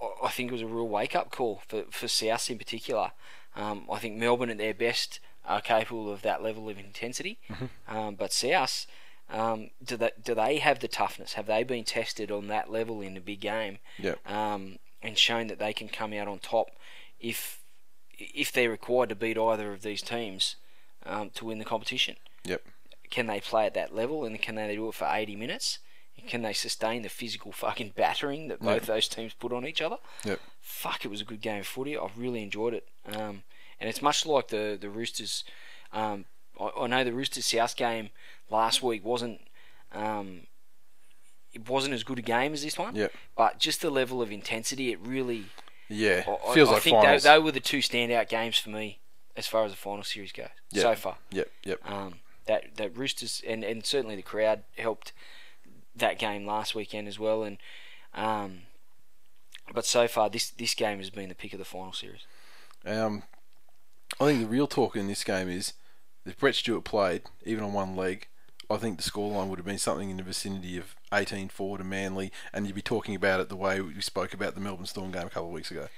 I- 0.00 0.26
I 0.26 0.28
think 0.30 0.50
it 0.50 0.52
was 0.52 0.62
a 0.62 0.66
real 0.66 0.86
wake 0.88 1.16
up 1.16 1.30
call 1.30 1.62
for, 1.66 1.84
for 1.90 2.08
South 2.08 2.50
in 2.50 2.58
particular. 2.58 3.12
Um, 3.56 3.86
I 3.90 3.98
think 3.98 4.16
Melbourne 4.16 4.50
at 4.50 4.58
their 4.58 4.74
best 4.74 5.18
are 5.50 5.60
capable 5.60 6.12
of 6.12 6.22
that 6.22 6.42
level 6.42 6.68
of 6.68 6.78
intensity, 6.78 7.38
Mm-hmm. 7.50 7.96
um, 7.96 8.14
but 8.14 8.32
South. 8.32 8.86
Um, 9.32 9.70
do 9.84 9.96
they 9.96 10.10
do 10.22 10.34
they 10.34 10.58
have 10.58 10.80
the 10.80 10.88
toughness? 10.88 11.34
Have 11.34 11.46
they 11.46 11.62
been 11.62 11.84
tested 11.84 12.30
on 12.32 12.48
that 12.48 12.70
level 12.70 13.00
in 13.00 13.16
a 13.16 13.20
big 13.20 13.40
game? 13.40 13.78
Yeah. 13.98 14.14
um, 14.26 14.78
and 15.02 15.16
shown 15.16 15.46
that 15.46 15.58
they 15.58 15.72
can 15.72 15.88
come 15.88 16.12
out 16.12 16.26
on 16.28 16.38
top 16.40 16.66
if 17.20 17.60
if 18.18 18.50
they're 18.52 18.70
required 18.70 19.08
to 19.10 19.14
beat 19.14 19.38
either 19.38 19.72
of 19.72 19.82
these 19.82 20.02
teams 20.02 20.56
um, 21.06 21.30
to 21.30 21.44
win 21.44 21.58
the 21.58 21.64
competition. 21.64 22.16
Yep. 22.44 22.62
Can 23.08 23.26
they 23.28 23.40
play 23.40 23.66
at 23.66 23.74
that 23.74 23.94
level 23.94 24.24
and 24.24 24.40
can 24.42 24.56
they 24.56 24.74
do 24.74 24.88
it 24.88 24.94
for 24.94 25.08
80 25.10 25.36
minutes? 25.36 25.78
Can 26.26 26.42
they 26.42 26.52
sustain 26.52 27.00
the 27.02 27.08
physical 27.08 27.50
fucking 27.52 27.92
battering 27.96 28.48
that 28.48 28.60
both 28.60 28.84
those 28.86 29.08
teams 29.08 29.32
put 29.32 29.52
on 29.54 29.66
each 29.66 29.80
other? 29.80 29.96
Yep. 30.24 30.38
Fuck, 30.60 31.04
it 31.06 31.08
was 31.10 31.22
a 31.22 31.24
good 31.24 31.40
game 31.40 31.60
of 31.60 31.66
footy. 31.66 31.96
I've 31.96 32.18
really 32.18 32.42
enjoyed 32.42 32.74
it. 32.74 32.86
Um, 33.10 33.42
and 33.80 33.88
it's 33.88 34.02
much 34.02 34.26
like 34.26 34.48
the 34.48 34.76
the 34.80 34.90
Roosters. 34.90 35.44
Um, 35.92 36.26
I, 36.60 36.70
I 36.80 36.86
know 36.86 37.04
the 37.04 37.12
Roosters 37.12 37.46
South 37.46 37.76
game 37.76 38.10
last 38.50 38.82
week 38.82 39.04
wasn't. 39.04 39.40
Um, 39.92 40.42
it 41.52 41.68
wasn't 41.68 41.94
as 41.94 42.04
good 42.04 42.18
a 42.20 42.22
game 42.22 42.52
as 42.52 42.62
this 42.62 42.78
one, 42.78 42.94
Yep. 42.94 43.12
but 43.36 43.58
just 43.58 43.80
the 43.82 43.90
level 43.90 44.22
of 44.22 44.30
intensity, 44.30 44.92
it 44.92 45.00
really 45.00 45.46
Yeah. 45.88 46.22
I, 46.46 46.54
Feels 46.54 46.68
I 46.68 46.74
like 46.74 46.82
think 46.82 47.02
they, 47.02 47.18
they 47.18 47.38
were 47.40 47.50
the 47.50 47.58
two 47.58 47.78
standout 47.78 48.28
games 48.28 48.56
for 48.56 48.70
me 48.70 49.00
as 49.36 49.48
far 49.48 49.64
as 49.64 49.72
the 49.72 49.76
final 49.76 50.04
series 50.04 50.30
goes 50.30 50.46
Yep. 50.70 50.82
so 50.82 50.94
far. 50.94 51.16
Yep. 51.32 51.50
Yep. 51.64 51.90
Um, 51.90 52.14
that 52.46 52.76
that 52.76 52.96
Roosters 52.96 53.42
and, 53.44 53.64
and 53.64 53.84
certainly 53.84 54.14
the 54.14 54.22
crowd 54.22 54.62
helped 54.78 55.12
that 55.96 56.20
game 56.20 56.46
last 56.46 56.74
weekend 56.76 57.08
as 57.08 57.18
well. 57.18 57.42
And 57.42 57.58
um, 58.14 58.60
but 59.74 59.84
so 59.84 60.06
far 60.06 60.30
this 60.30 60.50
this 60.50 60.74
game 60.74 60.98
has 60.98 61.10
been 61.10 61.28
the 61.28 61.34
pick 61.34 61.52
of 61.52 61.58
the 61.58 61.64
final 61.64 61.92
series. 61.92 62.22
Um, 62.86 63.24
I 64.20 64.26
think 64.26 64.40
the 64.40 64.46
real 64.46 64.66
talk 64.66 64.96
in 64.96 65.08
this 65.08 65.24
game 65.24 65.48
is 65.48 65.72
if 66.26 66.36
Brett 66.36 66.54
Stewart 66.54 66.84
played, 66.84 67.22
even 67.44 67.64
on 67.64 67.72
one 67.72 67.96
leg, 67.96 68.28
I 68.68 68.76
think 68.76 68.98
the 68.98 69.10
scoreline 69.10 69.48
would 69.48 69.58
have 69.58 69.66
been 69.66 69.78
something 69.78 70.10
in 70.10 70.18
the 70.18 70.22
vicinity 70.22 70.76
of 70.76 70.94
18-4 71.10 71.78
to 71.78 71.84
Manly, 71.84 72.30
and 72.52 72.66
you'd 72.66 72.76
be 72.76 72.82
talking 72.82 73.14
about 73.14 73.40
it 73.40 73.48
the 73.48 73.56
way 73.56 73.80
we 73.80 74.00
spoke 74.00 74.34
about 74.34 74.54
the 74.54 74.60
Melbourne 74.60 74.86
Storm 74.86 75.10
game 75.10 75.26
a 75.26 75.30
couple 75.30 75.48
of 75.48 75.54
weeks 75.54 75.70
ago. 75.70 75.88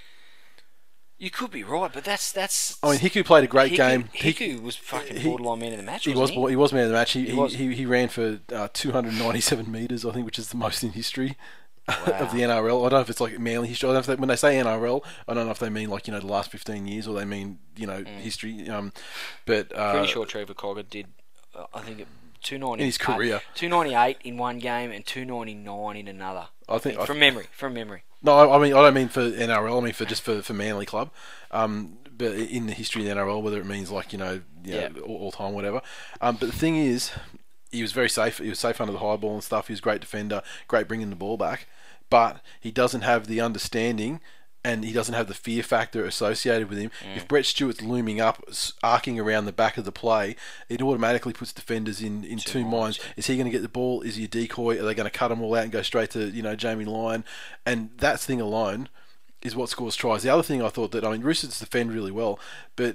You 1.18 1.30
could 1.30 1.50
be 1.50 1.62
right, 1.62 1.92
but 1.92 2.02
that's 2.02 2.32
that's. 2.32 2.78
I 2.82 2.90
mean, 2.90 2.98
Hiku 2.98 3.24
played 3.24 3.44
a 3.44 3.46
great 3.46 3.72
Hiku, 3.72 3.76
game. 3.76 4.08
Hiku 4.12 4.60
was 4.60 4.74
fucking 4.74 5.22
borderline 5.22 5.60
man 5.60 5.72
of 5.72 5.76
the 5.76 5.84
match. 5.84 6.04
He 6.04 6.14
was 6.14 6.30
he? 6.30 6.48
he 6.48 6.56
was 6.56 6.72
man 6.72 6.84
of 6.84 6.88
the 6.88 6.96
match. 6.96 7.12
He 7.12 7.26
He 7.26 7.46
he, 7.46 7.56
he, 7.68 7.74
he 7.74 7.86
ran 7.86 8.08
for 8.08 8.40
uh, 8.52 8.66
297 8.72 9.70
meters, 9.70 10.04
I 10.04 10.10
think, 10.10 10.26
which 10.26 10.38
is 10.40 10.48
the 10.48 10.56
most 10.56 10.82
in 10.82 10.90
history. 10.90 11.36
Of 11.88 12.32
the 12.32 12.40
NRL. 12.42 12.86
I 12.86 12.88
don't 12.88 12.92
know 12.92 13.00
if 13.00 13.10
it's 13.10 13.20
like 13.20 13.38
Manly 13.38 13.68
history. 13.68 13.88
I 13.88 13.92
don't 13.92 13.94
know 13.94 14.00
if 14.00 14.06
they, 14.06 14.14
when 14.16 14.28
they 14.28 14.36
say 14.36 14.54
NRL, 14.56 15.02
I 15.28 15.34
don't 15.34 15.46
know 15.46 15.50
if 15.52 15.58
they 15.58 15.68
mean 15.68 15.90
like 15.90 16.06
you 16.06 16.12
know 16.14 16.20
the 16.20 16.26
last 16.26 16.50
fifteen 16.50 16.86
years 16.86 17.06
or 17.08 17.14
they 17.14 17.24
mean 17.24 17.58
you 17.76 17.86
know 17.86 18.04
history. 18.20 18.68
Um, 18.68 18.92
but 19.46 19.76
uh, 19.76 19.92
Pretty 19.92 20.08
sure 20.08 20.26
Trevor 20.26 20.54
Cogger 20.54 20.88
did. 20.88 21.06
Uh, 21.54 21.64
I 21.74 21.80
think. 21.82 22.06
Two 22.42 22.58
ninety 22.58 22.82
In 22.82 22.86
his 22.86 22.98
career. 22.98 23.40
two 23.54 23.68
ninety 23.68 23.94
eight 23.94 24.16
in 24.24 24.36
one 24.36 24.58
game 24.58 24.90
and 24.90 25.06
two 25.06 25.24
ninety 25.24 25.54
nine 25.54 25.96
in 25.96 26.08
another. 26.08 26.48
I 26.68 26.78
think 26.78 26.98
I 26.98 27.06
from 27.06 27.20
memory, 27.20 27.46
from 27.52 27.72
memory. 27.74 28.02
No, 28.20 28.32
I 28.32 28.56
I 28.56 28.58
mean 28.60 28.72
I 28.74 28.82
don't 28.82 28.94
mean 28.94 29.08
for 29.08 29.20
NRL. 29.30 29.80
I 29.80 29.84
mean 29.84 29.92
for 29.92 30.04
just 30.04 30.22
for, 30.22 30.42
for 30.42 30.52
Manly 30.52 30.84
club. 30.84 31.10
Um, 31.52 31.98
but 32.10 32.32
in 32.32 32.66
the 32.66 32.72
history 32.72 33.02
of 33.02 33.14
the 33.14 33.14
NRL, 33.20 33.40
whether 33.42 33.60
it 33.60 33.66
means 33.66 33.92
like 33.92 34.12
you 34.12 34.18
know, 34.18 34.40
you 34.64 34.74
know 34.74 34.80
Yeah. 34.92 35.00
all, 35.02 35.16
all 35.18 35.30
time, 35.30 35.52
whatever. 35.52 35.82
Um, 36.20 36.34
but 36.40 36.46
the 36.46 36.56
thing 36.56 36.74
is, 36.76 37.12
he 37.72 37.82
was 37.82 37.92
very 37.92 38.08
safe. 38.08 38.38
He 38.38 38.50
was 38.50 38.60
safe 38.60 38.80
under 38.80 38.92
the 38.92 38.98
high 38.98 39.16
ball 39.16 39.34
and 39.34 39.42
stuff. 39.42 39.66
He 39.66 39.72
was 39.72 39.80
a 39.80 39.82
great 39.82 40.00
defender, 40.00 40.42
great 40.68 40.86
bringing 40.86 41.10
the 41.10 41.16
ball 41.16 41.36
back. 41.36 41.66
But 42.10 42.40
he 42.60 42.70
doesn't 42.70 43.00
have 43.00 43.26
the 43.26 43.40
understanding. 43.40 44.20
And 44.64 44.84
he 44.84 44.92
doesn't 44.92 45.14
have 45.16 45.26
the 45.26 45.34
fear 45.34 45.64
factor 45.64 46.04
associated 46.04 46.68
with 46.68 46.78
him. 46.78 46.92
Mm. 47.04 47.16
If 47.16 47.26
Brett 47.26 47.46
Stewart's 47.46 47.82
looming 47.82 48.20
up, 48.20 48.44
arcing 48.80 49.18
around 49.18 49.46
the 49.46 49.52
back 49.52 49.76
of 49.76 49.84
the 49.84 49.90
play, 49.90 50.36
it 50.68 50.80
automatically 50.80 51.32
puts 51.32 51.52
defenders 51.52 52.00
in, 52.00 52.22
in 52.22 52.38
two 52.38 52.64
minds. 52.64 53.00
Is 53.16 53.26
he 53.26 53.34
going 53.34 53.46
to 53.46 53.50
get 53.50 53.62
the 53.62 53.68
ball? 53.68 54.02
Is 54.02 54.14
he 54.14 54.26
a 54.26 54.28
decoy? 54.28 54.78
Are 54.78 54.84
they 54.84 54.94
going 54.94 55.10
to 55.10 55.18
cut 55.18 55.32
him 55.32 55.42
all 55.42 55.56
out 55.56 55.64
and 55.64 55.72
go 55.72 55.82
straight 55.82 56.10
to 56.10 56.30
you 56.30 56.42
know 56.42 56.54
Jamie 56.54 56.84
Lyon? 56.84 57.24
And 57.66 57.90
that 57.96 58.20
thing 58.20 58.40
alone 58.40 58.88
is 59.42 59.56
what 59.56 59.68
scores 59.68 59.96
tries. 59.96 60.22
The 60.22 60.30
other 60.30 60.44
thing 60.44 60.62
I 60.62 60.68
thought 60.68 60.92
that 60.92 61.04
I 61.04 61.10
mean 61.10 61.22
Roosters 61.22 61.58
defend 61.58 61.92
really 61.92 62.12
well, 62.12 62.38
but 62.76 62.94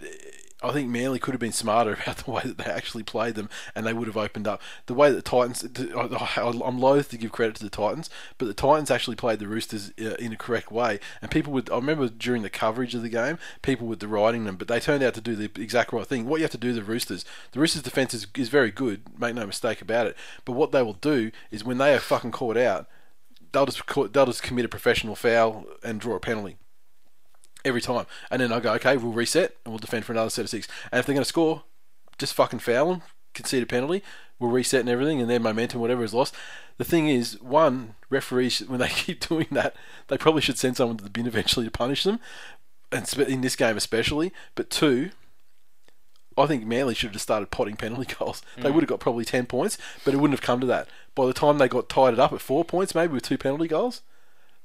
I 0.63 0.71
think 0.71 0.89
Manly 0.89 1.19
could 1.19 1.35
have 1.35 1.39
been 1.39 1.51
smarter 1.51 1.93
about 2.01 2.17
the 2.17 2.31
way 2.31 2.41
that 2.43 2.57
they 2.57 2.65
actually 2.71 3.03
played 3.03 3.35
them, 3.35 3.49
and 3.75 3.85
they 3.85 3.93
would 3.93 4.07
have 4.07 4.17
opened 4.17 4.47
up 4.47 4.61
the 4.87 4.93
way 4.93 5.11
that 5.11 5.15
the 5.15 5.21
Titans. 5.21 5.63
I'm 5.63 6.79
loath 6.79 7.09
to 7.09 7.17
give 7.17 7.31
credit 7.31 7.55
to 7.57 7.63
the 7.63 7.69
Titans, 7.69 8.09
but 8.37 8.47
the 8.47 8.53
Titans 8.53 8.89
actually 8.89 9.15
played 9.15 9.39
the 9.39 9.47
Roosters 9.47 9.91
uh, 10.01 10.15
in 10.15 10.33
a 10.33 10.37
correct 10.37 10.71
way, 10.71 10.99
and 11.21 11.29
people 11.29 11.53
would. 11.53 11.69
I 11.69 11.75
remember 11.75 12.09
during 12.09 12.41
the 12.41 12.49
coverage 12.49 12.95
of 12.95 13.03
the 13.03 13.09
game, 13.09 13.37
people 13.61 13.87
were 13.87 13.95
deriding 13.95 14.45
them, 14.45 14.55
but 14.55 14.67
they 14.67 14.79
turned 14.79 15.03
out 15.03 15.13
to 15.13 15.21
do 15.21 15.35
the 15.35 15.51
exact 15.61 15.93
right 15.93 16.07
thing. 16.07 16.25
What 16.25 16.37
you 16.37 16.43
have 16.43 16.51
to 16.51 16.57
do 16.57 16.73
the 16.73 16.83
Roosters, 16.83 17.23
the 17.51 17.59
Roosters' 17.59 17.83
defense 17.83 18.13
is, 18.13 18.25
is 18.35 18.49
very 18.49 18.71
good. 18.71 19.01
Make 19.19 19.35
no 19.35 19.45
mistake 19.45 19.81
about 19.81 20.07
it. 20.07 20.17
But 20.43 20.53
what 20.53 20.71
they 20.71 20.81
will 20.81 20.93
do 20.93 21.31
is 21.51 21.63
when 21.63 21.77
they 21.77 21.93
are 21.93 21.99
fucking 21.99 22.31
caught 22.31 22.57
out, 22.57 22.87
they'll 23.51 23.67
just 23.67 23.83
they'll 24.11 24.25
just 24.25 24.43
commit 24.43 24.65
a 24.65 24.69
professional 24.69 25.15
foul 25.15 25.65
and 25.83 25.99
draw 25.99 26.15
a 26.15 26.19
penalty 26.19 26.57
every 27.65 27.81
time, 27.81 28.05
and 28.31 28.41
then 28.41 28.51
I'll 28.51 28.59
go 28.59 28.73
okay, 28.73 28.97
we'll 28.97 29.11
reset 29.11 29.55
and 29.63 29.71
we'll 29.71 29.79
defend 29.79 30.05
for 30.05 30.13
another 30.13 30.29
set 30.29 30.43
of 30.43 30.49
six. 30.49 30.67
And 30.91 30.99
if 30.99 31.05
they're 31.05 31.13
going 31.13 31.23
to 31.23 31.25
score, 31.25 31.63
just 32.17 32.33
fucking 32.33 32.59
foul 32.59 32.91
them, 32.91 33.01
concede 33.33 33.63
a 33.63 33.65
penalty, 33.65 34.03
we'll 34.39 34.51
reset 34.51 34.81
and 34.81 34.89
everything, 34.89 35.21
and 35.21 35.29
their 35.29 35.39
momentum, 35.39 35.81
whatever 35.81 36.03
is 36.03 36.13
lost. 36.13 36.35
The 36.77 36.83
thing 36.83 37.09
is, 37.09 37.41
one 37.41 37.95
referees 38.09 38.59
when 38.67 38.79
they 38.79 38.89
keep 38.89 39.27
doing 39.27 39.47
that, 39.51 39.75
they 40.07 40.17
probably 40.17 40.41
should 40.41 40.57
send 40.57 40.77
someone 40.77 40.97
to 40.97 41.03
the 41.03 41.09
bin 41.09 41.27
eventually 41.27 41.65
to 41.65 41.71
punish 41.71 42.03
them, 42.03 42.19
and 42.91 43.11
in 43.19 43.41
this 43.41 43.55
game 43.55 43.77
especially. 43.77 44.33
But 44.55 44.69
two. 44.69 45.11
I 46.39 46.45
think 46.45 46.67
Manly 46.67 46.93
should 46.93 47.07
have 47.07 47.13
just 47.13 47.23
started 47.23 47.49
potting 47.49 47.77
penalty 47.77 48.13
goals. 48.19 48.43
They 48.57 48.69
mm. 48.69 48.73
would 48.75 48.83
have 48.83 48.89
got 48.89 48.99
probably 48.99 49.25
10 49.25 49.47
points, 49.47 49.75
but 50.05 50.13
it 50.13 50.17
wouldn't 50.17 50.37
have 50.37 50.45
come 50.45 50.59
to 50.59 50.67
that. 50.67 50.87
By 51.15 51.25
the 51.25 51.33
time 51.33 51.57
they 51.57 51.67
got 51.67 51.89
tied 51.89 52.13
it 52.13 52.19
up 52.19 52.31
at 52.31 52.41
four 52.41 52.63
points, 52.63 52.93
maybe 52.93 53.13
with 53.13 53.23
two 53.23 53.39
penalty 53.39 53.67
goals, 53.67 54.03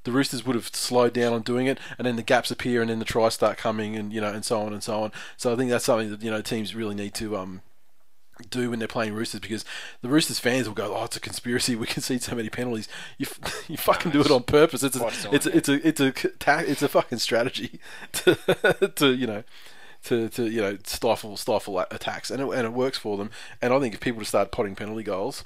the 0.04 0.12
Roosters 0.12 0.44
would 0.44 0.56
have 0.56 0.68
slowed 0.68 1.12
down 1.12 1.32
on 1.32 1.42
doing 1.42 1.66
it, 1.66 1.78
and 1.98 2.06
then 2.06 2.16
the 2.16 2.22
gaps 2.22 2.50
appear, 2.50 2.80
and 2.80 2.90
then 2.90 2.98
the 2.98 3.04
tries 3.04 3.34
start 3.34 3.58
coming, 3.58 3.96
and 3.96 4.12
you 4.12 4.20
know, 4.20 4.32
and 4.32 4.44
so 4.44 4.60
on 4.60 4.72
and 4.72 4.82
so 4.82 5.02
on. 5.02 5.12
So 5.36 5.52
I 5.52 5.56
think 5.56 5.70
that's 5.70 5.84
something 5.84 6.10
that 6.10 6.22
you 6.22 6.30
know 6.30 6.42
teams 6.42 6.74
really 6.74 6.94
need 6.94 7.14
to 7.14 7.36
um, 7.36 7.62
do 8.50 8.70
when 8.70 8.78
they're 8.78 8.88
playing 8.88 9.14
Roosters 9.14 9.40
because 9.40 9.64
the 10.00 10.08
Roosters 10.08 10.38
fans 10.38 10.66
will 10.66 10.74
go, 10.74 10.96
"Oh, 10.96 11.04
it's 11.04 11.16
a 11.16 11.20
conspiracy. 11.20 11.76
We 11.82 11.86
concede 11.86 12.22
so 12.22 12.34
many 12.34 12.48
penalties. 12.48 12.88
You, 13.18 13.26
you 13.68 13.76
fucking 13.76 14.12
do 14.12 14.20
it 14.20 14.30
on 14.30 14.42
purpose. 14.44 14.82
It's 14.82 14.96
a, 14.96 15.00
Quite 15.00 15.26
it's 15.32 15.46
a, 15.46 15.56
it's 15.56 15.68
a, 15.68 15.88
it's 15.88 16.00
a, 16.00 16.70
it's 16.70 16.82
a 16.82 16.88
fucking 16.88 17.18
strategy 17.18 17.80
to, 18.12 18.92
to 18.96 19.14
you 19.14 19.26
know." 19.26 19.44
To, 20.06 20.28
to 20.30 20.50
you 20.50 20.60
know 20.60 20.78
stifle 20.82 21.36
stifle 21.36 21.78
attacks 21.78 22.32
and 22.32 22.42
it, 22.42 22.48
and 22.48 22.66
it 22.66 22.72
works 22.72 22.98
for 22.98 23.16
them 23.16 23.30
and 23.60 23.72
I 23.72 23.78
think 23.78 23.94
if 23.94 24.00
people 24.00 24.18
just 24.18 24.30
start 24.30 24.50
potting 24.50 24.74
penalty 24.74 25.04
goals 25.04 25.44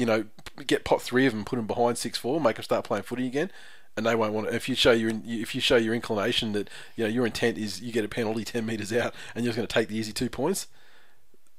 you 0.00 0.06
know, 0.06 0.24
get 0.66 0.84
pot 0.84 1.02
three 1.02 1.26
of 1.26 1.32
them, 1.34 1.44
put 1.44 1.56
them 1.56 1.66
behind 1.66 1.98
six 1.98 2.16
four, 2.18 2.40
make 2.40 2.56
them 2.56 2.64
start 2.64 2.84
playing 2.86 3.02
footy 3.04 3.26
again, 3.26 3.50
and 3.96 4.06
they 4.06 4.14
won't 4.14 4.32
want 4.32 4.46
it. 4.48 4.54
If 4.54 4.66
you 4.68 4.74
show 4.74 4.92
your 4.92 5.12
if 5.26 5.54
you 5.54 5.60
show 5.60 5.76
your 5.76 5.94
inclination 5.94 6.52
that 6.52 6.70
you 6.96 7.04
know 7.04 7.10
your 7.10 7.26
intent 7.26 7.58
is 7.58 7.82
you 7.82 7.92
get 7.92 8.04
a 8.04 8.08
penalty 8.08 8.44
ten 8.44 8.64
meters 8.64 8.92
out 8.92 9.14
and 9.34 9.44
you're 9.44 9.50
just 9.50 9.56
going 9.56 9.68
to 9.68 9.72
take 9.72 9.88
the 9.88 9.96
easy 9.96 10.12
two 10.12 10.30
points, 10.30 10.68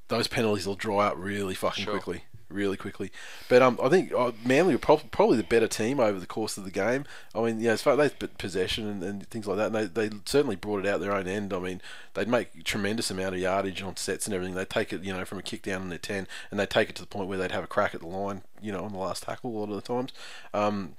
those 0.07 0.27
penalties 0.27 0.65
will 0.65 0.75
dry 0.75 1.07
up 1.07 1.13
really 1.17 1.53
fucking 1.53 1.85
Sure. 1.85 1.93
quickly, 1.93 2.23
really 2.51 2.77
quickly. 2.77 3.11
But 3.49 3.61
um, 3.61 3.79
I 3.81 3.89
think 3.89 4.11
uh, 4.13 4.31
Manly 4.45 4.73
were 4.75 4.79
prob- 4.79 5.11
probably 5.11 5.37
the 5.37 5.43
better 5.43 5.67
team 5.67 5.99
over 5.99 6.19
the 6.19 6.25
course 6.27 6.57
of 6.57 6.63
the 6.63 6.71
game. 6.71 7.05
I 7.33 7.41
mean, 7.41 7.59
yeah, 7.59 7.71
as 7.71 7.81
far 7.81 7.99
as 7.99 8.11
they 8.11 8.27
possession 8.27 8.87
and, 8.87 9.03
and 9.03 9.27
things 9.27 9.47
like 9.47 9.57
that, 9.57 9.73
and 9.73 9.75
they 9.75 10.07
they 10.07 10.15
certainly 10.25 10.55
brought 10.55 10.85
it 10.85 10.87
out 10.87 10.99
their 10.99 11.13
own 11.13 11.27
end. 11.27 11.53
I 11.53 11.59
mean, 11.59 11.81
they'd 12.13 12.27
make 12.27 12.63
tremendous 12.63 13.09
amount 13.11 13.35
of 13.35 13.41
yardage 13.41 13.81
on 13.81 13.95
sets 13.97 14.25
and 14.25 14.33
everything. 14.33 14.55
They'd 14.55 14.69
take 14.69 14.91
it, 14.93 15.03
you 15.03 15.13
know, 15.13 15.25
from 15.25 15.39
a 15.39 15.43
kick 15.43 15.63
down 15.63 15.81
in 15.81 15.89
their 15.89 15.97
ten, 15.97 16.27
and 16.49 16.59
they'd 16.59 16.69
take 16.69 16.89
it 16.89 16.95
to 16.95 17.01
the 17.01 17.07
point 17.07 17.27
where 17.27 17.37
they'd 17.37 17.51
have 17.51 17.63
a 17.63 17.67
crack 17.67 17.93
at 17.95 18.01
the 18.01 18.07
line, 18.07 18.41
you 18.61 18.71
know, 18.71 18.83
on 18.83 18.91
the 18.91 18.99
last 18.99 19.23
tackle 19.23 19.51
a 19.51 19.57
lot 19.57 19.69
of 19.69 19.75
the 19.75 19.81
times. 19.81 20.11
Um, 20.53 20.95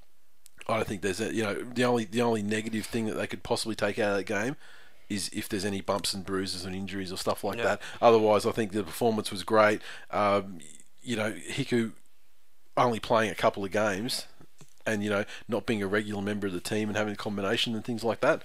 I 0.68 0.76
don't 0.76 0.86
think 0.86 1.02
there's 1.02 1.20
a, 1.20 1.34
you 1.34 1.42
know, 1.42 1.54
the 1.54 1.84
only 1.84 2.04
the 2.04 2.22
only 2.22 2.42
negative 2.42 2.86
thing 2.86 3.06
that 3.06 3.14
they 3.14 3.26
could 3.26 3.42
possibly 3.42 3.74
take 3.74 3.98
out 3.98 4.12
of 4.12 4.16
that 4.18 4.24
game 4.26 4.56
is 5.08 5.28
if 5.34 5.48
there's 5.48 5.64
any 5.64 5.80
bumps 5.80 6.14
and 6.14 6.24
bruises 6.24 6.64
and 6.64 6.74
injuries 6.74 7.12
or 7.12 7.16
stuff 7.18 7.44
like 7.44 7.58
Yeah. 7.58 7.64
that. 7.64 7.82
Otherwise, 8.00 8.46
I 8.46 8.52
think 8.52 8.72
the 8.72 8.82
performance 8.84 9.30
was 9.30 9.42
great. 9.42 9.82
Um, 10.10 10.58
you 11.02 11.16
know, 11.16 11.32
Hiku 11.32 11.92
only 12.76 13.00
playing 13.00 13.30
a 13.30 13.34
couple 13.34 13.64
of 13.64 13.70
games 13.70 14.26
and 14.86 15.02
you 15.02 15.10
know 15.10 15.24
not 15.48 15.66
being 15.66 15.82
a 15.82 15.86
regular 15.86 16.22
member 16.22 16.46
of 16.46 16.52
the 16.52 16.60
team 16.60 16.88
and 16.88 16.96
having 16.96 17.12
a 17.12 17.16
combination 17.16 17.74
and 17.74 17.84
things 17.84 18.04
like 18.04 18.20
that. 18.20 18.42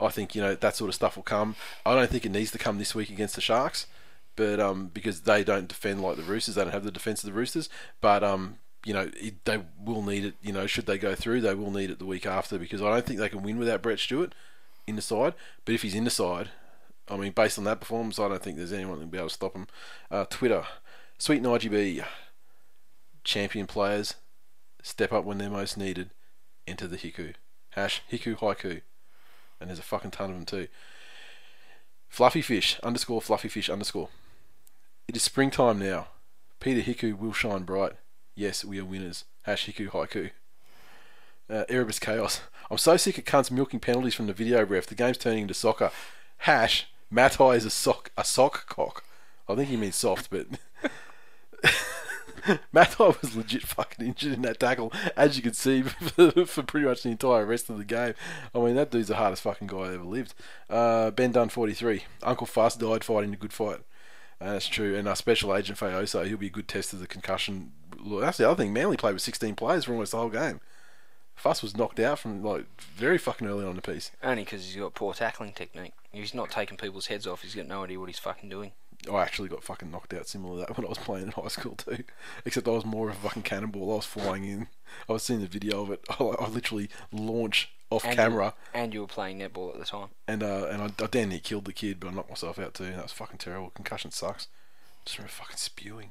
I 0.00 0.08
think 0.08 0.34
you 0.34 0.42
know 0.42 0.54
that 0.54 0.76
sort 0.76 0.88
of 0.88 0.94
stuff 0.94 1.16
will 1.16 1.22
come. 1.22 1.56
I 1.84 1.94
don't 1.94 2.10
think 2.10 2.24
it 2.24 2.32
needs 2.32 2.50
to 2.52 2.58
come 2.58 2.78
this 2.78 2.94
week 2.94 3.10
against 3.10 3.34
the 3.34 3.40
Sharks, 3.40 3.86
but 4.36 4.60
um, 4.60 4.90
because 4.92 5.22
they 5.22 5.44
don't 5.44 5.68
defend 5.68 6.02
like 6.02 6.16
the 6.16 6.22
Roosters, 6.22 6.54
they 6.54 6.62
don't 6.62 6.72
have 6.72 6.84
the 6.84 6.90
defense 6.90 7.22
of 7.22 7.30
the 7.30 7.38
Roosters. 7.38 7.68
But 8.00 8.22
um, 8.22 8.58
you 8.84 8.94
know 8.94 9.10
it, 9.16 9.44
they 9.44 9.60
will 9.84 10.02
need 10.02 10.24
it. 10.24 10.34
You 10.42 10.52
know, 10.52 10.66
should 10.66 10.86
they 10.86 10.98
go 10.98 11.14
through, 11.14 11.40
they 11.40 11.54
will 11.54 11.70
need 11.70 11.90
it 11.90 11.98
the 11.98 12.06
week 12.06 12.26
after 12.26 12.58
because 12.58 12.82
I 12.82 12.90
don't 12.90 13.04
think 13.04 13.18
they 13.18 13.28
can 13.28 13.42
win 13.42 13.58
without 13.58 13.82
Brett 13.82 13.98
Stewart 13.98 14.34
in 14.86 14.96
the 14.96 15.02
side. 15.02 15.34
But 15.64 15.74
if 15.74 15.82
he's 15.82 15.94
in 15.94 16.04
the 16.04 16.10
side, 16.10 16.50
I 17.08 17.16
mean, 17.16 17.32
based 17.32 17.58
on 17.58 17.64
that 17.64 17.80
performance, 17.80 18.18
I 18.18 18.28
don't 18.28 18.42
think 18.42 18.56
there's 18.56 18.72
anyone 18.72 18.98
that 18.98 19.06
will 19.06 19.12
be 19.12 19.18
able 19.18 19.28
to 19.28 19.34
stop 19.34 19.54
him. 19.54 19.66
Uh, 20.10 20.24
Twitter, 20.28 20.64
sweet 21.18 21.42
Nigel 21.42 21.72
B, 21.72 22.02
champion 23.24 23.66
players 23.66 24.14
step 24.82 25.12
up 25.12 25.24
when 25.24 25.38
they're 25.38 25.50
most 25.50 25.76
needed. 25.76 26.10
Enter 26.66 26.86
the 26.86 26.96
Hiku. 26.96 27.34
Hash 27.70 28.02
Hiku 28.10 28.36
Haiku. 28.36 28.82
And 29.60 29.68
there's 29.68 29.78
a 29.78 29.82
fucking 29.82 30.12
ton 30.12 30.30
of 30.30 30.36
them 30.36 30.46
too. 30.46 30.68
Fluffy 32.08 32.42
fish 32.42 32.78
underscore 32.82 33.20
fluffy 33.20 33.48
fish 33.48 33.68
underscore. 33.68 34.08
It 35.06 35.16
is 35.16 35.22
springtime 35.22 35.78
now. 35.78 36.08
Peter 36.60 36.80
Hiku 36.80 37.18
will 37.18 37.32
shine 37.32 37.62
bright. 37.62 37.92
Yes, 38.34 38.64
we 38.64 38.78
are 38.78 38.84
winners. 38.84 39.24
Hash 39.42 39.66
Hiku 39.66 39.88
Haiku. 39.90 40.30
Uh, 41.50 41.64
Erebus 41.68 41.98
Chaos. 41.98 42.40
I'm 42.70 42.78
so 42.78 42.96
sick 42.96 43.18
of 43.18 43.24
cunts 43.24 43.50
milking 43.50 43.80
penalties 43.80 44.14
from 44.14 44.26
the 44.26 44.32
video 44.32 44.64
ref. 44.64 44.86
The 44.86 44.94
game's 44.94 45.18
turning 45.18 45.42
into 45.42 45.54
soccer. 45.54 45.90
Hash 46.38 46.86
Matai 47.10 47.56
is 47.56 47.64
a 47.64 47.70
sock 47.70 48.10
a 48.16 48.24
sock 48.24 48.68
cock. 48.68 49.04
I 49.48 49.54
think 49.54 49.70
he 49.70 49.76
means 49.76 49.96
soft, 49.96 50.28
but 50.30 50.46
Matai 52.72 53.12
was 53.20 53.36
legit 53.36 53.62
fucking 53.62 54.06
injured 54.06 54.32
in 54.32 54.42
that 54.42 54.60
tackle, 54.60 54.92
as 55.16 55.36
you 55.36 55.42
can 55.42 55.52
see, 55.52 55.82
for, 56.46 56.62
pretty 56.62 56.86
much 56.86 57.02
the 57.02 57.10
entire 57.10 57.44
rest 57.44 57.68
of 57.68 57.78
the 57.78 57.84
game. 57.84 58.14
I 58.54 58.58
mean, 58.58 58.76
that 58.76 58.90
dude's 58.90 59.08
the 59.08 59.16
hardest 59.16 59.42
fucking 59.42 59.66
guy 59.66 59.78
I 59.78 59.94
ever 59.94 60.04
lived. 60.04 60.34
Uh, 60.70 61.10
ben 61.10 61.32
Dunn, 61.32 61.48
43. 61.48 62.04
Uncle 62.22 62.46
Fuss 62.46 62.76
died 62.76 63.04
fighting 63.04 63.32
a 63.32 63.36
good 63.36 63.52
fight. 63.52 63.80
Uh, 64.40 64.52
that's 64.52 64.68
true. 64.68 64.96
And 64.96 65.08
our 65.08 65.16
special 65.16 65.54
agent 65.54 65.78
Fa'aoso, 65.78 66.26
he'll 66.26 66.36
be 66.36 66.46
a 66.46 66.50
good 66.50 66.68
test 66.68 66.92
of 66.92 67.00
the 67.00 67.06
concussion. 67.06 67.72
That's 68.06 68.38
the 68.38 68.48
other 68.48 68.62
thing. 68.62 68.72
Manly 68.72 68.96
played 68.96 69.14
with 69.14 69.22
16 69.22 69.56
players 69.56 69.84
for 69.84 69.92
almost 69.92 70.12
the 70.12 70.18
whole 70.18 70.30
game. 70.30 70.60
Fuss 71.34 71.62
was 71.62 71.76
knocked 71.76 72.00
out 72.00 72.18
from 72.18 72.42
like 72.42 72.66
very 72.80 73.16
fucking 73.16 73.46
early 73.46 73.64
on 73.64 73.70
in 73.70 73.76
the 73.76 73.82
piece. 73.82 74.10
Only 74.22 74.42
because 74.42 74.64
he's 74.66 74.76
got 74.80 74.94
poor 74.94 75.14
tackling 75.14 75.52
technique. 75.52 75.94
He's 76.10 76.34
not 76.34 76.50
taking 76.50 76.76
people's 76.76 77.06
heads 77.06 77.26
off, 77.28 77.42
he's 77.42 77.54
got 77.54 77.68
no 77.68 77.84
idea 77.84 78.00
what 78.00 78.08
he's 78.08 78.18
fucking 78.18 78.48
doing. 78.48 78.72
I 79.12 79.22
actually 79.22 79.48
got 79.48 79.62
fucking 79.62 79.90
knocked 79.90 80.12
out 80.12 80.26
similar 80.26 80.54
to 80.54 80.66
that 80.66 80.76
when 80.76 80.84
I 80.86 80.88
was 80.88 80.98
playing 80.98 81.26
in 81.26 81.32
high 81.32 81.48
school 81.48 81.76
too. 81.76 82.04
Except 82.44 82.66
I 82.68 82.72
was 82.72 82.84
more 82.84 83.08
of 83.10 83.16
a 83.16 83.18
fucking 83.20 83.42
cannonball. 83.42 83.92
I 83.92 83.96
was 83.96 84.04
flying 84.06 84.44
in. 84.44 84.68
I 85.08 85.12
was 85.12 85.22
seeing 85.22 85.40
the 85.40 85.46
video 85.46 85.82
of 85.82 85.90
it. 85.90 86.04
I, 86.10 86.24
I 86.24 86.48
literally 86.48 86.90
launched 87.12 87.68
off 87.90 88.04
And 88.04 88.16
camera 88.16 88.54
You, 88.74 88.80
and 88.80 88.92
you 88.94 89.00
were 89.00 89.06
playing 89.06 89.38
netball 89.38 89.72
at 89.72 89.78
the 89.78 89.86
time. 89.86 90.08
and 90.26 90.42
uh, 90.42 90.66
and 90.70 90.82
I, 90.82 91.04
I 91.04 91.06
damn 91.06 91.30
near 91.30 91.38
killed 91.38 91.64
the 91.64 91.72
kid, 91.72 92.00
but 92.00 92.08
I 92.08 92.12
knocked 92.12 92.28
myself 92.30 92.58
out 92.58 92.74
too. 92.74 92.86
That 92.90 93.02
was 93.04 93.12
fucking 93.12 93.38
terrible. 93.38 93.70
Concussion 93.70 94.10
sucks. 94.10 94.48
Just 95.04 95.16
remember 95.18 95.32
fucking 95.32 95.56
spewing. 95.56 96.10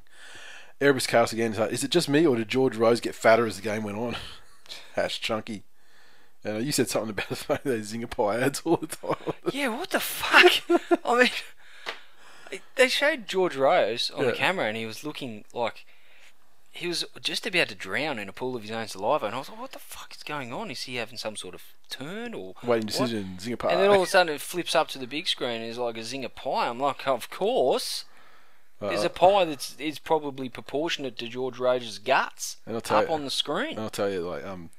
Erebus 0.80 1.06
Chaos 1.06 1.32
again. 1.32 1.52
is 1.52 1.82
it 1.84 1.90
just 1.90 2.08
me 2.08 2.24
or 2.26 2.36
did 2.36 2.48
George 2.48 2.76
Rose 2.76 3.00
get 3.00 3.14
fatter 3.14 3.46
as 3.46 3.56
the 3.56 3.62
game 3.62 3.82
went 3.82 3.98
on? 3.98 4.16
Hash 4.94 5.20
chunky. 5.20 5.64
Uh, 6.46 6.56
you 6.58 6.70
said 6.70 6.88
something 6.88 7.10
about 7.10 7.64
those 7.64 7.92
zinger 7.92 8.08
pie 8.08 8.40
ads 8.40 8.62
all 8.64 8.76
the 8.76 8.86
time. 8.86 9.16
Yeah, 9.52 9.68
what 9.76 9.90
the 9.90 9.98
fuck? 10.00 10.52
I 11.04 11.18
mean, 11.18 11.30
they 12.76 12.88
showed 12.88 13.26
George 13.28 13.56
Rose 13.56 14.10
on 14.10 14.24
Yeah. 14.24 14.30
the 14.30 14.36
camera, 14.36 14.66
and 14.66 14.76
he 14.76 14.86
was 14.86 15.04
looking 15.04 15.44
like 15.52 15.84
he 16.70 16.86
was 16.86 17.04
just 17.20 17.46
about 17.46 17.68
to 17.70 17.74
drown 17.74 18.18
in 18.18 18.28
a 18.28 18.32
pool 18.32 18.54
of 18.54 18.62
his 18.62 18.70
own 18.70 18.86
saliva, 18.86 19.26
and 19.26 19.34
I 19.34 19.38
was 19.38 19.48
like, 19.48 19.58
"What 19.58 19.72
the 19.72 19.78
fuck 19.78 20.14
is 20.14 20.22
going 20.22 20.52
on? 20.52 20.70
Is 20.70 20.82
he 20.82 20.96
having 20.96 21.18
some 21.18 21.34
sort 21.36 21.54
of 21.54 21.62
turn 21.90 22.34
or 22.34 22.54
Waiting 22.62 22.86
what?" 22.86 22.86
decision, 22.86 23.38
Singapore. 23.38 23.70
And 23.70 23.80
then 23.80 23.90
all 23.90 23.96
of 23.96 24.02
a 24.02 24.06
sudden 24.10 24.34
it 24.34 24.40
flips 24.40 24.74
up 24.74 24.88
to 24.88 24.98
the 24.98 25.06
big 25.06 25.26
screen 25.26 25.60
and 25.60 25.64
it's 25.64 25.78
like 25.78 25.96
a 25.96 26.00
zinger 26.00 26.32
pie. 26.34 26.68
I'm 26.68 26.78
like, 26.78 27.06
of 27.08 27.30
course. 27.30 28.04
There's 28.80 29.02
a 29.02 29.10
pie 29.10 29.44
that's 29.44 29.74
is 29.80 29.98
probably 29.98 30.48
proportionate 30.48 31.18
to 31.18 31.26
George 31.26 31.58
Roger's 31.58 31.98
guts 31.98 32.58
And 32.64 32.76
I'll 32.76 32.80
tell 32.80 32.98
up 32.98 33.08
you- 33.08 33.14
on 33.14 33.24
the 33.24 33.30
screen. 33.32 33.70
And 33.70 33.80
I'll 33.80 33.90
tell 33.90 34.08
you, 34.08 34.20
like, 34.20 34.44
um, 34.44 34.70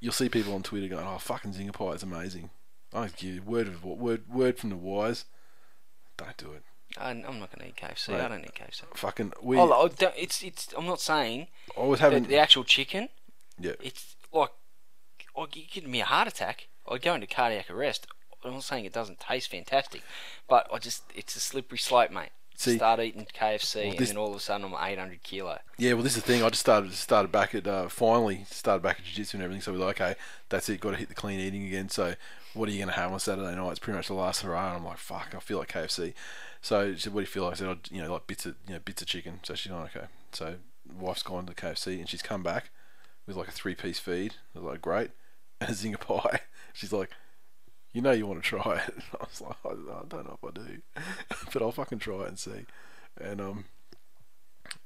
you'll 0.00 0.14
see 0.14 0.30
people 0.30 0.54
on 0.54 0.62
Twitter 0.62 0.88
going, 0.88 1.06
"Oh, 1.06 1.18
fucking 1.18 1.52
Zinger 1.52 1.74
Pie 1.74 1.90
is 1.92 2.02
amazing." 2.02 2.48
I 2.94 3.08
give 3.08 3.34
you 3.34 3.42
word 3.42 3.66
of 3.68 3.84
word 3.84 4.30
word 4.30 4.58
from 4.58 4.70
the 4.70 4.76
wise. 4.76 5.26
Don't 6.16 6.34
do 6.38 6.52
it. 6.52 6.62
I, 6.96 7.10
I'm 7.10 7.20
not 7.38 7.52
going 7.52 7.60
to 7.60 7.66
eat 7.68 7.76
KFC. 7.76 8.14
I 8.18 8.28
don't 8.28 8.42
eat 8.44 8.54
KFC. 8.54 8.82
Fucking 8.94 9.32
we. 9.42 9.58
Oh, 9.58 9.88
don't- 9.88 10.14
it's 10.16 10.42
it's. 10.42 10.72
I'm 10.76 10.86
not 10.86 11.00
saying 11.00 11.48
I 11.76 11.82
was 11.84 12.00
having. 12.00 12.24
the 12.24 12.38
actual 12.38 12.64
chicken. 12.64 13.08
Yeah. 13.60 13.72
It's 13.82 14.16
like, 14.32 14.50
like 15.36 15.56
you 15.56 15.64
give 15.70 15.86
me 15.86 16.00
a 16.00 16.04
heart 16.04 16.28
attack. 16.28 16.68
I 16.90 16.98
go 16.98 17.14
into 17.14 17.26
cardiac 17.26 17.70
arrest. 17.70 18.06
I'm 18.44 18.52
not 18.52 18.62
saying 18.64 18.84
it 18.84 18.92
doesn't 18.92 19.20
taste 19.20 19.50
fantastic, 19.50 20.02
but 20.48 20.68
I 20.72 20.78
just 20.78 21.02
it's 21.14 21.36
a 21.36 21.40
slippery 21.40 21.78
slope, 21.78 22.10
mate. 22.10 22.30
See- 22.56 22.76
Start 22.76 22.98
eating 23.00 23.24
KFC, 23.32 23.82
Well, 23.84 23.96
and 23.96 24.06
then 24.06 24.16
all 24.16 24.30
of 24.30 24.36
a 24.36 24.40
sudden 24.40 24.66
I'm 24.66 24.74
800 24.90 25.22
kilo. 25.22 25.58
Yeah, 25.76 25.92
well, 25.92 26.02
this 26.02 26.16
is 26.16 26.22
the 26.24 26.26
thing. 26.32 26.42
I 26.42 26.48
just 26.48 26.60
started 26.60 26.92
started 26.92 27.30
back 27.30 27.54
at 27.54 27.66
uh, 27.68 27.88
finally 27.88 28.44
started 28.50 28.82
back 28.82 28.98
at 28.98 29.04
jiu-jitsu 29.04 29.36
and 29.36 29.44
everything. 29.44 29.60
So 29.62 29.72
we're 29.72 29.78
like, 29.78 30.00
okay, 30.00 30.14
that's 30.48 30.68
it. 30.68 30.80
Got 30.80 30.92
to 30.92 30.96
hit 30.96 31.08
the 31.08 31.14
clean 31.14 31.38
eating 31.38 31.64
again. 31.66 31.88
So 31.88 32.14
what 32.54 32.68
are 32.68 32.72
you 32.72 32.78
going 32.78 32.88
to 32.88 32.94
have 33.00 33.12
on 33.12 33.20
Saturday 33.20 33.54
night? 33.54 33.70
It's 33.70 33.78
pretty 33.78 33.96
much 33.96 34.08
the 34.08 34.14
last 34.14 34.42
hurrah. 34.42 34.68
And 34.70 34.76
I'm 34.78 34.84
like, 34.84 34.98
fuck, 34.98 35.34
I 35.36 35.40
feel 35.40 35.58
like 35.58 35.72
KFC. 35.72 36.14
So 36.60 36.92
she 36.94 37.00
said, 37.00 37.14
what 37.14 37.20
do 37.20 37.22
you 37.22 37.26
feel 37.26 37.44
like? 37.44 37.54
I 37.54 37.56
said, 37.56 37.68
"I'd- 37.68 37.94
you 37.94 38.02
know, 38.02 38.12
like 38.12 38.26
bits 38.26 38.46
of 38.46 38.56
you 38.66 38.74
know 38.74 38.80
bits 38.80 39.02
of 39.02 39.08
chicken. 39.08 39.40
So 39.42 39.54
she's 39.54 39.72
like, 39.72 39.96
okay. 39.96 40.06
So 40.32 40.56
wife's 40.98 41.22
gone 41.22 41.46
to 41.46 41.54
KFC 41.54 41.98
and 41.98 42.08
she's 42.08 42.22
come 42.22 42.42
back 42.42 42.70
with 43.26 43.36
like 43.36 43.48
a 43.48 43.52
three 43.52 43.74
piece 43.74 43.98
feed. 43.98 44.34
I 44.54 44.58
was 44.58 44.64
like, 44.66 44.82
great, 44.82 45.10
and 45.60 45.70
a 45.70 45.72
zinger 45.72 46.00
pie. 46.00 46.40
She's 46.72 46.92
like. 46.92 47.10
You 47.94 48.02
know 48.02 48.12
you 48.12 48.26
want 48.26 48.42
to 48.42 48.46
try 48.48 48.82
it. 48.86 48.94
I 49.18 49.24
was 49.24 49.40
like, 49.40 49.56
I 49.64 49.70
I 49.70 50.02
don't 50.08 50.26
know 50.26 50.38
if 50.40 50.48
I 50.48 50.52
do, 50.62 50.78
but 51.52 51.62
I'll 51.62 51.72
fucking 51.72 51.98
try 52.00 52.16
it 52.24 52.28
and 52.28 52.38
see. 52.38 52.66
And 53.18 53.40
um, 53.40 53.64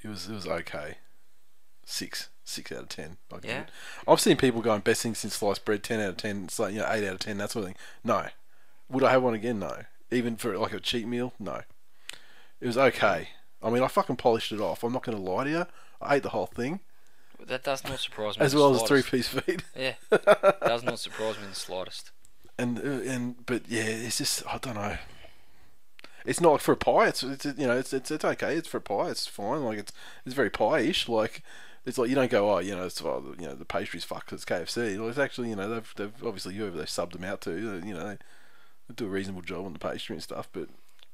it 0.03 0.09
was 0.09 0.29
it 0.29 0.33
was 0.35 0.47
okay. 0.47 0.99
Six, 1.85 2.29
six 2.45 2.71
out 2.71 2.79
of 2.85 2.89
ten. 2.89 3.17
I 3.33 3.39
yeah. 3.43 3.61
It. 3.63 3.69
I've 4.07 4.21
seen 4.21 4.37
people 4.37 4.63
going 4.63 4.81
best 4.83 5.03
thing 5.03 5.17
since 5.17 5.35
sliced 5.35 5.65
bread. 5.65 5.83
Ten 5.83 5.99
out 6.01 6.11
of 6.11 6.17
ten. 6.19 6.45
It's 6.45 6.61
like 6.61 6.73
you 6.75 6.79
know 6.79 6.87
eight 6.91 7.05
out 7.07 7.15
of 7.15 7.19
ten. 7.19 7.39
That 7.39 7.51
sort 7.51 7.65
of 7.65 7.67
thing. 7.71 7.77
No. 8.05 8.27
Would 8.89 9.03
I 9.03 9.11
have 9.11 9.23
one 9.25 9.35
again? 9.35 9.59
No. 9.59 9.83
Even 10.13 10.37
for 10.37 10.57
like 10.57 10.73
a 10.73 10.81
cheap 10.81 11.07
meal? 11.07 11.33
No. 11.39 11.63
It 12.61 12.67
was 12.67 12.79
okay. 12.79 13.31
I 13.63 13.71
mean, 13.71 13.83
I 13.83 13.89
fucking 13.89 14.17
polished 14.17 14.53
it 14.53 14.61
off. 14.61 14.83
I'm 14.85 14.93
not 14.93 15.03
going 15.05 15.17
to 15.17 15.23
lie 15.23 15.45
to 15.45 15.51
you. 15.51 15.67
I 16.01 16.17
ate 16.17 16.23
the 16.23 16.31
whole 16.31 16.47
thing, 16.47 16.81
That 17.47 17.63
does 17.65 17.85
not 17.85 17.99
surprise 18.01 18.39
me. 18.39 18.45
as 18.45 18.55
well 18.55 18.75
as 18.75 18.83
three 18.83 19.03
piece 19.03 19.29
feed. 19.29 19.63
Yeah, 19.77 19.95
does 20.67 20.83
not 20.83 20.99
surprise 20.99 21.37
me 21.39 21.45
in 21.45 21.51
the 21.51 21.55
slightest. 21.57 22.11
and 22.59 22.79
uh, 22.79 22.83
and 23.11 23.47
but 23.47 23.63
yeah, 23.69 23.85
it's 23.85 24.19
just 24.19 24.45
I 24.47 24.59
don't 24.59 24.75
know. 24.75 24.97
It's 26.25 26.41
not 26.41 26.53
like 26.53 26.61
for 26.61 26.73
a 26.73 26.77
pie. 26.77 27.09
It's, 27.09 27.23
it's 27.23 27.45
you 27.45 27.67
know 27.67 27.77
it's, 27.77 27.93
it's 27.93 28.11
it's 28.11 28.25
okay. 28.25 28.55
It's 28.57 28.69
for 28.69 28.79
a 28.79 28.81
pie. 28.81 29.11
It's 29.11 29.27
fine. 29.27 29.63
Like 29.65 29.79
it's 29.79 29.93
it's 30.27 30.35
very 30.35 30.51
pie-ish. 30.51 31.09
Like 31.09 31.43
it's 31.85 31.99
like 31.99 32.09
you 32.09 32.15
don't 32.15 32.31
go 32.31 32.53
oh 32.53 32.59
you 32.59 32.75
know 32.77 32.85
it's 32.85 33.01
oh, 33.03 33.35
you 33.39 33.47
know 33.47 33.55
the 33.55 33.65
pastry's 33.65 34.05
fucked 34.05 34.33
it's 34.33 34.45
KFC. 34.45 34.99
Well, 34.99 35.09
it's 35.09 35.19
actually 35.19 35.49
you 35.51 35.57
know 35.57 35.69
they've 35.69 35.93
they've 35.97 36.25
obviously 36.27 36.55
whoever 36.55 36.79
they 36.79 36.85
subbed 36.85 37.13
them 37.13 37.25
out 37.25 37.41
to 37.43 37.53
you 37.85 37.95
know 37.95 38.17
do 38.97 39.07
a 39.07 39.09
reasonable 39.09 39.43
job 39.43 39.65
on 39.65 39.73
the 39.73 39.79
pastry 39.79 40.15
and 40.15 40.23
stuff. 40.23 40.49
But 40.53 40.69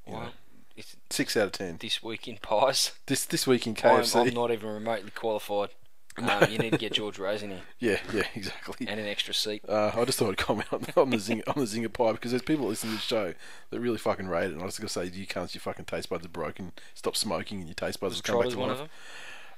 you 0.07 0.13
know, 0.13 0.19
Well, 0.19 0.33
it's 0.77 0.95
six 1.09 1.35
out 1.37 1.45
of 1.47 1.51
ten. 1.53 1.77
this 1.79 2.01
week 2.03 2.27
in 2.27 2.37
pies. 2.37 2.91
This 3.05 3.25
this 3.25 3.45
week 3.47 3.67
in 3.67 3.75
I'm, 3.83 4.03
I'm 4.13 4.33
not 4.33 4.51
even 4.51 4.69
remotely 4.69 5.11
qualified. 5.11 5.69
Um, 6.17 6.51
you 6.51 6.57
need 6.57 6.71
to 6.71 6.77
get 6.77 6.91
George 6.91 7.17
Rose 7.17 7.43
in 7.43 7.51
here 7.51 7.61
Yeah 7.77 7.99
yeah 8.11 8.23
exactly. 8.35 8.85
and 8.89 8.99
an 8.99 9.05
extra 9.07 9.33
seat. 9.33 9.63
Uh, 9.69 9.91
I 9.95 10.03
just 10.03 10.19
thought 10.19 10.29
I'd 10.31 10.37
comment 10.37 10.67
on, 10.73 10.83
on 10.97 11.11
the 11.11 11.17
zinger 11.17 11.43
on 11.47 11.53
the 11.63 11.65
zinger 11.69 11.93
pie 11.93 12.11
because 12.11 12.31
there's 12.31 12.41
people 12.41 12.65
listening 12.67 12.93
to 12.95 12.97
the 12.97 13.01
show 13.01 13.33
that 13.69 13.79
really 13.79 13.99
fucking 13.99 14.27
rate 14.27 14.47
it. 14.47 14.51
And 14.53 14.61
I 14.61 14.65
was 14.65 14.75
just 14.77 14.81
gonna 14.97 15.07
say, 15.07 15.17
you 15.17 15.25
can't, 15.25 15.53
your 15.53 15.61
fucking 15.61 15.85
taste 15.85 16.09
buds 16.09 16.25
are 16.25 16.29
broken. 16.29 16.73
Stop 16.93 17.15
smoking, 17.15 17.59
and 17.59 17.67
your 17.69 17.75
taste 17.75 18.01
buds 18.01 18.15
will 18.15 18.21
come 18.23 18.41
back 18.41 18.51
to 18.51 18.57
one 18.57 18.69
of 18.69 18.79
life. 18.79 18.89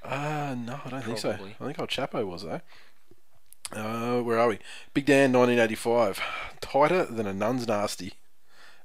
them? 0.03 0.11
Uh, 0.11 0.55
no, 0.55 0.79
I 0.85 0.89
don't 0.89 1.03
think 1.03 1.17
so. 1.17 1.31
I 1.31 1.65
think 1.65 1.79
old 1.79 1.89
Chapo 1.89 2.27
was 2.27 2.43
though. 2.43 2.61
Uh, 3.73 4.21
where 4.21 4.37
are 4.39 4.47
we? 4.49 4.59
Big 4.93 5.05
Dan, 5.05 5.31
1985. 5.31 6.21
Tighter 6.61 7.05
than 7.05 7.25
a 7.27 7.33
nun's 7.33 7.67
nasty. 7.67 8.13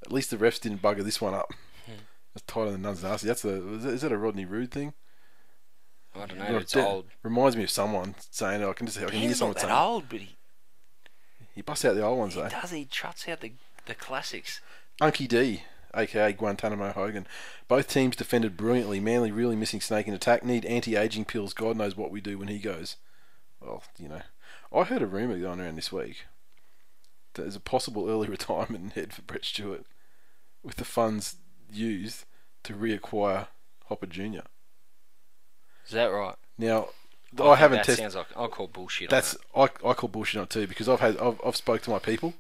At 0.04 0.12
least 0.12 0.30
the 0.30 0.36
refs 0.36 0.60
didn't 0.60 0.82
bugger 0.82 1.02
this 1.04 1.20
one 1.20 1.34
up. 1.34 1.52
Hmm. 1.86 1.92
That's 2.34 2.46
tighter 2.46 2.70
than 2.70 2.80
a 2.80 2.82
nun's 2.88 3.02
nasty. 3.02 3.26
That's 3.26 3.44
a 3.44 3.74
is 3.74 3.82
that, 3.84 3.90
is 3.94 4.02
that 4.02 4.12
a 4.12 4.18
Rodney 4.18 4.44
Rude 4.44 4.70
thing? 4.70 4.92
I 6.14 6.26
don't 6.26 6.38
know. 6.38 6.56
It's 6.58 6.74
it 6.76 6.84
old. 6.84 7.06
Reminds 7.22 7.56
me 7.56 7.64
of 7.64 7.70
someone 7.70 8.14
saying 8.30 8.62
it. 8.62 8.66
I 8.68 8.72
can 8.72 8.86
just 8.86 8.98
I 8.98 9.06
can 9.06 9.18
hear 9.18 9.28
He's 9.28 9.38
someone 9.38 9.54
not 9.54 9.62
that 9.62 9.68
saying. 9.68 9.78
old, 9.78 10.08
but 10.08 10.20
he, 10.20 10.36
He 11.54 11.62
busts 11.62 11.84
out 11.84 11.94
the 11.94 12.02
old 12.04 12.18
ones 12.18 12.34
he 12.34 12.40
though. 12.40 12.48
does. 12.48 12.70
He 12.70 12.84
trots 12.84 13.28
out 13.28 13.40
the 13.40 13.52
the 13.86 13.94
classics. 13.94 14.60
Unky 15.02 15.28
D, 15.28 15.62
aka 15.94 16.32
Guantanamo 16.32 16.92
Hogan. 16.92 17.26
Both 17.68 17.88
teams 17.88 18.16
defended 18.16 18.56
brilliantly. 18.56 18.98
Manly 19.00 19.30
really 19.30 19.56
missing 19.56 19.80
Snake 19.80 20.06
in 20.08 20.14
attack. 20.14 20.42
Need 20.44 20.64
anti-aging 20.64 21.26
pills. 21.26 21.52
God 21.52 21.76
knows 21.76 21.96
what 21.96 22.10
we 22.10 22.20
do 22.22 22.38
when 22.38 22.48
he 22.48 22.58
goes. 22.58 22.96
Well, 23.60 23.82
you 23.98 24.08
know, 24.08 24.22
I 24.74 24.84
heard 24.84 25.02
a 25.02 25.06
rumor 25.06 25.38
going 25.38 25.60
around 25.60 25.76
this 25.76 25.92
week 25.92 26.24
that 27.34 27.42
there's 27.42 27.56
a 27.56 27.60
possible 27.60 28.08
early 28.08 28.28
retirement 28.36 28.84
in 28.84 28.90
head 28.90 29.12
for 29.12 29.22
Brett 29.22 29.44
Stewart, 29.44 29.84
with 30.62 30.76
the 30.76 30.84
funds 30.84 31.36
used 31.72 32.24
to 32.64 32.74
reacquire 32.74 33.48
Hopper 33.86 34.06
Jr. 34.06 34.40
Is 35.86 35.92
that 35.92 36.06
right? 36.06 36.34
Now, 36.58 36.88
I, 37.32 37.36
think 37.36 37.58
haven't 37.58 37.78
tested 37.78 37.96
That 37.96 38.12
sounds 38.12 38.14
like 38.14 38.26
I'll 38.36 38.48
call 38.48 38.66
bullshit. 38.66 39.10
That's 39.10 39.36
on 39.54 39.68
I, 39.84 39.90
I 39.90 39.94
call 39.94 40.08
bullshit 40.08 40.38
on 40.38 40.44
it 40.44 40.50
too 40.50 40.66
because 40.66 40.88
I've 40.88 41.00
had 41.00 41.16
I've, 41.18 41.40
I've 41.44 41.56
spoke 41.56 41.82
to 41.82 41.90
my 41.90 41.98
people 41.98 42.34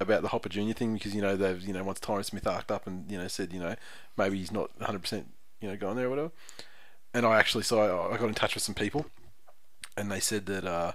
about 0.00 0.22
the 0.22 0.28
Hopper 0.28 0.48
Junior 0.48 0.74
thing 0.74 0.94
because 0.94 1.14
you 1.14 1.22
know 1.22 1.36
they've 1.36 1.60
you 1.62 1.72
know 1.72 1.82
once 1.82 1.98
Tyron 1.98 2.24
Smith 2.24 2.46
arced 2.46 2.70
up 2.70 2.86
and 2.86 3.10
you 3.10 3.18
know 3.18 3.26
said 3.28 3.52
you 3.52 3.60
know 3.60 3.74
maybe 4.16 4.38
he's 4.38 4.52
not 4.52 4.70
100 4.78 5.00
percent 5.00 5.28
you 5.60 5.68
know 5.68 5.76
going 5.76 5.96
there 5.96 6.06
or 6.06 6.10
whatever, 6.10 6.30
and 7.14 7.26
I 7.26 7.38
actually 7.38 7.64
so 7.64 7.80
I, 7.80 8.14
I 8.14 8.18
got 8.18 8.28
in 8.28 8.34
touch 8.34 8.54
with 8.54 8.62
some 8.62 8.74
people, 8.74 9.06
and 9.96 10.10
they 10.10 10.20
said 10.20 10.46
that 10.46 10.64
uh 10.64 10.92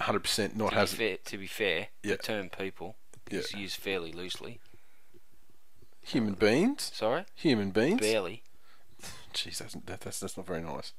100 0.00 0.20
percent 0.20 0.56
not 0.56 0.70
to, 0.70 0.74
has 0.76 0.94
fair, 0.94 1.16
to 1.24 1.38
be 1.38 1.46
fair, 1.46 1.88
Yeah. 2.02 2.12
the 2.16 2.22
term 2.22 2.48
people 2.50 2.96
Yeah. 3.30 3.38
is 3.40 3.52
used 3.54 3.76
fairly 3.76 4.12
loosely. 4.12 4.60
human 6.02 6.34
beings 6.34 6.90
Sorry, 6.94 7.24
human 7.34 7.70
beings. 7.70 8.00
barely. 8.00 8.42
Jeez, 9.34 9.58
that's 9.58 9.74
that, 9.74 10.00
that's 10.00 10.18
that's 10.20 10.36
not 10.36 10.46
very 10.46 10.60
nice. 10.62 10.92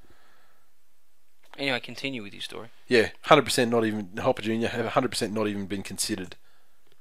Anyway, 1.57 1.79
continue 1.81 2.23
with 2.23 2.33
your 2.33 2.41
story. 2.41 2.69
Yeah, 2.87 3.09
hundred 3.23 3.43
percent. 3.43 3.69
Not 3.71 3.83
even 3.85 4.15
Hopper 4.17 4.41
Junior 4.41 4.69
have 4.69 4.85
hundred 4.87 5.09
percent 5.09 5.33
not 5.33 5.47
even 5.47 5.65
been 5.65 5.83
considered 5.83 6.35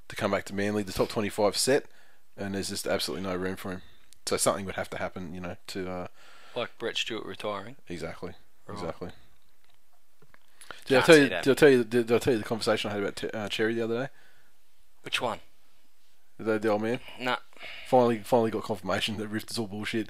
to 0.08 0.16
come 0.16 0.32
back 0.32 0.44
to 0.46 0.54
Manly. 0.54 0.82
The 0.82 0.92
top 0.92 1.08
twenty-five 1.08 1.56
set, 1.56 1.84
and 2.36 2.54
there's 2.54 2.70
just 2.70 2.86
absolutely 2.86 3.28
no 3.28 3.36
room 3.36 3.54
for 3.56 3.70
him. 3.70 3.82
So 4.26 4.36
something 4.36 4.64
would 4.66 4.74
have 4.74 4.90
to 4.90 4.98
happen, 4.98 5.32
you 5.34 5.40
know, 5.40 5.56
to 5.68 5.88
uh, 5.90 6.06
Like 6.56 6.76
Brett 6.78 6.96
Stewart 6.96 7.24
retiring. 7.24 7.76
exactly, 7.88 8.32
Right. 8.66 8.74
exactly. 8.78 9.10
Did 10.90 10.98
I 10.98 11.06
tell 11.06 11.16
you? 11.16 11.28
Did 11.28 11.48
I 11.48 11.54
tell 11.54 11.68
you? 11.70 11.84
Did, 11.84 12.06
did 12.08 12.12
I 12.16 12.18
tell 12.18 12.32
you 12.34 12.38
the 12.38 12.44
conversation 12.44 12.90
I 12.90 12.94
had 12.94 13.02
about 13.02 13.16
Te- 13.16 13.30
uh, 13.30 13.48
Cherry 13.48 13.74
the 13.74 13.84
other 13.84 14.02
day? 14.04 14.08
Which 15.02 15.20
one? 15.20 15.38
The, 16.38 16.58
the 16.58 16.68
old 16.68 16.82
man 16.82 17.00
Nah. 17.20 17.36
finally 17.86 18.18
finally 18.18 18.50
got 18.50 18.62
confirmation 18.64 19.16
that 19.18 19.28
Rift 19.28 19.50
is 19.50 19.58
all 19.58 19.66
bullshit. 19.66 20.08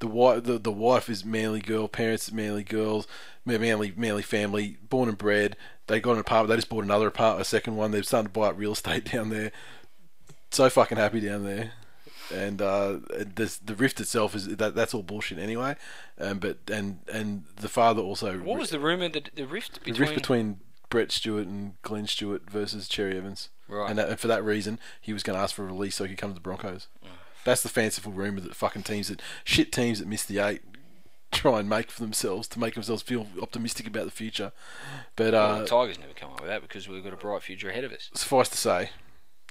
The 0.00 0.06
wife, 0.06 0.44
the, 0.44 0.58
the 0.58 0.72
wife 0.72 1.08
is 1.10 1.24
manly 1.24 1.60
girl, 1.60 1.88
parents 1.88 2.30
manly 2.32 2.64
girls, 2.64 3.06
ma- 3.44 3.58
manly 3.58 3.92
manly 3.96 4.22
family, 4.22 4.76
born 4.88 5.08
and 5.08 5.18
bred. 5.18 5.56
They 5.86 6.00
got 6.00 6.12
an 6.12 6.18
apartment. 6.20 6.50
They 6.50 6.56
just 6.56 6.68
bought 6.68 6.84
another 6.84 7.06
apartment, 7.08 7.42
a 7.42 7.44
second 7.48 7.76
one. 7.76 7.90
They're 7.90 8.02
starting 8.02 8.28
to 8.28 8.32
buy 8.32 8.48
up 8.48 8.58
real 8.58 8.72
estate 8.72 9.04
down 9.12 9.28
there. 9.30 9.52
So 10.50 10.68
fucking 10.70 10.98
happy 10.98 11.20
down 11.20 11.44
there. 11.44 11.72
And 12.32 12.62
uh, 12.62 12.98
this, 13.34 13.58
the 13.58 13.74
rift 13.74 14.00
itself 14.00 14.34
is 14.34 14.48
that 14.56 14.74
that's 14.74 14.94
all 14.94 15.02
bullshit 15.02 15.38
anyway. 15.38 15.76
Um, 16.18 16.38
but 16.38 16.58
and 16.70 17.00
and 17.12 17.44
the 17.56 17.68
father 17.68 18.02
also 18.02 18.38
What 18.38 18.58
was 18.58 18.70
the 18.70 18.80
rumor 18.80 19.08
that 19.08 19.30
the 19.34 19.46
rift 19.46 19.82
between 19.84 19.94
the 19.94 20.00
rift 20.00 20.14
between 20.14 20.60
Brett 20.90 21.12
Stewart 21.12 21.46
and 21.46 21.80
Glenn 21.82 22.06
Stewart 22.06 22.50
versus 22.50 22.88
Cherry 22.88 23.16
Evans. 23.16 23.48
Right. 23.68 23.88
And, 23.88 23.98
that, 23.98 24.08
and 24.08 24.18
for 24.18 24.26
that 24.26 24.44
reason, 24.44 24.80
he 25.00 25.12
was 25.12 25.22
going 25.22 25.36
to 25.36 25.42
ask 25.42 25.54
for 25.54 25.62
a 25.62 25.66
release 25.66 25.94
so 25.94 26.04
he 26.04 26.10
could 26.10 26.18
come 26.18 26.30
to 26.30 26.34
the 26.34 26.40
Broncos. 26.40 26.88
That's 27.44 27.62
the 27.62 27.68
fanciful 27.68 28.12
rumor 28.12 28.40
that 28.40 28.54
fucking 28.54 28.82
teams 28.82 29.08
that 29.08 29.22
shit 29.44 29.72
teams 29.72 30.00
that 30.00 30.08
miss 30.08 30.24
the 30.24 30.40
eight 30.40 30.62
try 31.30 31.60
and 31.60 31.68
make 31.68 31.90
for 31.90 32.00
themselves 32.02 32.48
to 32.48 32.58
make 32.58 32.74
themselves 32.74 33.02
feel 33.02 33.28
optimistic 33.40 33.86
about 33.86 34.04
the 34.04 34.10
future. 34.10 34.52
But 35.16 35.32
Well, 35.32 35.54
uh, 35.54 35.60
the 35.60 35.66
Tigers 35.66 35.98
never 35.98 36.12
come 36.12 36.32
up 36.32 36.40
with 36.40 36.50
that 36.50 36.60
because 36.60 36.88
we've 36.88 37.04
got 37.04 37.12
a 37.12 37.16
bright 37.16 37.42
future 37.42 37.70
ahead 37.70 37.84
of 37.84 37.92
us. 37.92 38.10
suffice 38.14 38.48
to 38.48 38.58
say, 38.58 38.90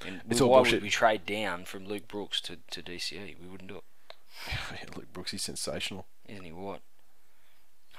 And 0.05 0.21
It's 0.29 0.41
all 0.41 0.49
why 0.49 0.57
bullshit. 0.59 0.75
would 0.75 0.83
we 0.83 0.89
trade 0.89 1.25
down 1.25 1.65
from 1.65 1.85
Luke 1.85 2.07
Brooks 2.07 2.39
to, 2.41 2.57
to 2.71 2.81
DCE? 2.81 3.35
We 3.41 3.47
wouldn't 3.47 3.69
do 3.69 3.77
it. 3.77 4.95
Luke 4.95 5.11
Brooks 5.11 5.33
is 5.33 5.41
sensational. 5.41 6.05
Isn't 6.27 6.45
he 6.45 6.51
what? 6.51 6.81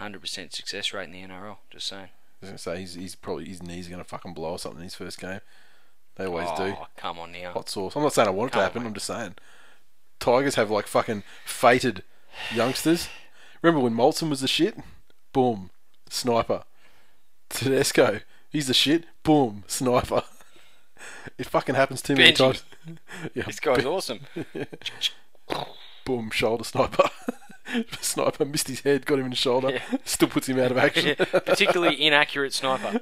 100% 0.00 0.52
success 0.52 0.92
rate 0.94 1.04
in 1.04 1.12
the 1.12 1.22
NRL. 1.22 1.58
Just 1.70 1.86
saying. 1.88 2.08
I 2.42 2.46
was 2.46 2.50
going 2.50 2.56
to 2.56 2.62
say 2.62 2.80
he's, 2.80 2.94
he's 2.94 3.14
probably 3.14 3.44
his 3.46 3.62
knees 3.62 3.86
are 3.86 3.90
going 3.90 4.02
to 4.02 4.08
fucking 4.08 4.32
blow 4.32 4.52
or 4.52 4.58
something 4.58 4.78
in 4.80 4.84
his 4.84 4.94
first 4.94 5.20
game. 5.20 5.40
They 6.16 6.24
always 6.26 6.48
oh, 6.52 6.66
do. 6.66 6.74
come 6.96 7.18
on 7.18 7.32
now. 7.32 7.52
hot 7.52 7.68
sauce. 7.68 7.94
I'm 7.96 8.02
not 8.02 8.12
saying 8.14 8.28
I 8.28 8.30
want 8.30 8.50
it 8.50 8.52
to 8.52 8.54
Come 8.54 8.60
on, 8.60 8.64
happen. 8.66 8.82
mate. 8.82 8.88
I'm 8.88 8.94
just 8.94 9.06
saying. 9.06 9.34
Tigers 10.18 10.54
have 10.54 10.70
like 10.70 10.86
fucking 10.86 11.22
fated 11.44 12.02
youngsters. 12.54 13.08
Remember 13.62 13.82
when 13.82 13.94
Moltzen 13.94 14.30
was 14.30 14.40
the 14.40 14.48
shit? 14.48 14.78
boom, 15.32 15.70
sniper. 16.08 16.64
Tedesco, 17.48 18.20
he's 18.50 18.66
the 18.66 18.74
shit, 18.74 19.04
boom, 19.22 19.64
sniper. 19.66 20.24
It 21.38 21.46
fucking 21.46 21.74
happens 21.74 22.02
too 22.02 22.14
many 22.14 22.32
times. 22.32 22.62
yeah, 23.34 23.44
This 23.44 23.60
guy's 23.60 23.84
awesome. 23.84 24.20
boom, 26.04 26.30
shoulder 26.30 26.64
sniper. 26.64 27.04
sniper 28.00 28.44
missed 28.44 28.68
his 28.68 28.80
head, 28.80 29.06
got 29.06 29.18
him 29.18 29.26
in 29.26 29.30
the 29.30 29.36
shoulder, 29.36 29.70
Yeah. 29.70 29.98
still 30.04 30.28
puts 30.28 30.48
him 30.48 30.58
out 30.58 30.70
of 30.72 30.78
action. 30.78 31.14
Particularly 31.16 32.00
inaccurate 32.04 32.52
sniper. 32.52 33.00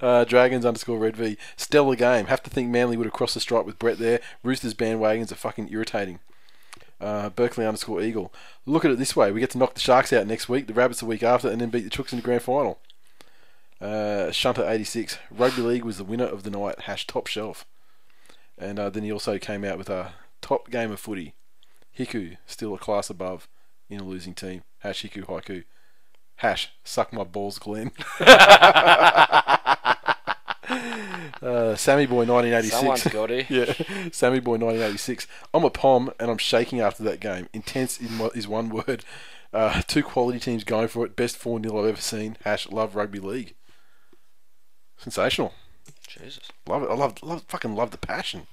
uh, 0.00 0.24
Dragons 0.24 0.64
underscore 0.64 0.98
Red 0.98 1.16
V. 1.16 1.36
Stellar 1.56 1.96
game. 1.96 2.26
Have 2.26 2.42
to 2.44 2.50
think 2.50 2.70
Manly 2.70 2.96
would 2.96 3.06
have 3.06 3.12
crossed 3.12 3.34
the 3.34 3.40
stripe 3.40 3.66
with 3.66 3.78
Brett 3.78 3.98
there. 3.98 4.20
Roosters 4.42 4.74
bandwagons 4.74 5.32
are 5.32 5.36
fucking 5.36 5.68
irritating. 5.72 6.20
Uh, 7.00 7.28
Berkeley 7.28 7.66
underscore 7.66 8.00
Eagle. 8.00 8.32
Look 8.64 8.84
at 8.84 8.90
it 8.90 8.98
this 8.98 9.14
way: 9.14 9.30
we 9.30 9.40
get 9.40 9.50
to 9.50 9.58
knock 9.58 9.74
the 9.74 9.80
Sharks 9.80 10.12
out 10.14 10.26
next 10.26 10.48
week, 10.48 10.66
the 10.66 10.72
Rabbits 10.72 11.00
the 11.00 11.06
week 11.06 11.22
after, 11.22 11.48
and 11.50 11.60
then 11.60 11.68
beat 11.68 11.84
the 11.84 11.90
Chooks 11.90 12.12
in 12.12 12.18
the 12.18 12.22
grand 12.24 12.40
final. 12.42 12.78
Uh, 13.80 14.30
Shunter 14.30 14.68
eighty 14.68 14.84
six. 14.84 15.18
Rugby 15.30 15.62
league 15.62 15.84
was 15.84 15.98
the 15.98 16.04
winner 16.04 16.24
of 16.24 16.42
the 16.42 16.50
night. 16.50 16.80
Hash 16.82 17.06
top 17.06 17.26
shelf. 17.26 17.66
And 18.58 18.78
uh, 18.78 18.88
then 18.90 19.02
he 19.02 19.12
also 19.12 19.38
came 19.38 19.64
out 19.64 19.76
with 19.78 19.90
a 19.90 20.14
top 20.40 20.70
game 20.70 20.90
of 20.90 20.98
footy. 21.00 21.34
Hiku 21.98 22.38
still 22.46 22.74
a 22.74 22.78
class 22.78 23.10
above 23.10 23.48
in 23.90 24.00
a 24.00 24.04
losing 24.04 24.34
team. 24.34 24.62
Hash 24.78 25.02
Hiku 25.04 25.24
haiku. 25.26 25.64
Hash 26.36 26.70
suck 26.84 27.12
my 27.12 27.24
balls, 27.24 27.58
Glenn. 27.58 27.90
Uh, 31.42 31.76
Sammy 31.76 32.06
Boy 32.06 32.24
1986. 32.24 32.74
Someone's 32.74 33.04
got 33.04 33.26
to. 33.28 33.44
yeah, 33.52 34.10
Sammy 34.10 34.40
Boy 34.40 34.52
1986. 34.52 35.26
I'm 35.54 35.64
a 35.64 35.70
pom 35.70 36.10
and 36.18 36.30
I'm 36.30 36.38
shaking 36.38 36.80
after 36.80 37.02
that 37.04 37.20
game. 37.20 37.48
Intense 37.52 38.00
is 38.00 38.10
is 38.34 38.48
one 38.48 38.68
word. 38.70 39.04
Uh, 39.52 39.82
two 39.82 40.02
quality 40.02 40.40
teams 40.40 40.64
going 40.64 40.88
for 40.88 41.04
it. 41.04 41.14
Best 41.14 41.36
4 41.36 41.62
0 41.62 41.78
I've 41.78 41.86
ever 41.86 42.00
seen. 42.00 42.36
Hash 42.44 42.68
love 42.70 42.96
rugby 42.96 43.20
league. 43.20 43.54
Sensational. 44.98 45.52
Jesus. 46.08 46.40
Love 46.66 46.84
it. 46.84 46.90
I 46.90 46.94
love, 46.94 47.22
love 47.22 47.42
fucking 47.48 47.74
love 47.74 47.90
the 47.90 47.98
passion. 47.98 48.46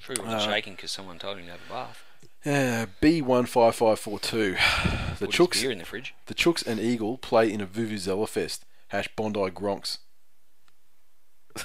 True, 0.00 0.14
he 0.18 0.22
Uh, 0.32 0.38
shaking 0.40 0.74
because 0.74 0.92
someone 0.92 1.18
told 1.18 1.38
him 1.38 1.46
to 1.46 1.52
have 1.52 1.60
a 1.68 1.72
bath. 1.72 2.02
Yeah, 2.44 2.86
B15542. 3.02 5.18
The 5.18 5.26
Put 5.26 5.34
Chooks, 5.34 5.60
beer 5.60 5.70
in 5.72 5.78
the 5.78 5.84
fridge. 5.84 6.14
the 6.26 6.34
Chooks 6.34 6.64
and 6.66 6.80
Eagle 6.80 7.18
play 7.18 7.52
in 7.52 7.60
a 7.60 7.66
Vuvuzela 7.66 8.28
Fest. 8.28 8.64
Hash 8.88 9.08
Bondi 9.16 9.40
Gronks. 9.50 9.98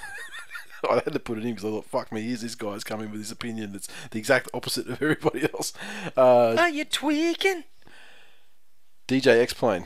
I 0.89 0.95
had 0.95 1.13
to 1.13 1.19
put 1.19 1.37
it 1.37 1.45
in 1.45 1.51
because 1.51 1.63
I 1.63 1.69
thought, 1.69 1.85
fuck 1.85 2.11
me, 2.11 2.21
here's 2.23 2.41
this 2.41 2.55
guy's 2.55 2.83
coming 2.83 3.09
with 3.11 3.21
his 3.21 3.31
opinion 3.31 3.71
that's 3.71 3.87
the 4.11 4.19
exact 4.19 4.49
opposite 4.53 4.87
of 4.87 4.93
everybody 5.01 5.43
else. 5.53 5.71
Uh, 6.17 6.55
Are 6.57 6.69
you 6.69 6.83
tweaking? 6.83 7.63
DJ 9.07 9.39
X 9.41 9.53
Plane. 9.53 9.85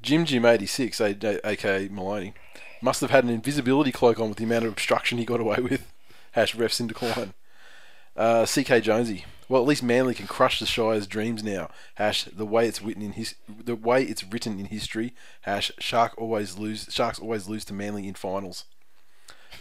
Jim 0.00 0.24
Jim 0.24 0.46
86, 0.46 1.00
a- 1.00 1.16
a- 1.22 1.48
aka 1.50 1.88
Maloney, 1.88 2.32
must 2.80 3.00
have 3.00 3.10
had 3.10 3.24
an 3.24 3.30
invisibility 3.30 3.92
cloak 3.92 4.18
on 4.20 4.28
with 4.28 4.38
the 4.38 4.44
amount 4.44 4.64
of 4.64 4.72
obstruction 4.72 5.18
he 5.18 5.24
got 5.24 5.40
away 5.40 5.58
with. 5.60 5.90
Hash 6.32 6.54
refs 6.54 6.80
in 6.80 6.86
decline. 6.86 7.34
Uh, 8.16 8.46
CK 8.46 8.82
Jonesy. 8.82 9.24
Well, 9.48 9.62
at 9.62 9.68
least 9.68 9.82
Manly 9.82 10.14
can 10.14 10.26
crush 10.26 10.58
the 10.60 10.66
Shire's 10.66 11.06
dreams 11.06 11.42
now. 11.42 11.70
Hash 11.94 12.24
the 12.24 12.44
way 12.44 12.66
it's 12.68 12.82
written 12.82 13.02
in 13.02 13.12
his 13.12 13.34
the 13.48 13.76
way 13.76 14.02
it's 14.02 14.24
written 14.24 14.58
in 14.58 14.66
history. 14.66 15.14
Hash 15.42 15.72
Shark 15.78 16.12
always 16.18 16.58
lose. 16.58 16.86
Sharks 16.90 17.18
always 17.18 17.48
lose 17.48 17.64
to 17.66 17.72
Manly 17.72 18.06
in 18.06 18.14
finals. 18.14 18.64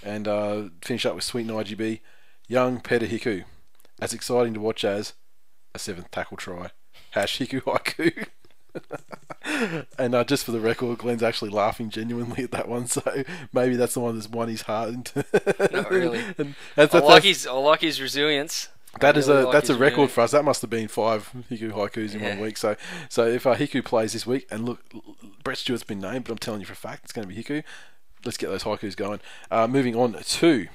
And 0.03 0.27
uh, 0.27 0.64
finish 0.81 1.06
up 1.06 1.15
with 1.15 1.23
Sweet 1.23 1.48
IGB. 1.48 2.02
Young 2.48 2.81
Peter 2.81 3.06
Hiku. 3.06 3.45
As 4.02 4.14
exciting 4.14 4.53
to 4.53 4.60
watch 4.60 4.84
as 4.84 5.14
a 5.73 5.80
seventh 5.80 6.11
tackle 6.11 6.38
try. 6.38 6.72
Hash 7.11 7.39
Hiku 7.39 7.61
Haiku. 7.61 8.27
and 9.97 10.15
uh, 10.15 10.23
just 10.23 10.43
for 10.43 10.51
the 10.51 10.59
record, 10.59 10.97
Glenn's 10.97 11.23
actually 11.23 11.51
laughing 11.51 11.89
genuinely 11.89 12.43
at 12.43 12.51
that 12.51 12.67
one, 12.67 12.87
so 12.87 13.01
maybe 13.53 13.75
that's 13.75 13.93
the 13.93 13.99
one 13.99 14.15
that's 14.15 14.29
won 14.29 14.47
his 14.47 14.63
heart. 14.63 14.89
Into 14.89 15.25
Not 15.71 15.89
really. 15.89 16.21
and 16.37 16.55
that's, 16.75 16.93
I 16.93 16.99
like 16.99 17.23
his. 17.23 17.47
I 17.47 17.53
like 17.53 17.81
his 17.81 18.01
resilience. 18.01 18.69
that 18.99 19.17
is 19.17 19.27
a 19.27 19.43
like 19.43 19.53
that's 19.53 19.69
a 19.69 19.75
record 19.75 20.11
for 20.11 20.21
us. 20.21 20.31
That 20.31 20.43
must 20.43 20.61
have 20.61 20.69
been 20.69 20.87
five 20.87 21.29
Hiku 21.49 21.71
haikus 21.71 22.13
in 22.13 22.21
one 22.21 22.39
week. 22.39 22.57
So 22.57 22.75
so 23.09 23.27
if 23.27 23.45
uh, 23.45 23.55
Hiku 23.55 23.83
plays 23.83 24.13
this 24.13 24.25
week, 24.25 24.47
and 24.51 24.65
look, 24.65 24.81
Brett 25.43 25.57
Stewart's 25.57 25.83
been 25.83 25.99
named, 25.99 26.25
but 26.25 26.31
I'm 26.31 26.37
telling 26.37 26.59
you 26.61 26.65
for 26.65 26.73
a 26.73 26.77
fact 26.77 27.03
it's 27.05 27.13
going 27.13 27.27
to 27.27 27.33
be 27.33 27.41
Hiku. 27.41 27.63
Let's 28.25 28.37
get 28.37 28.47
those 28.47 28.63
haikus 28.63 28.95
going. 28.95 29.19
Uh, 29.51 29.67
moving 29.67 29.95
on 29.95 30.13
to 30.13 30.67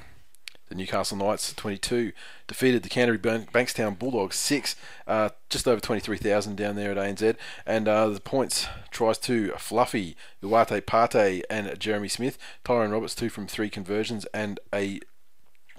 the 0.72 0.78
Newcastle 0.78 1.18
Knights, 1.18 1.52
22, 1.52 2.12
defeated 2.46 2.82
the 2.82 2.88
Canterbury 2.88 3.40
Bankstown 3.40 3.98
Bulldogs, 3.98 4.36
6, 4.36 4.74
uh, 5.06 5.28
just 5.50 5.68
over 5.68 5.80
23,000 5.80 6.56
down 6.56 6.76
there 6.76 6.92
at 6.92 6.96
ANZ. 6.96 7.36
And 7.66 7.86
uh, 7.86 8.08
the 8.08 8.20
points 8.20 8.66
tries 8.90 9.18
to 9.18 9.52
Fluffy, 9.58 10.16
Uate 10.42 10.86
Pate, 10.86 11.44
and 11.50 11.78
Jeremy 11.78 12.08
Smith. 12.08 12.38
Tyrone 12.64 12.90
Roberts, 12.90 13.14
two 13.14 13.28
from 13.28 13.46
three 13.46 13.68
conversions, 13.68 14.24
and 14.32 14.58
a 14.74 15.00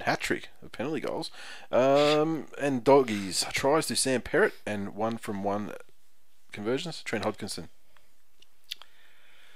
hat 0.01 0.19
trick 0.19 0.49
of 0.61 0.71
penalty 0.71 0.99
goals. 0.99 1.31
Um, 1.71 2.45
and 2.61 2.83
doggies 2.83 3.45
tries 3.51 3.87
to 3.87 3.95
Sam 3.95 4.21
Perrett, 4.21 4.53
and 4.63 4.93
one 4.93 5.17
from 5.17 5.43
one 5.43 5.73
conversions, 6.51 7.01
Trent 7.01 7.25
Hodkinson. 7.25 7.69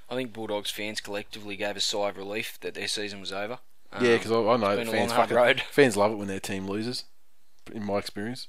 I 0.10 0.16
think 0.16 0.34
Bulldogs 0.34 0.72
fans 0.72 1.00
collectively 1.00 1.58
gave 1.58 1.76
a 1.76 1.82
sigh 1.82 2.10
of 2.10 2.18
relief 2.18 2.58
that 2.62 2.74
their 2.74 2.88
season 2.88 3.20
was 3.20 3.32
over. 3.32 3.60
Um, 3.94 4.04
yeah, 4.06 4.18
because 4.18 4.32
I, 4.32 4.36
I 4.38 4.58
know 4.58 4.76
that 4.76 4.88
fans 4.88 5.14
fucking 5.14 5.62
fans 5.72 5.96
love 5.98 6.12
it 6.12 6.16
when 6.16 6.28
their 6.28 6.40
team 6.40 6.68
loses. 6.68 7.06
In 7.74 7.86
my 7.86 7.98
experience, 7.98 8.48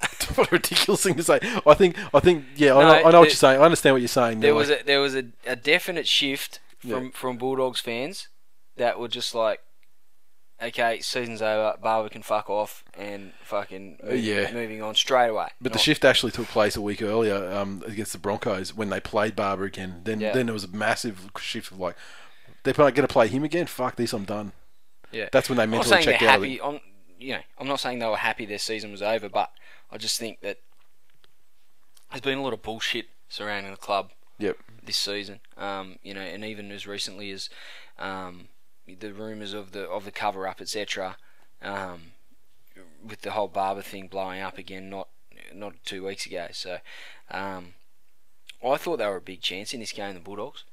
what 0.34 0.48
a 0.48 0.50
ridiculous 0.52 1.02
thing 1.02 1.14
to 1.14 1.22
say. 1.22 1.38
I 1.66 1.74
think, 1.74 1.96
I 2.14 2.20
think, 2.20 2.44
yeah, 2.56 2.74
I, 2.74 2.82
know, 2.82 3.08
I 3.08 3.10
know 3.10 3.20
what 3.20 3.28
you're 3.28 3.36
saying. 3.36 3.60
I 3.60 3.64
understand 3.64 3.94
what 3.94 4.02
you're 4.02 4.08
saying. 4.08 4.40
there 4.40 4.54
was 4.54 4.68
like- 4.68 4.82
a 4.82 4.84
there 4.84 5.00
was 5.00 5.14
a, 5.14 5.24
a 5.46 5.56
definite 5.56 6.06
shift 6.06 6.60
from 6.78 6.90
Yeah. 7.04 7.10
from 7.14 7.38
Bulldogs 7.38 7.80
fans 7.80 8.28
that 8.76 8.98
were 9.00 9.08
just 9.08 9.34
like, 9.34 9.60
okay, 10.62 11.00
season's 11.00 11.40
over, 11.40 11.76
Barba 11.82 12.10
can 12.10 12.22
fuck 12.22 12.50
off 12.50 12.84
and 12.94 13.32
fucking 13.42 13.98
Uh, 14.02 14.08
move- 14.10 14.24
yeah. 14.24 14.52
moving 14.52 14.82
on 14.82 14.94
straight 14.94 15.28
away. 15.28 15.48
But 15.60 15.72
the 15.72 15.78
shift 15.78 16.04
actually 16.04 16.32
took 16.32 16.48
place 16.48 16.76
a 16.76 16.82
week 16.82 17.00
earlier 17.00 17.50
um, 17.52 17.82
against 17.86 18.12
the 18.12 18.18
Broncos 18.18 18.74
when 18.74 18.90
they 18.90 19.00
played 19.00 19.34
Barba 19.36 19.62
again. 19.64 20.02
Then 20.04 20.20
Yeah. 20.20 20.32
then 20.32 20.46
there 20.46 20.52
was 20.54 20.64
a 20.64 20.68
massive 20.68 21.30
shift 21.38 21.70
of 21.72 21.78
like, 21.78 21.96
they're 22.74 22.90
going 22.90 22.94
to 22.94 23.08
play 23.08 23.28
him 23.28 23.44
again. 23.44 23.66
Fuck 23.66 23.96
this, 23.96 24.12
I'm 24.12 24.24
done. 24.24 24.52
yeah. 25.12 25.28
That's 25.32 25.48
when 25.48 25.58
they 25.58 25.66
mentally 25.66 25.88
saying 25.90 26.04
they're 26.06 26.12
checked 26.18 26.22
out. 26.24 26.40
Happy. 26.40 26.60
I'm, 26.60 26.80
you 27.18 27.34
know, 27.34 27.40
I'm 27.58 27.66
not 27.68 27.80
saying 27.80 27.98
they 27.98 28.06
were 28.06 28.16
happy 28.16 28.44
their 28.46 28.58
season 28.58 28.90
was 28.92 29.02
over, 29.02 29.28
but 29.28 29.50
I 29.90 29.98
just 29.98 30.18
think 30.18 30.40
that 30.40 30.58
there's 32.10 32.20
been 32.20 32.38
a 32.38 32.42
lot 32.42 32.52
of 32.52 32.62
bullshit 32.62 33.06
surrounding 33.28 33.70
the 33.72 33.78
club 33.78 34.10
Yep. 34.38 34.58
this 34.84 34.96
season. 34.96 35.40
Um, 35.56 35.98
you 36.02 36.12
know, 36.14 36.20
and 36.20 36.44
even 36.44 36.70
as 36.70 36.86
recently 36.86 37.30
as 37.30 37.48
um, 37.98 38.48
the 38.86 39.12
rumours 39.12 39.52
of 39.54 39.72
the 39.72 39.88
of 39.88 40.04
the 40.04 40.10
cover 40.12 40.46
up, 40.46 40.60
etc. 40.60 41.16
Um, 41.62 42.12
with 43.04 43.22
the 43.22 43.30
whole 43.30 43.48
Barba 43.48 43.82
thing 43.82 44.08
blowing 44.08 44.42
up 44.42 44.58
again, 44.58 44.90
not 44.90 45.08
not 45.54 45.74
two 45.84 46.04
weeks 46.06 46.26
ago. 46.26 46.48
So, 46.52 46.78
um, 47.30 47.74
I 48.64 48.76
thought 48.76 48.98
they 48.98 49.06
were 49.06 49.16
a 49.16 49.20
big 49.22 49.40
chance 49.40 49.72
in 49.72 49.80
this 49.80 49.92
game, 49.92 50.14
the 50.14 50.20
Bulldogs. 50.20 50.64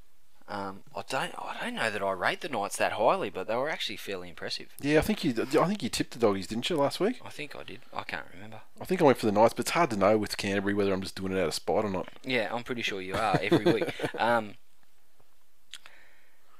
Um, 0.50 0.84
I 0.94 1.04
don't 1.08 1.34
I 1.38 1.56
don't 1.62 1.76
know 1.76 1.90
that 1.90 2.04
I 2.04 2.12
rate 2.12 2.42
the 2.42 2.50
Knights 2.50 2.76
that 2.78 2.94
highly, 2.94 3.30
but 3.30 3.48
they 3.48 3.56
were 3.56 3.70
actually 3.70 3.96
fairly 3.96 4.28
impressive. 4.30 4.68
Yeah, 4.82 5.00
I 5.00 5.02
think 5.02 5.24
you. 5.24 5.34
I 5.40 5.66
think 5.66 5.82
you 5.82 5.90
tipped 5.90 6.12
the 6.12 6.20
doggies, 6.20 6.48
didn't 6.48 6.70
you, 6.70 6.76
last 6.76 7.00
week? 7.00 7.22
I 7.26 7.30
think 7.30 7.56
I 7.56 7.64
did. 7.64 7.80
I 7.94 8.04
can't 8.04 8.26
remember. 8.34 8.60
I 8.80 8.86
think 8.86 9.02
I 9.02 9.06
went 9.06 9.18
for 9.18 9.26
the 9.26 9.32
Knights, 9.32 9.54
but 9.54 9.62
it's 9.62 9.72
hard 9.72 9.90
to 9.92 9.96
know 9.96 10.18
with 10.18 10.36
Canterbury 10.38 10.74
whether 10.74 10.92
I'm 10.92 11.02
just 11.02 11.16
doing 11.16 11.32
it 11.32 11.40
out 11.40 11.48
of 11.48 11.54
spite 11.54 11.86
or 11.86 11.90
not. 11.90 12.10
Yeah, 12.24 12.50
I'm 12.54 12.64
pretty 12.64 12.82
sure 12.82 13.02
you 13.02 13.16
are 13.16 13.40
every 13.42 13.66
week. 13.66 13.86
Um, 14.20 14.56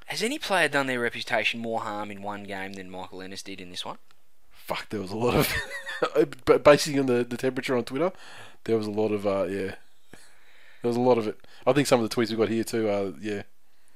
has 0.08 0.22
any 0.22 0.38
player 0.38 0.68
done 0.68 0.88
their 0.88 1.00
reputation 1.00 1.60
more 1.60 1.82
harm 1.82 2.12
in 2.12 2.22
one 2.22 2.44
game 2.44 2.74
than 2.74 2.90
Michael 2.90 3.22
Ennis 3.22 3.42
did 3.42 3.62
in 3.62 3.70
this 3.70 3.86
one? 3.86 3.98
Fuck, 4.52 4.90
there 4.90 5.02
was 5.02 5.12
a 5.12 5.18
lot 5.18 5.36
of. 5.36 5.54
but 6.46 6.64
basing 6.64 7.00
on 7.00 7.06
the, 7.06 7.24
the 7.24 7.38
temperature 7.38 7.76
on 7.76 7.84
Twitter, 7.84 8.12
there 8.66 8.78
was 8.78 8.88
a 8.88 8.92
lot 8.92 9.12
of. 9.12 9.26
Uh, 9.26 9.46
yeah, 9.46 9.76
there 10.82 10.90
was 10.90 10.98
a 10.98 11.02
lot 11.02 11.18
of 11.18 11.28
it. 11.28 11.40
I 11.66 11.74
think 11.74 11.88
some 11.88 12.02
of 12.02 12.10
the 12.10 12.16
tweets 12.16 12.30
we 12.30 12.38
got 12.38 12.50
here 12.50 12.64
too. 12.64 12.90
Uh, 12.90 13.12
yeah, 13.22 13.44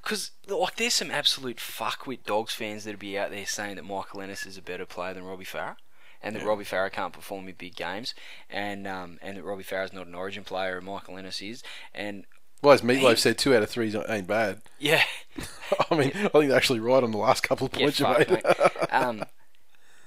Because 0.07 0.31
like, 0.47 0.77
there's 0.77 0.93
some 0.93 1.11
absolute 1.11 1.57
fuckwit 1.57 2.23
Dogs 2.25 2.53
fans 2.53 2.85
that'd 2.85 2.97
be 2.97 3.17
out 3.17 3.29
there 3.29 3.45
saying 3.45 3.75
that 3.75 3.83
Michael 3.83 4.21
Ennis 4.21 4.45
is 4.45 4.57
a 4.57 4.61
better 4.61 4.85
player 4.85 5.13
than 5.13 5.25
Robbie 5.25 5.43
Farah, 5.43 5.75
and 6.23 6.33
that 6.33 6.43
Yeah. 6.43 6.47
Robbie 6.47 6.63
Farah 6.63 6.89
can't 6.89 7.11
perform 7.11 7.49
in 7.49 7.55
big 7.55 7.75
games, 7.75 8.15
and 8.49 8.87
um, 8.87 9.19
and 9.21 9.35
that 9.35 9.43
Robbie 9.43 9.65
Farah's 9.65 9.91
not 9.91 10.07
an 10.07 10.15
Origin 10.15 10.45
player, 10.45 10.77
and 10.77 10.85
Michael 10.85 11.17
Ennis 11.17 11.41
is, 11.41 11.61
and 11.93 12.23
well, 12.61 12.71
as 12.73 12.81
Meatloaf 12.83 13.17
said, 13.17 13.37
two 13.37 13.53
out 13.53 13.63
of 13.63 13.69
three 13.69 13.93
ain't 14.07 14.27
bad. 14.27 14.61
yeah, 14.79 15.03
I 15.91 15.95
mean, 15.95 16.11
I 16.15 16.29
think 16.29 16.31
they're 16.47 16.55
actually 16.55 16.79
right 16.79 17.03
on 17.03 17.11
the 17.11 17.17
last 17.17 17.43
couple 17.43 17.65
of 17.65 17.73
points 17.73 17.99
you 17.99 18.07
made. 18.07 18.41
um, 18.89 19.25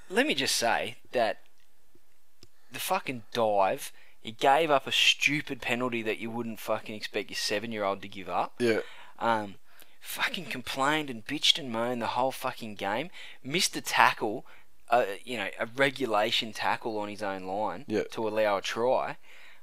let 0.09 0.25
me 0.25 0.33
just 0.33 0.55
say 0.55 0.95
that 1.11 1.41
the 2.71 2.79
fucking 2.79 3.21
dive, 3.33 3.91
he 4.19 4.31
gave 4.31 4.71
up 4.71 4.87
a 4.87 4.91
stupid 4.91 5.61
penalty 5.61 6.01
that 6.01 6.17
you 6.17 6.31
wouldn't 6.31 6.59
fucking 6.59 6.95
expect 6.95 7.29
your 7.29 7.37
seven-year-old 7.37 8.01
to 8.01 8.07
give 8.07 8.29
up. 8.29 8.55
yeah, 8.57 8.79
Um, 9.19 9.55
fucking 10.01 10.45
complained 10.45 11.09
and 11.09 11.25
bitched 11.25 11.57
and 11.57 11.71
moaned 11.71 12.01
the 12.01 12.07
whole 12.07 12.31
fucking 12.31 12.75
game. 12.75 13.09
Missed 13.43 13.75
a 13.77 13.81
tackle, 13.81 14.45
uh, 14.89 15.05
you 15.23 15.37
know, 15.37 15.49
a 15.59 15.65
regulation 15.67 16.51
tackle 16.51 16.97
on 16.97 17.07
his 17.07 17.21
own 17.23 17.43
line 17.43 17.85
Yeah. 17.87 18.03
to 18.11 18.27
allow 18.27 18.57
a 18.57 18.61
try. 18.61 19.15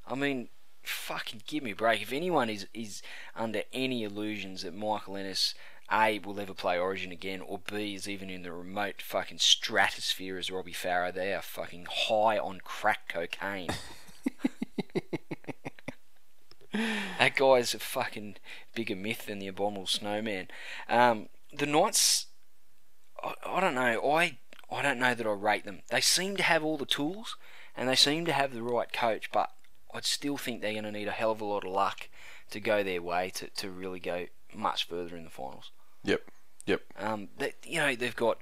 I 0.06 0.14
mean, 0.14 0.48
fucking 0.82 1.42
give 1.46 1.62
me 1.62 1.72
a 1.72 1.76
break. 1.76 2.00
If 2.00 2.12
anyone 2.12 2.48
is 2.48 2.66
is 2.72 3.02
under 3.36 3.62
any 3.72 4.04
illusions 4.04 4.62
that 4.62 4.74
Michael 4.74 5.16
Ennis 5.16 5.54
a 5.90 6.18
will 6.18 6.38
ever 6.38 6.54
play 6.54 6.78
Origin 6.78 7.12
again, 7.12 7.40
or 7.40 7.58
B 7.58 7.94
is 7.94 8.08
even 8.08 8.30
in 8.30 8.42
the 8.42 8.52
remote 8.52 9.02
fucking 9.02 9.38
stratosphere 9.38 10.38
as 10.38 10.50
Robbie 10.50 10.72
Farah, 10.72 11.12
they 11.12 11.32
are 11.34 11.42
fucking 11.42 11.86
high 11.90 12.38
on 12.38 12.60
crack 12.62 13.08
cocaine. 13.08 13.68
that 17.18 17.36
guy's 17.36 17.74
a 17.74 17.78
fucking 17.78 18.36
bigger 18.74 18.96
myth 18.96 19.26
than 19.26 19.38
the 19.38 19.48
abominable 19.48 19.86
snowman. 19.86 20.48
Um, 20.88 21.28
the 21.52 21.66
Knights, 21.66 22.26
I, 23.22 23.34
I 23.44 23.60
don't 23.60 23.74
know. 23.74 24.10
I 24.12 24.38
I 24.70 24.82
don't 24.82 24.98
know 24.98 25.14
that 25.14 25.26
I 25.26 25.32
rate 25.32 25.64
them. 25.64 25.80
They 25.90 26.00
seem 26.00 26.36
to 26.36 26.42
have 26.42 26.62
all 26.62 26.76
the 26.76 26.86
tools, 26.86 27.36
and 27.76 27.88
they 27.88 27.96
seem 27.96 28.24
to 28.26 28.32
have 28.32 28.52
the 28.52 28.62
right 28.62 28.92
coach, 28.92 29.30
but 29.32 29.50
I 29.92 30.00
still 30.02 30.36
think 30.36 30.60
they're 30.60 30.72
going 30.72 30.84
to 30.84 30.92
need 30.92 31.08
a 31.08 31.12
hell 31.12 31.30
of 31.30 31.40
a 31.40 31.44
lot 31.44 31.64
of 31.64 31.72
luck 31.72 32.08
to 32.50 32.60
go 32.60 32.82
their 32.82 33.00
way 33.00 33.30
to, 33.30 33.48
to 33.48 33.70
really 33.70 34.00
go 34.00 34.26
much 34.54 34.86
further 34.86 35.16
in 35.16 35.24
the 35.24 35.30
finals. 35.30 35.70
Yep. 36.04 36.22
Yep. 36.66 36.82
Um, 36.98 37.28
they, 37.38 37.54
you 37.64 37.78
know 37.78 37.94
they've 37.94 38.14
got 38.14 38.38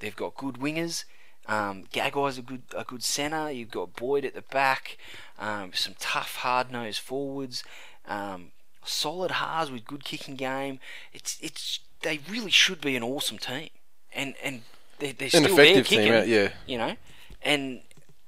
they've 0.00 0.16
got 0.16 0.36
good 0.36 0.56
wingers. 0.56 1.04
Um, 1.46 1.84
Gagai's 1.92 2.38
a 2.38 2.42
good 2.42 2.62
a 2.76 2.84
good 2.84 3.02
centre. 3.02 3.50
You've 3.50 3.70
got 3.70 3.94
Boyd 3.94 4.24
at 4.24 4.34
the 4.34 4.42
back. 4.42 4.98
Um, 5.38 5.72
some 5.72 5.94
tough, 5.98 6.36
hard 6.36 6.70
nosed 6.72 7.00
forwards. 7.00 7.62
Um, 8.06 8.52
solid 8.84 9.30
halves 9.32 9.70
with 9.70 9.84
good 9.84 10.04
kicking 10.04 10.36
game. 10.36 10.80
It's 11.12 11.38
it's 11.40 11.80
they 12.02 12.20
really 12.28 12.50
should 12.50 12.80
be 12.80 12.96
an 12.96 13.02
awesome 13.02 13.38
team, 13.38 13.68
and 14.14 14.34
and 14.42 14.62
they're, 14.98 15.12
they're 15.12 15.26
An 15.34 15.44
still 15.44 15.56
there 15.56 15.74
kicking. 15.82 15.98
team, 16.00 16.24
yeah. 16.26 16.48
You 16.66 16.78
know, 16.78 16.96
and 17.42 17.82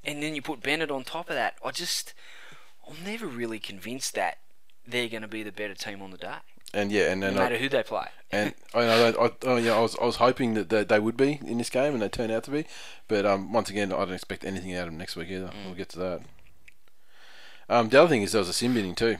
and 0.05 0.23
then 0.23 0.35
you 0.35 0.43
put 0.43 0.62
Bennett 0.62 0.90
on 0.90 1.05
top 1.05 1.28
of 1.31 1.35
that. 1.36 1.57
I 1.65 1.70
just 1.70 2.12
I'm 2.89 3.03
never 3.05 3.27
really 3.27 3.59
convinced 3.59 4.15
that 4.15 4.39
they're 4.86 5.09
going 5.09 5.23
to 5.23 5.28
be 5.28 5.43
the 5.43 5.53
better 5.53 5.74
team 5.74 6.03
on 6.03 6.11
the 6.11 6.16
day, 6.19 6.35
And 6.74 6.90
yeah, 6.90 7.11
and 7.12 7.20
no 7.20 7.31
matter 7.32 7.55
I, 7.55 7.59
who 7.59 7.69
they 7.69 7.82
play. 7.85 8.07
and 8.31 8.53
I 8.74 8.81
I, 8.82 9.59
yeah, 9.59 9.77
I 9.77 9.81
was 9.81 9.97
I 10.01 10.05
was 10.05 10.16
hoping 10.16 10.55
that 10.55 10.69
they, 10.69 10.85
they 10.85 10.99
would 10.99 11.16
be 11.16 11.40
in 11.47 11.59
this 11.59 11.70
game, 11.70 11.93
and 11.94 12.03
they 12.03 12.09
turned 12.09 12.32
out 12.32 12.44
to 12.44 12.51
be. 12.51 12.66
But 13.09 13.24
um, 13.24 13.53
once 13.53 13.70
again, 13.70 13.93
I 13.93 13.99
don't 14.05 14.12
expect 14.12 14.44
anything 14.44 14.74
out 14.74 14.82
of 14.82 14.86
them 14.89 14.99
next 14.99 15.16
week 15.16 15.28
either. 15.31 15.47
Mm. 15.47 15.65
We'll 15.66 15.74
get 15.74 15.89
to 15.90 15.99
that. 16.01 16.20
Um, 17.69 17.89
the 17.89 18.01
other 18.01 18.09
thing 18.09 18.23
is 18.23 18.32
there 18.32 18.40
was 18.40 18.49
a 18.49 18.53
sim 18.53 18.74
binning 18.74 18.94
too 18.94 19.16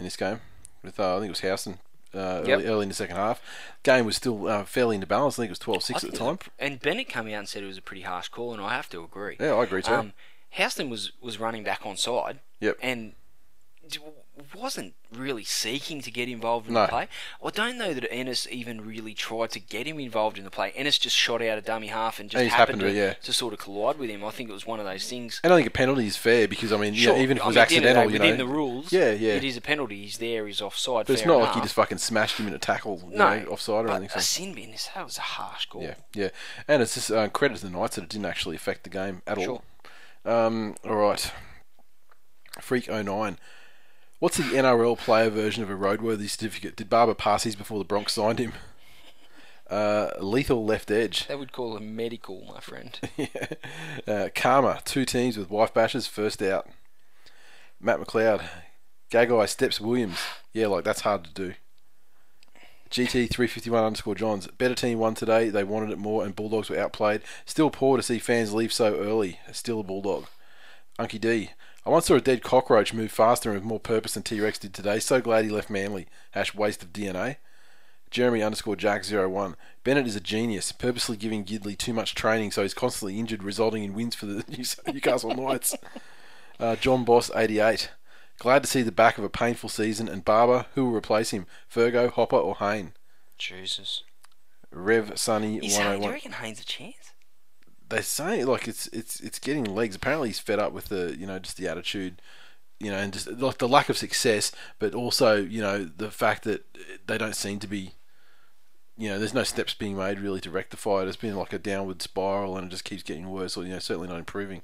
in 0.00 0.04
this 0.04 0.16
game 0.16 0.40
with 0.82 0.98
uh, 0.98 1.16
I 1.16 1.20
think 1.20 1.26
it 1.26 1.30
was 1.30 1.40
Houston. 1.40 1.78
Uh, 2.12 2.42
Yep. 2.44 2.58
early, 2.58 2.66
early 2.66 2.82
in 2.82 2.88
the 2.88 2.94
second 2.94 3.14
half, 3.14 3.40
game 3.84 4.04
was 4.04 4.16
still 4.16 4.48
uh, 4.48 4.64
fairly 4.64 4.96
into 4.96 5.06
balance. 5.06 5.38
I 5.38 5.46
think 5.46 5.50
it 5.56 5.64
was 5.68 5.80
12-6 5.90 5.94
at 6.04 6.10
the 6.10 6.16
time. 6.18 6.38
and 6.58 6.80
Bennett 6.80 7.08
came 7.08 7.28
out 7.28 7.32
and 7.34 7.48
said 7.48 7.62
it 7.62 7.66
was 7.66 7.78
a 7.78 7.82
pretty 7.82 8.02
harsh 8.02 8.28
call, 8.28 8.52
and 8.52 8.60
I 8.60 8.74
have 8.74 8.88
to 8.90 9.04
agree. 9.04 9.36
Yeah, 9.38 9.54
I 9.54 9.62
agree 9.62 9.80
too. 9.80 9.92
Um, 9.94 10.12
Houston 10.50 10.90
was, 10.90 11.12
was 11.20 11.38
running 11.38 11.62
back 11.62 11.86
on 11.86 11.96
side. 11.96 12.40
Yep. 12.58 12.78
And 12.82 13.12
wasn't 14.54 14.94
really 15.12 15.44
seeking 15.44 16.00
to 16.02 16.10
get 16.10 16.28
involved 16.28 16.68
in 16.68 16.74
No. 16.74 16.82
the 16.82 16.88
play. 16.88 17.08
I 17.44 17.50
don't 17.50 17.76
know 17.78 17.92
that 17.94 18.06
Ennis 18.12 18.46
even 18.50 18.86
really 18.86 19.12
tried 19.14 19.50
to 19.52 19.60
get 19.60 19.86
him 19.86 19.98
involved 19.98 20.38
in 20.38 20.44
the 20.44 20.50
play. 20.50 20.70
Ennis 20.76 20.98
just 20.98 21.16
shot 21.16 21.42
out 21.42 21.58
a 21.58 21.60
dummy 21.60 21.88
half 21.88 22.20
and 22.20 22.30
just 22.30 22.40
And 22.40 22.50
happened, 22.50 22.80
happened 22.82 22.94
to, 22.96 23.00
to, 23.00 23.06
yeah. 23.06 23.12
to 23.14 23.32
sort 23.32 23.52
of 23.52 23.58
collide 23.58 23.98
with 23.98 24.08
him. 24.10 24.24
I 24.24 24.30
think 24.30 24.48
it 24.50 24.52
was 24.52 24.66
one 24.66 24.78
of 24.78 24.86
those 24.86 25.08
things. 25.08 25.40
And 25.42 25.52
I 25.52 25.56
think 25.56 25.66
a 25.66 25.70
penalty 25.70 26.06
is 26.06 26.16
fair 26.16 26.46
because 26.46 26.72
I 26.72 26.76
mean, 26.76 26.94
you 26.94 27.08
know, 27.08 27.16
even 27.16 27.36
if 27.38 27.42
it 27.42 27.44
I 27.44 27.46
was 27.48 27.56
mean, 27.56 27.62
at 27.62 27.68
the 27.68 27.76
end 27.76 27.84
of 27.86 27.94
the 27.94 28.00
accidental, 28.00 28.10
day, 28.20 28.26
you 28.28 28.32
within 28.32 28.46
the 28.46 28.52
rules, 28.54 28.92
Yeah, 28.92 29.10
yeah. 29.12 29.32
it 29.34 29.44
is 29.44 29.56
a 29.56 29.60
penalty. 29.60 30.02
He's 30.02 30.18
there. 30.18 30.46
He's 30.46 30.60
offside. 30.60 31.06
But 31.06 31.14
it's 31.14 31.24
not 31.26 31.36
enough. 31.36 31.48
like 31.48 31.56
you 31.56 31.62
just 31.62 31.74
fucking 31.74 31.98
smashed 31.98 32.38
him 32.38 32.46
in 32.48 32.54
a 32.54 32.58
tackle, 32.58 33.02
you 33.10 33.16
no 33.16 33.38
know, 33.40 33.46
offside 33.50 33.86
or 33.86 33.90
anything. 33.90 34.16
A 34.18 34.20
So. 34.22 34.40
sin 34.42 34.54
bin. 34.54 34.74
That 34.94 35.04
was 35.04 35.18
a 35.18 35.22
harsh 35.22 35.66
call. 35.66 35.82
Yeah, 35.82 35.94
yeah, 36.14 36.28
and 36.68 36.82
it's 36.82 36.94
just 36.94 37.10
uh, 37.10 37.28
credit 37.28 37.58
to 37.58 37.64
the 37.68 37.70
Knights 37.70 37.96
that 37.96 38.02
it 38.04 38.08
didn't 38.10 38.26
actually 38.26 38.56
affect 38.56 38.84
the 38.84 38.90
game 38.90 39.22
at 39.26 39.38
Sure. 39.40 39.62
all. 40.24 40.32
Um, 40.46 40.76
all 40.84 40.96
right, 40.96 41.32
Freak 42.60 42.88
09. 42.88 43.38
What's 44.20 44.36
the 44.36 44.42
NRL 44.42 44.98
player 44.98 45.30
version 45.30 45.62
of 45.62 45.70
a 45.70 45.74
roadworthy 45.74 46.28
certificate? 46.28 46.76
Did 46.76 46.90
Barba 46.90 47.14
pass 47.14 47.44
his 47.44 47.56
before 47.56 47.78
the 47.78 47.84
Bronx 47.84 48.12
signed 48.12 48.38
him? 48.38 48.52
Uh, 49.68 50.10
lethal 50.18 50.64
left 50.64 50.90
edge. 50.90 51.28
They 51.28 51.36
would 51.36 51.52
call 51.52 51.76
him 51.76 51.94
medical, 51.94 52.44
my 52.52 52.58
friend. 52.58 52.98
yeah. 53.16 53.46
Uh, 54.04 54.28
Karma, 54.34 54.80
two 54.84 55.04
teams 55.04 55.36
with 55.36 55.48
wife 55.48 55.72
bashes, 55.72 56.08
first 56.08 56.42
out. 56.42 56.68
Matt 57.80 58.00
McLeod, 58.00 58.42
Gagai 59.12 59.48
steps 59.48 59.80
Williams. 59.80 60.18
Yeah, 60.52 60.66
like 60.66 60.82
that's 60.82 61.02
hard 61.02 61.22
to 61.22 61.32
do. 61.32 61.54
GT 62.90 63.30
three 63.30 63.46
fifty 63.46 63.70
one 63.70 63.84
underscore 63.84 64.16
Johns. 64.16 64.48
Better 64.48 64.74
team 64.74 64.98
won 64.98 65.14
today. 65.14 65.50
They 65.50 65.62
wanted 65.62 65.90
it 65.90 65.98
more, 65.98 66.24
and 66.24 66.34
Bulldogs 66.34 66.68
were 66.68 66.80
outplayed. 66.80 67.22
Still 67.46 67.70
poor 67.70 67.96
to 67.96 68.02
see 68.02 68.18
fans 68.18 68.52
leave 68.52 68.72
so 68.72 68.98
early. 68.98 69.38
Still 69.52 69.78
a 69.78 69.84
Bulldog. 69.84 70.26
Unky 70.98 71.20
D. 71.20 71.50
I 71.86 71.90
once 71.90 72.06
saw 72.06 72.14
a 72.16 72.20
dead 72.20 72.42
cockroach 72.42 72.92
move 72.92 73.10
faster 73.10 73.50
and 73.50 73.58
with 73.58 73.64
more 73.64 73.80
purpose 73.80 74.14
than 74.14 74.22
T 74.22 74.40
Rex 74.40 74.58
did 74.58 74.74
today. 74.74 74.98
So 75.00 75.20
glad 75.20 75.44
he 75.44 75.50
left 75.50 75.70
Manly. 75.70 76.06
Hash 76.32 76.54
waste 76.54 76.82
of 76.82 76.92
DNA. 76.92 77.36
Jeremy 78.10 78.42
underscore 78.42 78.76
Jack 78.76 79.04
01. 79.08 79.56
Bennett 79.84 80.06
is 80.06 80.16
a 80.16 80.20
genius, 80.20 80.72
purposely 80.72 81.16
giving 81.16 81.44
Gidley 81.44 81.78
too 81.78 81.92
much 81.92 82.14
training 82.14 82.50
so 82.50 82.62
he's 82.62 82.74
constantly 82.74 83.18
injured, 83.18 83.42
resulting 83.42 83.84
in 83.84 83.94
wins 83.94 84.14
for 84.14 84.26
the 84.26 84.44
Newcastle 84.92 85.34
Knights. 85.34 85.76
Uh, 86.58 86.76
John 86.76 87.04
Boss 87.04 87.30
88. 87.34 87.90
Glad 88.38 88.62
to 88.64 88.68
see 88.68 88.82
the 88.82 88.90
back 88.92 89.16
of 89.16 89.24
a 89.24 89.28
painful 89.28 89.68
season, 89.68 90.08
and 90.08 90.24
Barba, 90.24 90.66
who 90.74 90.86
will 90.86 90.96
replace 90.96 91.30
him? 91.30 91.46
Fergo, 91.72 92.10
Hopper, 92.10 92.36
or 92.36 92.56
Hayne? 92.56 92.92
Jesus. 93.38 94.02
Rev 94.72 95.18
Sunny 95.18 95.58
Is 95.58 95.76
Haynes, 95.76 95.76
do 95.76 95.82
you 95.82 95.88
101. 95.88 96.12
reckon 96.12 96.32
Haynes 96.32 96.60
a 96.60 96.64
chance? 96.64 96.99
They 97.90 98.02
say 98.02 98.44
like 98.44 98.68
it's 98.68 98.86
it's 98.88 99.20
it's 99.20 99.38
getting 99.38 99.64
legs. 99.64 99.96
Apparently 99.96 100.28
he's 100.28 100.38
fed 100.38 100.58
up 100.58 100.72
with 100.72 100.86
the 100.86 101.16
you 101.18 101.26
know 101.26 101.38
just 101.38 101.56
the 101.56 101.68
attitude, 101.68 102.22
you 102.78 102.90
know, 102.90 102.96
and 102.96 103.12
just 103.12 103.30
like 103.30 103.58
the 103.58 103.68
lack 103.68 103.88
of 103.88 103.98
success, 103.98 104.52
but 104.78 104.94
also 104.94 105.36
you 105.36 105.60
know 105.60 105.84
the 105.84 106.10
fact 106.10 106.44
that 106.44 106.64
they 107.06 107.18
don't 107.18 107.36
seem 107.36 107.58
to 107.58 107.66
be. 107.66 107.92
You 108.96 109.08
know, 109.08 109.18
there's 109.18 109.32
no 109.32 109.44
steps 109.44 109.72
being 109.72 109.96
made 109.96 110.20
really 110.20 110.42
to 110.42 110.50
rectify 110.50 111.00
it. 111.00 111.08
It's 111.08 111.16
been 111.16 111.34
like 111.34 111.54
a 111.54 111.58
downward 111.58 112.02
spiral, 112.02 112.58
and 112.58 112.66
it 112.66 112.70
just 112.70 112.84
keeps 112.84 113.02
getting 113.02 113.30
worse, 113.30 113.56
or 113.56 113.64
you 113.64 113.70
know, 113.70 113.78
certainly 113.78 114.08
not 114.08 114.18
improving. 114.18 114.60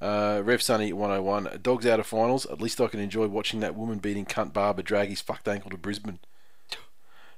Uh, 0.00 0.40
Rev 0.44 0.62
Sunny 0.62 0.92
101. 0.92 1.60
Dogs 1.62 1.86
out 1.86 2.00
of 2.00 2.06
finals. 2.06 2.46
At 2.46 2.60
least 2.60 2.80
I 2.80 2.86
can 2.86 3.00
enjoy 3.00 3.26
watching 3.26 3.60
that 3.60 3.74
woman 3.74 3.98
beating 3.98 4.24
cunt 4.24 4.52
Barba 4.52 4.82
drag 4.82 5.10
his 5.10 5.20
fucked 5.20 5.48
ankle 5.48 5.70
to 5.70 5.76
Brisbane. 5.76 6.20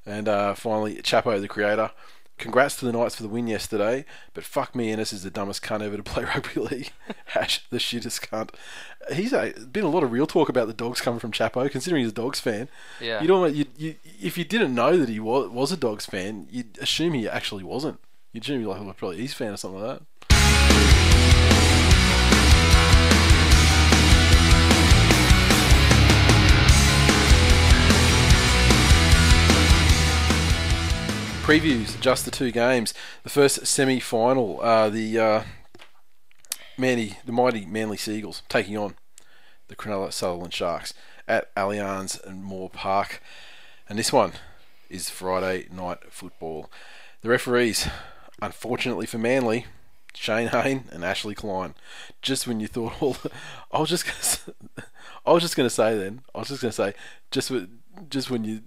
And 0.06 0.28
uh, 0.28 0.54
finally, 0.54 0.96
Chapo, 1.02 1.40
the 1.40 1.48
creator. 1.48 1.90
Congrats 2.38 2.76
to 2.76 2.84
the 2.84 2.92
Knights 2.92 3.16
for 3.16 3.24
the 3.24 3.28
win 3.28 3.48
yesterday, 3.48 4.04
but 4.32 4.44
fuck 4.44 4.74
me, 4.74 4.90
Ennis 4.92 5.12
is 5.12 5.24
the 5.24 5.30
dumbest 5.30 5.60
cunt 5.62 5.82
ever 5.82 5.96
to 5.96 6.02
play 6.02 6.24
rugby 6.34 6.60
league. 6.60 6.92
Hash 7.26 7.68
the 7.68 7.78
shittest 7.78 8.28
cunt. 8.28 8.50
He's 9.12 9.32
uh, 9.32 9.52
been 9.70 9.84
a 9.84 9.88
lot 9.88 10.04
of 10.04 10.12
real 10.12 10.26
talk 10.26 10.48
about 10.48 10.68
the 10.68 10.72
dogs 10.72 11.00
coming 11.00 11.18
from 11.18 11.32
Chapo, 11.32 11.68
considering 11.70 12.02
he's 12.02 12.12
a 12.12 12.14
dogs 12.14 12.38
fan. 12.38 12.68
Yeah. 13.00 13.20
You 13.20 13.38
what? 13.38 13.54
You, 13.54 13.66
you, 13.76 13.96
if 14.20 14.38
you 14.38 14.44
didn't 14.44 14.74
know 14.74 14.96
that 14.96 15.08
he 15.08 15.18
was, 15.18 15.50
was 15.50 15.72
a 15.72 15.76
dogs 15.76 16.06
fan, 16.06 16.46
you'd 16.50 16.78
assume 16.78 17.14
he 17.14 17.28
actually 17.28 17.64
wasn't. 17.64 17.98
You'd 18.32 18.44
assume 18.44 18.60
he 18.60 18.66
like 18.66 18.80
well, 18.80 18.92
probably 18.92 19.18
he's 19.18 19.34
fan 19.34 19.52
or 19.52 19.56
something 19.56 19.80
like 19.80 19.98
that. 19.98 20.06
Previews, 31.48 31.98
just 31.98 32.26
the 32.26 32.30
two 32.30 32.52
games. 32.52 32.92
The 33.22 33.30
first 33.30 33.66
semi-final, 33.66 34.60
uh, 34.60 34.90
the 34.90 35.18
uh, 35.18 35.42
Manly, 36.76 37.16
the 37.24 37.32
mighty 37.32 37.64
Manly 37.64 37.96
Seagulls 37.96 38.42
taking 38.50 38.76
on 38.76 38.96
the 39.68 39.74
Cronulla 39.74 40.12
Sutherland 40.12 40.52
Sharks 40.52 40.92
at 41.26 41.54
Allianz 41.54 42.22
and 42.22 42.44
Moore 42.44 42.68
Park, 42.68 43.22
and 43.88 43.98
this 43.98 44.12
one 44.12 44.32
is 44.90 45.08
Friday 45.08 45.68
night 45.72 46.00
football. 46.10 46.70
The 47.22 47.30
referees, 47.30 47.88
unfortunately 48.42 49.06
for 49.06 49.16
Manly, 49.16 49.64
Shayne 50.12 50.48
Hayne 50.48 50.84
and 50.92 51.02
Ashley 51.02 51.34
Klein. 51.34 51.74
Just 52.20 52.46
when 52.46 52.60
you 52.60 52.66
thought 52.66 52.92
all, 53.00 53.16
I 53.72 53.78
was 53.78 53.88
just, 53.88 54.04
gonna, 54.04 54.84
I 55.26 55.32
was 55.32 55.42
just 55.42 55.56
going 55.56 55.66
to 55.66 55.74
say 55.74 55.96
then, 55.96 56.20
I 56.34 56.40
was 56.40 56.48
just 56.48 56.60
going 56.60 56.72
to 56.72 56.76
say, 56.76 56.92
just 57.30 57.50
just 58.10 58.30
when 58.30 58.44
you 58.44 58.60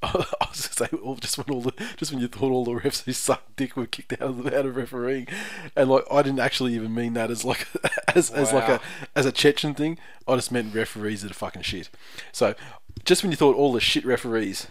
I 0.02 0.12
was 0.50 0.68
gonna 0.68 0.88
say, 0.90 0.98
well, 1.02 1.16
just 1.16 1.38
when 1.38 1.46
all 1.50 1.60
the, 1.60 1.72
just 1.96 2.12
when 2.12 2.20
you 2.20 2.28
thought 2.28 2.52
all 2.52 2.64
the 2.64 2.72
refs 2.72 3.02
who 3.02 3.12
sucked 3.12 3.56
dick 3.56 3.76
were 3.76 3.86
kicked 3.86 4.12
out 4.12 4.20
of 4.20 4.44
the, 4.44 4.56
out 4.56 4.64
of 4.64 4.76
refereeing, 4.76 5.26
and 5.74 5.90
like 5.90 6.04
I 6.10 6.22
didn't 6.22 6.38
actually 6.38 6.74
even 6.74 6.94
mean 6.94 7.14
that 7.14 7.32
as 7.32 7.44
like 7.44 7.66
as, 8.14 8.30
as 8.30 8.52
like 8.52 8.68
a 8.68 8.80
as 9.16 9.26
a 9.26 9.32
Cecchin 9.32 9.76
thing. 9.76 9.98
I 10.28 10.36
just 10.36 10.52
meant 10.52 10.74
referees 10.74 11.22
that 11.22 11.32
are 11.32 11.34
fucking 11.34 11.62
shit. 11.62 11.90
So, 12.30 12.54
just 13.04 13.24
when 13.24 13.32
you 13.32 13.36
thought 13.36 13.56
all 13.56 13.72
the 13.72 13.80
shit 13.80 14.04
referees 14.04 14.68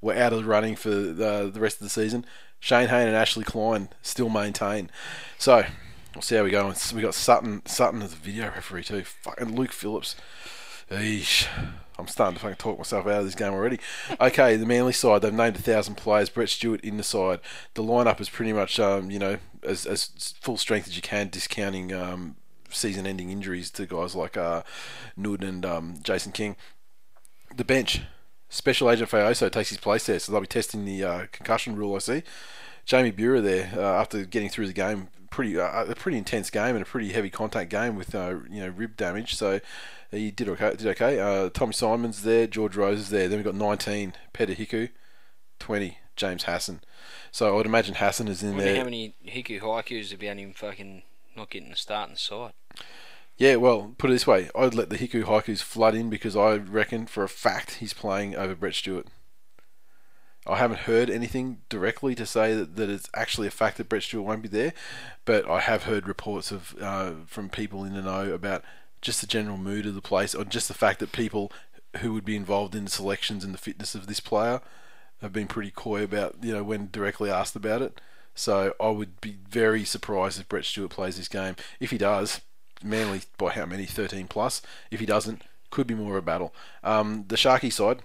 were 0.00 0.14
out 0.14 0.32
of 0.32 0.38
the 0.38 0.48
running 0.48 0.74
for 0.74 0.90
the, 0.90 1.50
the 1.52 1.60
rest 1.60 1.76
of 1.76 1.84
the 1.84 1.90
season, 1.90 2.24
Shayne 2.58 2.88
Hayne 2.88 3.08
and 3.08 3.16
Ashley 3.16 3.44
Klein 3.44 3.90
still 4.00 4.30
maintain. 4.30 4.90
So, 5.36 5.66
we'll 6.14 6.22
see 6.22 6.36
how 6.36 6.44
we 6.44 6.50
go. 6.50 6.72
We 6.94 7.02
got 7.02 7.14
Sutton 7.14 7.60
Sutton 7.66 8.00
as 8.00 8.14
a 8.14 8.16
video 8.16 8.46
referee 8.46 8.84
too. 8.84 9.02
Fucking 9.02 9.54
Luke 9.54 9.72
Phillips. 9.72 10.16
Eesh. 10.90 11.46
I'm 11.98 12.08
starting 12.08 12.34
to 12.34 12.40
fucking 12.40 12.56
talk 12.56 12.78
myself 12.78 13.06
out 13.06 13.20
of 13.20 13.24
this 13.24 13.34
game 13.34 13.52
already. 13.52 13.78
Okay, 14.20 14.56
the 14.56 14.66
Manly 14.66 14.92
side, 14.92 15.22
they've 15.22 15.32
named 15.32 15.56
a 15.56 15.62
thousand 15.62 15.96
players. 15.96 16.28
Brett 16.28 16.48
Stewart 16.48 16.80
in 16.80 16.96
the 16.96 17.02
side. 17.02 17.40
The 17.74 17.82
lineup 17.82 18.20
is 18.20 18.28
pretty 18.28 18.52
much, 18.52 18.80
um, 18.80 19.10
you 19.10 19.18
know, 19.18 19.38
as, 19.62 19.86
as 19.86 20.34
full 20.40 20.56
strength 20.56 20.88
as 20.88 20.96
you 20.96 21.02
can, 21.02 21.28
discounting 21.28 21.92
um, 21.92 22.36
season-ending 22.70 23.30
injuries 23.30 23.70
to 23.72 23.86
guys 23.86 24.14
like 24.14 24.36
uh, 24.36 24.62
and 25.16 25.66
um, 25.66 25.96
Jason 26.02 26.32
King. 26.32 26.56
The 27.54 27.64
bench, 27.64 28.00
Special 28.48 28.90
Agent 28.90 29.10
Fa'aoso 29.10 29.50
takes 29.50 29.68
his 29.68 29.78
place 29.78 30.06
there, 30.06 30.18
so 30.18 30.32
they'll 30.32 30.40
be 30.40 30.46
testing 30.46 30.84
the 30.84 31.04
uh, 31.04 31.26
concussion 31.32 31.76
rule. 31.76 31.94
I 31.94 31.98
see. 31.98 32.22
Jamie 32.84 33.12
Buhrer 33.12 33.42
there 33.42 33.70
uh, 33.76 34.00
after 34.00 34.24
getting 34.24 34.48
through 34.48 34.66
the 34.66 34.72
game, 34.72 35.08
pretty 35.30 35.58
uh, 35.58 35.84
a 35.84 35.94
pretty 35.94 36.18
intense 36.18 36.50
game 36.50 36.76
and 36.76 36.82
a 36.82 36.84
pretty 36.84 37.12
heavy 37.12 37.30
contact 37.30 37.70
game 37.70 37.96
with 37.96 38.14
uh, 38.14 38.36
you 38.50 38.60
know 38.60 38.68
rib 38.68 38.96
damage. 38.96 39.34
So 39.34 39.60
he 40.12 40.30
did 40.30 40.48
okay. 40.50 40.76
Did 40.76 40.86
okay. 40.88 41.18
Uh, 41.18 41.48
Tommy 41.50 41.72
Symonds 41.72 42.22
there, 42.22 42.46
George 42.46 42.76
Rose 42.76 43.00
is 43.00 43.10
there. 43.10 43.28
Then 43.28 43.38
we've 43.38 43.44
got 43.44 43.54
19, 43.54 44.14
Peter 44.32 44.54
Hiku, 44.54 44.90
20, 45.58 45.98
James 46.16 46.44
Hasson. 46.44 46.80
So 47.30 47.48
I 47.48 47.56
would 47.56 47.66
imagine 47.66 47.94
Hasson 47.94 48.28
is 48.28 48.42
in 48.42 48.50
I 48.50 48.52
wonder 48.52 48.64
there. 48.64 48.76
how 48.76 48.84
many 48.84 49.14
Hiku 49.26 49.60
haikus 49.60 50.14
about 50.14 50.36
him 50.36 50.52
fucking 50.52 51.02
not 51.36 51.50
getting 51.50 51.70
the 51.70 51.76
start 51.76 52.10
in 52.10 52.16
side. 52.16 52.52
Yeah, 53.38 53.56
well, 53.56 53.94
put 53.96 54.10
it 54.10 54.12
this 54.12 54.26
way, 54.26 54.50
I'd 54.54 54.74
let 54.74 54.90
the 54.90 54.98
Hiku 54.98 55.24
Haikus 55.24 55.62
flood 55.62 55.94
in 55.94 56.10
because 56.10 56.36
I 56.36 56.56
reckon 56.56 57.06
for 57.06 57.24
a 57.24 57.28
fact 57.28 57.76
he's 57.76 57.94
playing 57.94 58.36
over 58.36 58.54
Brett 58.54 58.74
Stewart. 58.74 59.06
I 60.46 60.58
haven't 60.58 60.80
heard 60.80 61.08
anything 61.08 61.58
directly 61.68 62.14
to 62.16 62.26
say 62.26 62.54
that, 62.54 62.76
that 62.76 62.90
it's 62.90 63.08
actually 63.14 63.46
a 63.46 63.52
fact 63.52 63.78
that 63.78 63.88
Brett 63.88 64.02
Stewart 64.02 64.26
won't 64.26 64.42
be 64.42 64.48
there, 64.48 64.74
but 65.24 65.48
I 65.48 65.60
have 65.60 65.84
heard 65.84 66.06
reports 66.08 66.50
of 66.50 66.74
uh, 66.80 67.12
from 67.26 67.48
people 67.48 67.84
in 67.84 67.94
the 67.94 68.02
know 68.02 68.32
about 68.32 68.64
just 69.02 69.20
the 69.20 69.26
general 69.26 69.58
mood 69.58 69.84
of 69.84 69.94
the 69.94 70.00
place, 70.00 70.34
or 70.34 70.44
just 70.44 70.68
the 70.68 70.74
fact 70.74 71.00
that 71.00 71.12
people 71.12 71.52
who 71.98 72.14
would 72.14 72.24
be 72.24 72.36
involved 72.36 72.74
in 72.74 72.84
the 72.84 72.90
selections 72.90 73.44
and 73.44 73.52
the 73.52 73.58
fitness 73.58 73.94
of 73.94 74.06
this 74.06 74.20
player 74.20 74.62
have 75.20 75.32
been 75.32 75.46
pretty 75.46 75.70
coy 75.70 76.02
about 76.02 76.36
you 76.42 76.52
know 76.54 76.62
when 76.62 76.88
directly 76.90 77.30
asked 77.30 77.54
about 77.54 77.82
it. 77.82 78.00
So 78.34 78.74
I 78.80 78.88
would 78.88 79.20
be 79.20 79.36
very 79.46 79.84
surprised 79.84 80.40
if 80.40 80.48
Brett 80.48 80.64
Stewart 80.64 80.90
plays 80.90 81.18
this 81.18 81.28
game. 81.28 81.54
If 81.80 81.90
he 81.90 81.98
does, 81.98 82.40
Manly 82.84 83.22
by 83.38 83.50
how 83.50 83.66
many? 83.66 83.86
13 83.86 84.26
plus. 84.26 84.62
If 84.90 85.00
he 85.00 85.06
doesn't, 85.06 85.42
could 85.70 85.86
be 85.86 85.94
more 85.94 86.12
of 86.16 86.22
a 86.22 86.26
battle. 86.26 86.54
Um, 86.82 87.24
the 87.28 87.36
Sharky 87.36 87.72
side, 87.72 88.00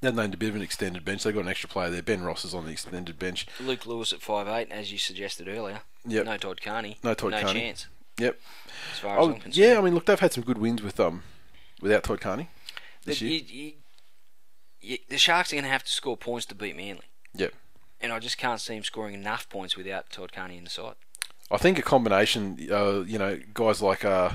they've 0.00 0.14
named 0.14 0.34
a 0.34 0.36
bit 0.36 0.50
of 0.50 0.56
an 0.56 0.62
extended 0.62 1.04
bench. 1.04 1.22
They've 1.22 1.34
got 1.34 1.44
an 1.44 1.48
extra 1.48 1.68
player 1.68 1.90
there. 1.90 2.02
Ben 2.02 2.22
Ross 2.22 2.44
is 2.44 2.54
on 2.54 2.64
the 2.64 2.72
extended 2.72 3.18
bench. 3.18 3.46
Luke 3.60 3.86
Lewis 3.86 4.12
at 4.12 4.20
five 4.20 4.48
eight, 4.48 4.70
as 4.70 4.92
you 4.92 4.98
suggested 4.98 5.48
earlier. 5.48 5.80
Yep. 6.06 6.24
No 6.26 6.36
Todd 6.36 6.60
Carney. 6.60 6.98
No 7.02 7.14
Todd 7.14 7.32
no 7.32 7.40
Carney. 7.40 7.60
chance, 7.60 7.86
Yep. 8.18 8.38
as 8.92 8.98
far 8.98 9.12
as 9.18 9.18
Oh, 9.18 9.28
I'm 9.28 9.32
concerned. 9.40 9.56
yeah, 9.56 9.78
I 9.78 9.80
mean, 9.80 9.94
look, 9.94 10.06
they've 10.06 10.18
had 10.18 10.32
some 10.32 10.44
good 10.44 10.58
wins 10.58 10.82
with 10.82 10.98
um, 11.00 11.22
without 11.80 12.04
Todd 12.04 12.20
Carney 12.20 12.48
this 13.04 13.20
The, 13.20 13.26
year. 13.28 13.40
you, 13.40 13.62
you, 13.64 13.72
you, 14.80 14.98
the 15.08 15.18
Sharks 15.18 15.52
are 15.52 15.56
going 15.56 15.64
to 15.64 15.70
have 15.70 15.84
to 15.84 15.90
score 15.92 16.16
points 16.16 16.46
to 16.46 16.54
beat 16.54 16.76
Manly. 16.76 17.02
Yep. 17.34 17.52
And 18.00 18.12
I 18.12 18.18
just 18.18 18.38
can't 18.38 18.60
see 18.60 18.74
him 18.76 18.84
scoring 18.84 19.14
enough 19.14 19.48
points 19.48 19.76
without 19.76 20.10
Todd 20.10 20.32
Carney 20.32 20.56
in 20.58 20.64
the 20.64 20.70
side. 20.70 20.94
I 21.50 21.56
think 21.56 21.78
a 21.78 21.82
combination, 21.82 22.58
uh, 22.70 23.00
you 23.00 23.18
know, 23.18 23.40
guys 23.54 23.80
like 23.82 24.04
uh, 24.04 24.30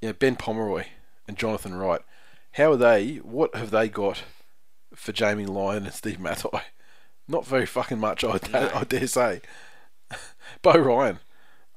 you 0.00 0.08
know, 0.08 0.12
Ben 0.14 0.34
Pomeroy 0.36 0.84
and 1.26 1.36
Jonathan 1.36 1.74
Wright, 1.74 2.00
how 2.52 2.72
are 2.72 2.76
they? 2.76 3.16
What 3.16 3.54
have 3.54 3.70
they 3.70 3.88
got 3.88 4.22
for 4.94 5.12
Jamie 5.12 5.44
Lyon 5.46 5.84
and 5.84 5.92
Steve 5.94 6.18
Matai? 6.18 6.62
Not 7.28 7.44
very 7.46 7.66
fucking 7.66 7.98
much, 8.00 8.24
I, 8.24 8.38
No. 8.52 8.70
I 8.74 8.84
dare 8.84 9.06
say. 9.06 9.42
Beau 10.62 10.78
Ryan, 10.78 11.18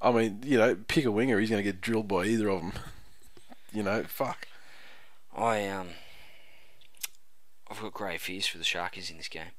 I 0.02 0.12
mean, 0.12 0.42
you 0.44 0.58
know, 0.58 0.76
pick 0.88 1.06
a 1.06 1.12
winger, 1.12 1.40
he's 1.40 1.50
going 1.50 1.64
to 1.64 1.70
get 1.70 1.82
drilled 1.82 2.08
by 2.08 2.26
either 2.26 2.50
of 2.50 2.62
them. 2.62 2.74
you 3.74 3.84
know, 3.84 4.04
fuck. 4.04 4.48
I 5.36 5.68
um, 5.68 5.90
I've 7.70 7.82
got 7.82 7.94
great 7.94 8.20
fears 8.20 8.48
for 8.48 8.58
the 8.58 8.64
Sharkies 8.64 9.12
in 9.12 9.18
this 9.18 9.30
game. 9.30 9.52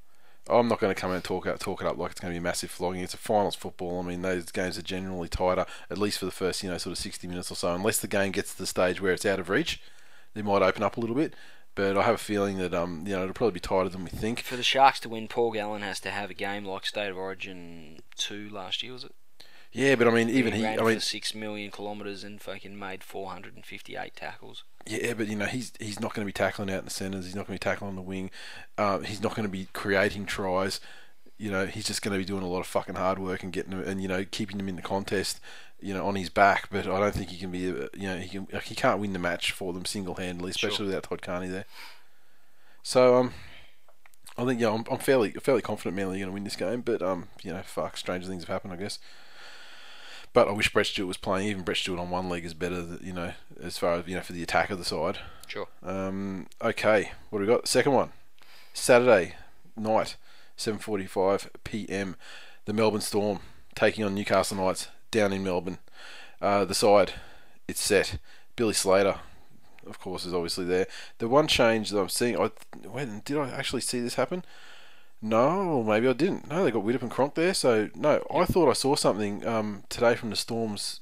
I'm 0.51 0.67
not 0.67 0.81
going 0.81 0.93
to 0.93 1.01
come 1.01 1.11
out 1.11 1.17
and 1.17 1.25
talk 1.25 1.47
out, 1.47 1.61
talk 1.61 1.81
it 1.81 1.87
up 1.87 1.97
like 1.97 2.11
it's 2.11 2.21
going 2.21 2.33
to 2.33 2.35
be 2.35 2.39
a 2.39 2.43
massive 2.43 2.71
flogging. 2.71 3.03
It's 3.03 3.15
a 3.15 3.19
finals 3.19 3.55
football. 3.55 4.01
I 4.01 4.03
mean, 4.03 4.23
those 4.23 4.51
games 4.51 4.77
are 4.77 4.83
generally 4.83 5.29
tighter, 5.29 5.65
at 5.89 5.99
least 5.99 6.19
for 6.19 6.25
the 6.25 6.33
first, 6.33 6.65
you 6.65 6.69
know, 6.71 6.79
sort 6.79 6.93
of 6.93 6.99
60 6.99 7.29
minutes 7.29 7.53
or 7.53 7.55
so. 7.55 7.73
Unless 7.73 8.01
the 8.01 8.09
game 8.09 8.33
gets 8.33 8.53
to 8.53 8.59
the 8.59 8.67
stage 8.67 9.01
where 9.01 9.13
it's 9.13 9.25
out 9.25 9.39
of 9.39 9.49
reach, 9.49 9.81
they 10.35 10.43
might 10.43 10.63
open 10.63 10.83
up 10.83 10.97
a 10.97 11.01
little 11.01 11.15
bit. 11.15 11.35
But 11.75 11.97
I 11.97 12.03
have 12.03 12.17
a 12.17 12.19
feeling 12.19 12.59
that, 12.59 12.75
um, 12.75 13.05
you 13.07 13.15
know, 13.15 13.23
it'll 13.23 13.35
probably 13.35 13.55
be 13.55 13.61
tighter 13.61 13.89
than 13.89 14.05
we 14.05 14.11
think. 14.11 14.41
For 14.41 14.57
the 14.57 14.63
Sharks 14.65 15.01
to 15.01 15.09
win, 15.09 15.29
Paul 15.29 15.53
Gallen 15.53 15.83
has 15.83 16.01
to 16.01 16.11
have 16.11 16.29
a 16.29 16.35
game 16.35 16.65
like 16.65 16.85
State 16.85 17.09
of 17.09 17.17
Origin 17.17 18.01
two 18.17 18.51
last 18.51 18.83
year, 18.83 18.93
was 18.93 19.05
it? 19.05 19.15
Yeah, 19.73 19.95
but 19.95 20.07
I 20.07 20.11
mean, 20.11 20.29
even 20.29 20.53
he, 20.53 20.63
ran 20.65 20.79
I 20.79 20.83
mean, 20.83 20.95
for 20.97 21.01
six 21.01 21.35
million 21.35 21.71
kilometres 21.71 22.25
and 22.25 22.41
fucking 22.41 22.79
made 22.79 23.03
458 23.03 24.15
tackles. 24.15 24.65
yeah, 24.87 25.15
but 25.15 25.29
you 25.29 25.37
know, 25.37 25.47
he's 25.47 25.73
he's 25.81 25.99
not 25.99 26.13
going 26.15 26.25
to 26.25 26.29
be 26.29 26.33
tackling 26.33 26.71
out 26.71 26.81
in 26.81 26.85
the 26.85 26.91
centres. 26.91 27.25
He's 27.25 27.35
not 27.35 27.47
going 27.47 27.59
to 27.59 27.65
be 27.65 27.71
tackling 27.71 27.89
on 27.91 27.97
the 27.97 28.03
wing. 28.03 28.31
Uh, 28.77 28.99
he's 28.99 29.23
not 29.23 29.35
going 29.35 29.47
to 29.49 29.53
be 29.53 29.69
creating 29.73 30.27
tries. 30.27 30.79
You 31.39 31.51
know, 31.51 31.67
he's 31.67 31.87
just 31.87 32.03
going 32.03 32.13
to 32.13 32.19
be 32.19 32.25
doing 32.25 32.43
a 32.43 32.49
lot 32.49 32.61
of 32.61 32.67
fucking 32.67 32.97
hard 32.97 33.19
work 33.19 33.43
and 33.43 33.53
getting 33.53 33.71
them, 33.71 33.83
and 33.83 34.03
you 34.03 34.09
know, 34.09 34.25
keeping 34.31 34.59
them 34.59 34.69
in 34.69 34.77
the 34.77 34.83
contest. 34.83 35.41
You 35.81 35.95
know, 35.95 36.07
on 36.07 36.15
his 36.15 36.29
back. 36.29 36.69
But 36.71 36.87
I 36.87 37.01
don't 37.01 37.15
think 37.15 37.31
he 37.31 37.39
can 37.39 37.51
be. 37.51 37.69
uh, 37.71 37.89
You 37.95 38.09
know, 38.09 38.17
he 38.19 38.29
can. 38.29 38.47
Like, 38.53 38.65
he 38.65 38.75
can't 38.75 39.01
win 39.01 39.15
the 39.15 39.19
match 39.19 39.53
for 39.53 39.73
them 39.73 39.85
single 39.87 40.15
handedly, 40.17 40.51
especially 40.51 40.77
Sure. 40.77 40.87
without 40.87 41.05
Todd 41.05 41.23
Carney 41.23 41.49
there. 41.49 41.65
So 42.83 43.17
um, 43.17 43.35
I 44.37 44.45
think 44.45 44.61
yeah, 44.61 44.71
I'm, 44.73 44.85
I'm 44.91 44.99
fairly 44.99 45.31
fairly 45.33 45.63
confident 45.63 45.97
Manly 45.97 46.17
are 46.17 46.19
going 46.21 46.29
to 46.29 46.33
win 46.35 46.45
this 46.45 46.57
game. 46.57 46.83
But 46.83 47.03
um, 47.03 47.29
you 47.43 47.53
know, 47.53 47.63
fuck, 47.63 47.97
stranger 47.97 48.29
things 48.29 48.43
have 48.43 48.49
happened, 48.49 48.73
I 48.73 48.77
guess. 48.77 48.99
But 50.33 50.49
I 50.49 50.53
wish 50.53 50.73
Brett 50.73 50.87
Stewart 50.87 51.09
was 51.09 51.17
playing. 51.17 51.49
Even 51.49 51.63
Brett 51.63 51.77
Stewart 51.77 52.01
on 52.01 52.11
one 52.11 52.29
leg 52.29 52.45
is 52.45 52.55
better, 52.55 52.99
you 53.03 53.13
know, 53.13 53.33
as 53.61 53.77
far 53.77 53.95
as 53.95 54.07
you 54.07 54.15
know 54.15 54.23
for 54.23 54.33
the 54.33 54.43
attack 54.43 54.71
of 54.71 54.79
the 54.79 54.85
side. 54.85 55.19
Sure. 55.47 55.69
Um, 55.83 56.47
okay, 56.63 57.13
what 57.31 57.39
do 57.39 57.47
we 57.47 57.53
got? 57.53 57.69
Second 57.69 57.93
one, 57.93 58.13
Saturday 58.73 59.35
night, 59.77 60.17
7:45 60.57 61.49
p.m. 61.65 62.17
The 62.65 62.73
Melbourne 62.73 63.01
Storm 63.01 63.41
taking 63.75 64.05
on 64.05 64.15
Newcastle 64.15 64.57
Knights 64.57 64.89
down 65.11 65.33
in 65.33 65.45
Melbourne. 65.45 65.79
Uh, 66.41 66.65
the 66.65 66.75
side, 66.75 67.15
it's 67.69 67.81
set. 67.81 68.19
Billy 68.57 68.75
Slater, 68.75 69.17
of 69.87 69.99
course, 69.99 70.25
is 70.25 70.35
obviously 70.35 70.65
there. 70.65 70.87
The 71.19 71.29
one 71.29 71.47
change 71.47 71.91
that 71.91 72.01
I'm 72.01 72.09
seeing, 72.09 72.39
I 72.39 72.51
wait, 72.85 73.25
did 73.25 73.39
I 73.39 73.51
actually 73.51 73.83
see 73.83 74.01
this 74.01 74.15
happen? 74.15 74.45
No, 75.23 75.83
maybe 75.85 76.09
I 76.09 76.13
didn't. 76.13 76.49
No, 76.49 76.65
they 76.65 76.71
got 76.73 76.85
Widdop 76.85 77.03
and 77.03 77.11
Cronk 77.11 77.35
there. 77.37 77.55
So 77.55 77.89
no, 77.95 78.25
I 78.35 78.45
thought 78.45 78.69
I 78.69 78.73
saw 78.73 78.97
something 78.97 79.47
um, 79.47 79.85
today 79.89 80.17
from 80.17 80.31
the 80.31 80.37
Storm's 80.37 81.01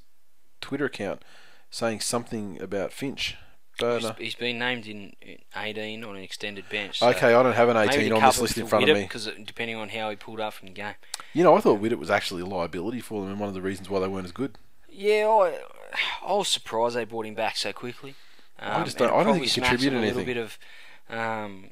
Twitter 0.61 0.85
account 0.85 1.23
saying 1.71 2.01
something 2.01 2.61
about 2.61 2.93
Finch. 2.93 3.35
But, 3.79 3.95
He's, 4.01 4.05
uh, 4.05 4.13
he's 4.19 4.35
been 4.35 4.59
named 4.59 4.85
in 4.85 5.13
in 5.21 5.37
18 5.55 6.03
on 6.03 6.15
an 6.15 6.21
extended 6.21 6.65
bench. 6.69 6.99
So 6.99 7.07
okay, 7.09 7.33
I 7.33 7.41
don't 7.41 7.53
have 7.53 7.69
an 7.69 7.77
18 7.77 8.13
on 8.13 8.21
this 8.21 8.39
list 8.39 8.57
in 8.59 8.67
front 8.67 8.87
of 8.87 8.95
me. 8.95 9.03
Because 9.03 9.27
depending 9.43 9.75
on 9.75 9.89
how 9.89 10.11
he 10.11 10.15
pulled 10.15 10.39
up 10.39 10.53
from 10.53 10.67
the 10.67 10.73
game. 10.73 10.93
You 11.33 11.43
know, 11.43 11.55
I 11.55 11.61
thought 11.61 11.81
Widdop 11.81 11.97
was 11.97 12.11
actually 12.11 12.43
a 12.43 12.45
liability 12.45 12.99
for 13.01 13.21
them 13.21 13.31
and 13.31 13.39
one 13.39 13.49
of 13.49 13.55
the 13.55 13.61
reasons 13.61 13.89
why 13.89 13.99
they 13.99 14.07
weren't 14.07 14.25
as 14.25 14.31
good. 14.31 14.57
Yeah, 14.87 15.27
I, 15.27 15.57
I 16.27 16.33
was 16.33 16.47
surprised 16.49 16.95
they 16.95 17.05
brought 17.05 17.25
him 17.25 17.33
back 17.33 17.55
so 17.57 17.73
quickly. 17.73 18.13
Um, 18.59 18.83
just 18.85 18.97
don't- 18.99 19.11
I 19.11 19.23
don't 19.23 19.33
think 19.39 19.45
he 19.47 19.61
contributed 19.61 19.93
of 19.93 20.03
a 20.03 20.05
anything. 20.05 20.25
little 20.27 20.33
bit 20.33 20.37
of 20.37 20.59
um, 21.17 21.71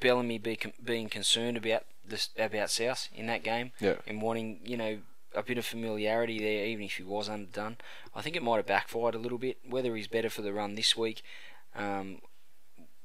Bellamy 0.00 0.38
be, 0.38 0.58
being 0.82 1.08
concerned 1.08 1.56
about 1.56 1.84
this 2.04 2.30
about 2.38 2.70
South 2.70 3.08
in 3.14 3.26
that 3.26 3.42
game 3.42 3.72
Yeah. 3.80 3.96
and 4.06 4.20
wanting 4.20 4.60
you 4.64 4.76
know 4.76 4.98
a 5.34 5.42
bit 5.42 5.56
of 5.58 5.64
familiarity 5.64 6.38
there, 6.38 6.66
even 6.66 6.84
if 6.84 6.96
he 6.96 7.02
was 7.02 7.28
underdone. 7.28 7.78
I 8.14 8.20
think 8.20 8.36
it 8.36 8.42
might 8.42 8.56
have 8.56 8.66
backfired 8.66 9.14
a 9.14 9.18
little 9.18 9.38
bit. 9.38 9.58
Whether 9.68 9.96
he's 9.96 10.08
better 10.08 10.28
for 10.28 10.42
the 10.42 10.52
run 10.52 10.74
this 10.74 10.94
week, 10.96 11.22
um, 11.74 12.20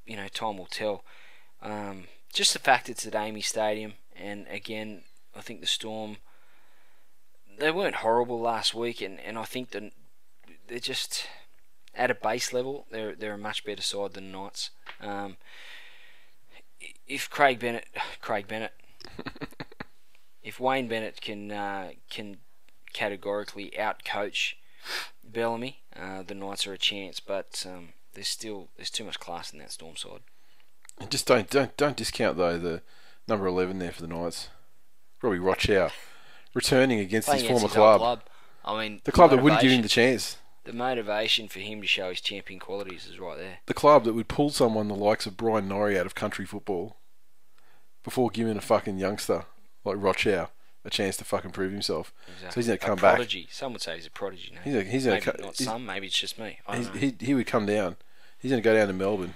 you 0.05 0.15
know, 0.17 0.27
time 0.27 0.57
will 0.57 0.65
tell. 0.65 1.05
Um, 1.61 2.05
just 2.33 2.51
the 2.53 2.59
fact 2.59 2.89
it's 2.89 3.05
at 3.07 3.13
AAMI 3.13 3.43
Stadium, 3.43 3.93
and 4.15 4.45
again, 4.49 5.03
I 5.35 5.41
think 5.41 5.61
the 5.61 5.67
Storm 5.67 6.17
they 7.57 7.71
weren't 7.71 7.95
horrible 7.95 8.39
last 8.39 8.73
week, 8.75 9.01
and, 9.01 9.19
and 9.19 9.37
I 9.37 9.43
think 9.43 9.71
that 9.71 9.91
they're 10.67 10.79
just 10.79 11.27
at 11.95 12.11
a 12.11 12.15
base 12.15 12.53
level. 12.53 12.85
They're 12.91 13.15
they're 13.15 13.33
a 13.33 13.37
much 13.37 13.63
better 13.63 13.81
side 13.81 14.13
than 14.13 14.31
Knights. 14.31 14.69
Um, 15.01 15.37
if 17.07 17.29
Craig 17.29 17.59
Bennett, 17.59 17.85
Craig 18.21 18.47
Bennett, 18.47 18.73
if 20.43 20.59
Wayne 20.59 20.87
Bennett 20.87 21.21
can 21.21 21.51
uh, 21.51 21.91
can 22.09 22.37
categorically 22.93 23.71
outcoach 23.77 24.53
Bellamy, 25.23 25.79
uh, 25.95 26.23
the 26.23 26.35
Knights 26.35 26.65
are 26.67 26.73
a 26.73 26.77
chance. 26.77 27.19
But 27.19 27.65
um, 27.67 27.89
there's 28.13 28.27
still 28.27 28.69
there's 28.77 28.89
too 28.89 29.03
much 29.03 29.19
class 29.19 29.51
in 29.53 29.59
that 29.59 29.71
Storm 29.71 29.95
side. 29.95 30.21
And 30.99 31.11
just 31.11 31.27
don't 31.27 31.49
don't 31.49 31.75
don't 31.77 31.97
discount 31.97 32.37
though 32.37 32.57
the 32.57 32.81
number 33.27 33.45
11 33.45 33.79
there 33.79 33.91
for 33.91 34.01
the 34.01 34.07
Knights. 34.07 34.49
Robbie 35.21 35.39
Rochow 35.39 35.91
returning 36.53 36.99
against 36.99 37.27
Playing 37.27 37.41
his 37.41 37.49
against 37.49 37.61
former 37.61 37.67
his 37.71 37.75
club. 37.75 37.99
club. 37.99 38.21
I 38.63 38.81
mean, 38.83 39.01
The 39.03 39.11
club 39.11 39.31
that 39.31 39.41
wouldn't 39.41 39.61
give 39.61 39.71
him 39.71 39.81
the 39.81 39.87
chance. 39.89 40.37
The 40.67 40.73
motivation 40.73 41.47
for 41.47 41.59
him 41.59 41.79
to 41.79 41.87
show 41.87 42.09
his 42.09 42.19
champion 42.19 42.59
qualities 42.59 43.07
is 43.09 43.19
right 43.19 43.37
there. 43.37 43.59
The 43.67 43.73
club 43.73 44.03
that 44.03 44.11
would 44.11 44.27
pull 44.27 44.49
someone 44.49 44.89
the 44.89 44.95
likes 44.95 45.25
of 45.25 45.37
Bryan 45.37 45.69
Norrie 45.69 45.97
out 45.97 46.05
of 46.05 46.13
country 46.13 46.45
football 46.45 46.97
before 48.03 48.29
giving 48.29 48.57
a 48.57 48.61
fucking 48.61 48.97
youngster 48.97 49.45
like 49.85 49.95
Rochow 49.95 50.49
a 50.83 50.89
chance 50.89 51.15
to 51.17 51.23
fucking 51.23 51.51
prove 51.51 51.71
himself. 51.71 52.13
Exactly. 52.27 52.51
So 52.51 52.59
he's 52.59 52.67
going 52.67 52.79
to 52.79 52.85
come 52.85 52.97
a 52.97 53.01
back. 53.01 53.15
prodigy. 53.15 53.47
Some 53.49 53.71
would 53.71 53.81
say 53.81 53.95
he's 53.95 54.07
a 54.07 54.11
prodigy. 54.11 54.51
No? 54.55 54.59
He's 54.61 54.75
a, 54.75 54.83
he's 54.83 55.07
maybe 55.07 55.21
to 55.21 55.41
not 55.41 55.57
he's, 55.57 55.65
some. 55.65 55.85
Maybe 55.85 56.07
it's 56.07 56.19
just 56.19 56.37
me. 56.37 56.59
I 56.67 56.75
don't 56.75 56.93
know. 56.93 56.99
he 56.99 57.15
he 57.17 57.33
would 57.33 57.47
come 57.47 57.65
down. 57.65 57.95
He's 58.37 58.51
going 58.51 58.61
to 58.61 58.69
go 58.69 58.75
down 58.75 58.87
to 58.87 58.93
Melbourne 58.93 59.35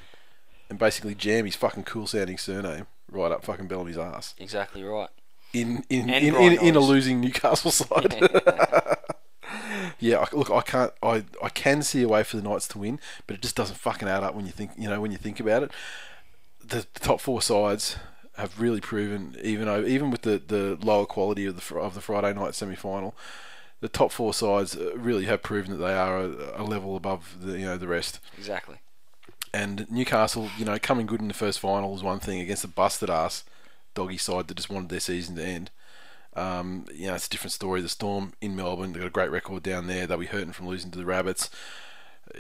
and 0.70 0.78
basically 0.78 1.16
jam 1.16 1.45
his 1.45 1.56
fucking 1.56 1.84
cool 1.84 2.08
sounding 2.08 2.38
surname 2.38 2.88
right 3.10 3.32
up 3.32 3.45
fucking 3.45 3.68
Bellamy's 3.68 3.98
ass 3.98 4.36
exactly 4.38 4.84
right. 4.84 5.10
in 5.53 5.84
in 5.90 6.10
in, 6.10 6.36
in, 6.36 6.62
in 6.62 6.76
a 6.76 6.80
losing 6.80 7.22
Newcastle 7.22 7.72
side. 7.72 8.16
Yeah, 8.20 8.95
I, 9.99 10.35
look, 10.35 10.49
I 10.49 10.61
can't. 10.61 10.91
I, 11.01 11.23
I 11.43 11.49
can 11.49 11.81
see 11.84 12.01
a 12.01 12.07
way 12.07 12.23
for 12.23 12.38
the 12.38 12.43
Knights 12.43 12.68
to 12.69 12.80
win, 12.80 12.99
but 13.27 13.35
it 13.35 13.41
just 13.41 13.55
doesn't 13.55 13.77
fucking 13.77 14.07
add 14.07 14.23
up 14.23 14.35
when 14.35 14.45
you 14.45 14.51
think. 14.51 14.72
You 14.77 14.89
know, 14.89 15.01
when 15.01 15.11
you 15.11 15.18
think 15.18 15.39
about 15.39 15.63
it, 15.63 15.72
the, 16.63 16.85
the 16.93 16.99
top 16.99 17.22
four 17.22 17.41
sides 17.41 17.97
have 18.38 18.59
really 18.59 18.81
proven, 18.81 19.35
even 19.43 19.65
though, 19.65 19.84
even 19.84 20.11
with 20.11 20.22
the, 20.22 20.41
the 20.45 20.77
lower 20.81 21.05
quality 21.05 21.45
of 21.45 21.55
the 21.55 21.76
of 21.76 21.93
the 21.93 22.01
Friday 22.01 22.34
night 22.34 22.55
semi 22.55 22.76
final, 22.76 23.15
the 23.81 23.89
top 23.89 24.11
four 24.11 24.34
sides 24.34 24.76
uh, 24.76 24.95
really 24.95 25.26
have 25.26 25.43
proven 25.43 25.72
that 25.72 25.85
they 25.85 25.93
are 25.93 26.19
a, 26.19 26.61
a 26.61 26.63
level 26.63 26.95
above 26.95 27.38
the 27.41 27.59
you 27.59 27.65
know 27.65 27.77
the 27.77 27.88
rest. 27.88 28.19
Exactly. 28.38 28.77
And 29.53 29.89
Newcastle, 29.91 30.49
you 30.57 30.63
know, 30.63 30.80
coming 30.80 31.05
good 31.05 31.19
in 31.19 31.27
the 31.27 31.34
first 31.34 31.59
final 31.59 31.91
was 31.91 32.03
one 32.03 32.19
thing 32.19 32.39
against 32.39 32.63
a 32.63 32.69
busted 32.69 33.09
ass 33.09 33.43
doggy 33.93 34.18
side 34.18 34.47
that 34.47 34.55
just 34.55 34.69
wanted 34.69 34.89
their 34.89 35.01
season 35.01 35.35
to 35.35 35.43
end. 35.43 35.72
Um, 36.34 36.86
you 36.94 37.08
know, 37.08 37.16
it's 37.16 37.28
a 37.28 37.30
different 37.30 37.53
story. 37.53 37.82
The 37.82 37.90
Storm 37.90 38.34
in 38.41 38.56
Melbourne, 38.56 38.94
they've 38.94 39.02
got 39.02 39.08
a 39.08 39.12
great 39.12 39.32
record 39.32 39.64
down 39.64 39.88
there. 39.88 40.08
They'll 40.08 40.18
be 40.18 40.28
hurting 40.28 40.53
from 40.53 40.68
losing 40.68 40.91
to 40.91 40.98
the 40.98 41.06
Rabbits. 41.06 41.49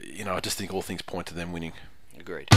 You 0.03 0.23
know, 0.25 0.35
I 0.35 0.39
just 0.39 0.57
think 0.57 0.73
all 0.73 0.81
things 0.81 1.01
point 1.01 1.27
to 1.27 1.33
them 1.33 1.51
winning. 1.51 1.73
Agreed. 2.17 2.47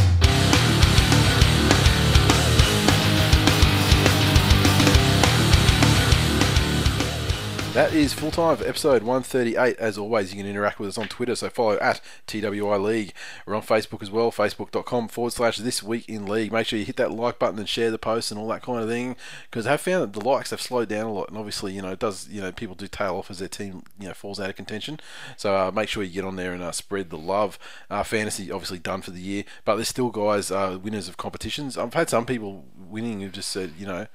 That 7.75 7.93
is 7.93 8.13
full 8.13 8.31
time 8.31 8.57
for 8.57 8.69
episode 8.69 9.03
138. 9.03 9.77
As 9.81 9.99
always, 9.99 10.33
you 10.33 10.41
can 10.41 10.49
interact 10.49 10.79
with 10.79 10.91
us 10.91 10.97
on 10.97 11.09
Twitter, 11.09 11.35
so 11.35 11.51
follow 11.51 11.77
at 11.81 12.01
TWI 12.29 12.77
League. 12.77 13.13
We're 13.45 13.57
on 13.57 13.63
Facebook 13.63 14.01
as 14.01 14.13
well, 14.13 14.31
facebook.com 14.31 15.09
forward 15.09 15.33
slash 15.33 15.59
this 15.59 15.83
week 15.83 16.09
in 16.09 16.25
league. 16.25 16.53
Make 16.53 16.69
sure 16.69 16.79
you 16.79 16.85
hit 16.85 16.95
that 16.99 17.11
like 17.11 17.41
button 17.41 17.59
and 17.59 17.69
share 17.69 17.91
the 17.91 17.99
post 17.99 18.31
and 18.31 18.39
all 18.39 18.47
that 18.47 18.63
kind 18.63 18.81
of 18.81 18.89
thing, 18.89 19.17
because 19.51 19.67
I've 19.67 19.81
found 19.81 20.05
that 20.05 20.13
the 20.13 20.25
likes 20.25 20.51
have 20.51 20.61
slowed 20.61 20.89
down 20.89 21.07
a 21.07 21.13
lot, 21.13 21.31
and 21.31 21.37
obviously, 21.37 21.73
you 21.73 21.83
know, 21.83 21.91
it 21.91 21.99
does, 21.99 22.29
you 22.29 22.41
know, 22.41 22.53
people 22.53 22.77
do 22.77 22.87
tail 22.87 23.17
off 23.17 23.29
as 23.29 23.41
their 23.41 23.49
team, 23.49 23.83
you 23.99 24.07
know, 24.07 24.15
falls 24.15 24.39
out 24.39 24.51
of 24.51 24.55
contention. 24.55 25.01
So 25.37 25.57
uh, 25.57 25.73
make 25.73 25.89
sure 25.89 26.05
you 26.05 26.13
get 26.13 26.25
on 26.25 26.37
there 26.37 26.53
and 26.53 26.63
uh, 26.63 26.71
spread 26.71 27.11
the 27.11 27.19
love. 27.19 27.59
Uh, 27.91 28.05
fantasy 28.05 28.53
obviously 28.53 28.79
done 28.79 29.03
for 29.03 29.11
the 29.11 29.21
year, 29.21 29.43
but 29.65 29.75
there's 29.75 29.89
still 29.89 30.11
guys, 30.11 30.53
uh, 30.53 30.79
winners 30.81 31.09
of 31.09 31.17
competitions. 31.17 31.77
I've 31.77 31.95
had 31.95 32.09
some 32.09 32.25
people 32.25 32.67
winning 32.77 33.21
who've 33.21 33.33
just 33.33 33.49
said, 33.49 33.73
you 33.77 33.87
know, 33.87 34.07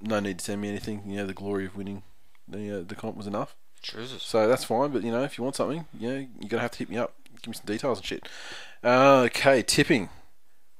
no 0.00 0.20
need 0.20 0.38
to 0.38 0.44
send 0.44 0.60
me 0.60 0.68
anything, 0.68 1.02
you 1.06 1.16
know, 1.16 1.26
the 1.26 1.34
glory 1.34 1.66
of 1.66 1.76
winning 1.76 2.04
the 2.50 2.78
uh, 2.78 2.82
the 2.86 2.94
comp 2.94 3.16
was 3.16 3.26
enough. 3.26 3.54
Jesus. 3.82 4.22
So 4.22 4.46
that's 4.46 4.64
fine, 4.64 4.90
but 4.90 5.02
you 5.02 5.10
know, 5.10 5.22
if 5.22 5.38
you 5.38 5.44
want 5.44 5.56
something, 5.56 5.86
you 5.98 6.08
know, 6.08 6.26
you're 6.40 6.48
gonna 6.48 6.62
have 6.62 6.72
to 6.72 6.78
hit 6.78 6.90
me 6.90 6.98
up, 6.98 7.14
give 7.40 7.48
me 7.48 7.54
some 7.54 7.66
details 7.66 7.98
and 7.98 8.06
shit. 8.06 8.28
Uh, 8.84 9.22
okay, 9.26 9.62
tipping. 9.62 10.10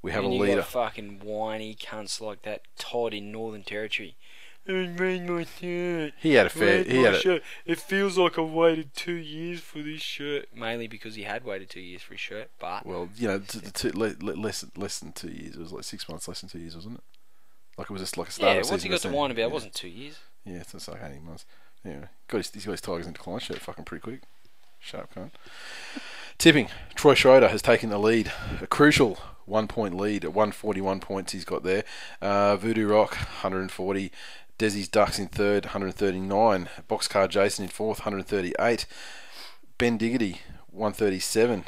We 0.03 0.13
have 0.13 0.25
and 0.25 0.33
a 0.33 0.37
you 0.37 0.43
leader. 0.43 0.57
got 0.57 0.69
fucking 0.69 1.21
whiny 1.23 1.75
cunts 1.75 2.21
like 2.21 2.43
that 2.43 2.63
Todd 2.79 3.13
in 3.13 3.31
Northern 3.33 3.63
Territory. 3.63 4.17
I 4.69 4.73
made 4.73 5.29
my 5.29 5.45
shirt. 5.45 6.13
He 6.19 6.35
had 6.35 6.47
a 6.47 6.51
fair. 6.51 6.85
He 6.85 7.03
had 7.03 7.15
a. 7.15 7.41
It 7.65 7.79
feels 7.79 8.17
like 8.19 8.39
I 8.39 8.43
waited 8.43 8.95
two 8.95 9.15
years 9.15 9.61
for 9.61 9.79
this 9.83 10.01
shirt. 10.01 10.49
Mainly 10.55 10.87
because 10.87 11.15
he 11.15 11.23
had 11.23 11.45
waited 11.45 11.71
two 11.71 11.81
years 11.81 12.03
for 12.03 12.15
his 12.15 12.21
shirt, 12.21 12.51
but 12.59 12.87
well, 12.87 13.09
you 13.17 13.29
know, 13.29 13.39
t- 13.41 13.61
t- 13.61 13.71
t- 13.71 13.91
le- 13.91 14.15
le- 14.21 14.41
less 14.41 14.65
less 14.77 14.99
than 15.01 15.13
two 15.13 15.31
years. 15.31 15.57
It 15.57 15.61
was 15.61 15.73
like 15.73 15.85
six 15.85 16.09
months 16.09 16.29
less 16.29 16.41
than 16.41 16.51
two 16.51 16.59
years, 16.59 16.77
wasn't 16.77 16.99
it? 16.99 17.05
Like 17.79 17.91
it 17.91 17.93
was 17.93 18.03
just 18.03 18.19
like 18.19 18.29
a 18.29 18.33
start 18.33 18.57
yeah, 18.57 18.71
once 18.71 18.83
he 18.83 18.89
got 18.89 19.01
to 19.01 19.09
whine 19.09 19.31
about, 19.31 19.41
yeah. 19.41 19.47
it 19.47 19.53
wasn't 19.53 19.75
two 19.75 19.89
years. 19.89 20.19
Yeah, 20.45 20.59
it's 20.61 20.89
like 20.89 21.03
eighteen 21.03 21.25
months. 21.25 21.45
Yeah, 21.85 22.07
got 22.29 22.39
his, 22.39 22.51
he's 22.51 22.65
got 22.65 22.73
his 22.73 22.81
Tigers 22.81 23.07
in 23.07 23.13
decline 23.13 23.41
shirt 23.41 23.59
fucking 23.59 23.85
pretty 23.85 24.03
quick. 24.03 24.23
Sharp 24.79 25.15
cunt. 25.15 25.31
Tipping. 26.39 26.69
Troy 26.95 27.15
Schroeder 27.15 27.49
has 27.49 27.63
taken 27.63 27.91
the 27.91 27.99
lead. 27.99 28.33
A 28.63 28.67
crucial 28.67 29.19
one 29.45 29.69
point 29.69 29.95
lead 29.95 30.25
at 30.25 30.33
141 30.33 31.01
points 31.01 31.33
he's 31.33 31.45
got 31.45 31.63
there. 31.63 31.85
Uh, 32.23 32.57
Voodoo 32.57 32.87
Rock, 32.87 33.15
140. 33.15 34.11
Desi's 34.59 34.89
Ducks 34.89 35.19
in 35.19 35.27
third, 35.27 35.67
139. 35.67 36.69
Boxcar 36.89 37.29
Jason 37.29 37.65
in 37.65 37.71
fourth, 37.71 38.01
138. 38.01 38.87
Ben 39.79 39.97
Diggity, 39.97 40.41
137. 40.71 41.65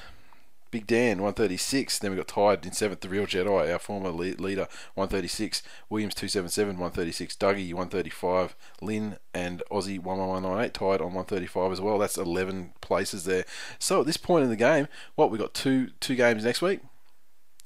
Big 0.72 0.86
Dan, 0.86 1.18
136. 1.18 1.98
Then 1.98 2.10
we 2.10 2.16
got 2.16 2.28
tied 2.28 2.64
in 2.64 2.72
seventh, 2.72 3.02
the 3.02 3.08
Real 3.10 3.26
Jedi, 3.26 3.70
our 3.70 3.78
former 3.78 4.08
le- 4.08 4.40
leader, 4.40 4.66
136. 4.94 5.62
Williams, 5.90 6.14
277, 6.14 6.78
136. 6.78 7.36
Dougie, 7.36 7.74
135. 7.74 8.56
Lynn 8.80 9.18
and 9.34 9.62
Aussie, 9.70 10.02
11198, 10.02 10.72
tied 10.72 11.00
on 11.02 11.12
135 11.12 11.72
as 11.72 11.80
well. 11.80 11.98
That's 11.98 12.16
11 12.16 12.72
places 12.80 13.24
there. 13.24 13.44
So 13.78 14.00
at 14.00 14.06
this 14.06 14.16
point 14.16 14.44
in 14.44 14.50
the 14.50 14.56
game, 14.56 14.88
what, 15.14 15.30
we 15.30 15.36
got 15.36 15.52
two 15.52 15.90
two 16.00 16.16
games 16.16 16.42
next 16.42 16.62
week, 16.62 16.80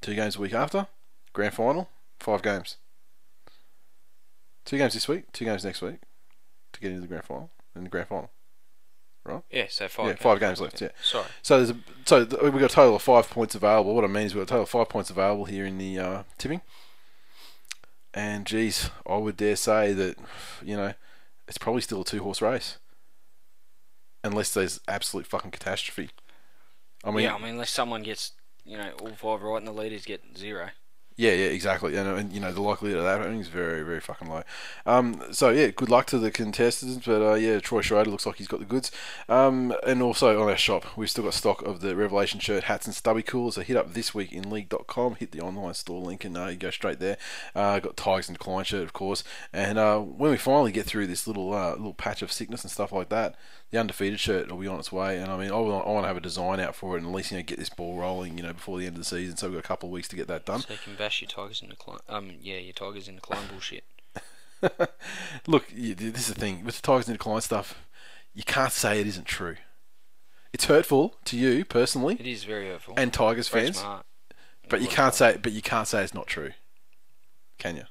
two 0.01 0.17
games 0.17 0.35
a 0.35 0.41
week 0.41 0.53
after, 0.53 0.89
grand 1.33 1.55
final, 1.55 1.89
five 2.19 2.43
games. 2.43 2.77
Two 4.65 4.79
games 4.79 4.95
this 4.95 5.07
week, 5.07 5.31
two 5.33 5.45
games 5.45 5.65
next 5.65 5.81
week 5.81 6.01
to 6.73 6.81
get 6.81 6.91
into 6.91 7.03
the 7.03 7.07
grand 7.07 7.25
final, 7.25 7.53
and 7.73 7.87
the 7.87 7.91
grand 7.91 8.09
final. 8.09 8.31
Yeah, 9.51 9.67
so 9.69 9.89
five. 9.89 10.07
Yeah, 10.07 10.13
games. 10.13 10.23
five 10.23 10.41
games 10.41 10.61
left, 10.61 10.81
yeah. 10.81 10.89
Sorry. 11.03 11.27
So 11.43 11.57
there's 11.57 11.71
a, 11.71 11.77
so 12.05 12.25
th- 12.25 12.43
we've 12.43 12.53
got 12.53 12.71
a 12.71 12.75
total 12.75 12.97
of 12.97 13.03
five 13.03 13.29
points 13.31 13.55
available. 13.55 13.95
What 13.95 14.05
I 14.05 14.09
mean 14.09 14.27
is 14.27 14.35
we've 14.35 14.47
got 14.47 14.51
a 14.51 14.55
total 14.55 14.63
of 14.65 14.69
five 14.69 14.89
points 14.89 15.11
available 15.11 15.45
here 15.45 15.67
in 15.67 15.79
the 15.79 15.99
uh, 15.99 16.23
tipping. 16.39 16.63
And 18.15 18.47
geez, 18.47 18.91
I 19.07 19.17
would 19.17 19.37
dare 19.37 19.57
say 19.57 19.93
that 19.93 20.17
you 20.63 20.77
know 20.77 20.95
it's 21.49 21.59
probably 21.59 21.83
still 21.83 22.01
a 22.01 22.05
two 22.05 22.23
horse 22.23 22.41
race, 22.41 22.79
unless 24.25 24.55
there's 24.55 24.81
absolute 24.89 25.27
fucking 25.27 25.51
catastrophe. 25.51 26.11
I 27.05 27.11
mean, 27.11 27.25
yeah, 27.25 27.35
I 27.35 27.39
mean, 27.39 27.51
unless 27.51 27.71
someone 27.71 28.03
gets, 28.03 28.33
you 28.65 28.77
know, 28.77 28.91
all 29.01 29.11
five 29.11 29.43
right 29.43 29.59
and 29.59 29.67
the 29.67 29.73
leaders 29.73 30.05
get 30.05 30.23
zero. 30.37 30.71
Yeah, 31.19 31.33
yeah, 31.33 31.47
exactly. 31.47 31.97
And, 31.97 32.07
and 32.07 32.33
you 32.33 32.41
know 32.41 32.53
the 32.53 32.61
likelihood 32.61 32.99
of 32.99 33.05
that 33.05 33.19
happening 33.19 33.41
is 33.41 33.49
very, 33.49 33.83
very 33.83 34.01
fucking 34.01 34.29
low. 34.29 34.43
Um, 34.85 35.23
so 35.31 35.49
yeah, 35.49 35.69
good 35.69 35.89
luck 35.89 36.05
to 36.09 36.19
the 36.19 36.31
contestants. 36.31 37.07
But 37.07 37.23
uh, 37.23 37.35
yeah, 37.35 37.59
Troy 37.59 37.81
Schrader 37.81 38.11
looks 38.11 38.27
like 38.27 38.37
he's 38.37 38.49
got 38.49 38.61
the 38.61 38.67
goods. 38.67 38.93
Um, 39.27 39.75
and 39.87 40.03
also 40.03 40.39
on 40.43 40.51
our 40.51 40.59
shop, 40.59 40.85
we've 40.95 41.09
still 41.09 41.25
got 41.25 41.33
stock 41.33 41.63
of 41.63 41.81
the 41.81 41.97
Revelation 41.97 42.39
shirt, 42.39 42.65
hats, 42.65 42.85
and 42.85 42.95
stubby 42.95 43.23
coolers. 43.23 43.55
So 43.55 43.63
hit 43.63 43.79
up 43.79 43.95
this 43.95 44.15
week 44.15 44.31
in 44.31 44.51
league.com, 44.51 45.15
hit 45.15 45.33
the 45.33 45.41
online 45.41 45.73
store 45.73 46.03
link, 46.03 46.23
and 46.27 46.37
uh, 46.37 46.49
you 46.49 46.57
go 46.57 46.71
straight 46.71 47.01
there. 47.01 47.17
Uh, 47.55 47.79
got 47.79 47.97
Tigers 47.97 48.29
and 48.29 48.37
Decline 48.37 48.65
shirt, 48.65 48.83
of 48.83 48.93
course. 48.93 49.25
And 49.55 49.79
uh, 49.79 50.01
when 50.01 50.31
we 50.31 50.37
finally 50.37 50.73
get 50.73 50.85
through 50.85 51.07
this 51.07 51.27
little 51.27 51.55
uh, 51.55 51.73
little 51.77 51.95
patch 51.95 52.21
of 52.21 52.31
sickness 52.31 52.63
and 52.63 52.71
stuff 52.71 52.93
like 52.93 53.09
that, 53.09 53.37
the 53.71 53.79
undefeated 53.79 54.21
shirt 54.21 54.51
will 54.51 54.59
be 54.59 54.67
on 54.69 54.79
its 54.79 54.93
way. 54.93 55.19
And 55.19 55.31
I 55.31 55.37
mean, 55.37 55.51
I 55.51 55.57
want, 55.57 55.87
I 55.87 55.91
want 55.91 56.05
to 56.05 56.09
have 56.09 56.17
a 56.17 56.21
design 56.21 56.61
out 56.61 56.75
for 56.75 56.95
it, 56.95 56.99
and 56.99 57.09
at 57.09 57.15
least 57.15 57.31
you 57.33 57.37
know 57.39 57.43
get 57.43 57.59
this 57.59 57.71
ball 57.71 57.97
rolling, 57.99 58.37
you 58.37 58.43
know, 58.45 58.53
before 58.53 58.79
the 58.79 58.87
end 58.87 58.95
of 58.97 59.01
the 59.01 59.05
season. 59.05 59.37
So 59.37 59.49
we've 59.49 59.57
got 59.57 59.65
a 59.65 59.69
couple 59.69 59.89
of 59.89 59.93
weeks 59.93 60.09
to 60.09 60.17
get 60.17 60.29
that 60.29 60.45
done. 60.45 60.61
So 60.61 60.73
you 60.73 60.79
can 60.83 60.95
bash 60.95 61.21
your 61.21 61.29
tigers 61.29 61.63
in 61.63 61.69
the 61.69 61.77
climb. 61.77 61.99
Um, 62.09 62.33
yeah, 62.41 62.59
your 62.59 62.73
tigers 62.73 63.09
in 63.09 63.17
the 63.17 63.21
climb 63.21 63.47
bullshit. 63.51 63.85
Look, 65.47 65.67
you, 65.75 65.95
this 65.95 66.29
is 66.29 66.35
the 66.35 66.41
thing 66.41 66.65
with 66.65 66.77
the 66.77 66.83
Tigers 66.83 67.09
in 67.09 67.13
the 67.13 67.19
climb 67.19 67.41
stuff. 67.41 67.87
You 68.35 68.43
can't 68.43 68.73
say 68.73 69.01
it 69.01 69.07
isn't 69.07 69.27
true. 69.27 69.57
It's 70.53 70.65
hurtful 70.65 71.17
to 71.27 71.37
you 71.37 71.65
personally 71.67 72.17
It 72.19 72.27
is 72.27 72.45
very 72.45 72.69
hurtful. 72.69 72.95
and 72.97 73.13
Tigers 73.13 73.49
fans, 73.49 73.85
but 74.69 74.81
you 74.81 74.89
can't 74.89 75.15
say. 75.15 75.37
But 75.37 75.53
you 75.53 75.61
can't 75.61 75.87
say 75.87 76.03
it's 76.03 76.15
not 76.15 76.27
true. 76.27 76.53
Can 77.59 77.77
you? 77.77 77.85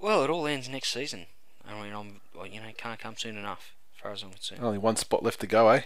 Well, 0.00 0.24
it 0.24 0.30
all 0.30 0.46
ends 0.46 0.68
next 0.68 0.92
season. 0.92 1.26
I 1.66 1.80
mean, 1.80 1.92
I'm, 1.94 2.20
you 2.52 2.60
know, 2.60 2.68
it 2.68 2.76
can't 2.76 2.98
come 2.98 3.14
soon 3.16 3.36
enough, 3.38 3.73
far 4.04 4.12
as 4.12 4.22
I'm 4.22 4.30
concerned. 4.30 4.62
Only 4.62 4.78
one 4.78 4.96
spot 4.96 5.22
left 5.22 5.40
to 5.40 5.46
go, 5.46 5.70
eh? 5.70 5.82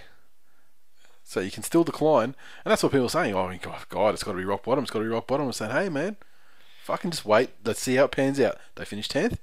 So 1.23 1.39
you 1.41 1.53
can 1.53 1.63
still 1.63 1.85
decline, 1.85 2.35
and 2.65 2.73
that's 2.73 2.83
what 2.83 2.91
people 2.91 3.07
are 3.07 3.11
saying. 3.11 3.35
Oh, 3.35 3.57
God, 3.63 3.89
God 3.89 4.15
it's 4.15 4.25
got 4.25 4.33
to 4.33 4.39
be 4.39 4.45
rock 4.45 4.65
bottom. 4.65 4.83
It's 4.83 4.91
got 4.91 5.01
to 5.01 5.05
be 5.05 5.11
rock 5.11 5.29
bottom. 5.29 5.47
I'm 5.47 5.53
saying, 5.53 5.71
hey, 5.71 5.89
man, 5.89 6.17
fucking 6.83 7.13
just 7.13 7.25
wait. 7.25 7.51
Let's 7.65 7.81
see 7.81 7.95
how 7.95 8.07
it 8.07 8.11
pans 8.11 8.41
out. 8.41 8.59
They 8.75 8.85
finish 8.85 9.07
tenth. 9.09 9.39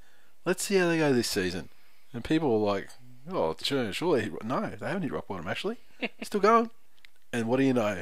Let's 0.46 0.64
see 0.64 0.76
how 0.76 0.90
they 0.90 0.98
go 0.98 1.14
this 1.14 1.30
season. 1.30 1.70
And 2.12 2.24
people 2.24 2.54
are 2.54 2.74
like, 2.74 2.90
oh, 3.32 3.56
sure, 3.62 3.94
surely 3.94 4.30
no, 4.44 4.72
they 4.78 4.88
haven't 4.88 5.04
hit 5.04 5.14
rock 5.14 5.28
bottom 5.28 5.48
actually. 5.48 5.78
Still 6.24 6.42
going. 6.42 6.70
And 7.32 7.48
what 7.48 7.58
do 7.58 7.64
you 7.64 7.74
know? 7.74 8.02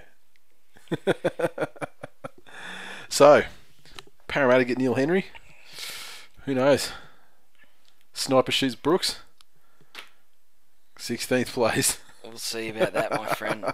so, 3.10 3.44
Parramatta 4.28 4.66
get 4.66 4.78
Neil 4.78 4.96
Henry. 4.96 5.26
Who 6.46 6.56
knows? 6.56 6.92
Sniper 8.14 8.52
shoots 8.52 8.76
Brooks. 8.76 9.20
16th 10.98 11.48
place. 11.48 12.00
We'll 12.24 12.38
see 12.38 12.70
about 12.70 12.94
that, 12.94 13.12
my 13.12 13.28
friend. 13.28 13.66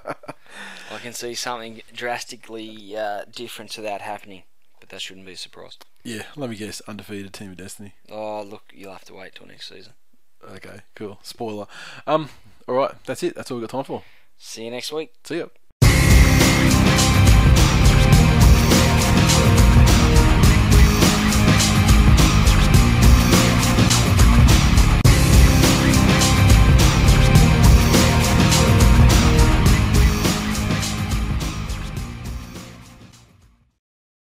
I 0.91 0.97
can 0.97 1.13
see 1.13 1.35
something 1.35 1.81
drastically 1.93 2.97
uh, 2.97 3.25
different 3.31 3.69
to 3.71 3.81
that 3.81 4.01
happening, 4.01 4.43
but 4.79 4.89
that 4.89 5.01
shouldn't 5.01 5.27
be 5.27 5.33
a 5.33 5.37
surprise. 5.37 5.77
Yeah, 6.03 6.23
let 6.35 6.49
me 6.49 6.55
guess. 6.55 6.81
Undefeated 6.87 7.31
Team 7.33 7.51
of 7.51 7.57
Destiny. 7.57 7.93
Oh, 8.09 8.41
look, 8.41 8.63
you'll 8.73 8.93
have 8.93 9.05
to 9.05 9.13
wait 9.13 9.35
till 9.35 9.47
next 9.47 9.69
season. 9.69 9.93
Okay, 10.43 10.79
cool. 10.95 11.19
Spoiler. 11.21 11.67
Um, 12.07 12.29
all 12.67 12.75
right, 12.75 12.95
that's 13.05 13.21
it. 13.23 13.35
That's 13.35 13.51
all 13.51 13.57
we've 13.57 13.67
got 13.67 13.77
time 13.77 13.83
for. 13.85 14.03
See 14.37 14.65
you 14.65 14.71
next 14.71 14.91
week. 14.91 15.13
See 15.23 15.37
ya. 15.39 15.47